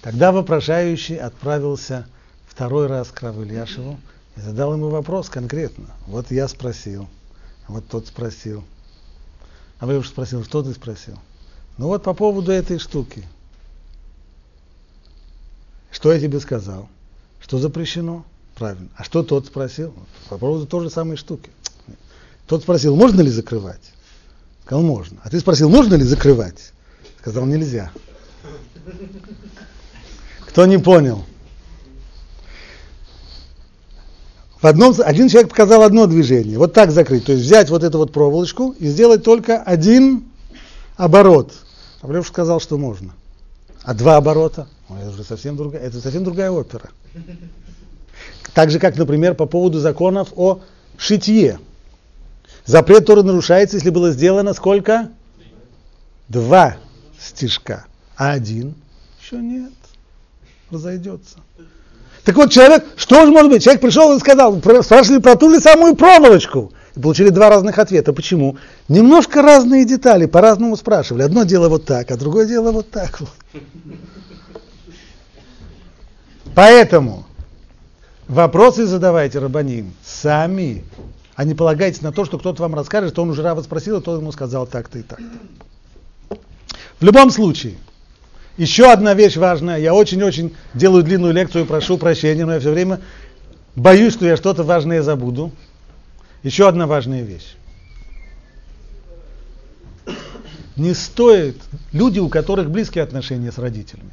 Тогда 0.03 0.33
вопрошающий 0.33 1.17
отправился 1.17 2.07
второй 2.47 2.87
раз 2.87 3.09
к 3.09 3.21
Раву 3.23 3.43
Ильяшеву 3.43 3.99
и 4.37 4.41
задал 4.41 4.73
ему 4.75 4.89
вопрос 4.89 5.29
конкретно. 5.29 5.87
Вот 6.07 6.31
я 6.31 6.47
спросил, 6.49 7.09
вот 7.67 7.89
тот 7.89 8.07
спросил. 8.07 8.65
А 9.81 9.87
вы 9.87 9.99
уж 9.99 10.09
спросил, 10.09 10.45
что 10.45 10.63
ты 10.63 10.73
спросил? 10.73 11.19
Ну 11.77 11.89
вот 11.89 12.03
по 12.03 12.15
поводу 12.15 12.53
этой 12.53 12.79
штуки. 12.79 13.25
Что 15.91 16.13
я 16.13 16.21
тебе 16.21 16.41
сказал? 16.41 16.89
Что 17.41 17.59
запрещено? 17.59 18.25
Правильно. 18.55 18.89
А 18.97 19.05
что 19.05 19.23
тот 19.23 19.47
спросил? 19.47 19.95
По 20.29 20.39
поводу 20.39 20.67
той 20.67 20.85
же 20.85 20.91
самой 20.91 21.17
штуки. 21.17 21.51
Тот 22.47 22.63
спросил, 22.63 22.97
можно 22.97 23.21
ли 23.21 23.31
закрывать? 23.31 23.93
Сказал, 24.69 24.85
можно. 24.85 25.17
А 25.25 25.31
ты 25.31 25.41
спросил, 25.41 25.71
можно 25.71 25.95
ли 25.95 26.05
закрывать? 26.05 26.73
Сказал, 27.21 27.47
нельзя. 27.47 27.91
Кто 30.47 30.67
не 30.67 30.77
понял? 30.77 31.25
В 34.61 34.67
одном, 34.67 34.95
один 35.03 35.31
человек 35.31 35.49
показал 35.49 35.85
одно 35.85 36.07
движение, 36.07 36.59
вот 36.59 36.75
так 36.75 36.91
закрыть, 36.91 37.25
то 37.25 37.33
есть 37.33 37.45
взять 37.45 37.71
вот 37.71 37.83
эту 37.83 37.97
вот 37.97 38.13
проволочку 38.13 38.75
и 38.79 38.89
сделать 38.89 39.25
только 39.25 39.63
один 39.63 40.25
оборот. 40.99 41.55
А 42.03 42.23
сказал, 42.23 42.61
что 42.61 42.77
можно. 42.77 43.13
А 43.85 43.95
два 43.95 44.17
оборота, 44.17 44.69
это 44.91 45.09
уже 45.09 45.25
совсем 45.25 45.57
другая, 45.57 45.81
это 45.81 45.99
совсем 45.99 46.25
другая 46.25 46.51
опера. 46.51 46.91
Так 48.53 48.71
же, 48.71 48.79
как, 48.79 48.99
например, 48.99 49.35
по 49.35 49.47
поводу 49.47 49.79
законов 49.79 50.29
о 50.37 50.61
шитье. 50.99 51.59
Запрет 52.69 53.07
Торы 53.07 53.23
нарушается, 53.23 53.77
если 53.77 53.89
было 53.89 54.11
сделано 54.11 54.53
сколько? 54.53 55.09
Два 56.29 56.77
стежка, 57.19 57.87
а 58.15 58.33
один 58.33 58.75
еще 59.23 59.37
нет, 59.37 59.73
разойдется. 60.71 61.39
Так 62.25 62.37
вот, 62.37 62.53
человек, 62.53 62.85
что 62.97 63.25
же 63.25 63.33
может 63.33 63.51
быть? 63.51 63.65
Человек 63.65 63.81
пришел 63.81 64.15
и 64.15 64.21
сказал, 64.21 64.61
спрашивали 64.61 65.19
про 65.19 65.37
ту 65.37 65.49
же 65.49 65.61
самую 65.61 65.97
проволочку. 65.97 66.71
И 66.95 67.01
получили 67.01 67.31
два 67.31 67.49
разных 67.49 67.79
ответа. 67.79 68.13
Почему? 68.13 68.59
Немножко 68.89 69.41
разные 69.41 69.87
детали, 69.87 70.27
по-разному 70.27 70.77
спрашивали. 70.77 71.23
Одно 71.23 71.45
дело 71.45 71.71
вот 71.71 71.87
так, 71.87 72.11
а 72.11 72.19
другое 72.19 72.45
дело 72.45 72.71
вот 72.71 72.91
так. 72.91 73.19
Поэтому 76.55 77.25
вопросы 78.27 78.85
задавайте, 78.85 79.39
Рабаним, 79.39 79.95
сами, 80.05 80.85
а 81.39 81.45
не 81.45 81.55
полагайтесь 81.55 82.03
на 82.03 82.11
то, 82.11 82.25
что 82.25 82.37
кто-то 82.37 82.63
вам 82.63 82.75
расскажет, 82.75 83.13
что 83.13 83.23
он 83.23 83.31
уже 83.31 83.43
Рава 83.43 83.63
спросил, 83.63 83.99
а 83.99 84.01
тот 84.01 84.21
ему 84.21 84.33
сказал 84.33 84.67
так-то 84.67 84.99
и 84.99 85.03
так. 85.03 85.21
В 86.99 87.05
любом 87.05 87.31
случае, 87.31 87.75
еще 88.57 88.91
одна 88.91 89.15
вещь 89.15 89.37
важная. 89.37 89.79
Я 89.79 89.95
очень-очень 89.95 90.57
делаю 90.75 91.05
длинную 91.05 91.33
лекцию, 91.33 91.65
прошу 91.65 91.97
прощения, 91.97 92.45
но 92.45 92.55
я 92.55 92.59
все 92.59 92.73
время 92.73 93.01
боюсь, 93.77 94.15
что 94.15 94.27
я 94.27 94.37
что-то 94.37 94.65
важное 94.65 95.01
забуду. 95.01 95.53
Еще 96.43 96.67
одна 96.67 96.89
важная 96.89 97.23
вещь. 97.23 97.55
Не 100.75 100.93
стоит 100.93 101.59
люди, 101.93 102.19
у 102.19 102.29
которых 102.29 102.69
близкие 102.69 103.05
отношения 103.05 103.53
с 103.53 103.59
родителями. 103.59 104.11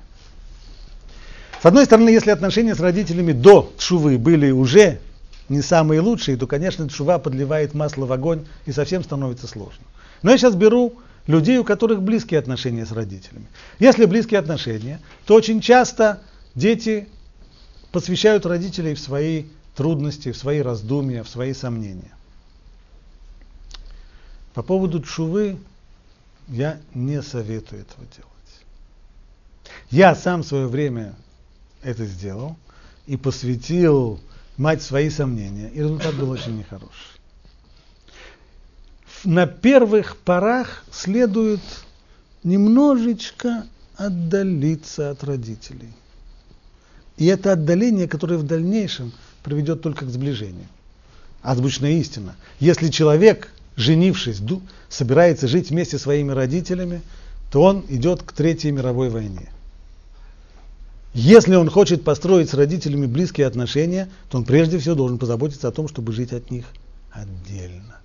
С 1.60 1.66
одной 1.66 1.86
стороны, 1.86 2.10
если 2.10 2.30
отношения 2.30 2.76
с 2.76 2.80
родителями 2.80 3.32
до 3.32 3.74
шувы 3.80 4.20
были 4.20 4.52
уже 4.52 5.00
не 5.50 5.62
самые 5.62 6.02
лучшие, 6.02 6.38
то, 6.38 6.48
конечно, 6.48 6.90
шува 6.90 7.20
подливает 7.20 7.74
масло 7.74 8.06
в 8.06 8.12
огонь 8.12 8.46
и 8.66 8.72
совсем 8.72 9.04
становится 9.04 9.48
сложно. 9.48 9.86
Но 10.22 10.32
я 10.32 10.38
сейчас 10.38 10.56
беру 10.56 10.96
людей, 11.28 11.58
у 11.58 11.64
которых 11.64 12.02
близкие 12.02 12.40
отношения 12.40 12.86
с 12.86 12.92
родителями. 12.92 13.48
Если 13.80 14.06
близкие 14.06 14.40
отношения, 14.40 15.00
то 15.26 15.36
очень 15.36 15.62
часто 15.62 16.22
дети 16.56 17.08
посвящают 17.92 18.46
родителей 18.46 18.96
в 18.96 19.00
свои 19.00 19.46
трудности, 19.76 20.32
в 20.32 20.38
свои 20.38 20.62
раздумья, 20.62 21.24
в 21.24 21.30
свои 21.30 21.54
сомнения. 21.54 22.12
По 24.54 24.64
поводу 24.64 25.02
чувы 25.02 25.58
я 26.48 26.80
не 26.94 27.22
советую 27.22 27.82
этого 27.82 28.06
делать. 28.16 28.32
Я 29.92 30.16
сам 30.16 30.44
в 30.44 30.48
свое 30.48 30.68
время 30.68 31.14
это 31.84 32.06
сделал 32.06 32.56
и 33.06 33.18
посвятил 33.18 34.20
мать 34.58 34.82
свои 34.82 35.10
сомнения, 35.10 35.70
и 35.74 35.80
результат 35.80 36.16
был 36.16 36.30
очень 36.30 36.58
нехороший 36.58 37.16
на 39.26 39.48
первых 39.48 40.18
порах 40.18 40.84
следует 40.92 41.62
немножечко 42.44 43.66
отдалиться 43.98 45.12
от 45.12 45.24
родителей. 45.24 45.90
И 47.18 47.26
это 47.26 47.54
отдаление, 47.54 48.08
которое 48.08 48.38
в 48.38 48.44
дальнейшем 48.44 49.14
приведет 49.44 49.82
только 49.82 50.06
к 50.06 50.10
сближению. 50.10 50.68
Озвучная 51.42 51.94
истина. 51.94 52.36
Если 52.60 52.90
человек, 52.90 53.52
женившись, 53.76 54.42
собирается 54.90 55.48
жить 55.48 55.70
вместе 55.70 55.98
со 55.98 56.04
своими 56.04 56.32
родителями, 56.32 57.02
то 57.52 57.62
он 57.62 57.86
идет 57.90 58.24
к 58.24 58.32
Третьей 58.34 58.72
мировой 58.72 59.10
войне. 59.10 59.50
Если 61.16 61.56
он 61.56 61.70
хочет 61.70 62.04
построить 62.04 62.50
с 62.50 62.54
родителями 62.54 63.06
близкие 63.06 63.48
отношения, 63.48 64.10
то 64.30 64.38
он 64.38 64.44
прежде 64.44 64.78
всего 64.80 64.96
должен 64.96 65.18
позаботиться 65.18 65.70
о 65.70 65.72
том, 65.72 65.88
чтобы 65.88 66.12
жить 66.12 66.34
от 66.34 66.52
них 66.52 66.66
отдельно. 67.10 68.02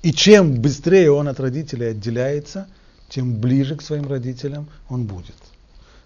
И 0.00 0.14
чем 0.14 0.62
быстрее 0.62 1.10
он 1.10 1.28
от 1.28 1.38
родителей 1.40 1.88
отделяется, 1.88 2.68
тем 3.10 3.38
ближе 3.38 3.76
к 3.76 3.82
своим 3.82 4.08
родителям 4.08 4.66
он 4.88 5.04
будет. 5.04 5.36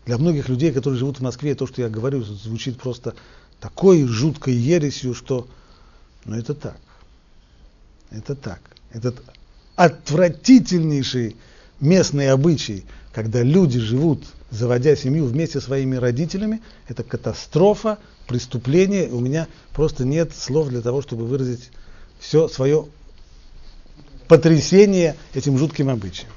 Для 0.05 0.19
многих 0.19 0.49
людей, 0.49 0.73
которые 0.73 0.99
живут 0.99 1.19
в 1.19 1.23
Москве, 1.23 1.55
то, 1.55 1.69
что 1.69 1.81
я 1.81 1.89
говорю, 1.89 2.25
звучит 2.25 2.77
просто 2.77 3.15
такой 3.61 4.05
жуткой 4.05 4.55
ересью, 4.55 5.15
что... 5.15 5.47
Ну, 6.25 6.37
это 6.37 6.55
так. 6.55 6.79
Это 8.11 8.35
так. 8.35 8.61
Этот 8.93 9.23
отвратительнейший 9.77 11.37
местный 11.81 12.31
обычай, 12.31 12.85
когда 13.13 13.43
люди 13.43 13.79
живут, 13.79 14.23
заводя 14.51 14.97
семью 14.97 15.27
вместе 15.27 15.61
со 15.61 15.67
своими 15.67 15.97
родителями, 15.97 16.61
это 16.89 17.03
катастрофа, 17.03 17.99
преступление. 18.27 19.09
У 19.11 19.21
меня 19.21 19.49
просто 19.73 20.05
нет 20.05 20.33
слов 20.35 20.69
для 20.69 20.81
того, 20.81 21.03
чтобы 21.03 21.27
выразить 21.27 21.71
все 22.19 22.49
свое 22.49 22.87
потрясение 24.29 25.17
этим 25.35 25.59
жутким 25.59 25.91
обычаем. 25.91 26.29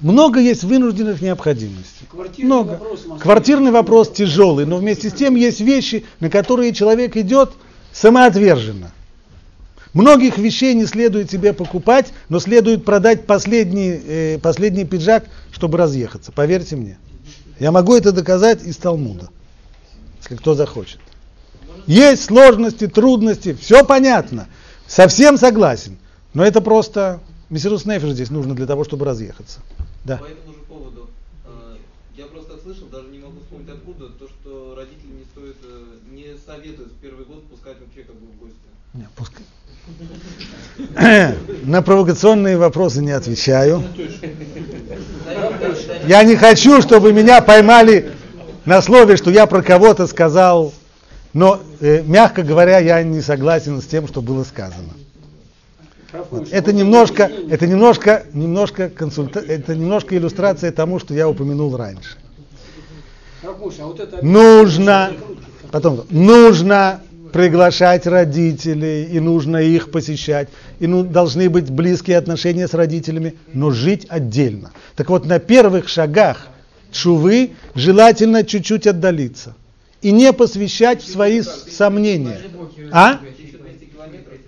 Много 0.00 0.38
есть 0.38 0.64
вынужденных 0.64 1.22
необходимостей. 1.22 2.06
Квартирный 2.10 2.44
Много. 2.44 2.70
Вопрос, 2.72 3.06
Квартирный 3.20 3.70
вопрос 3.70 4.12
тяжелый, 4.12 4.66
но 4.66 4.76
вместе 4.76 5.08
с 5.08 5.14
тем 5.14 5.34
есть 5.34 5.60
вещи, 5.60 6.04
на 6.20 6.28
которые 6.28 6.74
человек 6.74 7.16
идет 7.16 7.52
самоотверженно. 7.92 8.92
Многих 9.94 10.38
вещей 10.38 10.74
не 10.74 10.86
следует 10.86 11.30
себе 11.30 11.52
покупать, 11.52 12.12
но 12.28 12.40
следует 12.40 12.84
продать 12.84 13.26
последний, 13.26 13.90
э, 13.90 14.38
последний 14.40 14.84
пиджак, 14.84 15.24
чтобы 15.52 15.78
разъехаться. 15.78 16.32
Поверьте 16.32 16.74
мне. 16.74 16.98
Я 17.60 17.70
могу 17.70 17.94
это 17.94 18.10
доказать 18.10 18.64
из 18.64 18.76
Талмуда, 18.76 19.28
если 20.20 20.34
кто 20.34 20.54
захочет. 20.54 20.98
Есть 21.86 22.24
сложности, 22.24 22.88
трудности, 22.88 23.54
все 23.54 23.84
понятно. 23.84 24.48
Совсем 24.88 25.38
согласен. 25.38 25.96
Но 26.34 26.44
это 26.44 26.60
просто 26.60 27.20
Мессирус 27.48 27.84
Нефиш 27.84 28.10
здесь 28.10 28.30
нужно 28.30 28.56
для 28.56 28.66
того, 28.66 28.82
чтобы 28.82 29.04
разъехаться. 29.04 29.60
Да. 30.04 30.16
По 30.16 30.24
этому 30.24 30.54
же 30.54 30.60
поводу. 30.68 31.08
Э, 31.44 31.76
я 32.16 32.24
просто 32.26 32.58
слышал, 32.58 32.88
даже 32.88 33.08
не 33.08 33.18
могу 33.18 33.38
вспомнить 33.40 33.68
откуда, 33.68 34.08
то, 34.08 34.26
что 34.26 34.74
родители 34.76 35.12
не 35.12 35.24
стоит, 35.24 35.56
э, 35.62 35.84
не 36.10 36.36
советуют 36.44 36.90
в 36.90 36.96
первый 36.96 37.24
год 37.24 37.44
пускать 37.48 37.76
вообще 37.78 38.02
как 38.02 38.16
бы 38.16 38.26
в 38.26 38.38
гости. 38.40 38.56
Не, 38.94 39.08
пускай. 39.14 39.44
На 41.64 41.82
провокационные 41.82 42.56
вопросы 42.56 43.00
не 43.00 43.12
отвечаю. 43.12 43.82
Я 46.06 46.22
не 46.24 46.36
хочу, 46.36 46.82
чтобы 46.82 47.12
меня 47.12 47.40
поймали 47.40 48.12
на 48.64 48.82
слове, 48.82 49.16
что 49.16 49.30
я 49.30 49.46
про 49.46 49.62
кого-то 49.62 50.06
сказал 50.06 50.72
но, 51.34 51.60
э, 51.80 52.02
мягко 52.02 52.44
говоря, 52.44 52.78
я 52.78 53.02
не 53.02 53.20
согласен 53.20 53.82
с 53.82 53.86
тем, 53.86 54.06
что 54.06 54.22
было 54.22 54.44
сказано. 54.44 54.94
Вот. 56.30 56.48
Это 56.52 56.72
немножко, 56.72 57.28
это 57.50 57.66
немножко, 57.66 58.24
немножко 58.32 58.88
консульта, 58.88 59.40
это 59.40 59.74
немножко 59.74 60.16
иллюстрация 60.16 60.70
тому, 60.70 61.00
что 61.00 61.12
я 61.12 61.28
упомянул 61.28 61.76
раньше. 61.76 62.16
Нужно 64.22 65.12
Потом, 65.72 66.04
нужно 66.08 67.00
приглашать 67.34 68.06
родителей, 68.06 69.06
и 69.06 69.18
нужно 69.18 69.56
их 69.56 69.90
посещать, 69.90 70.48
и 70.78 70.86
ну, 70.86 71.02
должны 71.02 71.50
быть 71.50 71.68
близкие 71.68 72.16
отношения 72.16 72.68
с 72.68 72.74
родителями, 72.74 73.34
но 73.52 73.72
жить 73.72 74.06
отдельно. 74.08 74.70
Так 74.94 75.10
вот, 75.10 75.26
на 75.26 75.40
первых 75.40 75.88
шагах 75.88 76.46
чувы 76.92 77.50
желательно 77.74 78.44
чуть-чуть 78.44 78.86
отдалиться 78.86 79.56
и 80.00 80.12
не 80.12 80.32
посвящать 80.32 81.02
в 81.02 81.10
свои 81.10 81.42
сомнения. 81.42 82.38
А? 82.92 83.14
1200 83.14 83.84
километров. 83.86 84.38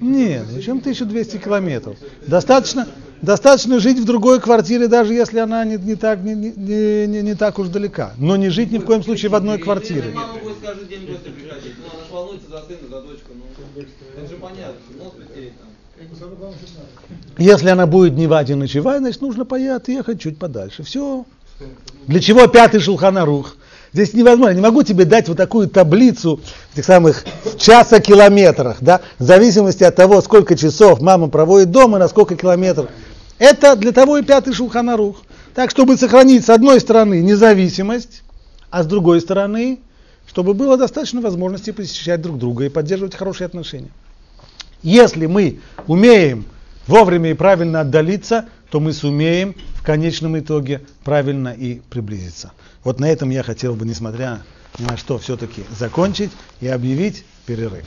Нет, 0.00 0.44
зачем 0.50 0.78
1200 0.80 1.38
километров? 1.38 1.96
Достаточно, 2.26 2.86
достаточно 3.24 3.80
жить 3.80 3.98
в 3.98 4.04
другой 4.04 4.40
квартире, 4.40 4.88
даже 4.88 5.14
если 5.14 5.38
она 5.38 5.64
не, 5.64 5.76
не, 5.76 5.96
так, 5.96 6.22
не, 6.22 6.34
не, 6.34 7.06
не, 7.06 7.22
не 7.22 7.34
так 7.34 7.58
уж 7.58 7.68
далека. 7.68 8.12
Но 8.18 8.36
не 8.36 8.50
жить 8.50 8.70
ни 8.70 8.78
в 8.78 8.84
коем 8.84 9.02
случае 9.02 9.30
в 9.30 9.34
одной 9.34 9.58
квартире. 9.58 10.10
В. 10.10 10.14
Ну. 10.14 10.20
Ну. 16.38 16.54
Если 17.38 17.68
она 17.68 17.86
будет 17.86 18.14
дневать 18.14 18.50
и 18.50 18.54
ночевать, 18.54 19.00
значит 19.00 19.22
нужно 19.22 19.44
поехать 19.44 19.88
ехать 19.88 20.20
чуть 20.20 20.38
подальше. 20.38 20.82
Все. 20.82 21.24
Для 22.06 22.20
чего 22.20 22.46
пятый 22.46 22.80
шелханарух? 22.80 23.56
Здесь 23.92 24.12
невозможно. 24.12 24.54
Не 24.54 24.60
могу 24.60 24.82
тебе 24.82 25.04
дать 25.04 25.28
вот 25.28 25.36
такую 25.36 25.68
таблицу 25.68 26.40
этих 26.74 26.84
самых 26.84 27.24
в 27.44 27.56
часа 27.56 28.00
километрах, 28.00 28.78
да, 28.80 29.00
в 29.20 29.22
зависимости 29.22 29.84
от 29.84 29.94
того, 29.94 30.20
сколько 30.20 30.56
часов 30.56 31.00
мама 31.00 31.28
проводит 31.28 31.70
дома, 31.70 31.98
на 31.98 32.08
сколько 32.08 32.34
километров. 32.34 32.88
Это 33.38 33.76
для 33.76 33.92
того 33.92 34.18
и 34.18 34.22
пятый 34.22 34.52
шулханарух. 34.52 35.22
Так, 35.54 35.70
чтобы 35.70 35.96
сохранить 35.96 36.44
с 36.44 36.50
одной 36.50 36.80
стороны 36.80 37.20
независимость, 37.20 38.22
а 38.70 38.82
с 38.82 38.86
другой 38.86 39.20
стороны, 39.20 39.78
чтобы 40.26 40.54
было 40.54 40.76
достаточно 40.76 41.20
возможности 41.20 41.70
посещать 41.70 42.20
друг 42.20 42.38
друга 42.38 42.64
и 42.64 42.68
поддерживать 42.68 43.14
хорошие 43.14 43.46
отношения. 43.46 43.90
Если 44.82 45.26
мы 45.26 45.60
умеем 45.86 46.44
вовремя 46.86 47.30
и 47.30 47.34
правильно 47.34 47.80
отдалиться, 47.80 48.46
то 48.70 48.80
мы 48.80 48.92
сумеем 48.92 49.54
в 49.76 49.84
конечном 49.84 50.38
итоге 50.38 50.82
правильно 51.04 51.48
и 51.48 51.80
приблизиться. 51.88 52.52
Вот 52.82 52.98
на 52.98 53.10
этом 53.10 53.30
я 53.30 53.42
хотел 53.42 53.74
бы, 53.74 53.86
несмотря 53.86 54.42
ни 54.78 54.84
на 54.84 54.96
что, 54.96 55.18
все-таки 55.18 55.64
закончить 55.78 56.32
и 56.60 56.66
объявить 56.66 57.24
перерыв. 57.46 57.86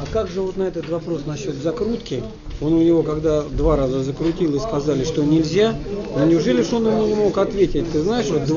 А 0.00 0.06
как 0.12 0.28
же 0.28 0.40
вот 0.40 0.56
на 0.56 0.64
этот 0.64 0.88
вопрос 0.88 1.22
насчет 1.26 1.54
закрутки? 1.56 2.22
Он 2.60 2.72
у 2.72 2.82
него, 2.82 3.02
когда 3.02 3.42
два 3.42 3.76
раза 3.76 4.02
закрутил 4.02 4.54
и 4.54 4.58
сказали, 4.60 5.04
что 5.04 5.24
нельзя, 5.24 5.74
ну 6.16 6.24
неужели 6.26 6.62
ж 6.62 6.72
он 6.72 6.86
ему 6.86 7.06
не 7.06 7.14
мог 7.14 7.36
ответить? 7.38 7.90
Ты 7.92 8.02
знаешь, 8.02 8.26
вот 8.28 8.44
два 8.46 8.56